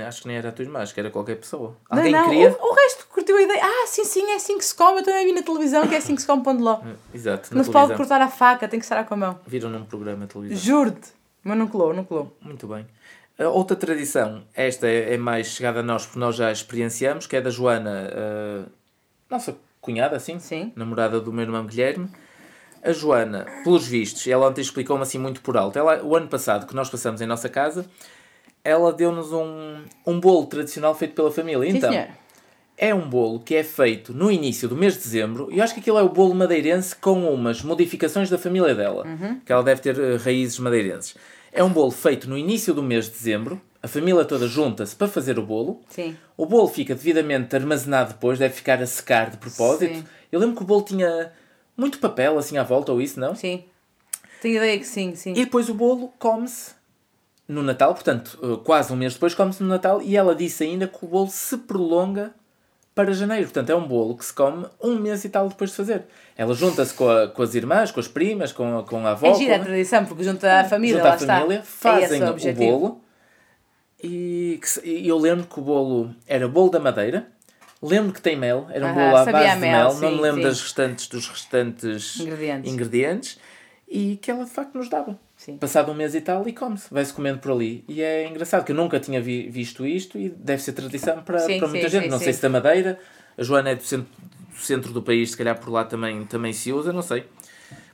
Acho 0.06 0.22
que 0.22 0.28
nem 0.28 0.36
era 0.36 0.50
a 0.50 0.52
tua 0.52 0.64
irmã, 0.64 0.80
acho 0.82 0.94
que 0.94 1.00
era 1.00 1.10
qualquer 1.10 1.34
pessoa. 1.36 1.76
Não, 1.90 1.98
Alguém 1.98 2.12
não, 2.12 2.28
queria? 2.28 2.50
O, 2.60 2.70
o 2.70 2.74
resto 2.74 3.06
curtiu 3.08 3.36
a 3.36 3.42
ideia. 3.42 3.60
Ah, 3.64 3.86
sim, 3.88 4.04
sim, 4.04 4.30
é 4.30 4.36
assim 4.36 4.56
que 4.56 4.64
se 4.64 4.74
come. 4.74 5.00
Eu 5.00 5.04
também 5.04 5.26
vi 5.26 5.32
na 5.32 5.42
televisão 5.42 5.84
que 5.88 5.94
é 5.96 5.98
assim 5.98 6.14
que 6.14 6.20
se 6.20 6.26
come 6.28 6.44
pão 6.44 6.56
de 6.56 6.62
ló. 6.62 6.78
Exato, 7.12 7.48
Não 7.56 7.64
se 7.64 7.70
pode 7.72 7.94
cortar 7.94 8.20
a 8.20 8.28
faca, 8.28 8.68
tem 8.68 8.78
que 8.78 8.84
estar 8.84 8.98
a 8.98 9.04
Viram 9.46 9.70
num 9.70 9.84
programa 9.84 10.26
de 10.26 10.32
televisão. 10.32 10.64
Juro-te. 10.64 11.10
Mas 11.42 11.56
não 11.56 11.68
colou, 11.68 11.94
não 11.94 12.04
colou. 12.04 12.36
Muito 12.40 12.66
bem. 12.66 12.86
A 13.38 13.48
outra 13.48 13.76
tradição, 13.76 14.42
esta 14.54 14.88
é, 14.88 15.14
é 15.14 15.16
mais 15.18 15.48
chegada 15.48 15.80
a 15.80 15.82
nós 15.82 16.06
porque 16.06 16.18
nós 16.18 16.36
já 16.36 16.50
experienciamos, 16.50 17.26
que 17.26 17.36
é 17.36 17.40
da 17.40 17.50
Joana, 17.50 18.10
eh, 18.10 18.62
nossa 19.30 19.56
cunhada, 19.80 20.16
assim, 20.16 20.38
Sim. 20.38 20.72
namorada 20.74 21.20
do 21.20 21.32
meu 21.32 21.44
irmão 21.44 21.66
Guilherme. 21.66 22.08
A 22.82 22.92
Joana, 22.92 23.46
pelos 23.62 23.86
vistos, 23.86 24.26
ela 24.26 24.48
ontem 24.48 24.62
explicou-me 24.62 25.02
assim 25.02 25.18
muito 25.18 25.40
por 25.42 25.56
alto. 25.56 25.78
Ela, 25.78 26.02
o 26.02 26.16
ano 26.16 26.28
passado, 26.28 26.66
que 26.66 26.74
nós 26.74 26.88
passamos 26.88 27.20
em 27.20 27.26
nossa 27.26 27.48
casa, 27.48 27.86
ela 28.64 28.92
deu-nos 28.92 29.32
um, 29.32 29.84
um 30.06 30.18
bolo 30.18 30.46
tradicional 30.46 30.94
feito 30.94 31.14
pela 31.14 31.30
família. 31.30 31.70
Sim, 31.70 31.76
então, 31.76 31.90
senhor. 31.92 32.08
É 32.76 32.94
um 32.94 33.08
bolo 33.08 33.40
que 33.40 33.54
é 33.54 33.64
feito 33.64 34.12
no 34.12 34.30
início 34.30 34.68
do 34.68 34.76
mês 34.76 34.94
de 34.94 35.00
dezembro 35.00 35.48
e 35.50 35.58
eu 35.58 35.64
acho 35.64 35.72
que 35.72 35.80
aquilo 35.80 35.98
é 35.98 36.02
o 36.02 36.08
bolo 36.08 36.34
madeirense 36.34 36.94
com 36.94 37.32
umas 37.32 37.62
modificações 37.62 38.28
da 38.28 38.36
família 38.36 38.74
dela, 38.74 39.06
que 39.44 39.52
ela 39.52 39.62
deve 39.62 39.80
ter 39.80 39.98
eh, 39.98 40.16
raízes 40.16 40.58
madeirenses. 40.58 41.14
É 41.52 41.64
um 41.64 41.70
bolo 41.70 41.90
feito 41.90 42.28
no 42.28 42.36
início 42.36 42.74
do 42.74 42.82
mês 42.82 43.06
de 43.06 43.12
dezembro, 43.12 43.60
a 43.82 43.88
família 43.88 44.24
toda 44.24 44.46
junta-se 44.46 44.94
para 44.94 45.08
fazer 45.08 45.38
o 45.38 45.42
bolo. 45.42 45.80
Sim. 45.88 46.16
O 46.36 46.44
bolo 46.44 46.68
fica 46.68 46.94
devidamente 46.94 47.54
armazenado 47.56 48.12
depois, 48.12 48.38
deve 48.38 48.52
ficar 48.52 48.82
a 48.82 48.86
secar 48.86 49.30
de 49.30 49.38
propósito. 49.38 49.94
Sim. 49.94 50.04
Eu 50.30 50.40
lembro 50.40 50.56
que 50.56 50.62
o 50.62 50.66
bolo 50.66 50.82
tinha 50.82 51.32
muito 51.76 51.98
papel 51.98 52.38
assim 52.38 52.58
à 52.58 52.62
volta 52.62 52.92
ou 52.92 53.00
isso, 53.00 53.18
não? 53.18 53.34
Sim. 53.34 53.64
Tenho 54.42 54.56
ideia 54.56 54.78
que 54.78 54.86
sim, 54.86 55.14
sim. 55.14 55.32
E 55.32 55.44
depois 55.44 55.68
o 55.68 55.74
bolo 55.74 56.12
come-se 56.18 56.72
no 57.48 57.62
Natal, 57.62 57.94
portanto, 57.94 58.38
eh, 58.42 58.60
quase 58.64 58.92
um 58.92 58.96
mês 58.96 59.14
depois 59.14 59.34
come-se 59.34 59.62
no 59.62 59.68
Natal 59.68 60.02
e 60.02 60.16
ela 60.16 60.34
disse 60.34 60.64
ainda 60.64 60.86
que 60.86 61.04
o 61.04 61.08
bolo 61.08 61.28
se 61.28 61.56
prolonga 61.58 62.34
para 62.96 63.12
janeiro. 63.12 63.44
Portanto, 63.44 63.70
é 63.70 63.76
um 63.76 63.86
bolo 63.86 64.16
que 64.16 64.24
se 64.24 64.32
come 64.32 64.66
um 64.82 64.98
mês 64.98 65.22
e 65.24 65.28
tal 65.28 65.48
depois 65.48 65.70
de 65.70 65.76
fazer. 65.76 66.04
Ela 66.36 66.54
junta-se 66.54 66.94
com, 66.94 67.06
com 67.34 67.42
as 67.42 67.54
irmãs, 67.54 67.92
com 67.92 68.00
as 68.00 68.08
primas, 68.08 68.52
com, 68.52 68.78
a- 68.78 68.82
com 68.82 69.06
a 69.06 69.10
avó. 69.10 69.26
É 69.28 69.34
gira 69.34 69.56
a 69.56 69.58
tradição, 69.58 70.04
porque 70.06 70.24
junta 70.24 70.60
a 70.60 70.64
família, 70.64 70.96
junta 70.96 71.10
a 71.10 71.18
família, 71.18 71.58
está. 71.60 71.90
É 72.00 72.02
fazem 72.02 72.22
o 72.22 72.26
o 72.26 72.30
objetivo. 72.30 72.78
bolo. 72.78 73.00
E, 74.02 74.58
que 74.62 74.88
e 74.88 75.06
eu 75.08 75.18
lembro 75.18 75.46
que 75.46 75.58
o 75.58 75.62
bolo 75.62 76.14
era 76.26 76.48
bolo 76.48 76.70
da 76.70 76.80
madeira. 76.80 77.28
Lembro 77.82 78.12
que 78.12 78.20
tem 78.22 78.34
mel, 78.36 78.66
era 78.70 78.84
um 78.86 78.88
Aham, 78.88 78.94
bolo 78.94 79.16
à 79.16 79.24
base 79.26 79.54
de 79.54 79.60
mel, 79.60 79.70
mel, 79.84 79.90
sim, 79.90 80.00
não 80.00 80.12
me 80.12 80.20
lembro 80.22 80.40
sim. 80.40 80.48
das 80.48 80.60
restantes, 80.62 81.06
dos 81.08 81.28
restantes 81.28 82.18
Ingredientes. 82.20 82.72
ingredientes, 82.72 83.38
e 83.86 84.16
que 84.16 84.30
ela 84.30 84.44
de 84.44 84.50
facto 84.50 84.74
nos 84.74 84.88
dava. 84.88 85.18
Sim. 85.46 85.58
Passado 85.58 85.92
um 85.92 85.94
mês 85.94 86.12
e 86.12 86.20
tal, 86.20 86.48
e 86.48 86.52
come-se, 86.52 86.92
vai-se 86.92 87.12
comendo 87.12 87.38
por 87.38 87.52
ali. 87.52 87.84
E 87.86 88.02
é 88.02 88.26
engraçado 88.26 88.64
que 88.64 88.72
eu 88.72 88.76
nunca 88.76 88.98
tinha 88.98 89.20
vi- 89.22 89.48
visto 89.48 89.86
isto 89.86 90.18
e 90.18 90.28
deve 90.28 90.60
ser 90.60 90.72
tradição 90.72 91.22
para, 91.22 91.38
Sim, 91.38 91.60
para 91.60 91.68
muita 91.68 91.88
sim, 91.88 92.00
gente. 92.00 92.08
não 92.10 92.18
sei 92.18 92.32
se 92.32 92.42
da 92.42 92.48
Madeira, 92.48 92.98
a 93.38 93.42
Joana 93.44 93.70
é 93.70 93.76
do 93.76 93.84
centro, 93.84 94.08
do 94.52 94.58
centro 94.60 94.92
do 94.92 95.00
país, 95.00 95.30
se 95.30 95.36
calhar 95.36 95.56
por 95.56 95.70
lá 95.70 95.84
também, 95.84 96.24
também 96.24 96.52
se 96.52 96.72
usa, 96.72 96.92
não 96.92 97.00
sei. 97.00 97.26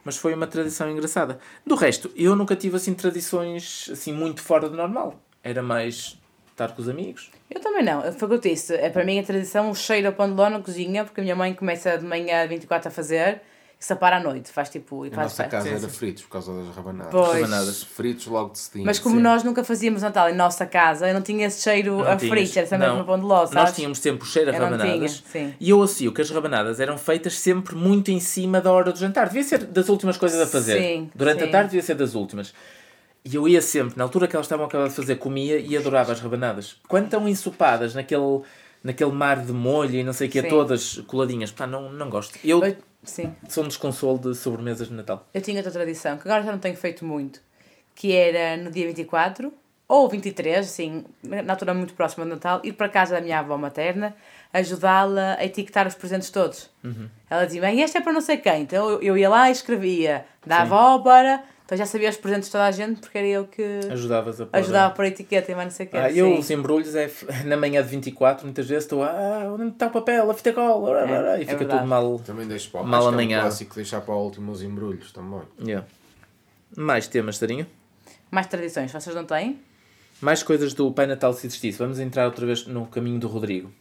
Mas 0.03 0.17
foi 0.17 0.33
uma 0.33 0.47
tradição 0.47 0.91
engraçada. 0.91 1.39
Do 1.67 1.75
resto, 1.75 2.11
eu 2.17 2.35
nunca 2.35 2.57
tive 2.57 2.77
assim 2.77 2.95
tradições 2.95 3.91
assim 3.93 4.15
muito 4.15 4.41
fora 4.41 4.67
do 4.71 4.75
normal. 4.75 5.21
Era 5.45 5.63
mais 5.63 6.19
estar 6.53 6.73
com 6.73 6.81
os 6.81 6.89
amigos. 6.89 7.31
Eu 7.51 7.61
também 7.61 7.85
não, 7.85 8.01
foi 8.15 8.29
o 8.29 8.29
que 8.31 8.49
eu 8.49 8.53
disse. 8.53 8.75
É, 8.77 8.89
para 8.89 9.05
mim 9.05 9.19
a 9.19 9.23
tradição, 9.23 9.69
o 9.69 9.75
cheiro 9.75 10.09
a 10.09 10.13
pão 10.13 10.27
de 10.27 10.35
ló 10.35 10.49
na 10.49 10.61
cozinha, 10.61 11.05
porque 11.05 11.21
a 11.21 11.23
minha 11.23 11.37
mãe 11.37 11.53
começa 11.53 11.99
de 11.99 12.07
manhã 12.07 12.47
24 12.49 12.89
a 12.89 12.91
fazer 12.91 13.43
se 13.85 13.97
para 13.97 14.19
à 14.19 14.21
noite, 14.21 14.51
faz 14.53 14.69
tipo. 14.69 15.05
E 15.05 15.09
A 15.09 15.13
faz 15.13 15.25
nossa 15.27 15.43
festa. 15.43 15.51
casa 15.57 15.65
Sim, 15.69 15.71
era 15.71 15.81
sim. 15.81 15.89
fritos 15.89 16.23
por 16.23 16.31
causa 16.31 16.53
das 16.53 16.75
rabanadas. 16.77 17.11
Pois. 17.11 17.33
Rabanadas. 17.43 17.83
Fritos 17.83 18.27
logo 18.27 18.53
de 18.53 18.59
cedinho. 18.59 18.85
Mas 18.87 18.99
como 18.99 19.17
Sim. 19.17 19.23
nós 19.23 19.43
nunca 19.43 19.65
fazíamos 19.65 20.03
Natal 20.03 20.29
em 20.31 20.35
nossa 20.37 20.65
casa, 20.67 21.09
eu 21.09 21.15
não 21.15 21.23
tinha 21.23 21.47
esse 21.47 21.63
cheiro 21.63 21.99
Não 21.99 22.03
a 22.11 22.17
tinhas. 22.17 22.33
fritos, 22.33 22.57
era 22.57 22.67
sempre 22.67 22.87
Não. 22.87 22.95
mesmo 22.95 23.07
pão 23.07 23.19
de 23.19 23.25
ló, 23.25 23.39
sabes? 23.47 23.55
Nós 23.55 23.73
tínhamos 23.75 23.99
sempre 23.99 24.23
o 24.23 24.27
cheiro 24.27 24.51
a 24.51 24.55
Eu 24.55 24.61
não 24.61 24.71
rabanadas. 24.71 25.23
tinha, 25.33 25.49
sim. 25.49 25.55
E 25.59 25.71
eu 25.71 25.83
associo 25.83 26.13
que 26.13 26.23
as 26.23 26.31
rabanadas 26.31 26.79
eram 26.81 26.97
feitas 26.97 27.39
sempre 27.39 27.75
muito 27.75 28.11
em 28.11 28.21
cima 28.21 28.61
da 28.61 28.71
hora 28.71 28.93
do 28.93 28.99
jantar. 28.99 29.27
Devia 29.27 29.43
ser 29.43 29.65
das 29.65 29.89
últimas 29.89 30.17
coisas 30.17 30.41
a 30.41 30.47
fazer. 30.47 30.79
Sim, 30.81 31.11
Durante 31.15 31.41
sim. 31.43 31.49
a 31.49 31.51
tarde 31.51 31.71
devia 31.71 31.83
ser 31.83 31.95
das 31.95 32.15
últimas. 32.15 32.55
E 33.25 33.35
eu 33.37 33.47
ia 33.49 33.61
sempre, 33.63 33.97
na 33.97 34.05
altura 34.05 34.27
que 34.27 34.35
elas 34.35 34.47
estavam 34.47 34.65
a 34.65 34.69
acabar 34.69 34.89
de 34.89 34.95
fazer, 34.95 35.17
comia 35.17 35.59
e 35.59 35.77
adorava 35.77 36.13
as 36.13 36.21
rabanadas. 36.21 36.77
Quando 36.89 37.05
estão 37.05 37.29
ensopadas 37.29 37.95
naquele, 37.95 38.41
naquele 38.83 39.13
mar 39.13 39.39
de 39.45 39.53
molho 39.53 39.95
e 39.95 40.03
não 40.03 40.13
sei 40.13 40.27
o 40.29 40.31
que, 40.31 40.43
todas 40.43 40.99
coladinhas, 41.07 41.51
pá, 41.53 41.67
não, 41.67 41.93
não 41.93 42.09
gosto. 42.11 42.39
Eu 42.45 42.65
Eu- 42.65 42.77
Sim. 43.03 43.35
sou 43.49 43.65
um 43.65 43.69
desconsolo 43.69 44.19
de 44.19 44.35
sobremesas 44.35 44.89
de 44.89 44.95
Natal. 44.95 45.27
Eu 45.35 45.41
tinha 45.41 45.57
outra 45.57 45.73
tradição, 45.73 46.17
que 46.17 46.29
agora 46.29 46.43
já 46.43 46.53
não 46.53 46.59
tenho 46.59 46.77
feito 46.77 47.05
muito, 47.05 47.41
que 47.95 48.15
era 48.15 48.57
no 48.57 48.71
dia 48.71 48.87
24 48.87 49.53
ou 49.89 50.09
23, 50.09 50.67
assim, 50.67 51.05
na 51.23 51.53
altura 51.53 51.75
muito 51.75 51.93
próxima 51.93 52.25
do 52.25 52.31
Natal, 52.31 52.61
ir 52.65 52.73
para 52.73 52.87
a 52.87 52.89
casa 52.89 53.17
da 53.17 53.21
minha 53.21 53.41
avó 53.41 53.59
materna, 53.59 54.17
ajudá-la 54.51 55.37
a 55.39 55.45
etiquetar 55.45 55.87
os 55.87 55.95
presentes 55.95 56.31
todos. 56.31 56.71
Uhum. 56.83 57.09
Ela 57.29 57.45
dizia, 57.45 57.61
bem, 57.61 57.81
este 57.81 57.99
é 57.99 58.01
para 58.01 58.13
não 58.13 58.23
sei 58.23 58.39
quem. 58.39 58.63
Então 58.63 58.89
eu, 58.89 59.03
eu 59.03 59.19
ia 59.19 59.29
lá 59.29 59.51
e 59.51 59.53
escrevia 59.53 60.25
da 60.47 60.63
avó 60.63 60.99
para. 60.99 61.45
Então 61.73 61.79
já 61.79 61.87
sabia 61.87 62.11
os 62.11 62.19
presentes 62.19 62.49
de 62.49 62.53
toda 62.53 62.67
a 62.67 62.71
gente, 62.71 63.01
porque 63.01 63.17
era 63.17 63.27
eu 63.27 63.47
que 63.47 63.63
Ajudavas 63.91 64.39
a 64.43 64.45
pôr- 64.45 64.59
ajudava 64.61 64.95
por 64.95 65.07
etiqueta 65.07 65.53
e 65.53 65.55
mais 65.55 65.69
não 65.69 65.75
sei 65.75 65.87
o 65.87 65.89
quê. 65.89 65.97
Ah, 65.97 66.11
eu 66.13 66.27
Sim. 66.27 66.39
os 66.39 66.51
embrulhos 66.51 66.95
é 66.95 67.11
na 67.47 67.57
manhã 67.57 67.83
de 67.83 67.89
24, 67.89 68.45
muitas 68.45 68.67
vezes 68.69 68.85
estou, 68.85 69.03
ah, 69.03 69.51
onde 69.59 69.69
está 69.73 69.87
o 69.87 69.91
papel, 69.91 70.31
a 70.31 70.35
fita 70.35 70.53
cola, 70.53 71.01
É, 71.01 71.39
e 71.39 71.43
é 71.45 71.47
fica 71.47 71.57
verdade. 71.57 71.79
tudo 71.81 71.89
mal. 71.89 72.19
Também 72.19 72.47
deixo 72.47 72.71
para 72.71 72.83
o 72.83 72.87
Mal 72.87 73.01
que 73.17 73.23
é 73.33 73.39
um 73.39 73.41
clássico 73.41 73.75
deixar 73.75 74.03
para 74.03 74.15
o 74.15 74.23
último 74.23 74.53
os 74.53 74.63
embrulhos 74.63 75.13
também. 75.13 75.41
Yeah. 75.67 75.87
Mais 76.77 77.07
temas, 77.09 77.39
Tarinho? 77.39 77.67
Mais 78.31 78.47
tradições, 78.49 78.93
vocês 78.93 79.17
não 79.17 79.25
têm? 79.25 79.59
Mais 80.21 80.43
coisas 80.43 80.75
do 80.75 80.93
Pai 80.93 81.07
Natal 81.07 81.33
se 81.33 81.47
existisse. 81.47 81.79
Vamos 81.79 81.99
entrar 81.99 82.27
outra 82.27 82.45
vez 82.45 82.67
no 82.67 82.85
caminho 82.87 83.19
do 83.19 83.29
Rodrigo. 83.29 83.73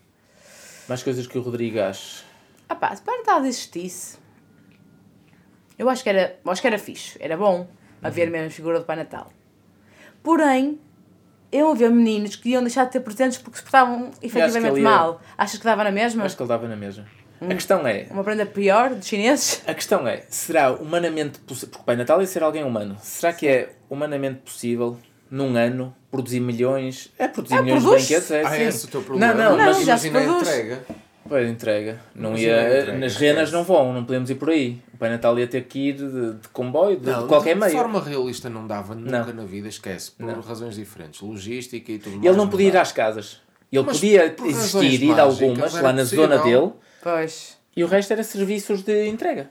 Mais 0.88 1.04
coisas 1.04 1.28
que 1.28 1.38
o 1.38 1.42
Rodrigo 1.42 1.82
acha. 1.82 2.24
Ah 2.70 2.76
pá, 2.76 2.96
se 2.96 3.02
para 3.02 3.18
Natal 3.18 3.44
existisse, 3.44 4.18
eu 5.78 5.90
acho 5.90 6.02
que 6.02 6.08
era, 6.10 6.40
eu 6.46 6.50
acho 6.50 6.62
que 6.62 6.68
era 6.68 6.80
fixe, 6.80 7.18
era 7.20 7.36
bom 7.36 7.68
haver 8.02 8.26
Uhum. 8.28 8.32
mesmo 8.32 8.48
a 8.48 8.52
figura 8.52 8.80
do 8.80 8.86
Pai 8.86 8.96
Natal. 8.96 9.32
Porém, 10.24 10.80
eu 11.52 11.68
ouvi 11.68 11.88
meninos 11.90 12.36
que 12.36 12.50
iam 12.50 12.62
deixar 12.64 12.86
de 12.86 12.92
ter 12.92 13.00
presentes 13.02 13.38
porque 13.38 13.58
se 13.58 13.64
portavam 13.64 14.12
efetivamente 14.22 14.78
ia- 14.78 14.84
mal. 14.84 15.22
Achas 15.38 15.58
que 15.60 15.66
dava 15.66 15.84
na 15.84 15.92
mesma? 15.92 16.24
Acho 16.24 16.36
que 16.38 16.42
ele 16.44 16.50
dava 16.50 16.68
na 16.68 16.76
mesa. 16.76 17.06
Hum. 17.42 17.48
A 17.50 17.56
questão 17.56 17.88
é, 17.88 18.06
Uma 18.12 18.24
prenda 18.24 18.46
pior 18.46 18.92
dos 18.92 19.08
chineses? 19.08 19.64
a 19.66 19.74
questão 19.74 20.08
é, 20.08 20.24
será 20.30 20.72
humanamente 20.72 21.40
possível, 21.40 21.70
porque 21.70 21.82
o 21.82 21.86
Pai 21.86 21.96
Natal 21.96 22.22
ia 22.22 22.28
ser 22.28 22.44
alguém 22.44 22.64
humano, 22.64 22.96
será 23.02 23.34
que 23.34 23.48
é 23.48 23.74
humanamente 23.90 24.42
possível, 24.42 24.96
num 25.30 25.56
ano, 25.58 25.96
produzir 26.12 26.40
milhões? 26.40 27.12
É 27.18 27.28
produzir 27.28 27.56
É, 27.56 27.62
milhões 27.64 27.82
produz. 27.82 28.02
de 28.04 28.08
brinquedos, 28.10 28.32
é 28.32 28.42
Ah, 28.46 28.50
sim. 28.52 28.62
esse 28.64 28.86
é 28.86 28.88
o 28.88 28.92
teu 28.92 29.02
problema. 29.02 29.34
Não, 29.34 29.44
não, 29.44 29.58
Não, 29.58 29.66
mas 29.66 29.84
já 29.86 29.98
se 29.98 30.10
imagina 30.10 30.34
a 30.36 30.40
entrega. 30.40 30.86
Pois, 31.28 31.50
entrega. 31.50 32.00
Não 32.14 32.30
Imagina 32.32 32.52
ia, 32.52 32.62
a 32.62 32.80
entrega, 32.82 32.98
nas 33.00 33.16
renas 33.16 33.52
não 33.52 33.64
vão, 33.64 33.92
não 33.94 34.04
podemos 34.06 34.30
ir 34.30 34.36
por 34.36 34.50
aí. 34.52 34.80
Pai 35.02 35.10
Natal 35.10 35.40
ia 35.40 35.48
ter 35.48 35.64
que 35.64 35.80
ir 35.90 35.94
de, 35.94 36.34
de 36.36 36.48
comboio, 36.54 36.96
de, 36.96 37.12
de 37.12 37.26
qualquer 37.28 37.56
de 37.56 37.60
meio. 37.60 37.72
forma 37.72 38.00
realista 38.00 38.52
não 38.52 38.68
dava 38.68 38.94
nunca 38.94 39.26
Não. 39.26 39.34
na 39.34 39.46
vida, 39.46 39.68
esquece. 39.68 40.12
Por 40.12 40.28
Não. 40.28 40.40
razões 40.42 40.76
diferentes. 40.76 41.22
Logística 41.22 41.92
e 41.92 41.98
tudo 41.98 42.18
mais. 42.18 42.26
Ele 42.28 42.38
não 42.38 42.48
podia 42.48 42.68
ir 42.68 42.78
às 42.78 42.92
casas. 42.92 43.42
Ele 43.72 43.82
Mas 43.84 43.98
podia 43.98 44.36
existir, 44.46 45.02
ir 45.02 45.12
a 45.14 45.26
mágicas, 45.26 45.42
algumas, 45.42 45.74
lá 45.74 45.92
na 45.92 46.04
zona 46.04 46.38
possível. 46.38 46.62
dele, 46.68 46.74
Pois. 47.02 47.58
e 47.76 47.84
o 47.84 47.88
resto 47.88 48.14
era 48.14 48.24
serviços 48.24 48.84
de 48.84 49.08
entrega. 49.08 49.50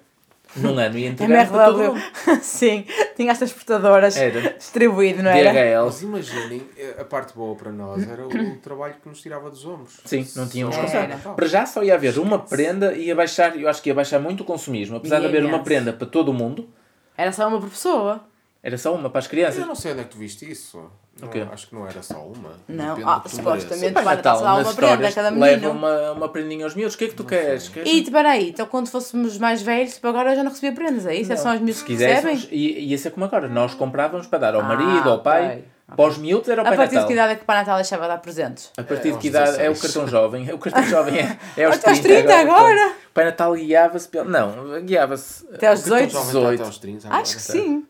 Num 0.56 0.76
ano 0.78 0.98
ia 0.98 1.06
É 1.08 1.10
entregar 1.10 1.48
para 1.48 1.64
todo 1.66 1.78
MRW. 1.80 1.94
mundo. 2.26 2.40
Sim, 2.42 2.84
tinha 3.16 3.30
as 3.32 3.38
transportadoras 3.38 4.16
Era. 4.16 4.54
distribuído, 4.54 5.22
não 5.22 5.30
era? 5.30 5.52
DHL. 5.52 5.84
Mas 5.86 6.02
imaginem, 6.02 6.62
a 6.98 7.04
parte 7.04 7.34
boa 7.34 7.54
para 7.54 7.70
nós 7.70 8.08
era 8.08 8.26
o 8.26 8.56
trabalho 8.56 8.94
que 9.02 9.08
nos 9.08 9.20
tirava 9.22 9.48
dos 9.48 9.64
ombros. 9.64 10.00
Sim, 10.04 10.26
não 10.36 10.48
tínhamos 10.48 10.76
conserto. 10.76 11.34
Para 11.34 11.46
já 11.46 11.64
só 11.66 11.82
ia 11.84 11.94
haver 11.94 12.18
uma 12.18 12.38
prenda 12.38 12.92
e 12.94 13.06
ia 13.06 13.14
baixar, 13.14 13.56
eu 13.56 13.68
acho 13.68 13.80
que 13.82 13.90
ia 13.90 13.94
baixar 13.94 14.18
muito 14.18 14.40
o 14.42 14.44
consumismo. 14.44 14.96
Apesar 14.96 15.20
de 15.20 15.26
haver 15.26 15.44
uma 15.44 15.60
prenda 15.62 15.92
para 15.92 16.06
todo 16.06 16.30
o 16.30 16.34
mundo, 16.34 16.68
Era 17.16 17.32
só 17.32 17.46
uma 17.48 17.60
por 17.60 17.68
pessoa. 17.68 18.24
Era 18.62 18.76
só 18.78 18.94
uma 18.94 19.08
para 19.10 19.18
as 19.20 19.24
Eu 19.26 19.30
crianças. 19.30 19.66
não 19.66 19.74
sei 19.74 19.92
onde 19.92 20.00
é 20.02 20.04
que 20.04 20.10
tu 20.10 20.18
viste 20.18 20.50
isso. 20.50 20.82
Não, 21.20 21.28
quê? 21.28 21.46
Acho 21.52 21.68
que 21.68 21.74
não 21.74 21.86
era 21.86 22.02
só 22.02 22.14
uma. 22.18 22.52
Não, 22.66 22.96
ah, 23.06 23.22
supostamente. 23.26 23.92
Pai 23.92 24.04
Natal, 24.04 24.40
Natal, 24.40 24.56
nas 24.58 24.66
uma 24.66 24.74
prenda 24.74 25.08
a 25.08 25.12
cada 25.12 25.30
leva 25.30 25.46
menino. 25.56 25.70
uma, 25.72 26.12
uma 26.12 26.28
prendinha 26.30 26.64
aos 26.64 26.74
miúdos. 26.74 26.94
O 26.94 26.98
que 26.98 27.04
é 27.04 27.08
que 27.08 27.14
tu 27.14 27.24
queres? 27.24 27.68
Queres? 27.68 27.90
E 27.92 28.10
para 28.10 28.30
aí, 28.30 28.50
então 28.50 28.64
quando 28.66 28.88
fôssemos 28.88 29.36
mais 29.36 29.60
velhos, 29.60 29.94
tipo, 29.94 30.06
agora 30.08 30.32
eu 30.32 30.36
já 30.36 30.42
não 30.44 30.50
recebia 30.50 30.72
prendas, 30.72 31.04
é 31.06 31.14
isso? 31.14 31.32
É 31.32 31.36
só 31.36 31.52
os 31.54 31.60
miúdos 31.60 31.82
que 31.82 31.94
recebem? 31.94 32.36
ia 32.50 32.96
ser 32.96 33.10
como 33.10 33.26
agora. 33.26 33.48
Nós 33.48 33.74
comprávamos 33.74 34.26
para 34.26 34.38
dar 34.38 34.54
ao 34.54 34.62
Ah, 34.62 34.64
marido, 34.64 35.10
ao 35.10 35.20
pai. 35.20 35.64
Para 35.94 36.08
os 36.08 36.18
miúdos 36.18 36.48
era 36.48 36.62
o 36.62 36.64
A 36.64 36.68
Pai 36.68 36.76
partir 36.76 36.90
de 36.90 36.94
Natal. 36.96 37.08
que 37.08 37.12
idade 37.14 37.32
é 37.32 37.34
que 37.36 37.42
o 37.42 37.44
Pai 37.44 37.56
Natal 37.56 37.74
deixava 37.76 38.02
de 38.04 38.08
dar 38.10 38.18
presentes? 38.18 38.70
A 38.76 38.82
partir 38.84 39.08
É, 39.08 39.10
de 39.12 39.18
que 39.18 39.26
idade? 39.26 39.50
É 39.60 39.68
o 39.68 39.72
16. 39.72 39.80
cartão 39.82 40.06
jovem. 40.08 40.52
O 40.52 40.58
cartão 40.58 40.84
jovem 40.84 41.18
é, 41.18 41.38
é 41.56 41.64
aos 41.64 41.74
Até 41.76 41.90
aos 41.90 41.98
30, 41.98 42.28
30 42.28 42.38
agora. 42.40 42.92
O 43.10 43.12
Pai 43.12 43.24
Natal 43.24 43.52
guiava-se 43.54 44.08
pelo... 44.08 44.30
Não, 44.30 44.80
guiava-se... 44.82 45.44
Até 45.52 45.66
aos 45.66 45.80
O 45.84 45.90
cartão 45.90 46.06
18? 46.06 46.12
jovem 46.32 46.52
está 46.52 46.54
até 46.54 46.62
aos 46.64 46.78
30 46.78 47.06
agora. 47.08 47.22
Acho 47.22 47.34
que 47.34 47.42
sim. 47.42 47.84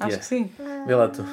Acho 0.00 0.10
Yeah. 0.10 0.18
que 0.18 0.24
sim. 0.26 0.50
Vê 0.86 0.94
lá 0.94 1.08
tu. 1.08 1.24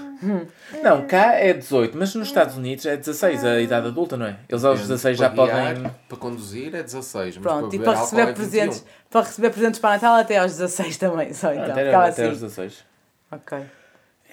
Não, 0.82 1.05
cá 1.07 1.34
é 1.36 1.53
18, 1.53 1.95
mas 1.97 2.16
nos 2.16 2.28
Estados 2.28 2.57
Unidos 2.57 2.86
é 2.88 2.97
16, 2.97 3.45
a 3.45 3.61
idade 3.61 3.88
adulta, 3.88 4.18
não 4.18 4.26
é? 4.26 4.38
Eles 4.49 4.63
aos 4.63 4.80
Depende. 4.80 4.93
16 4.93 5.18
já 5.20 5.30
podem... 5.30 5.84
Para 6.09 6.18
conduzir 6.18 6.74
é 6.74 6.82
16, 6.82 7.38
mas 7.38 7.43
Pronto, 7.43 7.68
para 7.70 7.76
e 7.76 7.80
para 7.80 7.99
receber, 7.99 8.22
é 8.22 8.26
21. 8.26 8.36
presentes, 8.36 8.86
para 9.09 9.22
receber 9.22 9.49
presentes 9.51 9.80
para 9.80 9.89
Natal 9.91 10.16
até 10.16 10.38
aos 10.39 10.51
16 10.53 10.97
também, 10.97 11.32
só 11.34 11.53
então. 11.53 11.66
Até, 11.66 11.86
Ficava 11.86 12.03
até 12.07 12.22
assim. 12.24 12.30
aos 12.32 12.39
16. 12.41 12.86
Ok. 13.32 13.57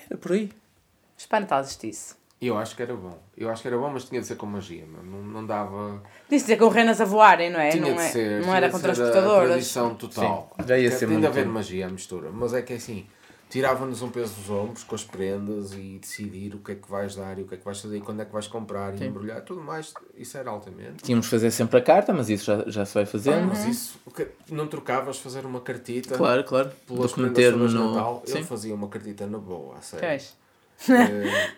Era 0.08 0.18
por 0.18 0.32
aí. 0.32 0.50
Mas 1.14 1.26
para 1.26 1.40
Natal 1.40 1.60
existisse. 1.60 2.14
Eu 2.40 2.58
acho 2.58 2.74
que 2.74 2.82
era 2.82 2.94
bom. 2.94 3.16
Eu 3.36 3.50
acho 3.50 3.62
que 3.62 3.68
era 3.68 3.76
bom, 3.78 3.88
mas 3.90 4.04
tinha 4.04 4.20
de 4.20 4.26
ser 4.26 4.34
com 4.36 4.46
magia. 4.46 4.84
Não, 5.04 5.22
não 5.22 5.46
dava. 5.46 6.02
Disse 6.28 6.46
dizer 6.46 6.56
com 6.56 6.66
renas 6.68 7.00
a 7.00 7.04
voarem, 7.04 7.50
não 7.50 7.60
é? 7.60 7.68
Tinha 7.68 7.82
não 7.86 7.94
de 7.94 8.00
é, 8.02 8.08
ser. 8.08 8.30
não 8.38 8.42
tinha 8.44 8.56
era 8.56 8.66
de 8.66 8.72
com 8.72 8.78
ser 8.78 8.84
transportadoras. 8.84 9.48
tradição 9.50 9.94
total. 9.94 10.50
Sim, 10.58 10.66
já 10.66 10.78
ia 10.78 10.90
ser 10.90 10.98
Tem 11.00 11.08
de 11.08 11.12
muito- 11.14 11.26
haver 11.28 11.46
magia 11.46 11.86
à 11.86 11.90
mistura. 11.90 12.30
Mas 12.32 12.52
é 12.54 12.62
que 12.62 12.72
é 12.72 12.76
assim. 12.76 13.06
Tirava-nos 13.52 14.00
um 14.00 14.08
peso 14.08 14.32
dos 14.32 14.48
ombros 14.48 14.82
com 14.82 14.94
as 14.94 15.04
prendas 15.04 15.74
e 15.74 15.98
decidir 16.00 16.54
o 16.54 16.58
que 16.60 16.72
é 16.72 16.74
que 16.74 16.90
vais 16.90 17.14
dar 17.14 17.38
e 17.38 17.42
o 17.42 17.46
que 17.46 17.54
é 17.54 17.58
que 17.58 17.64
vais 17.66 17.78
fazer 17.78 17.98
e 17.98 18.00
quando 18.00 18.22
é 18.22 18.24
que 18.24 18.32
vais 18.32 18.46
comprar 18.46 18.98
e 18.98 19.04
embrulhar. 19.04 19.42
Tudo 19.42 19.60
mais. 19.60 19.92
Isso 20.16 20.38
era 20.38 20.48
altamente. 20.48 21.02
Tínhamos 21.02 21.26
de 21.26 21.30
fazer 21.32 21.50
sempre 21.50 21.76
a 21.76 21.82
carta, 21.82 22.14
mas 22.14 22.30
isso 22.30 22.46
já, 22.46 22.64
já 22.66 22.86
se 22.86 22.94
vai 22.94 23.04
fazendo. 23.04 23.48
Mas 23.48 23.66
isso. 23.66 24.00
Não 24.50 24.66
trocavas 24.66 25.18
fazer 25.18 25.44
uma 25.44 25.60
cartita 25.60 26.16
Claro, 26.16 26.44
claro. 26.44 26.72
pelas 26.86 27.12
prendas 27.12 27.74
no... 27.74 27.92
Natal. 27.92 28.22
Sim. 28.24 28.38
Eu 28.38 28.44
fazia 28.46 28.74
uma 28.74 28.88
cartita 28.88 29.26
na 29.26 29.36
boa, 29.36 29.76
a 29.76 29.82
sério. 29.82 30.24
Eh, 30.88 31.50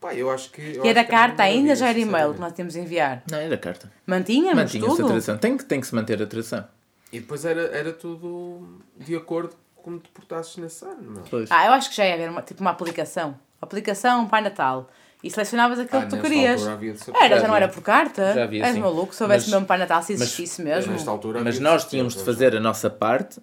pá, 0.00 0.12
eu 0.12 0.28
acho 0.28 0.50
que. 0.50 0.60
eu 0.60 0.84
E 0.84 0.88
era 0.88 1.02
acho 1.02 1.08
que 1.08 1.14
uma 1.14 1.20
carta 1.20 1.42
ainda, 1.44 1.76
já 1.76 1.88
era 1.88 1.98
e-mail 2.00 2.34
que 2.34 2.40
nós 2.40 2.52
tínhamos 2.52 2.74
de 2.74 2.80
enviar. 2.80 3.22
Não, 3.30 3.38
era 3.38 3.56
carta. 3.56 3.92
Mantínhamos 4.04 4.56
Mantinha-se 4.56 4.92
a 4.92 4.96
tudo? 4.96 5.06
tradição. 5.06 5.38
Tem 5.38 5.56
que, 5.56 5.64
tem 5.64 5.80
que 5.80 5.86
se 5.86 5.94
manter 5.94 6.20
a 6.20 6.26
tradição. 6.26 6.64
E 7.12 7.20
depois 7.20 7.44
era, 7.44 7.62
era 7.76 7.92
tudo 7.92 8.80
de 8.96 9.14
acordo 9.14 9.50
com 9.50 9.60
como 9.82 9.98
te 9.98 10.08
portasses 10.10 10.56
nesse 10.56 10.84
ano, 10.84 11.02
meu. 11.10 11.22
Pois. 11.30 11.50
Ah, 11.50 11.66
eu 11.66 11.72
acho 11.72 11.90
que 11.90 11.96
já 11.96 12.06
ia 12.06 12.14
haver 12.14 12.30
uma, 12.30 12.42
tipo 12.42 12.60
uma 12.60 12.70
aplicação. 12.70 13.36
Aplicação 13.60 14.26
Pai 14.26 14.40
Natal. 14.42 14.88
E 15.22 15.30
selecionavas 15.30 15.78
aquilo 15.78 16.00
Ah, 16.02 16.06
que 16.06 16.10
tu 16.16 16.22
querias. 16.22 16.66
havia 16.66 16.96
ser- 16.96 17.12
Era, 17.14 17.38
Já 17.40 17.46
não 17.48 17.54
era 17.54 17.68
por 17.68 17.82
carta? 17.82 18.32
Já 18.32 18.44
havia, 18.44 18.64
És 18.64 18.74
sim. 18.74 18.80
maluco, 18.80 19.14
se 19.14 19.22
houvesse 19.22 19.46
Mas- 19.46 19.52
mesmo 19.54 19.66
Pai 19.66 19.76
Natal, 19.78 20.02
se 20.02 20.14
existisse 20.14 20.62
mesmo. 20.62 20.92
Nesta 20.92 21.10
altura 21.10 21.42
Mas 21.44 21.58
nós 21.58 21.84
tínhamos 21.84 22.14
de 22.16 22.24
fazer 22.24 22.56
a 22.56 22.60
nossa 22.60 22.88
parte 22.88 23.38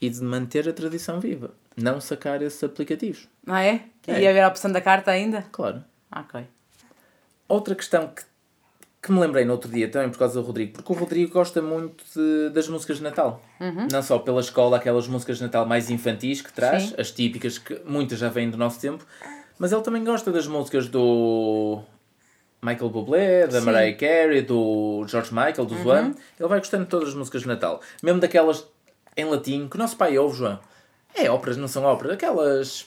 e 0.00 0.08
de 0.08 0.22
manter 0.22 0.66
a 0.66 0.72
tradição 0.72 1.20
viva. 1.20 1.50
Não 1.76 2.00
sacar 2.00 2.40
esses 2.40 2.62
aplicativos. 2.64 3.28
Não 3.46 3.54
é? 3.56 3.82
E 4.08 4.12
É. 4.12 4.20
ia 4.22 4.30
haver 4.30 4.42
a 4.42 4.48
opção 4.48 4.72
da 4.72 4.80
carta 4.80 5.10
ainda? 5.10 5.44
Claro. 5.52 5.84
Ok. 6.14 6.46
Outra 7.48 7.74
questão 7.74 8.08
que 8.08 8.22
que 9.02 9.10
me 9.10 9.18
lembrei 9.18 9.44
no 9.44 9.52
outro 9.52 9.70
dia 9.70 9.88
também 9.88 10.10
por 10.10 10.18
causa 10.18 10.40
do 10.40 10.46
Rodrigo, 10.46 10.74
porque 10.74 10.92
o 10.92 10.94
Rodrigo 10.96 11.32
gosta 11.32 11.62
muito 11.62 12.04
de- 12.14 12.50
das 12.50 12.68
músicas 12.68 12.98
de 12.98 13.02
Natal. 13.02 13.42
Não 13.90 14.02
só 14.02 14.18
pela 14.18 14.40
escola, 14.40 14.76
aquelas 14.76 15.06
músicas 15.08 15.38
de 15.38 15.44
Natal 15.44 15.64
mais 15.66 15.88
infantis 15.90 16.42
que 16.42 16.52
traz, 16.52 16.84
Sim. 16.88 16.94
as 16.98 17.10
típicas 17.10 17.56
que 17.58 17.80
muitas 17.86 18.18
já 18.18 18.28
vêm 18.28 18.50
do 18.50 18.58
nosso 18.58 18.78
tempo, 18.80 19.04
mas 19.58 19.72
ele 19.72 19.80
também 19.82 20.04
gosta 20.04 20.30
das 20.30 20.46
músicas 20.46 20.86
do 20.88 21.80
Michael 22.62 22.90
Bublé, 22.90 23.46
da 23.46 23.58
Sim. 23.60 23.66
Mariah 23.66 23.96
Carey, 23.96 24.42
do 24.42 25.04
George 25.08 25.32
Michael, 25.32 25.64
do 25.64 25.78
Joan. 25.82 26.14
Ele 26.38 26.48
vai 26.48 26.58
gostando 26.58 26.84
de 26.84 26.90
todas 26.90 27.08
as 27.10 27.14
músicas 27.14 27.40
de 27.42 27.48
Natal, 27.48 27.80
mesmo 28.02 28.20
daquelas 28.20 28.66
em 29.16 29.24
latim 29.24 29.66
que 29.66 29.76
o 29.76 29.78
nosso 29.78 29.96
pai 29.96 30.18
ouve, 30.18 30.36
João. 30.36 30.58
É 31.14 31.28
óperas, 31.30 31.56
não 31.56 31.66
são 31.68 31.84
óperas, 31.84 32.12
aquelas 32.14 32.86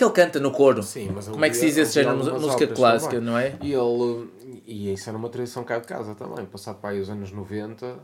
que 0.00 0.04
ele 0.04 0.12
canta 0.12 0.40
no 0.40 0.50
coro. 0.50 0.82
Sim, 0.82 1.10
mas 1.14 1.28
Como 1.28 1.44
é 1.44 1.50
que 1.50 1.56
se 1.56 1.66
diz 1.66 1.76
esse 1.76 1.92
género 1.92 2.16
música 2.16 2.66
clássica, 2.68 3.16
também. 3.16 3.26
não 3.30 3.38
é? 3.38 3.54
E 3.60 3.72
ele. 3.72 4.28
E 4.66 4.92
isso 4.94 5.08
era 5.10 5.18
uma 5.18 5.28
tradição 5.28 5.62
cá 5.62 5.78
de 5.78 5.86
casa 5.86 6.14
também. 6.14 6.44
Passado 6.46 6.78
para 6.80 6.90
aí 6.90 7.00
os 7.00 7.10
anos 7.10 7.30
90, 7.32 7.96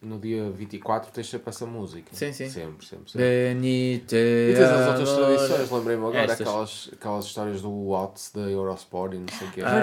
no 0.00 0.18
dia 0.18 0.48
24, 0.50 1.10
tens 1.12 1.28
sempre 1.28 1.50
essa 1.50 1.66
música. 1.66 2.08
Sim, 2.12 2.32
sim. 2.32 2.48
Sempre, 2.48 2.86
sempre, 2.86 3.10
sempre. 3.10 3.28
Benite 3.28 4.14
E 4.16 4.54
tens 4.56 4.70
as 4.70 4.86
outras 4.88 5.12
tradições, 5.16 5.70
lembrei-me 5.70 6.02
agora, 6.02 6.18
Estas. 6.20 6.40
aquelas, 6.40 6.90
aquelas 6.92 7.24
histórias 7.26 7.60
do 7.62 7.88
Watts, 7.90 8.30
da 8.34 8.42
Eurosport 8.42 9.12
e 9.14 9.18
não 9.18 9.26
sei 9.38 9.48
o 9.48 9.50
quê. 9.50 9.60
Ah, 9.64 9.74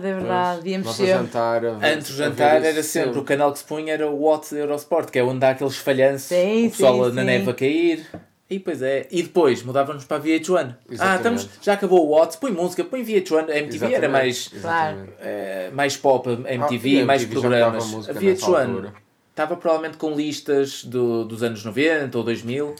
verdade, 0.00 0.06
é 0.06 0.12
verdade. 0.14 0.74
A 0.74 0.84
sempre. 0.92 1.06
jantar, 1.12 1.64
a 1.66 1.70
ver, 1.72 1.86
Antes 1.94 2.08
do 2.10 2.16
jantar 2.16 2.62
era 2.64 2.80
isso 2.80 2.88
sempre, 2.88 3.18
o 3.18 3.22
canal 3.24 3.52
que 3.52 3.58
se 3.58 3.64
punha 3.64 3.92
era 3.92 4.10
o 4.10 4.18
Watts 4.28 4.52
da 4.52 4.58
Eurosport, 4.58 5.10
que 5.10 5.18
é 5.18 5.22
onde 5.22 5.38
dá 5.40 5.50
aqueles 5.50 5.76
falhanços, 5.76 6.22
Sim, 6.28 6.66
o 6.66 6.70
pessoal 6.70 7.04
sim, 7.10 7.12
na 7.12 7.20
sim. 7.20 7.26
neve 7.26 7.50
a 7.50 7.54
cair. 7.54 8.06
E 8.48 8.58
pois 8.58 8.82
é. 8.82 9.08
E 9.10 9.22
depois 9.22 9.62
mudávamos 9.62 10.04
para 10.04 10.18
a 10.18 10.20
VH1. 10.20 10.56
Ah, 10.58 10.76
Exatamente. 10.92 11.16
estamos, 11.16 11.48
já 11.62 11.72
acabou 11.72 12.06
o 12.06 12.10
Watts, 12.14 12.36
põe 12.36 12.50
música, 12.52 12.84
põe 12.84 13.02
VH1. 13.04 13.48
A 13.50 13.58
MTV 13.58 13.86
era 13.86 14.06
Exatamente, 14.06 14.08
mais, 14.12 14.50
exatamente. 14.54 15.12
eh, 15.20 15.70
mais 15.72 15.96
pop, 15.96 16.28
a 16.28 16.52
MTV, 16.52 17.00
Ah, 17.00 17.02
a 17.02 17.06
mais 17.06 17.22
MTV 17.22 17.40
já 17.40 17.48
programas. 17.48 17.84
A 18.08 18.12
nessa 18.12 18.12
VH1 18.20 18.60
altura. 18.68 18.94
estava 19.30 19.56
provavelmente 19.56 19.96
com 19.96 20.14
listas 20.14 20.84
do, 20.84 21.24
dos 21.24 21.42
anos 21.42 21.64
90 21.64 22.16
ou 22.18 22.22
2000 22.24 22.76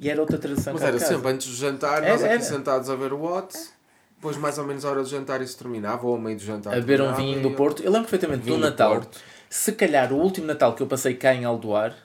e 0.00 0.08
era 0.10 0.20
outra 0.20 0.36
tradição 0.38 0.74
Mas 0.74 0.82
era 0.82 0.98
sempre 1.00 1.28
antes 1.32 1.48
do 1.48 1.54
jantar, 1.56 2.02
Era, 2.04 2.12
nós 2.12 2.22
aqui 2.22 2.34
era. 2.34 2.42
sentados 2.42 2.88
a 2.90 2.94
ver 2.94 3.12
o 3.12 3.18
Watts, 3.18 3.72
depois 4.14 4.36
mais 4.36 4.58
ou 4.58 4.64
menos 4.66 4.84
a 4.84 4.90
hora 4.90 5.02
do 5.02 5.08
jantar 5.08 5.40
isso 5.40 5.56
terminava, 5.58 6.06
ou 6.06 6.12
ao 6.14 6.20
meio 6.20 6.36
do 6.36 6.42
jantar. 6.44 6.72
a 6.74 6.76
beber 6.76 7.00
um 7.00 7.14
vinho 7.14 7.40
do 7.40 7.52
Porto. 7.52 7.82
Eu 7.82 7.90
lembro 7.90 8.08
perfeitamente 8.08 8.44
do 8.46 8.52
do 8.54 8.58
Natal. 8.58 8.92
Porto. 8.96 9.18
Se 9.48 9.72
calhar 9.72 10.12
o 10.12 10.16
último 10.16 10.46
Natal 10.46 10.74
que 10.74 10.82
eu 10.82 10.86
passei 10.86 11.14
cá 11.14 11.34
em 11.34 11.44
Aldoar, 11.46 11.96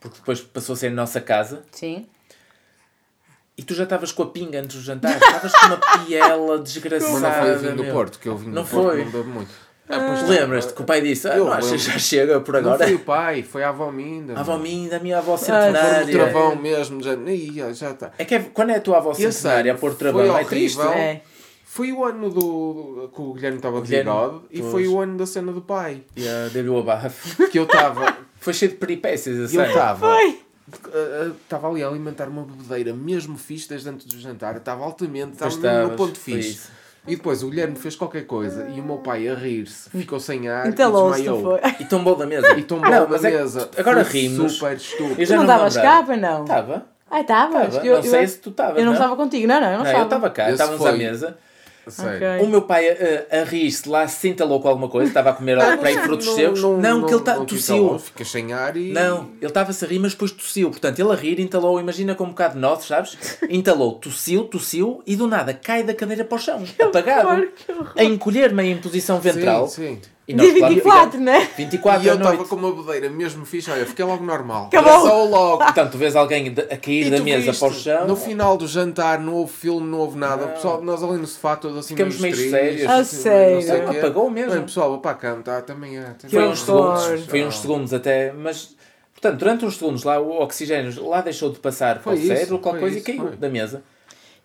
porque 0.00 0.18
depois 0.18 0.40
passou 0.40 0.72
a 0.72 0.76
ser 0.76 0.88
a 0.88 0.90
nossa 0.90 1.20
casa, 1.20 1.62
Sim. 1.70 2.06
E 3.58 3.62
tu 3.62 3.74
já 3.74 3.82
estavas 3.84 4.12
com 4.12 4.22
a 4.22 4.26
pinga 4.26 4.60
antes 4.60 4.76
do 4.76 4.82
jantar. 4.82 5.16
Estavas 5.16 5.52
com 5.52 5.66
uma 5.66 5.76
piela 6.06 6.58
desgraçada. 6.62 7.12
Mas 7.12 7.22
não 7.22 7.32
foi 7.32 7.54
o 7.54 7.58
vinho 7.58 7.76
do 7.76 7.82
meu. 7.84 7.92
Porto, 7.92 8.18
que 8.18 8.28
eu 8.28 8.36
vinho 8.36 8.54
Não 8.54 8.62
do 8.62 8.68
Porto 8.68 8.86
foi. 8.90 9.04
não 9.04 9.10
bebo 9.10 9.28
muito. 9.30 9.50
Ah, 9.90 9.96
tá. 9.98 10.26
Lembras-te 10.28 10.74
que 10.74 10.82
o 10.82 10.84
pai 10.84 11.00
disse: 11.00 11.26
ah, 11.28 11.36
Eu 11.36 11.46
não 11.46 11.52
achas 11.54 11.80
já 11.82 11.98
chega 11.98 12.40
por 12.40 12.52
Não 12.52 12.60
agora? 12.60 12.84
foi 12.84 12.94
o 12.94 12.98
pai, 13.00 13.42
foi 13.42 13.64
a 13.64 13.70
avó 13.70 13.90
Minda. 13.90 14.34
A 14.36 14.40
avó 14.40 14.58
minha, 14.58 14.94
a 14.96 15.00
minha 15.00 15.16
avó 15.18 15.36
Foi 15.36 15.48
o 15.54 15.58
centenária. 15.60 16.12
travão 16.12 16.54
mesmo, 16.56 17.02
já, 17.02 17.14
Ih, 17.14 17.74
já 17.74 17.90
está. 17.92 18.12
É 18.18 18.24
que 18.24 18.34
é- 18.34 18.40
quando 18.52 18.70
é 18.70 18.76
a 18.76 18.80
tua 18.82 18.98
avó 18.98 19.14
Eu 19.18 19.32
centenária 19.32 19.72
a 19.72 19.76
pôr 19.76 19.90
foi 19.90 19.98
travão, 19.98 20.36
é 20.38 20.44
triste. 20.44 20.78
horrível. 20.78 20.98
É. 20.98 21.22
Foi 21.64 21.90
o 21.92 22.04
ano 22.04 22.28
do 22.30 23.10
que 23.14 23.20
o 23.20 23.32
Guilherme 23.32 23.56
estava 23.58 23.80
de 23.80 23.88
Guilherme, 23.88 24.10
bigode 24.10 24.40
e 24.50 24.62
foi 24.62 24.86
o 24.88 24.98
ano 25.00 25.16
da 25.16 25.24
cena 25.26 25.52
do 25.52 25.62
pai. 25.62 26.02
E 26.16 26.28
a 26.28 26.48
deu-lhe 26.52 26.68
o 26.68 26.78
abafo. 26.78 27.46
Que 27.48 27.58
eu 27.58 27.64
estava. 27.64 28.16
Foi 28.40 28.52
cheio 28.54 28.70
de 28.70 28.76
peripécias, 28.78 29.36
eu 29.36 29.44
assim. 29.60 29.60
estava. 29.70 30.06
Estava 31.42 31.68
ali 31.68 31.82
a 31.82 31.88
alimentar 31.88 32.28
uma 32.28 32.42
bebedeira 32.42 32.92
mesmo 32.92 33.36
fixe 33.38 33.68
desde 33.68 33.88
antes 33.88 34.06
do 34.06 34.18
jantar. 34.18 34.56
Estava 34.56 34.84
altamente, 34.84 35.32
estava 35.32 35.56
mesmo 35.56 35.90
no 35.90 35.96
ponto 35.96 36.18
fixe. 36.18 36.50
isso. 36.50 36.70
E 37.06 37.16
depois 37.16 37.42
o 37.42 37.48
Guilherme 37.48 37.74
fez 37.74 37.96
qualquer 37.96 38.26
coisa 38.26 38.68
e 38.68 38.80
o 38.80 38.84
meu 38.84 38.98
pai 38.98 39.26
a 39.28 39.34
rir-se, 39.34 39.88
ficou 39.88 40.20
sem 40.20 40.46
ar 40.46 40.66
e 40.66 40.68
Entalou-se, 40.70 41.22
não 41.22 41.34
desmaiou. 41.36 41.58
foi? 41.62 41.70
E 41.80 41.84
tombou 41.86 42.14
da 42.16 42.26
mesa. 42.26 42.52
E 42.58 42.62
tombou 42.62 42.90
Não, 42.90 43.04
da 43.04 43.08
mas 43.08 43.24
é 43.24 43.30
mesa. 43.30 43.70
agora 43.78 44.04
Foi 44.04 44.20
rimos. 44.20 44.52
Super 44.52 44.76
estúpido. 44.76 45.20
Eu 45.20 45.24
já 45.24 45.34
Tu 45.34 45.38
não 45.38 45.46
não 45.46 45.66
estavas 45.66 45.74
cá, 46.06 46.16
não? 46.16 46.42
Estava. 46.42 46.86
Ai, 47.10 47.20
estavas. 47.22 47.68
Estava. 47.68 47.86
Eu, 47.86 47.96
Não 47.96 48.02
sei 48.02 48.24
eu, 48.24 48.28
se 48.28 48.38
tu 48.38 48.50
estavas. 48.50 48.78
eu 48.78 48.84
não 48.84 48.92
estava 48.92 49.16
contigo, 49.16 49.46
não, 49.46 49.58
não, 49.58 49.68
eu 49.70 49.78
não 49.78 49.84
Não, 49.84 49.86
eu 49.86 49.90
estava. 49.90 50.04
estava 50.04 50.30
cá, 50.30 50.50
estávamos 50.50 50.84
à 50.84 50.92
mesa. 50.92 51.38
Sério. 51.90 52.36
Ok. 52.36 52.46
O 52.46 52.48
meu 52.48 52.62
pai 52.62 52.88
a, 52.88 53.40
a 53.40 53.44
rir-se 53.44 53.88
lá 53.88 54.06
se 54.08 54.28
entalou 54.28 54.60
com 54.60 54.68
alguma 54.68 54.88
coisa, 54.88 55.08
estava 55.08 55.30
a 55.30 55.32
comer 55.32 55.56
para 55.56 55.88
aí 55.88 55.98
frutos 55.98 56.34
secos. 56.34 56.62
Não, 56.62 57.06
que 57.06 57.14
ele 57.14 57.22
tá, 57.22 57.36
não 57.36 57.46
tossiu. 57.46 57.98
Ficas 57.98 58.30
sem 58.30 58.52
ar 58.52 58.76
e. 58.76 58.92
Não, 58.92 59.30
ele 59.40 59.46
estava-se 59.46 59.84
a 59.84 59.88
rir, 59.88 59.98
mas 59.98 60.12
depois 60.12 60.30
tossiu. 60.30 60.70
Portanto, 60.70 60.98
ele 60.98 61.12
a 61.12 61.14
rir, 61.14 61.40
entalou, 61.40 61.80
imagina 61.80 62.14
com 62.14 62.24
um 62.24 62.28
bocado 62.28 62.54
de 62.54 62.60
nozes, 62.60 62.86
sabes? 62.86 63.16
Entalou, 63.48 63.94
tossiu, 63.94 64.44
tossiu 64.44 65.02
e 65.06 65.16
do 65.16 65.26
nada 65.26 65.54
cai 65.54 65.82
da 65.82 65.94
cadeira 65.94 66.24
para 66.24 66.36
o 66.36 66.38
chão, 66.38 66.62
apagado. 66.80 67.28
horror, 67.28 67.48
que 67.54 67.72
horror. 67.72 67.92
A 67.96 68.04
encolher-me 68.04 68.62
em 68.64 68.78
posição 68.78 69.20
ventral. 69.20 69.68
Sim, 69.68 69.98
sim. 70.02 70.17
E 70.28 70.34
nós, 70.34 70.46
Dia 70.46 70.58
claro, 70.58 70.74
24, 70.74 71.04
ficamos- 71.12 71.24
né? 71.24 71.50
24 71.56 72.02
E 72.04 72.08
eu 72.08 72.14
estava 72.16 72.44
com 72.44 72.56
uma 72.56 72.70
bedeira 72.74 73.08
mesmo 73.08 73.46
fixe, 73.46 73.70
olha, 73.70 73.86
fiquei 73.86 74.04
logo 74.04 74.22
normal. 74.22 74.66
Acabou. 74.66 75.00
Só 75.08 75.24
logo. 75.24 75.64
Portanto, 75.64 75.92
tu 75.92 75.96
vês 75.98 76.14
alguém 76.14 76.52
de- 76.52 76.60
a 76.60 76.76
cair 76.76 77.06
E 77.06 77.10
da 77.10 77.16
tu 77.16 77.22
mesa 77.24 77.46
viste, 77.50 77.58
para 77.60 77.68
o 77.68 77.72
chão. 77.72 78.06
No 78.06 78.14
final 78.14 78.58
do 78.58 78.66
jantar 78.68 79.18
não 79.18 79.32
houve 79.36 79.52
filme, 79.54 79.86
não 79.88 80.00
houve 80.00 80.18
nada. 80.18 80.44
O 80.44 80.48
Pessoal, 80.50 80.82
nós 80.82 81.02
ali 81.02 81.16
no 81.16 81.26
sofá 81.26 81.56
todos 81.56 81.78
assim 81.78 81.94
Ficamos 81.96 82.20
meio 82.20 82.34
tristes, 82.34 82.50
sérios. 82.52 82.86
A 82.90 82.96
assim, 82.96 83.16
sério? 83.16 83.54
não 83.54 83.62
sei 83.62 83.80
o 83.84 83.88
quê. 83.88 83.98
Apagou 84.00 84.30
mesmo. 84.30 84.52
Bem, 84.52 84.62
pessoal, 84.64 84.90
vou 84.90 84.98
para 84.98 85.12
a 85.12 85.14
cama, 85.14 85.42
tá, 85.42 85.62
também 85.62 85.96
é. 85.98 86.02
Que 86.18 86.28
Foi 86.28 86.30
também 86.30 86.48
uns 86.50 86.68
horror. 86.68 86.98
segundos, 86.98 87.26
foi 87.26 87.44
uns 87.46 87.58
segundos 87.58 87.94
até, 87.94 88.30
mas 88.32 88.76
portanto, 89.14 89.38
durante 89.38 89.64
uns 89.64 89.78
segundos 89.78 90.04
lá 90.04 90.20
o 90.20 90.42
oxigênio 90.42 91.08
lá 91.08 91.22
deixou 91.22 91.50
de 91.50 91.58
passar 91.58 92.00
Foi 92.00 92.12
para 92.14 92.20
o 92.20 92.22
isso, 92.22 92.26
cérebro, 92.34 92.58
qualquer 92.58 92.80
foi 92.80 92.90
coisa 92.90 92.98
isso, 92.98 93.10
e 93.10 93.16
caiu 93.16 93.28
foi. 93.28 93.36
da 93.38 93.48
mesa. 93.48 93.82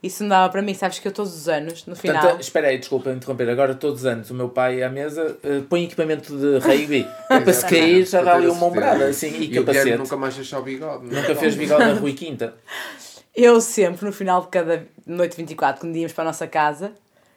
Isso 0.03 0.21
não 0.21 0.29
dava 0.31 0.51
para 0.51 0.61
mim, 0.61 0.73
sabes 0.73 0.99
que 0.99 1.07
eu 1.07 1.13
todos 1.13 1.33
os 1.33 1.47
anos, 1.47 1.85
no 1.87 1.95
final. 1.95 2.21
Portanto, 2.21 2.41
espera 2.41 2.67
aí, 2.67 2.77
desculpa 2.77 3.09
interromper. 3.09 3.49
Agora, 3.49 3.73
todos 3.73 4.01
os 4.01 4.05
anos, 4.05 4.29
o 4.29 4.33
meu 4.33 4.49
pai 4.49 4.83
à 4.83 4.89
mesa 4.89 5.37
eh, 5.41 5.61
põe 5.69 5.85
equipamento 5.85 6.35
de 6.37 6.57
rugby. 6.59 7.07
É 7.31 7.39
para 7.39 7.53
se 7.53 7.65
cair, 7.65 8.05
já 8.05 8.21
dá 8.21 8.35
ali 8.35 8.47
uma 8.47 8.65
ombrada 8.65 9.05
assim, 9.05 9.29
e, 9.29 9.53
E 9.53 9.59
o 9.59 9.65
capacete. 9.65 9.97
nunca 9.97 10.17
mais 10.17 10.35
deixou 10.35 10.59
o 10.59 10.61
bigode. 10.63 11.07
é? 11.09 11.21
Nunca 11.21 11.33
fez 11.35 11.55
bigode 11.55 11.85
na 11.85 11.93
Rui 11.93 12.11
Quinta. 12.13 12.53
Eu 13.35 13.59
sempre, 13.61 14.05
no 14.05 14.11
final 14.11 14.41
de 14.41 14.47
cada 14.49 14.85
noite 15.07 15.35
24, 15.37 15.79
quando 15.81 15.95
íamos 15.95 16.13
para 16.13 16.23
a 16.23 16.27
nossa 16.27 16.45
casa, 16.47 16.91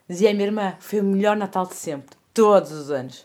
dizia 0.09 0.29
à 0.31 0.35
minha 0.35 0.45
irmã: 0.47 0.75
foi 0.81 1.01
o 1.01 1.05
melhor 1.05 1.37
Natal 1.37 1.65
de 1.67 1.75
sempre, 1.75 2.17
todos 2.35 2.71
os 2.73 2.91
anos. 2.91 3.25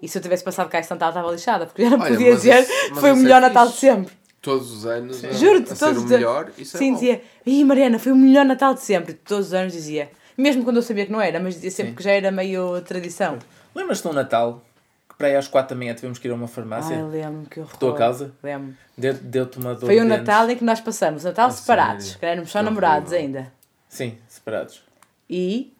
E 0.00 0.08
se 0.08 0.16
eu 0.16 0.22
tivesse 0.22 0.42
passado 0.44 0.68
cá 0.70 0.78
esse 0.78 0.90
Natal, 0.90 1.08
estava 1.10 1.30
lixada, 1.32 1.66
porque 1.66 1.82
eu 1.82 1.90
já 1.90 1.96
não 1.96 2.06
podia 2.06 2.34
dizer 2.34 2.62
isso- 2.62 2.94
foi 2.94 3.10
o 3.10 3.14
é 3.14 3.16
melhor 3.16 3.40
Natal 3.42 3.66
de 3.68 3.74
sempre. 3.74 4.14
Todos 4.46 4.70
os 4.70 4.86
anos 4.86 5.24
a, 5.24 5.32
Juro-te, 5.32 5.72
a 5.72 5.74
ser 5.76 5.84
todos 5.86 6.02
o 6.02 6.04
os 6.04 6.10
melhor. 6.10 6.44
anos. 6.44 6.58
Isso 6.58 6.76
é 6.76 6.78
Sim, 6.78 6.88
bom. 6.92 6.94
dizia: 7.00 7.22
Ih, 7.44 7.64
Mariana, 7.64 7.98
foi 7.98 8.12
o 8.12 8.16
melhor 8.16 8.44
Natal 8.44 8.74
de 8.74 8.80
sempre. 8.80 9.12
Todos 9.14 9.48
os 9.48 9.54
anos 9.54 9.72
dizia. 9.72 10.10
Mesmo 10.38 10.62
quando 10.64 10.76
eu 10.76 10.82
sabia 10.82 11.04
que 11.06 11.12
não 11.12 11.20
era, 11.20 11.40
mas 11.40 11.54
dizia 11.54 11.70
sempre 11.70 11.94
que 11.94 12.02
já 12.02 12.12
era 12.12 12.30
meio 12.30 12.80
tradição. 12.82 13.38
Lembras-te 13.74 14.02
de 14.02 14.08
um 14.08 14.12
Natal 14.12 14.62
que 15.08 15.16
para 15.16 15.28
aí 15.28 15.36
às 15.36 15.48
4 15.48 15.74
da 15.74 15.78
manhã 15.78 15.94
tivemos 15.94 16.18
que 16.18 16.28
ir 16.28 16.30
a 16.30 16.34
uma 16.34 16.46
farmácia? 16.46 16.96
Ai, 16.96 17.02
lembro-me 17.02 17.46
que 17.46 17.58
horror. 17.60 17.76
tua 17.76 17.94
causa? 17.94 18.32
Lembro. 18.42 18.74
Deu- 18.96 19.14
Deu-te 19.14 19.58
uma 19.58 19.74
dor 19.74 19.86
Foi 19.86 19.94
de 19.96 20.00
um 20.02 20.04
dentes. 20.08 20.18
Natal 20.26 20.48
em 20.50 20.56
que 20.56 20.64
nós 20.64 20.80
passamos 20.80 21.24
o 21.24 21.28
Natal 21.28 21.50
separados, 21.50 22.04
sério? 22.04 22.18
que 22.20 22.26
éramos 22.26 22.50
só 22.50 22.58
Que 22.60 22.64
namorados 22.66 23.12
ainda. 23.12 23.52
Sim, 23.88 24.16
separados. 24.28 24.82
E 25.28 25.72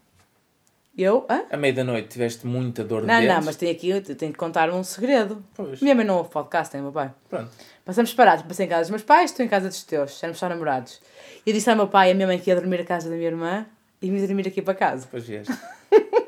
eu. 1.03 1.27
Hã? 1.29 1.43
À 1.51 1.57
meia 1.57 1.73
da 1.75 1.85
noite 1.85 2.09
tiveste 2.09 2.47
muita 2.47 2.83
dor 2.85 3.03
de 3.03 3.07
Não, 3.07 3.21
dentes. 3.21 3.35
não, 3.37 3.45
mas 3.45 3.57
tenho 3.57 3.73
aqui, 3.73 3.91
eu 3.91 4.01
tenho 4.03 4.33
que 4.33 4.39
contar 4.39 4.71
um 4.71 4.83
segredo. 4.83 5.43
Pois. 5.55 5.81
Minha 5.81 5.95
mãe 5.95 6.05
não 6.05 6.17
ouve 6.19 6.31
podcast, 6.31 6.73
tem 6.73 6.81
meu 6.81 6.93
pai. 6.93 7.11
Pronto. 7.29 7.51
Passamos 7.85 8.11
separados, 8.11 8.45
passei 8.45 8.67
em 8.67 8.69
casa 8.69 8.83
dos 8.83 8.91
meus 8.91 9.03
pais, 9.03 9.31
estou 9.31 9.45
em 9.45 9.49
casa 9.49 9.69
dos 9.69 9.83
teus, 9.85 10.23
éramos 10.23 10.39
só 10.39 10.49
namorados. 10.49 11.01
E 11.45 11.51
eu 11.51 11.55
disse 11.55 11.69
ao 11.71 11.77
meu 11.77 11.87
pai 11.89 12.09
e 12.09 12.13
à 12.13 12.15
minha 12.15 12.27
mãe 12.27 12.39
que 12.39 12.51
ia 12.51 12.57
dormir 12.57 12.81
a 12.81 12.85
casa 12.85 13.09
da 13.09 13.15
minha 13.17 13.29
irmã 13.29 13.67
e 14.03 14.11
vim 14.11 14.27
dormir 14.27 14.49
aqui 14.49 14.61
para 14.63 14.75
casa. 14.75 15.03
Depois 15.05 15.25
vieste. 15.27 15.53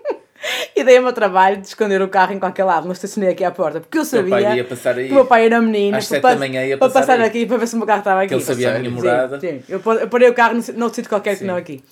E 0.74 0.84
dei 0.84 0.96
o 0.98 1.02
meu 1.02 1.12
trabalho 1.12 1.56
de 1.56 1.66
esconder 1.66 2.00
o 2.00 2.08
carro 2.08 2.32
em 2.32 2.38
qualquer 2.38 2.62
lado, 2.62 2.84
não 2.84 2.92
estacionei 2.92 3.30
aqui 3.30 3.42
à 3.42 3.50
porta, 3.50 3.80
porque 3.80 3.98
eu 3.98 4.04
sabia 4.04 4.30
pai 4.30 4.56
ia 4.58 4.64
passar 4.64 4.96
aí. 4.96 5.06
que 5.06 5.12
o 5.12 5.14
meu 5.16 5.26
pai 5.26 5.46
era 5.46 5.60
menino. 5.60 5.96
Às 5.96 6.08
para 6.08 6.20
da 6.20 6.36
manhã 6.36 6.64
ia 6.64 6.78
para 6.78 6.86
passar 6.88 7.00
passar 7.00 7.20
aqui 7.20 7.44
para 7.46 7.56
ver 7.56 7.66
se 7.66 7.74
o 7.74 7.78
meu 7.78 7.86
carro 7.86 7.98
estava 7.98 8.20
aqui. 8.20 8.28
Que 8.28 8.34
ele 8.34 8.44
sabia 8.44 8.76
a 8.76 8.78
minha 8.78 8.88
Sim, 8.90 8.96
morada. 8.96 9.40
Sim, 9.40 9.60
eu 9.68 9.80
pa- 9.80 9.94
eu 9.96 10.08
parei 10.08 10.28
o 10.30 10.34
carro 10.34 10.54
no- 10.54 10.78
noutro 10.78 10.94
sítio 10.94 11.08
qualquer 11.08 11.32
que 11.32 11.40
Sim. 11.40 11.46
não 11.46 11.56
aqui. 11.56 11.82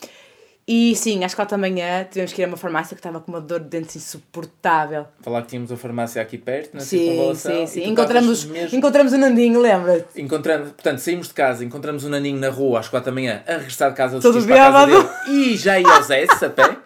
E 0.68 0.96
sim, 0.96 1.22
às 1.22 1.32
quatro 1.32 1.56
da 1.56 1.60
manhã 1.60 2.04
tivemos 2.10 2.32
que 2.32 2.42
ir 2.42 2.44
a 2.44 2.48
uma 2.48 2.56
farmácia 2.56 2.96
que 2.96 2.98
estava 2.98 3.20
com 3.20 3.30
uma 3.30 3.40
dor 3.40 3.60
de 3.60 3.68
dentes 3.68 3.94
insuportável. 3.94 5.06
Falar 5.20 5.42
que 5.42 5.48
tínhamos 5.48 5.70
a 5.70 5.76
farmácia 5.76 6.20
aqui 6.20 6.36
perto, 6.36 6.74
na 6.74 6.80
Sim, 6.80 6.98
circunvalação. 6.98 7.52
sim, 7.52 7.66
sim. 7.68 7.88
Encontramos, 7.88 8.44
mesmo- 8.46 8.76
encontramos 8.76 9.12
o 9.12 9.18
Nandinho, 9.18 9.60
lembra-te? 9.60 10.20
Encontrando, 10.20 10.64
portanto, 10.72 10.98
saímos 10.98 11.28
de 11.28 11.34
casa, 11.34 11.64
encontramos 11.64 12.02
o 12.02 12.08
Naninho 12.08 12.40
na 12.40 12.48
rua 12.48 12.80
às 12.80 12.88
4 12.88 13.06
da 13.10 13.14
manhã, 13.14 13.44
a 13.46 13.52
regressar 13.52 13.90
de 13.90 13.96
casa, 13.96 14.20
Todo 14.20 14.44
para 14.44 14.54
a 14.68 14.72
casa 14.72 14.86
dele, 14.86 15.08
e 15.52 15.56
já 15.56 15.78
ia 15.78 15.88
aos 15.88 16.10
S 16.10 16.44
a 16.44 16.50
pé. 16.50 16.76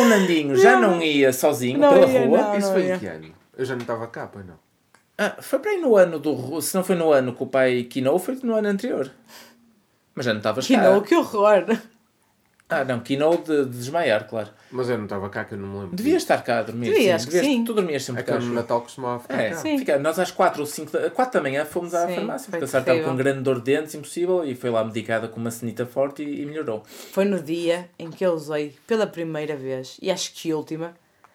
O 0.00 0.04
Nandinho 0.04 0.54
já 0.56 0.78
não 0.78 1.00
ia 1.00 1.32
sozinho 1.32 1.78
Não 1.78 1.94
pela 1.94 2.06
ia, 2.06 2.26
rua. 2.26 2.38
não. 2.42 2.58
Isso 2.58 2.70
foi 2.72 2.82
ia. 2.84 2.96
em 2.96 2.98
que 2.98 3.06
ano? 3.06 3.28
Eu 3.56 3.64
já 3.64 3.74
não 3.74 3.80
estava 3.80 4.06
cá, 4.08 4.26
pois 4.26 4.44
não. 4.46 4.54
Ah, 5.16 5.36
foi 5.40 5.58
para 5.58 5.70
aí 5.70 5.78
no 5.80 5.96
ano 5.96 6.18
do. 6.18 6.60
Se 6.60 6.74
não 6.74 6.84
foi 6.84 6.94
no 6.96 7.10
ano 7.12 7.34
que 7.34 7.42
o 7.42 7.46
pai 7.46 7.82
quinou, 7.84 8.18
foi 8.18 8.38
no 8.42 8.54
ano 8.54 8.68
anterior. 8.68 9.10
Mas 10.14 10.26
já 10.26 10.32
não 10.34 10.38
estavas 10.40 10.66
Que 10.66 10.74
cá. 10.76 10.82
não, 10.82 11.00
que 11.00 11.14
horror! 11.14 11.64
Ah, 12.68 12.82
não, 12.84 12.98
quinou 12.98 13.36
de, 13.38 13.64
de 13.64 13.70
desmaiar, 13.78 14.26
claro. 14.26 14.48
Mas 14.72 14.88
eu 14.90 14.96
não 14.98 15.04
estava 15.04 15.28
cá, 15.30 15.44
que 15.44 15.54
eu 15.54 15.58
não 15.58 15.68
me 15.68 15.78
lembro. 15.82 15.94
Devias 15.96 16.22
estar 16.22 16.42
cá 16.42 16.58
a 16.58 16.62
dormir. 16.62 16.86
Devia, 16.86 17.02
sim. 17.04 17.10
acho 17.12 17.26
que 17.26 17.32
Devias- 17.34 17.52
sim. 17.52 17.64
Tu 17.64 17.72
dormias 17.72 18.02
sempre 18.04 18.20
É 18.22 18.24
que 18.24 18.30
cá. 18.32 18.38
no 18.38 18.44
acho. 18.44 18.52
Natal 18.54 18.80
costumava 18.80 19.20
ficar 19.20 19.40
É, 19.40 19.50
cá. 19.50 19.56
Sim. 19.58 19.78
fica, 19.78 19.98
nós 20.00 20.18
às 20.18 20.32
4 20.32 20.60
ou 20.60 20.66
5 20.66 20.90
da, 20.90 21.08
4 21.10 21.34
da 21.40 21.48
manhã 21.48 21.64
fomos 21.64 21.94
à 21.94 22.08
Sim, 22.08 22.16
farmácia, 22.16 22.50
porque 22.50 22.64
a 22.64 22.66
Sara 22.66 22.82
estava 22.82 22.98
com 22.98 23.04
terrível. 23.04 23.24
grande 23.24 23.40
dor 23.42 23.60
de 23.60 23.72
dentes, 23.76 23.94
impossível, 23.94 24.44
e 24.44 24.56
foi 24.56 24.70
lá 24.70 24.82
medicada 24.84 25.28
com 25.28 25.38
uma 25.38 25.52
cenita 25.52 25.86
forte 25.86 26.24
e, 26.24 26.42
e 26.42 26.46
melhorou. 26.46 26.82
Foi 27.12 27.24
no 27.24 27.40
dia 27.40 27.88
em 28.00 28.10
que 28.10 28.26
eu 28.26 28.32
usei 28.32 28.74
pela 28.84 29.06
primeira 29.06 29.54
vez, 29.54 29.96
e 30.02 30.10
acho 30.10 30.32
que 30.34 30.52
última, 30.52 30.92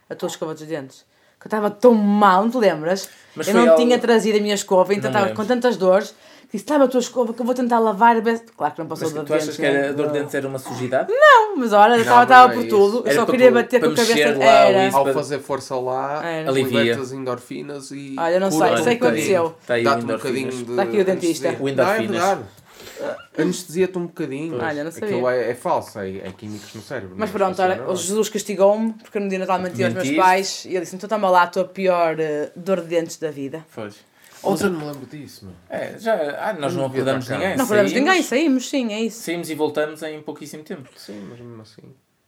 a 0.09 0.15
tua 0.15 0.27
escova 0.27 0.53
dos 0.53 0.63
dentes. 0.63 1.05
Que 1.39 1.47
eu 1.47 1.49
estava 1.49 1.71
tão 1.71 1.93
mal, 1.93 2.43
não 2.43 2.51
te 2.51 2.57
lembras? 2.57 3.09
Mas 3.35 3.47
eu 3.47 3.53
não 3.55 3.69
algo- 3.69 3.75
tinha 3.81 3.97
trazido 3.97 4.37
a 4.37 4.41
minha 4.41 4.53
escova, 4.53 4.93
então 4.93 5.09
estava 5.09 5.29
com 5.33 5.45
tantas 5.45 5.77
dores. 5.77 6.13
Disse, 6.51 6.65
leva 6.69 6.83
a 6.83 6.87
tua 6.87 6.99
escova 6.99 7.33
que 7.33 7.41
eu 7.41 7.45
vou 7.45 7.55
tentar 7.55 7.79
lavar. 7.79 8.17
a 8.17 8.19
ver-" 8.19 8.43
Claro 8.57 8.73
que 8.73 8.79
não 8.79 8.87
passou 8.87 9.07
Mas 9.07 9.15
da 9.15 9.23
tu 9.23 9.33
achas 9.33 9.55
que 9.55 9.65
era, 9.65 9.89
a 9.89 9.93
dor 9.93 10.07
de 10.07 10.13
dentes 10.13 10.35
era 10.35 10.47
uma 10.47 10.59
sujidade? 10.59 11.11
Não, 11.11 11.55
mas 11.55 11.71
olha, 11.73 11.95
estava 11.95 12.23
estava 12.23 12.53
é 12.53 12.55
por 12.55 12.67
tudo. 12.67 13.07
Eu 13.07 13.15
só 13.15 13.25
queria 13.25 13.51
bater 13.51 13.79
com 13.79 13.87
a 13.87 13.95
cabeça. 13.95 14.37
o 14.37 14.41
Era. 14.41 14.95
Ao 14.95 15.13
fazer 15.13 15.39
força 15.39 15.75
lá. 15.75 16.21
Alivia. 16.47 16.79
libertas 16.79 17.11
endorfinas 17.13 17.91
e. 17.91 18.15
Olha, 18.17 18.39
não 18.39 18.51
sei, 18.51 18.59
sei 18.59 18.69
um 18.69 18.83
que 18.83 19.05
aconteceu. 19.05 19.55
Está 19.61 19.77
o 19.77 19.83
Dá-te 19.83 20.03
um 20.03 20.07
bocadinho 20.07 20.49
de. 20.51 20.71
Está 20.71 20.83
aqui 20.83 20.99
o 20.99 21.05
dentista. 21.05 21.57
O 21.59 21.69
endorfinas. 21.69 22.23
É. 22.23 22.61
Anestesia-te 23.37 23.97
um 23.97 24.05
bocadinho. 24.05 24.61
Olha, 24.61 24.83
não 24.83 24.91
sabia. 24.91 25.09
Aquilo 25.09 25.29
é, 25.29 25.51
é 25.51 25.55
falso, 25.55 25.99
é, 25.99 26.17
é 26.17 26.31
químicos 26.31 26.73
no 26.73 26.81
cérebro. 26.81 27.15
Mas 27.17 27.29
não 27.29 27.37
pronto, 27.37 27.61
olha, 27.61 27.89
o. 27.89 27.95
Jesus 27.95 28.29
castigou-me 28.29 28.93
porque 28.93 29.19
no 29.19 29.29
dia 29.29 29.39
de 29.39 29.45
Natal 29.45 29.59
menti 29.59 29.83
aos 29.83 29.93
meus 29.93 30.11
pais 30.11 30.65
e 30.65 30.69
ele 30.69 30.81
disse: 30.81 30.95
então 30.95 31.09
toma 31.09 31.29
lá 31.29 31.43
a 31.43 31.47
tua 31.47 31.65
pior 31.65 32.19
eh, 32.19 32.51
dor 32.55 32.81
de 32.81 32.87
dentes 32.87 33.17
da 33.17 33.31
vida. 33.31 33.65
Pois. 33.73 34.10
Outra 34.43 34.69
não 34.69 34.79
me 34.79 34.85
lembro 34.85 35.05
disso, 35.05 35.45
meu. 35.45 35.53
É, 35.69 35.97
já, 35.97 36.13
ah, 36.39 36.53
nós 36.53 36.73
não 36.73 36.81
Não 36.83 36.89
acordamos 36.89 37.27
ninguém. 37.29 37.55
Não 37.57 37.65
saímos- 37.65 37.93
ninguém, 37.93 38.23
saímos, 38.23 38.69
sim, 38.69 38.93
é 38.93 39.01
isso. 39.01 39.21
Saímos 39.21 39.49
e 39.49 39.55
voltamos 39.55 40.01
em 40.03 40.21
pouquíssimo 40.21 40.63
tempo. 40.63 40.89
Sim, 40.95 41.27
mas 41.29 41.39
mesmo 41.39 41.61
assim. 41.61 41.81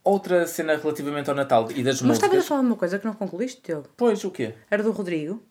Outra 0.03 0.45
cena 0.45 0.75
relativamente 0.75 1.29
ao 1.29 1.35
Natal 1.35 1.67
e 1.71 1.81
das 1.83 2.01
Mas 2.01 2.17
estavas 2.17 2.23
a 2.23 2.27
músicas. 2.37 2.45
falar 2.47 2.61
de 2.61 2.67
uma 2.67 2.75
coisa 2.75 2.99
que 2.99 3.05
não 3.05 3.13
concluíste, 3.13 3.61
Diogo. 3.65 3.87
Pois, 3.95 4.23
o 4.23 4.31
quê? 4.31 4.53
Era 4.69 4.83
do 4.83 4.91
Rodrigo. 4.91 5.41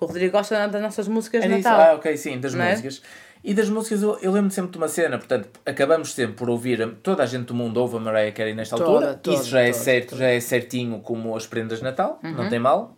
O 0.00 0.06
Rodrigo 0.06 0.32
gosta 0.32 0.66
das 0.66 0.82
nossas 0.82 1.06
músicas 1.06 1.42
de 1.42 1.46
Era 1.46 1.58
isso? 1.58 1.68
Natal. 1.68 1.92
Ah, 1.92 1.94
ok, 1.96 2.16
sim, 2.16 2.40
das 2.40 2.54
Não 2.54 2.64
é? 2.64 2.70
músicas. 2.70 3.02
E 3.44 3.52
das 3.54 3.68
músicas 3.68 4.02
eu, 4.02 4.18
eu 4.20 4.32
lembro 4.32 4.50
sempre 4.50 4.70
de 4.72 4.78
uma 4.78 4.88
cena, 4.88 5.18
portanto, 5.18 5.48
acabamos 5.66 6.14
sempre 6.14 6.34
por 6.34 6.48
ouvir, 6.48 6.96
toda 7.02 7.22
a 7.22 7.26
gente 7.26 7.46
do 7.46 7.54
mundo 7.54 7.76
ouve 7.78 7.96
a 7.96 8.00
Mariah 8.00 8.32
Carey 8.32 8.54
nesta 8.54 8.76
Toda, 8.76 8.88
altura. 8.90 9.14
toda, 9.14 9.36
Isso 9.36 9.46
já 9.50 9.60
é 9.60 9.72
toda, 9.72 9.84
certo, 9.84 10.16
já 10.16 10.26
é 10.28 10.40
certinho 10.40 11.00
como 11.00 11.36
as 11.36 11.46
prendas 11.46 11.78
de 11.78 11.84
Natal, 11.84 12.18
não 12.22 12.48
tem 12.48 12.58
mal. 12.60 12.96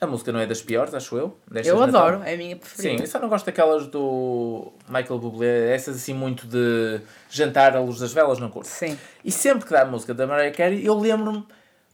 A 0.00 0.06
música 0.06 0.32
não 0.32 0.40
é 0.40 0.46
das 0.46 0.62
piores, 0.62 0.94
acho 0.94 1.14
eu. 1.16 1.36
Eu 1.52 1.62
de 1.62 1.68
Natal. 1.68 1.82
adoro, 2.06 2.22
é 2.24 2.32
a 2.32 2.36
minha 2.36 2.54
Sim, 2.54 2.60
preferida. 2.60 3.02
eu 3.02 3.06
só 3.06 3.18
não 3.18 3.28
gosto 3.28 3.44
daquelas 3.44 3.86
do 3.86 4.72
Michael 4.88 5.18
Bublé, 5.18 5.74
essas 5.74 5.94
assim 5.96 6.14
muito 6.14 6.46
de 6.46 7.00
jantar 7.28 7.76
à 7.76 7.80
luz 7.80 7.98
das 7.98 8.10
velas, 8.12 8.38
não 8.38 8.48
curto. 8.48 8.66
Sim. 8.68 8.98
E 9.22 9.30
sempre 9.30 9.66
que 9.66 9.72
dá 9.72 9.82
a 9.82 9.84
música 9.84 10.14
da 10.14 10.26
Mariah 10.26 10.56
Carey, 10.56 10.84
eu 10.86 10.98
lembro-me 10.98 11.44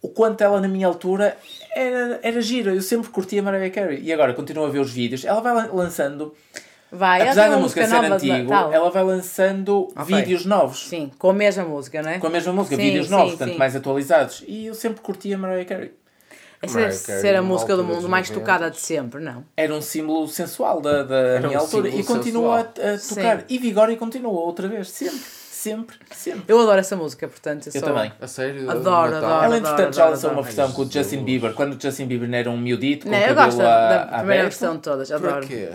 o 0.00 0.08
quanto 0.08 0.40
ela 0.40 0.60
na 0.60 0.68
minha 0.68 0.86
altura 0.86 1.36
era, 1.74 2.20
era 2.22 2.40
gira. 2.40 2.72
Eu 2.72 2.80
sempre 2.82 3.08
curtia 3.10 3.40
a 3.40 3.42
Mariah 3.42 3.70
Carey. 3.74 4.00
E 4.00 4.12
agora 4.12 4.32
continuo 4.34 4.66
a 4.66 4.68
ver 4.70 4.78
os 4.78 4.92
vídeos. 4.92 5.24
Ela 5.24 5.40
vai 5.40 5.52
lan- 5.54 5.70
lançando, 5.72 6.32
Vai, 6.92 7.22
apesar 7.22 7.50
da 7.50 7.56
música 7.56 7.80
música 7.80 8.02
ser 8.20 8.38
Natal. 8.44 8.72
ela 8.72 8.88
vai 8.88 9.02
lançando 9.02 9.88
Ok. 9.96 10.14
vídeos 10.14 10.46
novos. 10.46 10.86
Sim, 10.88 11.10
com 11.18 11.30
a 11.30 11.34
mesma 11.34 11.64
música, 11.64 12.00
não 12.00 12.10
é? 12.10 12.18
Com 12.20 12.28
a 12.28 12.30
mesma 12.30 12.52
música, 12.52 12.76
Sim, 12.76 12.82
vídeos 12.82 13.06
sim, 13.06 13.10
novos, 13.12 13.32
sim. 13.32 13.36
portanto 13.38 13.58
mais 13.58 13.74
atualizados. 13.74 14.44
E 14.46 14.66
eu 14.66 14.74
sempre 14.74 15.00
curtia 15.00 15.34
a 15.34 15.38
Mariah 15.38 15.64
Carey. 15.64 15.92
Essa 16.62 16.78
deve 16.78 16.92
ser 16.92 17.36
a 17.36 17.42
música 17.42 17.76
do 17.76 17.84
mundo 17.84 18.08
mais 18.08 18.28
90. 18.30 18.40
tocada 18.40 18.70
de 18.70 18.78
sempre, 18.80 19.20
não? 19.20 19.44
Era 19.56 19.72
um 19.74 19.82
símbolo 19.82 20.26
sensual 20.28 20.80
da, 20.80 21.02
da 21.02 21.40
minha 21.40 21.58
um 21.58 21.60
altura. 21.62 21.88
E 21.88 22.02
continua 22.02 22.56
a, 22.56 22.60
a 22.60 22.64
tocar. 22.64 23.38
Sim. 23.40 23.44
E 23.48 23.58
vigora 23.58 23.92
e 23.92 23.96
continua 23.96 24.32
outra 24.40 24.66
vez. 24.66 24.88
Sempre, 24.90 25.20
sempre, 25.20 25.96
sempre. 26.12 26.44
Eu 26.48 26.60
adoro 26.60 26.78
essa 26.78 26.96
música, 26.96 27.28
portanto, 27.28 27.66
eu, 27.66 27.72
Eu 27.74 27.80
sou... 27.80 27.88
também. 27.94 28.12
A 28.20 28.26
sério? 28.26 28.70
Adoro, 28.70 29.12
Natal? 29.12 29.30
adoro. 29.30 29.44
Ela, 29.44 29.58
entretanto, 29.58 29.94
já 29.94 30.02
adoro, 30.02 30.10
lançou 30.16 30.30
uma 30.30 30.40
adoro. 30.40 30.54
versão 30.54 30.72
com 30.72 30.82
o 30.82 30.90
Justin. 30.90 31.24
Bieber, 31.24 31.52
quando 31.54 31.74
o 31.76 31.80
Justin 31.80 32.06
Bieber 32.06 32.32
era 32.34 32.50
um 32.50 32.56
miudito, 32.56 33.08
Não, 33.08 33.16
eu 33.18 33.28
cabelo 33.34 33.46
gosto 33.46 33.60
a, 33.60 33.64
da 33.64 34.02
a 34.02 34.06
primeira 34.06 34.20
aberto. 34.20 34.42
versão 34.42 34.76
de 34.76 34.82
todas, 34.82 35.12
adoro. 35.12 35.46
quê? 35.46 35.68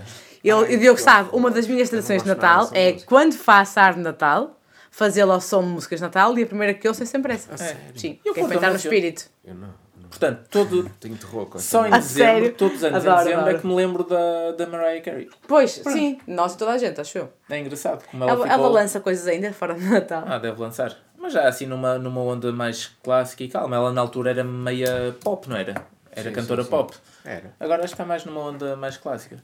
Eu, 0.43 0.59
Ai, 0.61 0.71
e 0.73 0.75
o 0.75 0.79
Diogo 0.79 0.99
eu- 0.99 1.03
sabe, 1.03 1.29
uma 1.33 1.51
das 1.51 1.67
minhas 1.67 1.89
tradições 1.89 2.23
de 2.23 2.27
Natal 2.27 2.69
é 2.73 2.93
música. 2.93 3.07
quando 3.07 3.33
faço 3.35 3.79
a 3.79 3.83
árvore 3.83 4.03
de 4.03 4.09
Natal, 4.09 4.59
fazê-la 4.89 5.35
ao 5.35 5.41
som 5.41 5.61
de 5.61 5.67
músicas 5.69 5.99
de 5.99 6.03
Natal 6.03 6.37
e 6.39 6.43
a 6.43 6.45
primeira 6.47 6.73
que 6.73 6.87
eu 6.87 6.93
sei 6.95 7.05
sempre 7.05 7.33
essa. 7.33 7.55
sério? 7.55 7.77
Sim, 7.95 8.19
Eu 8.25 8.33
que 8.33 8.39
é 8.39 8.47
para 8.47 8.67
a 8.67 8.69
no 8.71 8.75
espírito. 8.75 9.25
Eu 9.45 9.53
não. 9.53 9.69
Portanto, 10.11 10.45
todo, 10.51 10.91
Tenho 10.99 11.15
terror 11.15 11.45
com 11.47 11.57
só 11.57 11.85
em 11.87 11.93
A 11.93 11.97
dezembro, 11.97 12.33
sério? 12.41 12.53
todos 12.53 12.77
os 12.77 12.83
anos 12.83 12.99
Adoro, 13.07 13.21
em 13.21 13.23
dezembro, 13.23 13.41
adoro. 13.41 13.57
é 13.57 13.59
que 13.61 13.67
me 13.67 13.75
lembro 13.75 14.03
da, 14.03 14.51
da 14.51 14.67
Mariah 14.67 15.01
Carey. 15.01 15.29
Pois, 15.47 15.71
sim, 15.71 16.19
nós 16.27 16.53
e 16.53 16.57
toda 16.57 16.71
a 16.71 16.77
gente, 16.77 16.99
acho 17.01 17.17
eu. 17.17 17.33
É 17.49 17.57
engraçado 17.57 18.03
como 18.11 18.23
ela, 18.23 18.33
Ela, 18.33 18.41
ficou... 18.47 18.59
ela 18.65 18.67
lança 18.67 18.99
coisas 18.99 19.25
ainda 19.25 19.51
fora 19.53 19.73
de 19.73 19.83
Natal. 19.85 20.23
Ah, 20.27 20.37
deve 20.37 20.61
lançar. 20.61 20.95
Mas 21.17 21.33
já 21.33 21.47
assim 21.47 21.65
numa, 21.65 21.97
numa 21.97 22.21
onda 22.21 22.51
mais 22.51 22.91
clássica 23.01 23.43
e 23.43 23.47
calma. 23.47 23.75
Ela 23.75 23.91
na 23.93 24.01
altura 24.01 24.31
era 24.31 24.43
meia 24.43 25.15
pop, 25.23 25.47
não 25.49 25.55
era? 25.55 25.75
Era 26.11 26.29
Sim, 26.29 26.35
cantora 26.35 26.61
sim, 26.63 26.69
sim. 26.69 26.75
pop. 26.75 26.93
Era. 27.23 27.53
Agora 27.59 27.85
está 27.85 28.03
mais 28.03 28.25
numa 28.25 28.41
onda 28.41 28.75
mais 28.75 28.97
clássica. 28.97 29.37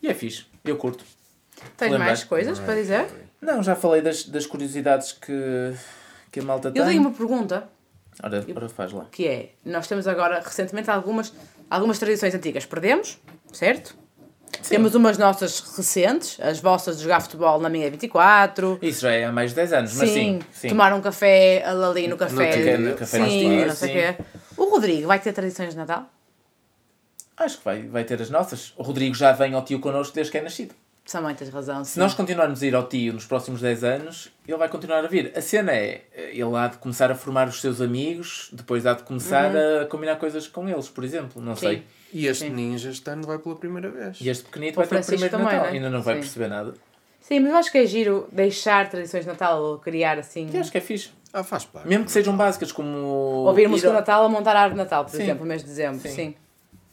E 0.00 0.08
é 0.08 0.14
fixe, 0.14 0.46
eu 0.64 0.76
curto. 0.76 1.04
Tens 1.76 1.90
Lembra? 1.90 2.06
mais 2.06 2.22
coisas 2.22 2.58
para 2.60 2.74
dizer? 2.74 3.06
Não, 3.40 3.60
já 3.62 3.74
falei 3.74 4.02
das, 4.02 4.24
das 4.24 4.46
curiosidades 4.46 5.12
que, 5.12 5.72
que 6.30 6.38
a 6.40 6.42
malta 6.44 6.70
tem. 6.70 6.80
Eu 6.80 6.86
tenho 6.86 7.00
uma 7.00 7.10
pergunta, 7.10 7.66
Ora, 8.22 8.44
ora 8.54 8.68
faz 8.68 8.92
lá. 8.92 9.06
que 9.10 9.26
é, 9.26 9.50
nós 9.64 9.86
temos 9.86 10.06
agora 10.08 10.40
recentemente 10.40 10.90
algumas, 10.90 11.32
algumas 11.70 11.98
tradições 11.98 12.34
antigas. 12.34 12.64
Perdemos, 12.64 13.18
certo? 13.52 13.96
Temos 14.68 14.94
umas 14.94 15.18
nossas 15.18 15.60
recentes, 15.76 16.38
as 16.40 16.58
vossas 16.60 16.96
de 16.96 17.02
jogar 17.02 17.20
futebol 17.20 17.60
na 17.60 17.68
minha 17.68 17.90
24. 17.90 18.78
Isso 18.80 19.02
já 19.02 19.12
é 19.12 19.24
há 19.24 19.32
mais 19.32 19.50
de 19.50 19.56
10 19.56 19.72
anos, 19.72 19.94
mas 19.94 20.10
sim. 20.10 20.40
sim. 20.50 20.68
tomar 20.68 20.92
um 20.94 21.00
café 21.00 21.62
ali 21.64 22.08
no 22.08 22.16
café. 22.16 22.48
Café- 22.48 22.78
no 22.78 22.94
café 22.96 23.24
sim, 23.24 23.64
não 23.66 23.74
sei 23.74 23.88
o 23.90 23.92
sim. 23.92 24.14
quê. 24.14 24.24
O 24.56 24.64
Rodrigo 24.70 25.06
vai 25.06 25.18
ter 25.20 25.32
tradições 25.32 25.70
de 25.70 25.76
Natal? 25.76 26.08
Acho 27.36 27.58
que 27.58 27.64
vai, 27.64 27.82
vai 27.82 28.04
ter 28.04 28.20
as 28.22 28.30
nossas. 28.30 28.72
O 28.76 28.82
Rodrigo 28.82 29.14
já 29.14 29.30
vem 29.32 29.52
ao 29.52 29.62
tio 29.62 29.78
connosco 29.78 30.14
desde 30.14 30.32
que 30.32 30.38
é 30.38 30.42
nascido. 30.42 30.74
Também 31.10 31.34
tens 31.36 31.50
razão. 31.50 31.84
Se 31.84 31.92
Sim. 31.92 32.00
nós 32.00 32.14
continuarmos 32.14 32.62
a 32.62 32.66
ir 32.66 32.74
ao 32.74 32.82
tio 32.88 33.12
nos 33.12 33.24
próximos 33.26 33.60
10 33.60 33.84
anos, 33.84 34.32
ele 34.46 34.56
vai 34.56 34.68
continuar 34.68 35.04
a 35.04 35.06
vir. 35.08 35.32
A 35.36 35.40
cena 35.40 35.72
é, 35.72 36.02
ele 36.32 36.56
há 36.56 36.66
de 36.66 36.78
começar 36.78 37.10
a 37.12 37.14
formar 37.14 37.46
os 37.46 37.60
seus 37.60 37.80
amigos, 37.80 38.48
depois 38.52 38.84
há 38.86 38.92
de 38.94 39.04
começar 39.04 39.52
a 39.56 39.86
combinar 39.86 40.16
coisas 40.16 40.48
com 40.48 40.68
eles, 40.68 40.88
por 40.88 41.04
exemplo, 41.04 41.40
não 41.40 41.50
Uhum. 41.50 41.56
Sim. 41.56 41.66
sei. 41.66 41.82
E 42.12 42.26
este 42.26 42.48
ninja 42.50 42.90
este 42.90 43.08
ano 43.08 43.24
vai 43.24 43.38
pela 43.38 43.54
primeira 43.54 43.88
vez. 43.88 44.18
E 44.20 44.28
este 44.28 44.44
pequenito 44.44 44.74
O 44.74 44.76
vai 44.78 44.86
ter 44.86 44.94
o 44.96 44.98
Francisco 45.04 45.12
primeiro 45.28 45.36
também, 45.36 45.52
Natal, 45.54 45.70
né? 45.70 45.76
ainda 45.78 45.90
não 45.90 46.02
vai 46.02 46.14
Sim. 46.14 46.20
perceber 46.22 46.48
nada. 46.48 46.74
Sim, 47.20 47.40
mas 47.40 47.50
eu 47.52 47.56
acho 47.58 47.72
que 47.72 47.78
é 47.78 47.86
giro 47.86 48.28
deixar 48.32 48.88
tradições 48.88 49.24
de 49.24 49.28
Natal 49.30 49.62
ou 49.62 49.78
criar 49.78 50.18
assim. 50.18 50.48
E 50.52 50.56
acho 50.58 50.70
que 50.72 50.78
é 50.78 50.80
fixe. 50.80 51.10
Ah, 51.32 51.42
faz 51.44 51.64
parte. 51.64 51.86
Mesmo 51.88 52.04
que 52.04 52.10
sejam 52.12 52.36
básicas, 52.36 52.72
como 52.72 52.96
Ouvir 53.46 53.62
ir 53.64 53.68
música 53.68 53.88
ao- 53.88 53.94
de 53.94 54.00
Natal 54.00 54.24
a 54.24 54.28
montar 54.28 54.56
a 54.56 54.60
árvore 54.62 54.74
de 54.78 54.84
Natal, 54.84 55.04
por 55.04 55.10
Sim. 55.12 55.22
exemplo, 55.22 55.40
no 55.44 55.48
mês 55.48 55.62
de 55.62 55.68
dezembro. 55.68 56.00
Sim. 56.00 56.08
Sim. 56.10 56.34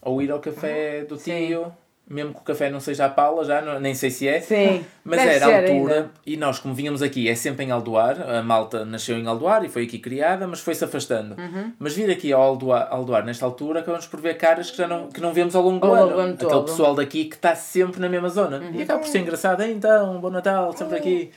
ou 0.05 0.21
ir 0.21 0.29
ao 0.31 0.39
café 0.39 1.05
do 1.05 1.17
Sim. 1.17 1.47
tio, 1.47 1.73
mesmo 2.13 2.33
que 2.33 2.39
o 2.39 2.43
café 2.43 2.69
não 2.69 2.79
seja 2.79 3.05
a 3.05 3.09
Paula, 3.09 3.43
já 3.43 3.61
não- 3.61 3.79
nem 3.79 3.93
sei 3.95 4.09
se 4.09 4.27
é. 4.27 4.39
Sim. 4.39 4.85
Mas 5.03 5.19
era 5.19 5.45
a 5.45 5.59
altura, 5.59 5.95
ainda. 5.95 6.11
e 6.25 6.37
nós, 6.37 6.59
como 6.59 6.73
vínhamos 6.73 7.01
aqui, 7.01 7.27
é 7.27 7.35
sempre 7.35 7.65
em 7.65 7.71
Aldoar, 7.71 8.21
a 8.21 8.41
malta 8.43 8.85
nasceu 8.85 9.17
em 9.17 9.25
Aldoar 9.27 9.65
e 9.65 9.69
foi 9.69 9.83
aqui 9.83 9.99
criada, 9.99 10.47
mas 10.47 10.59
foi-se 10.59 10.83
afastando. 10.83 11.35
Uhum. 11.39 11.73
Mas 11.79 11.93
vir 11.93 12.09
aqui 12.11 12.31
ao 12.31 12.41
Aldoar, 12.41 12.87
Aldoar, 12.91 13.25
nesta 13.25 13.45
altura, 13.45 13.79
acabamos 13.81 14.05
por 14.07 14.21
ver 14.21 14.37
caras 14.37 14.71
que, 14.71 14.77
já 14.77 14.87
não, 14.87 15.07
que 15.09 15.19
não 15.19 15.33
vemos 15.33 15.55
ao 15.55 15.63
longo 15.63 15.85
do 15.85 15.91
ano. 15.93 16.19
ano 16.19 16.33
Aquele. 16.35 16.53
Uhum. 16.53 16.63
pessoal 16.65 16.95
daqui 16.95 17.25
que 17.25 17.35
está 17.35 17.55
sempre 17.55 17.99
na 17.99 18.07
mesma 18.07 18.29
zona. 18.29 18.61
E 18.73 18.81
acaba 18.81 18.99
por 18.99 19.07
ser 19.09 19.19
engraçado. 19.19 19.61
"Ei, 19.61 19.71
Então, 19.73 20.19
bom 20.21 20.29
Natal, 20.29 20.71
sempre 20.77 20.97
aqui. 20.97 21.31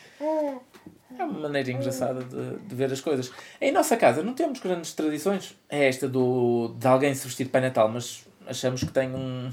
É 1.18 1.24
uma 1.24 1.41
maneira 1.41 1.70
engraçada 1.70 2.22
de, 2.22 2.59
de 2.68 2.74
ver 2.74 2.93
as 2.93 3.01
coisas. 3.01 3.31
Em 3.61 3.72
nossa 3.72 3.97
casa 3.97 4.22
não 4.22 4.35
temos 4.35 4.61
grandes 4.61 4.93
tradições. 4.93 5.57
É 5.68 5.89
esta 5.89 6.07
do, 6.07 6.74
de 6.79 6.87
alguém 6.87 7.14
se 7.14 7.27
vestir 7.27 7.45
de 7.45 7.51
Pai 7.51 7.62
Natal, 7.62 7.89
mas 7.89 8.27
achamos 8.47 8.83
que 8.85 8.91
tem 8.93 9.09
um 9.14 9.49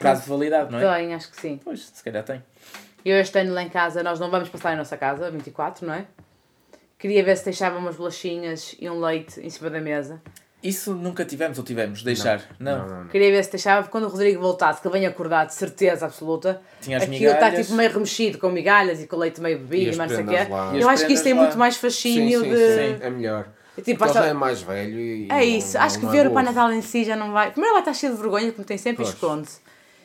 prazo 0.00 0.22
de 0.24 0.28
validade, 0.28 0.72
não 0.72 0.78
é? 0.80 0.94
Bem, 0.98 1.14
acho 1.14 1.30
que 1.30 1.40
sim. 1.40 1.60
Pois, 1.62 1.86
se 1.86 2.02
calhar 2.02 2.24
tem. 2.24 2.42
Eu 3.04 3.16
este 3.16 3.38
ano 3.38 3.52
lá 3.54 3.62
em 3.62 3.68
casa, 3.68 4.02
nós 4.02 4.18
não 4.18 4.30
vamos 4.30 4.48
passar 4.48 4.72
em 4.74 4.76
nossa 4.76 4.96
casa, 4.96 5.30
24, 5.30 5.86
não 5.86 5.94
é? 5.94 6.04
Queria 6.98 7.22
ver 7.24 7.36
se 7.36 7.44
deixava 7.46 7.78
umas 7.78 7.96
bolachinhas 7.96 8.74
e 8.78 8.88
um 8.90 9.00
leite 9.00 9.40
em 9.40 9.48
cima 9.48 9.70
da 9.70 9.80
mesa. 9.80 10.20
Isso 10.62 10.92
nunca 10.92 11.24
tivemos 11.24 11.56
ou 11.56 11.64
tivemos? 11.64 12.02
Deixar? 12.02 12.42
Não. 12.58 12.78
Não, 12.80 12.86
não, 12.88 13.00
não. 13.04 13.08
Queria 13.08 13.30
ver 13.30 13.42
se 13.42 13.50
deixava, 13.52 13.88
quando 13.88 14.04
o 14.04 14.08
Rodrigo 14.08 14.42
voltasse, 14.42 14.82
que 14.82 14.86
ele 14.86 14.92
venha 14.92 15.08
acordado, 15.08 15.46
de 15.46 15.54
certeza 15.54 16.04
absoluta, 16.04 16.60
Tinha 16.82 16.98
as 16.98 17.04
aquilo 17.04 17.16
está 17.32 17.46
migalhas. 17.46 17.66
tipo 17.66 17.76
meio 17.78 17.90
remexido 17.90 18.36
com 18.38 18.50
migalhas 18.50 19.00
e 19.02 19.06
com 19.06 19.16
leite 19.16 19.40
meio 19.40 19.58
bebido 19.58 19.94
e 19.94 19.96
mais 19.96 20.10
não 20.12 20.18
sei 20.18 20.26
o 20.26 20.28
quê. 20.46 20.50
lá. 20.52 20.76
Eu 20.76 20.88
acho 20.90 21.06
que 21.06 21.14
isso 21.14 21.24
tem 21.24 21.32
muito 21.32 21.52
lá. 21.52 21.56
mais 21.56 21.74
Sim, 21.76 21.80
fascínio 21.80 22.40
sim, 22.42 22.50
de. 22.50 22.56
sim. 22.56 22.96
É 23.00 23.08
melhor. 23.08 23.48
Tipo, 23.82 24.06
já 24.12 24.26
é 24.26 24.34
mais 24.34 24.60
velho 24.60 25.00
e. 25.00 25.28
É 25.32 25.42
isso, 25.42 25.78
não- 25.78 25.84
acho 25.86 25.98
que 25.98 26.04
não 26.04 26.12
ver 26.12 26.26
é 26.26 26.28
o 26.28 26.32
Pai. 26.32 26.42
Natal 26.44 26.70
em 26.70 26.82
si 26.82 27.04
já 27.04 27.16
não 27.16 27.32
vai. 27.32 27.50
Primeiro 27.52 27.72
vai 27.72 27.80
estar 27.80 27.94
cheio 27.94 28.12
de 28.14 28.20
vergonha, 28.20 28.52
como 28.52 28.66
tem 28.66 28.76
sempre, 28.76 29.02
e 29.02 29.08
esconde-se. 29.08 29.60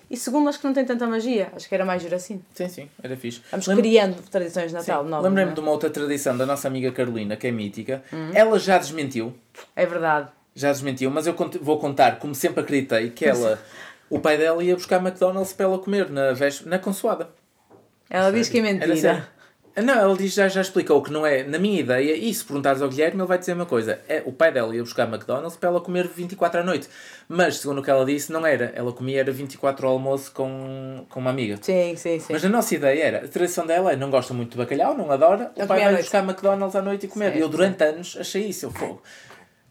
E 0.09 0.15
segundo, 0.17 0.47
acho 0.49 0.59
que 0.59 0.65
não 0.67 0.73
tem 0.73 0.85
tanta 0.85 1.07
magia. 1.07 1.51
Acho 1.55 1.67
que 1.67 1.73
era 1.75 1.83
mais 1.85 2.01
giro 2.01 2.15
assim. 2.15 2.41
Sim, 2.53 2.69
sim, 2.69 2.89
era 3.01 3.15
fixe. 3.17 3.41
Vamos 3.51 3.65
Lembro- 3.67 3.83
criando 3.83 4.21
tradições 4.29 4.67
de 4.67 4.73
Natal 4.73 5.03
novas. 5.03 5.25
Lembrei-me 5.25 5.49
não 5.49 5.55
de 5.55 5.59
é? 5.61 5.63
uma 5.63 5.71
outra 5.71 5.89
tradição 5.89 6.37
da 6.37 6.45
nossa 6.45 6.67
amiga 6.67 6.91
Carolina, 6.91 7.35
que 7.35 7.47
é 7.47 7.51
mítica. 7.51 8.03
Uhum. 8.13 8.31
Ela 8.33 8.59
já 8.59 8.77
desmentiu, 8.77 9.33
É 9.75 9.85
verdade. 9.85 10.29
já 10.53 10.71
desmentiu, 10.71 11.09
mas 11.09 11.25
eu 11.27 11.33
cont- 11.33 11.57
vou 11.61 11.79
contar, 11.79 12.19
como 12.19 12.35
sempre 12.35 12.61
acreditei, 12.61 13.09
que 13.09 13.25
ela, 13.25 13.59
o 14.09 14.19
pai 14.19 14.37
dela 14.37 14.63
ia 14.63 14.75
buscar 14.75 14.97
McDonald's 14.97 15.53
para 15.53 15.65
ela 15.65 15.79
comer 15.79 16.09
na, 16.09 16.33
na 16.65 16.79
consoada. 16.79 17.29
Ela 18.09 18.31
diz 18.31 18.47
que 18.47 18.59
é 18.59 18.61
mentira. 18.61 19.27
Ah, 19.75 19.81
Não, 19.81 19.93
ela 19.93 20.15
diz, 20.15 20.33
já, 20.33 20.47
já 20.47 20.61
explicou 20.61 21.01
que 21.03 21.11
não 21.11 21.25
é, 21.25 21.43
na 21.43 21.59
minha 21.59 21.79
ideia, 21.79 22.15
e 22.15 22.33
se 22.33 22.43
perguntares 22.45 22.81
ao 22.81 22.87
Guilherme, 22.87 23.19
ele 23.19 23.27
vai 23.27 23.37
dizer 23.37 23.53
uma 23.53 23.65
coisa. 23.65 23.99
É, 24.07 24.23
o 24.25 24.31
pai 24.31 24.51
dela 24.51 24.73
ia 24.73 24.81
buscar 24.81 25.03
McDonald's 25.07 25.57
para 25.57 25.69
ela 25.69 25.81
comer 25.81 26.07
24 26.07 26.61
à 26.61 26.63
noite. 26.63 26.87
Mas, 27.27 27.57
segundo 27.57 27.79
o 27.79 27.83
que 27.83 27.89
ela 27.89 28.05
disse, 28.05 28.31
não 28.31 28.45
era. 28.45 28.71
Ela 28.75 28.93
comia 28.93 29.19
era 29.19 29.31
24 29.31 29.85
ao 29.85 29.93
almoço 29.93 30.31
com, 30.31 31.05
com 31.09 31.19
uma 31.19 31.29
amiga. 31.29 31.57
Sim, 31.61 31.95
sim, 31.97 32.19
sim. 32.19 32.31
Mas 32.33 32.45
a 32.45 32.49
nossa 32.49 32.73
ideia 32.73 33.03
era, 33.03 33.25
a 33.25 33.27
tradição 33.27 33.65
dela 33.65 33.91
é, 33.91 33.95
não 33.95 34.09
gosta 34.09 34.33
muito 34.33 34.51
de 34.51 34.57
bacalhau, 34.57 34.95
não 34.95 35.11
adora, 35.11 35.51
o 35.55 35.57
pai 35.57 35.67
comia 35.67 35.87
à 35.87 35.91
vai 35.91 36.01
buscar 36.01 36.23
McDonald's 36.23 36.75
à 36.75 36.81
noite 36.81 37.05
e 37.05 37.09
comer. 37.09 37.35
Eu 37.35 37.49
durante 37.49 37.83
anos 37.83 38.15
achei 38.19 38.45
isso, 38.45 38.67
eu 38.67 38.71
fogo. 38.71 39.01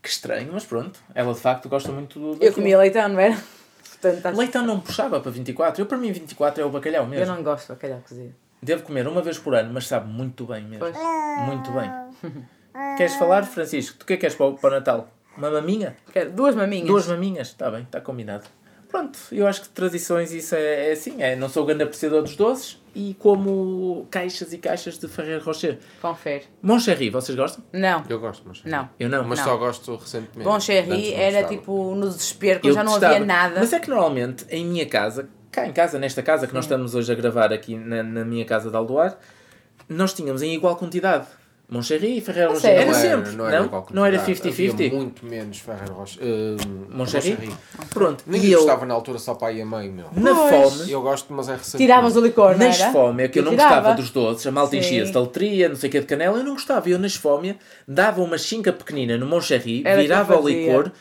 Que 0.02 0.08
estranho, 0.10 0.50
mas 0.52 0.66
pronto. 0.66 1.00
Ela 1.14 1.32
de 1.32 1.40
facto 1.40 1.66
gosta 1.68 1.90
muito 1.90 2.18
do. 2.18 2.44
Eu 2.44 2.52
comia 2.52 2.76
leitão, 2.76 3.08
não 3.08 3.18
era? 3.18 3.36
Portanto, 4.02 4.36
Leitão 4.36 4.66
não 4.66 4.80
puxava 4.80 5.18
para 5.18 5.30
24. 5.30 5.80
Eu, 5.80 5.86
para 5.86 5.96
mim, 5.96 6.12
24 6.12 6.62
é 6.62 6.66
o 6.66 6.68
bacalhau 6.68 7.04
Eu 7.04 7.08
mesmo. 7.08 7.34
não 7.34 7.42
gosto 7.42 7.68
de 7.68 7.72
bacalhau 7.72 8.02
cozido. 8.06 8.34
Devo 8.64 8.82
comer 8.82 9.06
uma 9.06 9.20
vez 9.20 9.38
por 9.38 9.54
ano, 9.54 9.70
mas 9.72 9.86
sabe 9.86 10.10
muito 10.10 10.46
bem 10.46 10.64
mesmo. 10.64 10.78
Pois. 10.80 10.96
Muito 11.46 11.70
bem. 11.72 11.90
Queres 12.96 13.14
falar, 13.16 13.44
Francisco? 13.44 13.98
Tu 13.98 14.02
o 14.02 14.06
que 14.06 14.14
é 14.14 14.16
que 14.16 14.20
queres 14.22 14.34
para 14.36 14.46
o, 14.46 14.54
para 14.54 14.70
o 14.70 14.72
Natal? 14.78 15.08
Uma 15.36 15.50
maminha? 15.50 15.96
Quero 16.12 16.30
duas 16.32 16.54
maminhas. 16.54 16.86
Duas 16.86 17.06
maminhas? 17.06 17.48
Está 17.48 17.70
bem, 17.70 17.82
está 17.82 18.00
combinado. 18.00 18.44
Pronto, 18.88 19.18
eu 19.32 19.46
acho 19.48 19.62
que 19.62 19.68
tradições 19.70 20.32
isso 20.32 20.54
é, 20.54 20.88
é 20.90 20.92
assim. 20.92 21.20
É, 21.20 21.34
não 21.34 21.48
sou 21.48 21.66
grande 21.66 21.82
apreciador 21.82 22.22
dos 22.22 22.36
doces 22.36 22.80
e 22.94 23.14
como 23.18 24.06
caixas 24.10 24.52
e 24.52 24.58
caixas 24.58 24.98
de 24.98 25.08
Ferreiro 25.08 25.44
Rocher. 25.44 25.78
Confere. 26.00 26.44
Moncherry, 26.62 27.10
vocês 27.10 27.36
gostam? 27.36 27.64
Não. 27.72 28.04
Eu 28.08 28.20
gosto, 28.20 28.44
mas. 28.46 28.62
Não. 28.64 28.88
Eu 28.98 29.08
não. 29.08 29.24
Mas 29.24 29.40
Não. 29.40 29.46
só 29.46 29.56
gosto 29.56 29.96
recentemente. 29.96 30.44
Bom 30.44 30.54
Antes 30.54 30.66
Cherry 30.66 30.88
não 30.88 31.18
era 31.18 31.40
gostava. 31.40 31.48
tipo 31.56 31.94
no 31.96 32.08
desespero, 32.08 32.60
quando 32.60 32.74
já 32.74 32.84
não 32.84 32.92
gostava. 32.92 33.14
havia 33.14 33.26
nada. 33.26 33.54
Mas 33.58 33.72
é 33.72 33.80
que 33.80 33.90
normalmente 33.90 34.46
em 34.48 34.64
minha 34.64 34.86
casa, 34.86 35.28
cá 35.54 35.66
em 35.66 35.72
casa, 35.72 35.98
nesta 35.98 36.22
casa 36.22 36.46
que 36.46 36.54
nós 36.54 36.64
estamos 36.64 36.94
hoje 36.94 37.12
a 37.12 37.14
gravar 37.14 37.52
aqui 37.52 37.76
na, 37.76 38.02
na 38.02 38.24
minha 38.24 38.44
casa 38.44 38.70
de 38.70 38.76
Aldoar, 38.76 39.16
nós 39.88 40.12
tínhamos 40.12 40.42
em 40.42 40.52
igual 40.54 40.76
quantidade. 40.76 41.26
Moncherry 41.66 42.18
e 42.18 42.20
Ferreiro 42.20 42.52
Rocher. 42.52 42.70
Era 42.70 42.84
Não 42.84 42.92
era, 42.94 43.00
sempre. 43.00 43.32
não 43.32 43.46
era, 43.48 43.58
não? 43.90 44.04
era 44.04 44.18
quantidade. 44.18 44.40
50-50? 44.50 44.70
Havia 44.74 44.92
muito 44.92 45.24
menos 45.24 45.58
Ferreiro 45.60 45.94
Rocher. 45.94 46.22
Uh, 46.22 46.94
Moncherry? 46.94 47.50
Pronto. 47.88 48.22
Ninguém 48.26 48.50
e 48.50 48.52
eu, 48.52 48.58
gostava 48.60 48.84
na 48.84 48.92
altura 48.92 49.18
só 49.18 49.34
para 49.34 49.48
aí 49.48 49.62
a 49.62 49.66
meio, 49.66 49.90
meu. 49.90 50.06
na 50.14 50.34
Pois. 50.34 50.74
fome, 50.74 50.90
Eu 50.92 51.00
gosto, 51.00 51.32
mas 51.32 51.48
é 51.48 51.52
recente. 51.56 51.78
Tiravas 51.78 52.16
o 52.16 52.20
licor, 52.20 52.50
não 52.58 52.66
nas 52.66 52.78
era? 52.78 52.92
fome, 52.92 53.22
é 53.24 53.28
que 53.28 53.38
eu 53.38 53.42
não 53.42 53.52
tirava. 53.52 53.76
gostava 53.76 53.96
dos 53.96 54.10
doces, 54.10 54.46
a 54.46 54.50
malta 54.50 54.72
Sim. 54.72 54.78
enchia-se 54.78 55.10
de 55.10 55.16
aletria, 55.16 55.68
não 55.70 55.76
sei 55.76 55.88
o 55.88 55.92
que 55.92 56.00
de 56.00 56.06
canela, 56.06 56.36
eu 56.36 56.44
não 56.44 56.52
gostava. 56.52 56.86
Eu 56.88 56.98
nas 56.98 57.14
fome 57.14 57.56
dava 57.88 58.20
uma 58.20 58.36
chinca 58.36 58.70
pequenina 58.70 59.16
no 59.16 59.24
Moncherry, 59.26 59.82
virava 59.96 60.38
o 60.38 60.46
licor, 60.46 60.92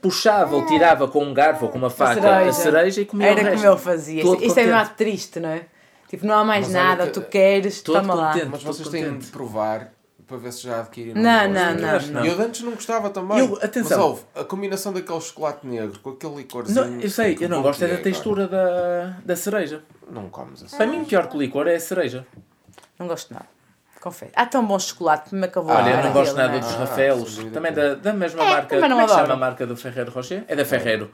puxava 0.00 0.56
ou 0.56 0.66
tirava 0.66 1.06
com 1.08 1.24
um 1.24 1.32
garfo 1.34 1.66
ou 1.66 1.70
com 1.70 1.78
uma 1.78 1.90
faca 1.90 2.40
a 2.48 2.52
cereja, 2.52 3.00
e 3.00 3.04
comia 3.04 3.28
Era 3.28 3.40
o 3.40 3.44
resto. 3.44 3.56
como 3.56 3.66
eu 3.66 3.78
fazia. 3.78 4.22
Todo 4.22 4.36
Isso, 4.36 4.44
isso 4.46 4.58
é 4.60 4.62
contente. 4.64 4.74
mais 4.74 4.88
triste, 4.96 5.40
não 5.40 5.48
é? 5.50 5.62
Tipo, 6.08 6.26
não 6.26 6.34
há 6.38 6.44
mais 6.44 6.66
Mas 6.66 6.74
olha 6.74 6.84
nada, 6.84 7.06
que- 7.06 7.12
tu 7.12 7.22
queres, 7.22 7.82
Todo 7.82 8.00
toma 8.00 8.14
lá. 8.14 8.32
contente. 8.32 8.48
Mas 8.50 8.62
vocês 8.62 8.88
têm 8.88 9.04
contente. 9.04 9.26
de 9.26 9.30
provar 9.30 9.92
para 10.26 10.36
ver 10.36 10.52
se 10.52 10.62
já 10.64 10.80
adquiriram. 10.80 11.20
Não, 11.20 11.48
não, 11.48 11.74
não, 11.74 12.00
não. 12.12 12.24
E 12.24 12.28
eu 12.28 12.36
de 12.36 12.42
antes 12.42 12.60
não 12.62 12.72
gostava 12.72 13.10
também. 13.10 13.38
Eu- 13.38 13.58
atenção. 13.62 13.98
Mas 13.98 14.06
ouve, 14.06 14.22
a 14.34 14.44
combinação 14.44 14.92
daquele 14.92 15.20
chocolate 15.20 15.66
negro 15.66 15.98
com 16.00 16.10
aquele 16.10 16.34
licorzinho. 16.36 16.84
Não, 16.84 17.00
eu 17.00 17.10
sei, 17.10 17.34
que 17.34 17.44
eu 17.44 17.48
não 17.48 17.58
bom 17.58 17.62
gosto 17.64 17.78
que 17.80 17.84
é 17.84 17.88
da 17.88 17.94
agora. 17.94 18.04
textura 18.04 18.46
da, 18.48 19.16
da 19.24 19.36
cereja. 19.36 19.82
Não 20.10 20.28
comes 20.30 20.62
assim. 20.62 20.76
Para 20.76 20.86
mim, 20.86 21.04
pior 21.04 21.28
que 21.28 21.36
o 21.36 21.40
licor 21.40 21.66
é 21.66 21.76
a 21.76 21.80
cereja. 21.80 22.26
Não 22.98 23.06
gosto 23.06 23.32
nada. 23.32 23.46
Confesso. 24.00 24.32
Há 24.36 24.46
tão 24.46 24.64
bom 24.66 24.78
chocolate, 24.78 25.30
como 25.30 25.44
é 25.44 25.48
que 25.48 25.56
eu 25.56 25.62
vou 25.62 25.74
Olha, 25.74 25.90
eu 25.90 25.96
não 26.04 26.12
gosto 26.12 26.30
aquilo, 26.32 26.36
nada 26.36 26.48
não 26.52 26.58
é? 26.58 26.60
dos 26.60 26.74
Ah, 26.74 26.78
Rafaelos, 26.78 27.36
também 27.52 27.72
da, 27.72 27.94
da 27.94 28.12
mesma 28.12 28.42
É, 28.44 28.50
marca. 28.50 28.68
também 28.68 28.88
não 28.88 28.96
Como 28.96 29.00
é 29.00 29.04
que 29.06 29.12
adoro. 29.12 29.26
chama 29.28 29.34
a 29.34 29.36
marca 29.48 29.66
do 29.66 29.76
Ferreiro 29.76 30.10
Rocher? 30.12 30.44
É 30.46 30.54
da 30.56 30.64
Ferreiro. 30.64 31.10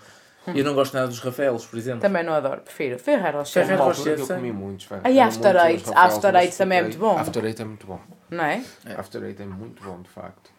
Eu 0.55 0.63
não 0.63 0.75
gosto 0.75 0.93
nada 0.93 1.09
dos 1.09 1.19
Rafaelos, 1.21 1.65
por 1.65 1.79
exemplo. 1.79 2.01
Também 2.01 2.23
não 2.23 2.35
adoro, 2.35 2.61
prefiro. 2.61 2.99
Ferreiro 2.99 3.39
Rocher, 3.39 3.63
Ferreiro 3.65 3.83
Rocher, 3.85 4.15
que 4.17 4.21
eu 4.23 4.27
comi 4.27 4.53
muitos. 4.53 4.85
Ferreiro. 4.85 5.09
Aí, 5.09 5.19
After 5.19 5.57
Eight. 5.57 5.85
After 5.95 6.35
Eight 6.37 6.57
também 6.59 6.79
é 6.79 6.83
muito 6.83 6.99
bom. 6.99 7.19
After 7.19 7.45
Eight 7.45 7.63
é 7.63 7.65
muito 7.65 7.87
bom. 7.87 7.99
não 8.31 8.45
é? 8.45 8.63
After 8.99 9.23
Eight 9.25 9.41
é 9.43 9.47
muito 9.47 9.83
bom, 9.83 10.03
de 10.03 10.11
facto. 10.11 10.51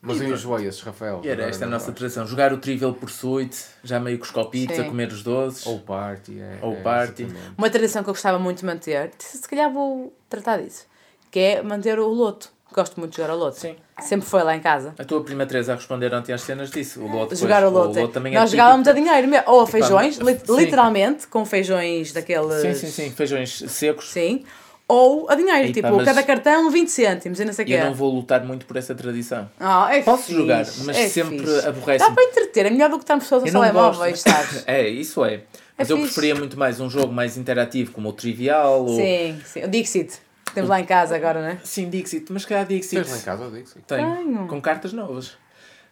Mas 0.00 0.20
eu 0.20 0.28
enjoei 0.32 0.66
esses 0.68 0.80
Rafael. 0.82 1.20
E 1.24 1.28
era 1.28 1.42
esta 1.48 1.64
a 1.64 1.68
nossa 1.68 1.90
tradição. 1.90 2.24
Jogar 2.24 2.52
o 2.52 2.58
Trivial 2.58 2.92
Pursuit, 2.94 3.56
já 3.82 3.98
meio 3.98 4.18
com 4.18 4.24
os 4.24 4.30
copitos, 4.30 4.78
a 4.78 4.84
comer 4.84 5.08
os 5.08 5.24
doces. 5.24 5.66
Ou 5.66 5.80
Party. 5.80 6.38
É, 6.40 6.58
Ou 6.62 6.74
é, 6.74 6.80
Party. 6.82 7.24
exatamente. 7.24 7.54
Uma 7.58 7.68
tradição 7.70 8.04
que 8.04 8.10
eu 8.10 8.14
gostava 8.14 8.38
muito 8.38 8.60
de 8.60 8.66
manter, 8.66 9.10
se 9.18 9.48
calhar 9.48 9.72
vou 9.72 10.14
tratar 10.28 10.58
disso, 10.58 10.86
que 11.30 11.38
é 11.38 11.62
manter 11.62 11.98
o 11.98 12.06
loto. 12.08 12.54
Gosto 12.74 12.98
muito 13.00 13.12
de 13.12 13.16
jogar 13.18 13.32
ao 13.32 13.38
loto. 13.38 13.58
Sim. 13.58 13.74
Sempre 14.02 14.28
foi 14.28 14.42
lá 14.42 14.54
em 14.54 14.60
casa. 14.60 14.94
A 14.98 15.04
tua 15.04 15.22
prima 15.24 15.46
Teresa 15.46 15.72
a 15.72 15.76
responder 15.76 16.12
ontem 16.12 16.32
às 16.32 16.42
cenas 16.42 16.70
disse. 16.70 16.98
O 16.98 17.06
lote, 17.06 17.34
Jogar 17.36 17.62
pois, 17.62 17.72
o 17.72 17.76
loto. 18.00 18.08
também 18.08 18.34
é 18.34 18.38
Nós 18.38 18.50
típico. 18.50 18.62
jogávamos 18.62 18.88
a 18.88 18.92
dinheiro 18.92 19.28
mesmo. 19.28 19.44
Ou 19.50 19.60
a 19.60 19.66
feijões, 19.66 20.16
li- 20.18 20.38
sim. 20.44 20.56
literalmente, 20.56 21.26
com 21.28 21.44
feijões 21.46 22.12
daqueles. 22.12 22.60
Sim, 22.60 22.74
sim, 22.74 22.90
sim. 22.90 23.10
Feijões 23.10 23.64
secos. 23.68 24.10
Sim. 24.10 24.44
Ou 24.88 25.28
a 25.30 25.34
dinheiro, 25.34 25.66
Ei, 25.66 25.72
tipo, 25.72 25.96
pá, 25.96 26.04
cada 26.04 26.22
cartão 26.22 26.70
20 26.70 26.88
cêntimos 26.88 27.40
e 27.40 27.44
não 27.44 27.52
sei 27.52 27.64
o 27.64 27.68
quê. 27.68 27.74
eu 27.74 27.84
não 27.86 27.94
vou 27.94 28.08
lutar 28.14 28.44
muito 28.44 28.66
por 28.66 28.76
essa 28.76 28.94
tradição. 28.94 29.48
Ah, 29.58 29.88
é 29.92 30.02
Posso 30.02 30.24
fixe, 30.24 30.34
jogar, 30.38 30.58
mas 30.84 30.96
é 30.96 31.08
sempre 31.08 31.38
fixe. 31.38 31.66
aborrece-me. 31.66 32.08
Dá 32.08 32.14
para 32.14 32.24
entreter, 32.24 32.66
é 32.66 32.70
melhor 32.70 32.90
do 32.90 32.96
que 32.98 33.02
estarmos 33.02 33.24
pessoas 33.24 33.42
a 33.42 33.46
telemóveis, 33.46 34.20
sabes? 34.20 34.62
É, 34.68 34.88
isso 34.88 35.24
é. 35.24 35.40
Mas 35.76 35.90
eu 35.90 35.96
fixe. 35.96 36.12
preferia 36.12 36.34
muito 36.36 36.56
mais 36.56 36.78
um 36.78 36.88
jogo 36.88 37.12
mais 37.12 37.36
interativo, 37.36 37.90
como 37.90 38.10
o 38.10 38.12
Trivial 38.12 38.84
ou... 38.86 38.94
Sim, 38.96 39.40
sim. 39.44 39.64
O 39.64 39.68
Dixit. 39.68 40.20
Temos 40.54 40.70
lá 40.70 40.80
em 40.80 40.84
casa 40.84 41.14
agora, 41.16 41.40
não 41.42 41.48
é? 41.48 41.58
Sim, 41.62 41.90
Dixit. 41.90 42.32
Mas 42.32 42.42
se 42.42 42.48
calhar 42.48 42.66
Dixit... 42.66 42.96
Tens 42.96 43.10
lá 43.10 43.18
em 43.18 43.20
casa, 43.22 43.50
digo 43.50 43.68
sim. 43.68 43.80
Tenho, 43.86 44.16
Tenho. 44.16 44.46
com 44.46 44.60
cartas 44.60 44.92
novas. 44.92 45.36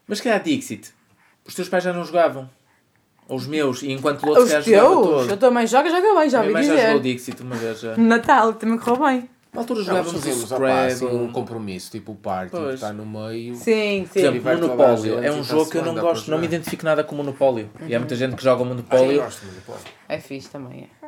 Mas 0.07 0.18
se 0.18 0.24
calhar 0.24 0.42
Dixit. 0.42 0.90
Os 1.46 1.55
teus 1.55 1.68
pais 1.68 1.84
já 1.84 1.92
não 1.92 2.05
jogavam. 2.05 2.48
Ou 3.28 3.36
os 3.36 3.46
meus. 3.46 3.82
E 3.82 3.90
enquanto 3.92 4.22
o 4.24 4.28
outro 4.28 4.44
Os 4.44 4.50
já 4.50 4.61
jogava 4.61 4.88
todo. 4.94 5.30
Eu 5.30 5.36
também 5.36 5.66
jogo, 5.66 5.88
joga 5.88 6.20
bem, 6.20 6.30
já 6.30 6.40
Minha 6.42 6.50
ouvi 6.50 6.52
mãe 6.52 6.62
já 6.64 6.86
jogou 6.86 7.00
dizer. 7.00 7.14
Dixit 7.14 7.42
uma 7.42 7.57
vez 7.57 7.80
já. 7.80 7.96
Natal, 7.96 8.52
também 8.55 8.78
correu 8.78 9.07
bem. 9.07 9.30
Na 9.52 9.61
altura 9.61 9.82
jogávamos 9.84 10.12
o 10.14 10.18
fazíamos 10.18 10.50
opá, 10.50 10.86
assim, 10.86 11.07
um 11.07 11.30
compromisso, 11.30 11.88
tipo 11.92 12.11
o 12.11 12.16
Party, 12.16 12.50
que 12.50 12.57
Pois. 12.57 12.74
está 12.74 12.92
no 12.92 13.07
meio. 13.07 13.55
Sim, 13.55 14.05
Por 14.05 14.12
sim. 14.12 14.26
exemplo, 14.26 14.50
a 14.50 14.55
Monopólio. 14.55 15.14
É 15.14 15.30
um 15.30 15.40
está-se 15.40 15.48
jogo 15.50 15.70
que 15.70 15.78
eu 15.78 15.84
não 15.84 15.94
gosto. 15.94 16.28
Não 16.30 16.38
me 16.38 16.46
identifico 16.46 16.84
nada 16.84 17.05
com 17.05 17.14
Monopólio. 17.14 17.70
E 17.86 17.94
há 17.94 17.98
muita 18.00 18.16
gente 18.16 18.34
que 18.34 18.42
joga 18.42 18.62
o 18.62 18.64
Ah, 18.64 18.68
eu 18.68 18.74
Monopólio. 18.74 19.22
gosto 19.22 19.44
muito, 19.46 19.62
pô. 19.64 19.74
É 20.09 20.18
fixe 20.18 20.48
também, 20.50 20.88
é. 21.02 21.03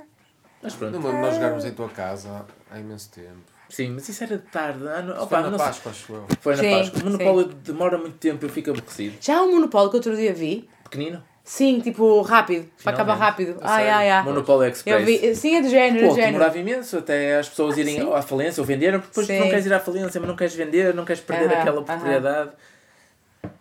Mas 0.67 0.73
Não 0.75 0.79
pronto. 0.91 0.95
lembro 1.07 1.13
de 1.13 1.23
nós 1.23 1.35
jogarmos 1.37 1.65
em 1.65 1.71
tua 1.73 1.89
casa 1.89 2.45
há 2.71 2.79
imenso 2.79 3.09
tempo. 3.11 3.37
Sim, 3.69 3.91
mas 3.91 4.09
isso 4.09 4.23
era 4.25 4.37
de 4.39 4.45
tarde. 4.45 4.87
Ah, 4.89 5.03
não, 5.03 5.15
opa, 5.15 5.27
foi 5.27 5.43
não 5.43 5.51
na. 5.53 5.59
Páscoa, 5.59 5.91
acho 5.93 6.13
eu. 6.13 6.27
Foi 6.41 6.57
na 6.57 6.63
Sim, 6.63 6.71
Páscoa. 6.71 7.01
O 7.01 7.05
Monopólio 7.05 7.45
demora 7.47 7.99
muito 7.99 8.17
tempo 8.19 8.45
e 8.45 8.47
eu 8.49 8.51
fico 8.51 8.71
aborrecido. 8.71 9.17
Já 9.21 9.39
há 9.39 9.43
um 9.43 9.53
monopólio 9.55 9.91
que 9.91 9.97
outro 9.97 10.17
dia 10.17 10.33
vi. 10.35 10.69
Pequenino? 10.85 11.23
Sim, 11.45 11.81
tipo, 11.81 12.21
rápido. 12.23 12.69
Para 12.83 12.93
acabar 12.93 13.15
rápido. 13.15 13.59
A 13.61 13.71
Ai, 13.71 13.83
sério. 13.85 13.95
ai, 13.99 14.11
ai. 14.11 14.25
Monopólio 14.25 14.69
Express. 14.69 15.01
Eu 15.01 15.07
vi. 15.07 15.35
Sim, 15.37 15.57
é 15.57 15.63
do 15.63 15.69
género, 15.69 16.03
Pô, 16.07 16.09
do 16.11 16.15
género. 16.17 16.33
demorava 16.33 16.59
imenso 16.59 16.99
até 16.99 17.39
as 17.39 17.49
pessoas 17.49 17.77
irem 17.79 18.01
sim. 18.01 18.13
à 18.13 18.21
falência 18.23 18.61
ou 18.61 18.67
venderam, 18.67 18.99
porque 19.01 19.11
depois 19.11 19.27
tu 19.29 19.33
não 19.35 19.43
Sim. 19.45 19.49
queres 19.51 19.67
ir 19.67 19.73
à 19.75 19.79
falência, 19.81 20.21
mas 20.21 20.29
não 20.29 20.37
queres 20.37 20.55
vender, 20.55 20.93
não 20.95 21.05
queres 21.05 21.23
perder 21.23 21.51
Aham, 21.53 21.61
aquela 21.61 21.77
aham. 21.77 21.85
propriedade. 21.85 22.51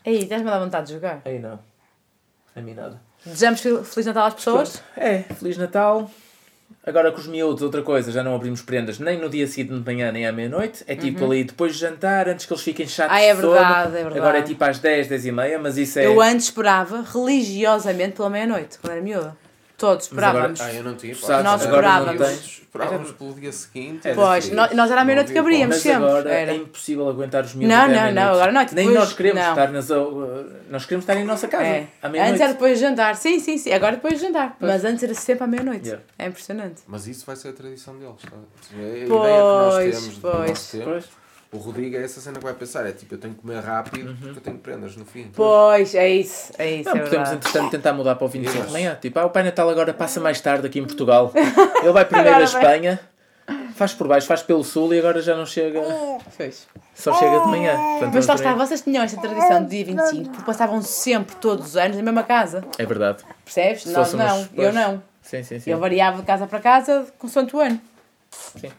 Ei, 0.04 0.20
estás-me 0.24 0.48
a 0.50 0.54
dar 0.54 0.60
vontade 0.60 0.88
de 0.88 0.94
jogar. 0.94 1.22
Aí 1.26 1.38
não. 1.40 1.60
A 2.56 2.62
mim 2.62 2.74
nada. 2.74 3.00
Desejamos 3.26 3.62
fel- 3.62 3.84
Feliz 3.84 4.06
Natal 4.08 4.28
às 4.28 4.34
pessoas. 4.36 4.82
É, 4.96 5.20
Feliz 5.24 5.58
Natal. 5.58 6.10
Agora 6.86 7.12
com 7.12 7.18
os 7.20 7.26
miúdos, 7.26 7.64
outra 7.64 7.82
coisa, 7.82 8.12
já 8.12 8.22
não 8.24 8.36
abrimos 8.36 8.62
prendas 8.62 9.00
nem 9.00 9.20
no 9.20 9.28
dia 9.28 9.48
seguinte 9.48 9.74
de 9.74 9.84
manhã 9.84 10.12
nem 10.12 10.28
à 10.28 10.32
meia-noite. 10.32 10.84
É 10.88 10.96
tipo 10.96 11.26
ali 11.26 11.44
depois 11.44 11.74
de 11.74 11.80
jantar, 11.80 12.30
antes 12.30 12.46
que 12.46 12.54
eles 12.54 12.64
fiquem 12.64 12.88
chatos 12.88 13.16
Uhum. 13.18 13.24
Ah, 13.24 13.26
é 13.26 13.36
sono. 13.36 13.52
verdade, 13.54 13.88
é 13.88 13.92
verdade. 14.04 14.20
Agora 14.20 14.38
é 14.38 14.42
tipo 14.44 14.64
às 14.64 14.78
10, 14.78 15.08
10 15.08 15.26
e 15.26 15.32
meia, 15.32 15.58
mas 15.58 15.78
isso 15.78 15.98
é. 15.98 16.06
Eu 16.06 16.22
antes 16.22 16.46
esperava 16.46 17.02
religiosamente 17.02 18.16
pela 18.16 18.30
meia-noite, 18.30 18.78
quando 18.80 18.94
era 18.94 19.02
miúda. 19.02 19.36
Todos 19.78 20.10
Mas 20.12 20.24
agora- 20.24 20.52
esperávamos. 20.54 20.62
Ah, 20.62 20.74
eu 20.80 20.84
não 20.84 20.96
tinha. 20.96 21.16
Sabes, 21.16 21.44
Nós 21.44 21.62
esperávamos. 21.64 22.62
Esperávamos 22.66 23.12
pelo 23.12 23.34
dia 23.34 23.52
seguinte. 23.52 24.08
É, 24.08 24.14
Pois, 24.14 24.50
nós- 24.52 24.74
nós 24.74 24.92
era 24.92 25.02
à 25.02 25.06
meia-noite 25.06 25.32
que 25.32 25.38
abríamos. 25.40 25.78
Sempre, 25.78 25.96
agora 26.10 26.30
era. 26.30 26.52
é 26.52 26.56
impossível 26.56 27.08
aguentar 27.10 27.44
os 27.46 27.54
miúdos 27.56 27.76
Não, 27.78 27.88
não, 27.88 28.12
não, 28.12 28.34
agora 28.34 28.52
não, 28.52 28.62
tipo, 28.64 28.76
Nem 28.76 28.90
nós 28.92 29.14
queremos 29.14 29.42
não. 29.42 29.50
estar 29.52 29.72
nas. 29.72 29.90
uh, 29.90 30.46
Nós 30.70 30.84
queremos 30.86 31.04
estar 31.04 31.16
em 31.18 31.24
nossa 31.24 31.48
casa. 31.48 31.64
É. 31.66 31.88
Antes 32.04 32.42
era 32.42 32.54
depois 32.54 32.78
de 32.78 32.86
jantar. 32.86 33.16
Sim, 33.16 33.40
sim, 33.40 33.58
sim. 33.58 33.72
Agora 33.72 33.96
depois 33.96 34.16
de 34.16 34.22
jantar. 34.22 34.58
Mas 34.60 34.84
antes 34.84 35.04
era 35.04 35.14
sempre 35.14 35.44
à 35.44 35.48
meia-noite. 35.48 35.86
Yeah. 35.88 36.04
É 36.20 36.28
impressionante. 36.28 36.82
Mas 36.88 37.08
isso 37.08 37.26
vai 37.26 37.36
ser 37.36 37.50
a 37.50 37.54
tradição 37.54 37.98
deles. 37.98 38.16
Tá? 38.22 38.30
A 38.74 38.82
ideia 38.82 39.04
que 39.04 39.08
Pois, 39.08 39.30
nós 39.30 39.76
temos, 39.78 40.04
de 40.16 40.20
pois. 40.22 40.50
nós 40.50 40.72
temos 40.72 40.86
Pois. 40.86 41.06
O 41.52 41.58
Rodrigo 41.58 41.96
é 41.96 42.04
essa 42.04 42.20
cena 42.20 42.38
que 42.38 42.44
vai 42.44 42.54
pensar. 42.54 42.86
É 42.86 42.92
tipo, 42.92 43.14
eu 43.16 43.18
tenho 43.18 43.34
que 43.34 43.42
comer 43.42 43.60
rápido 43.62 44.10
Uhum. 44.10 44.16
porque 44.16 44.40
eu 44.40 44.42
tenho 44.42 44.58
prendas 44.58 44.96
no 44.96 45.06
fim. 45.06 45.32
Pois, 45.36 45.96
é 45.96 46.10
isso. 46.10 46.52
É 46.58 46.70
isso, 46.72 46.90
Não, 46.90 46.98
é 46.98 47.00
podemos 47.04 47.10
verdade. 47.30 47.36
entretanto 47.36 47.72
tentar 47.72 47.94
mudar 47.94 48.16
para 48.16 48.26
o 48.26 48.28
25 48.28 48.66
de 48.68 48.72
manhã. 48.74 48.98
Tipo, 49.02 49.20
ah, 49.20 49.26
o 49.26 49.30
Pai 49.30 49.44
Natal 49.44 49.70
agora 49.70 49.94
passa 49.94 50.20
mais 50.20 50.40
tarde 50.42 50.68
aqui 50.68 50.80
em 50.80 50.86
Portugal. 50.86 51.32
Ele 51.82 51.92
vai 51.92 52.04
primeiro 52.06 52.32
vai. 52.36 52.44
Espanha, 52.44 53.00
faz 53.76 53.94
por 53.94 54.08
baixo, 54.08 54.28
faz 54.28 54.42
pelo 54.44 54.64
sul 54.64 54.94
e 54.94 55.00
agora 55.00 55.22
já 55.22 55.36
não 55.36 55.46
chega. 55.46 55.80
Pois. 56.36 56.68
Só 56.94 57.14
chega 57.14 57.40
de 57.42 57.48
manhã. 57.48 57.76
Portanto, 57.76 58.14
Mas 58.14 58.26
lá 58.28 58.36
está, 58.36 58.54
vocês 58.56 58.82
tinham 58.82 59.04
esta 59.04 59.20
tradição 59.20 59.64
de 59.64 59.70
dia 59.70 59.86
25, 59.86 60.30
porque 60.30 60.46
passavam 60.46 60.82
sempre 60.82 61.36
todos 61.38 61.68
os 61.68 61.78
anos 61.78 61.98
na 61.98 62.04
mesma 62.04 62.24
casa. 62.24 62.64
É 62.78 62.86
verdade. 62.86 63.24
Percebes? 63.44 63.86
Nós 63.88 64.10
fôssemos- 64.12 64.50
não, 64.54 64.64
eu 64.64 64.72
não. 64.74 65.04
Sim, 65.22 65.44
sim, 65.44 65.60
sim. 65.60 65.70
Eu 65.72 65.78
variava 65.80 66.18
de 66.20 66.24
casa 66.26 66.48
para 66.48 66.60
casa 66.60 67.08
consoante 67.20 67.56
o 67.56 67.60
ano. 67.60 67.80
Sim. 68.32 68.72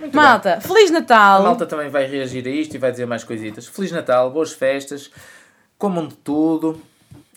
Muito 0.00 0.16
Malta, 0.16 0.60
Feliz 0.62 0.90
bem. 0.90 1.00
Natal! 1.00 1.42
A 1.42 1.44
malta 1.44 1.66
também 1.66 1.90
vai 1.90 2.06
reagir 2.06 2.46
a 2.46 2.50
isto 2.50 2.74
e 2.74 2.78
vai 2.78 2.90
dizer 2.90 3.04
mais 3.06 3.22
coisitas. 3.22 3.66
Feliz 3.66 3.92
Natal, 3.92 4.30
boas 4.30 4.50
festas, 4.50 5.10
comam 5.76 6.08
de 6.08 6.16
tudo 6.16 6.80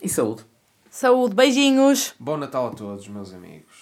e 0.02 0.08
saúde. 0.08 0.42
Saúde, 0.88 1.34
beijinhos! 1.34 2.14
Bom 2.18 2.38
Natal 2.38 2.68
a 2.68 2.70
todos, 2.70 3.06
meus 3.06 3.34
amigos. 3.34 3.73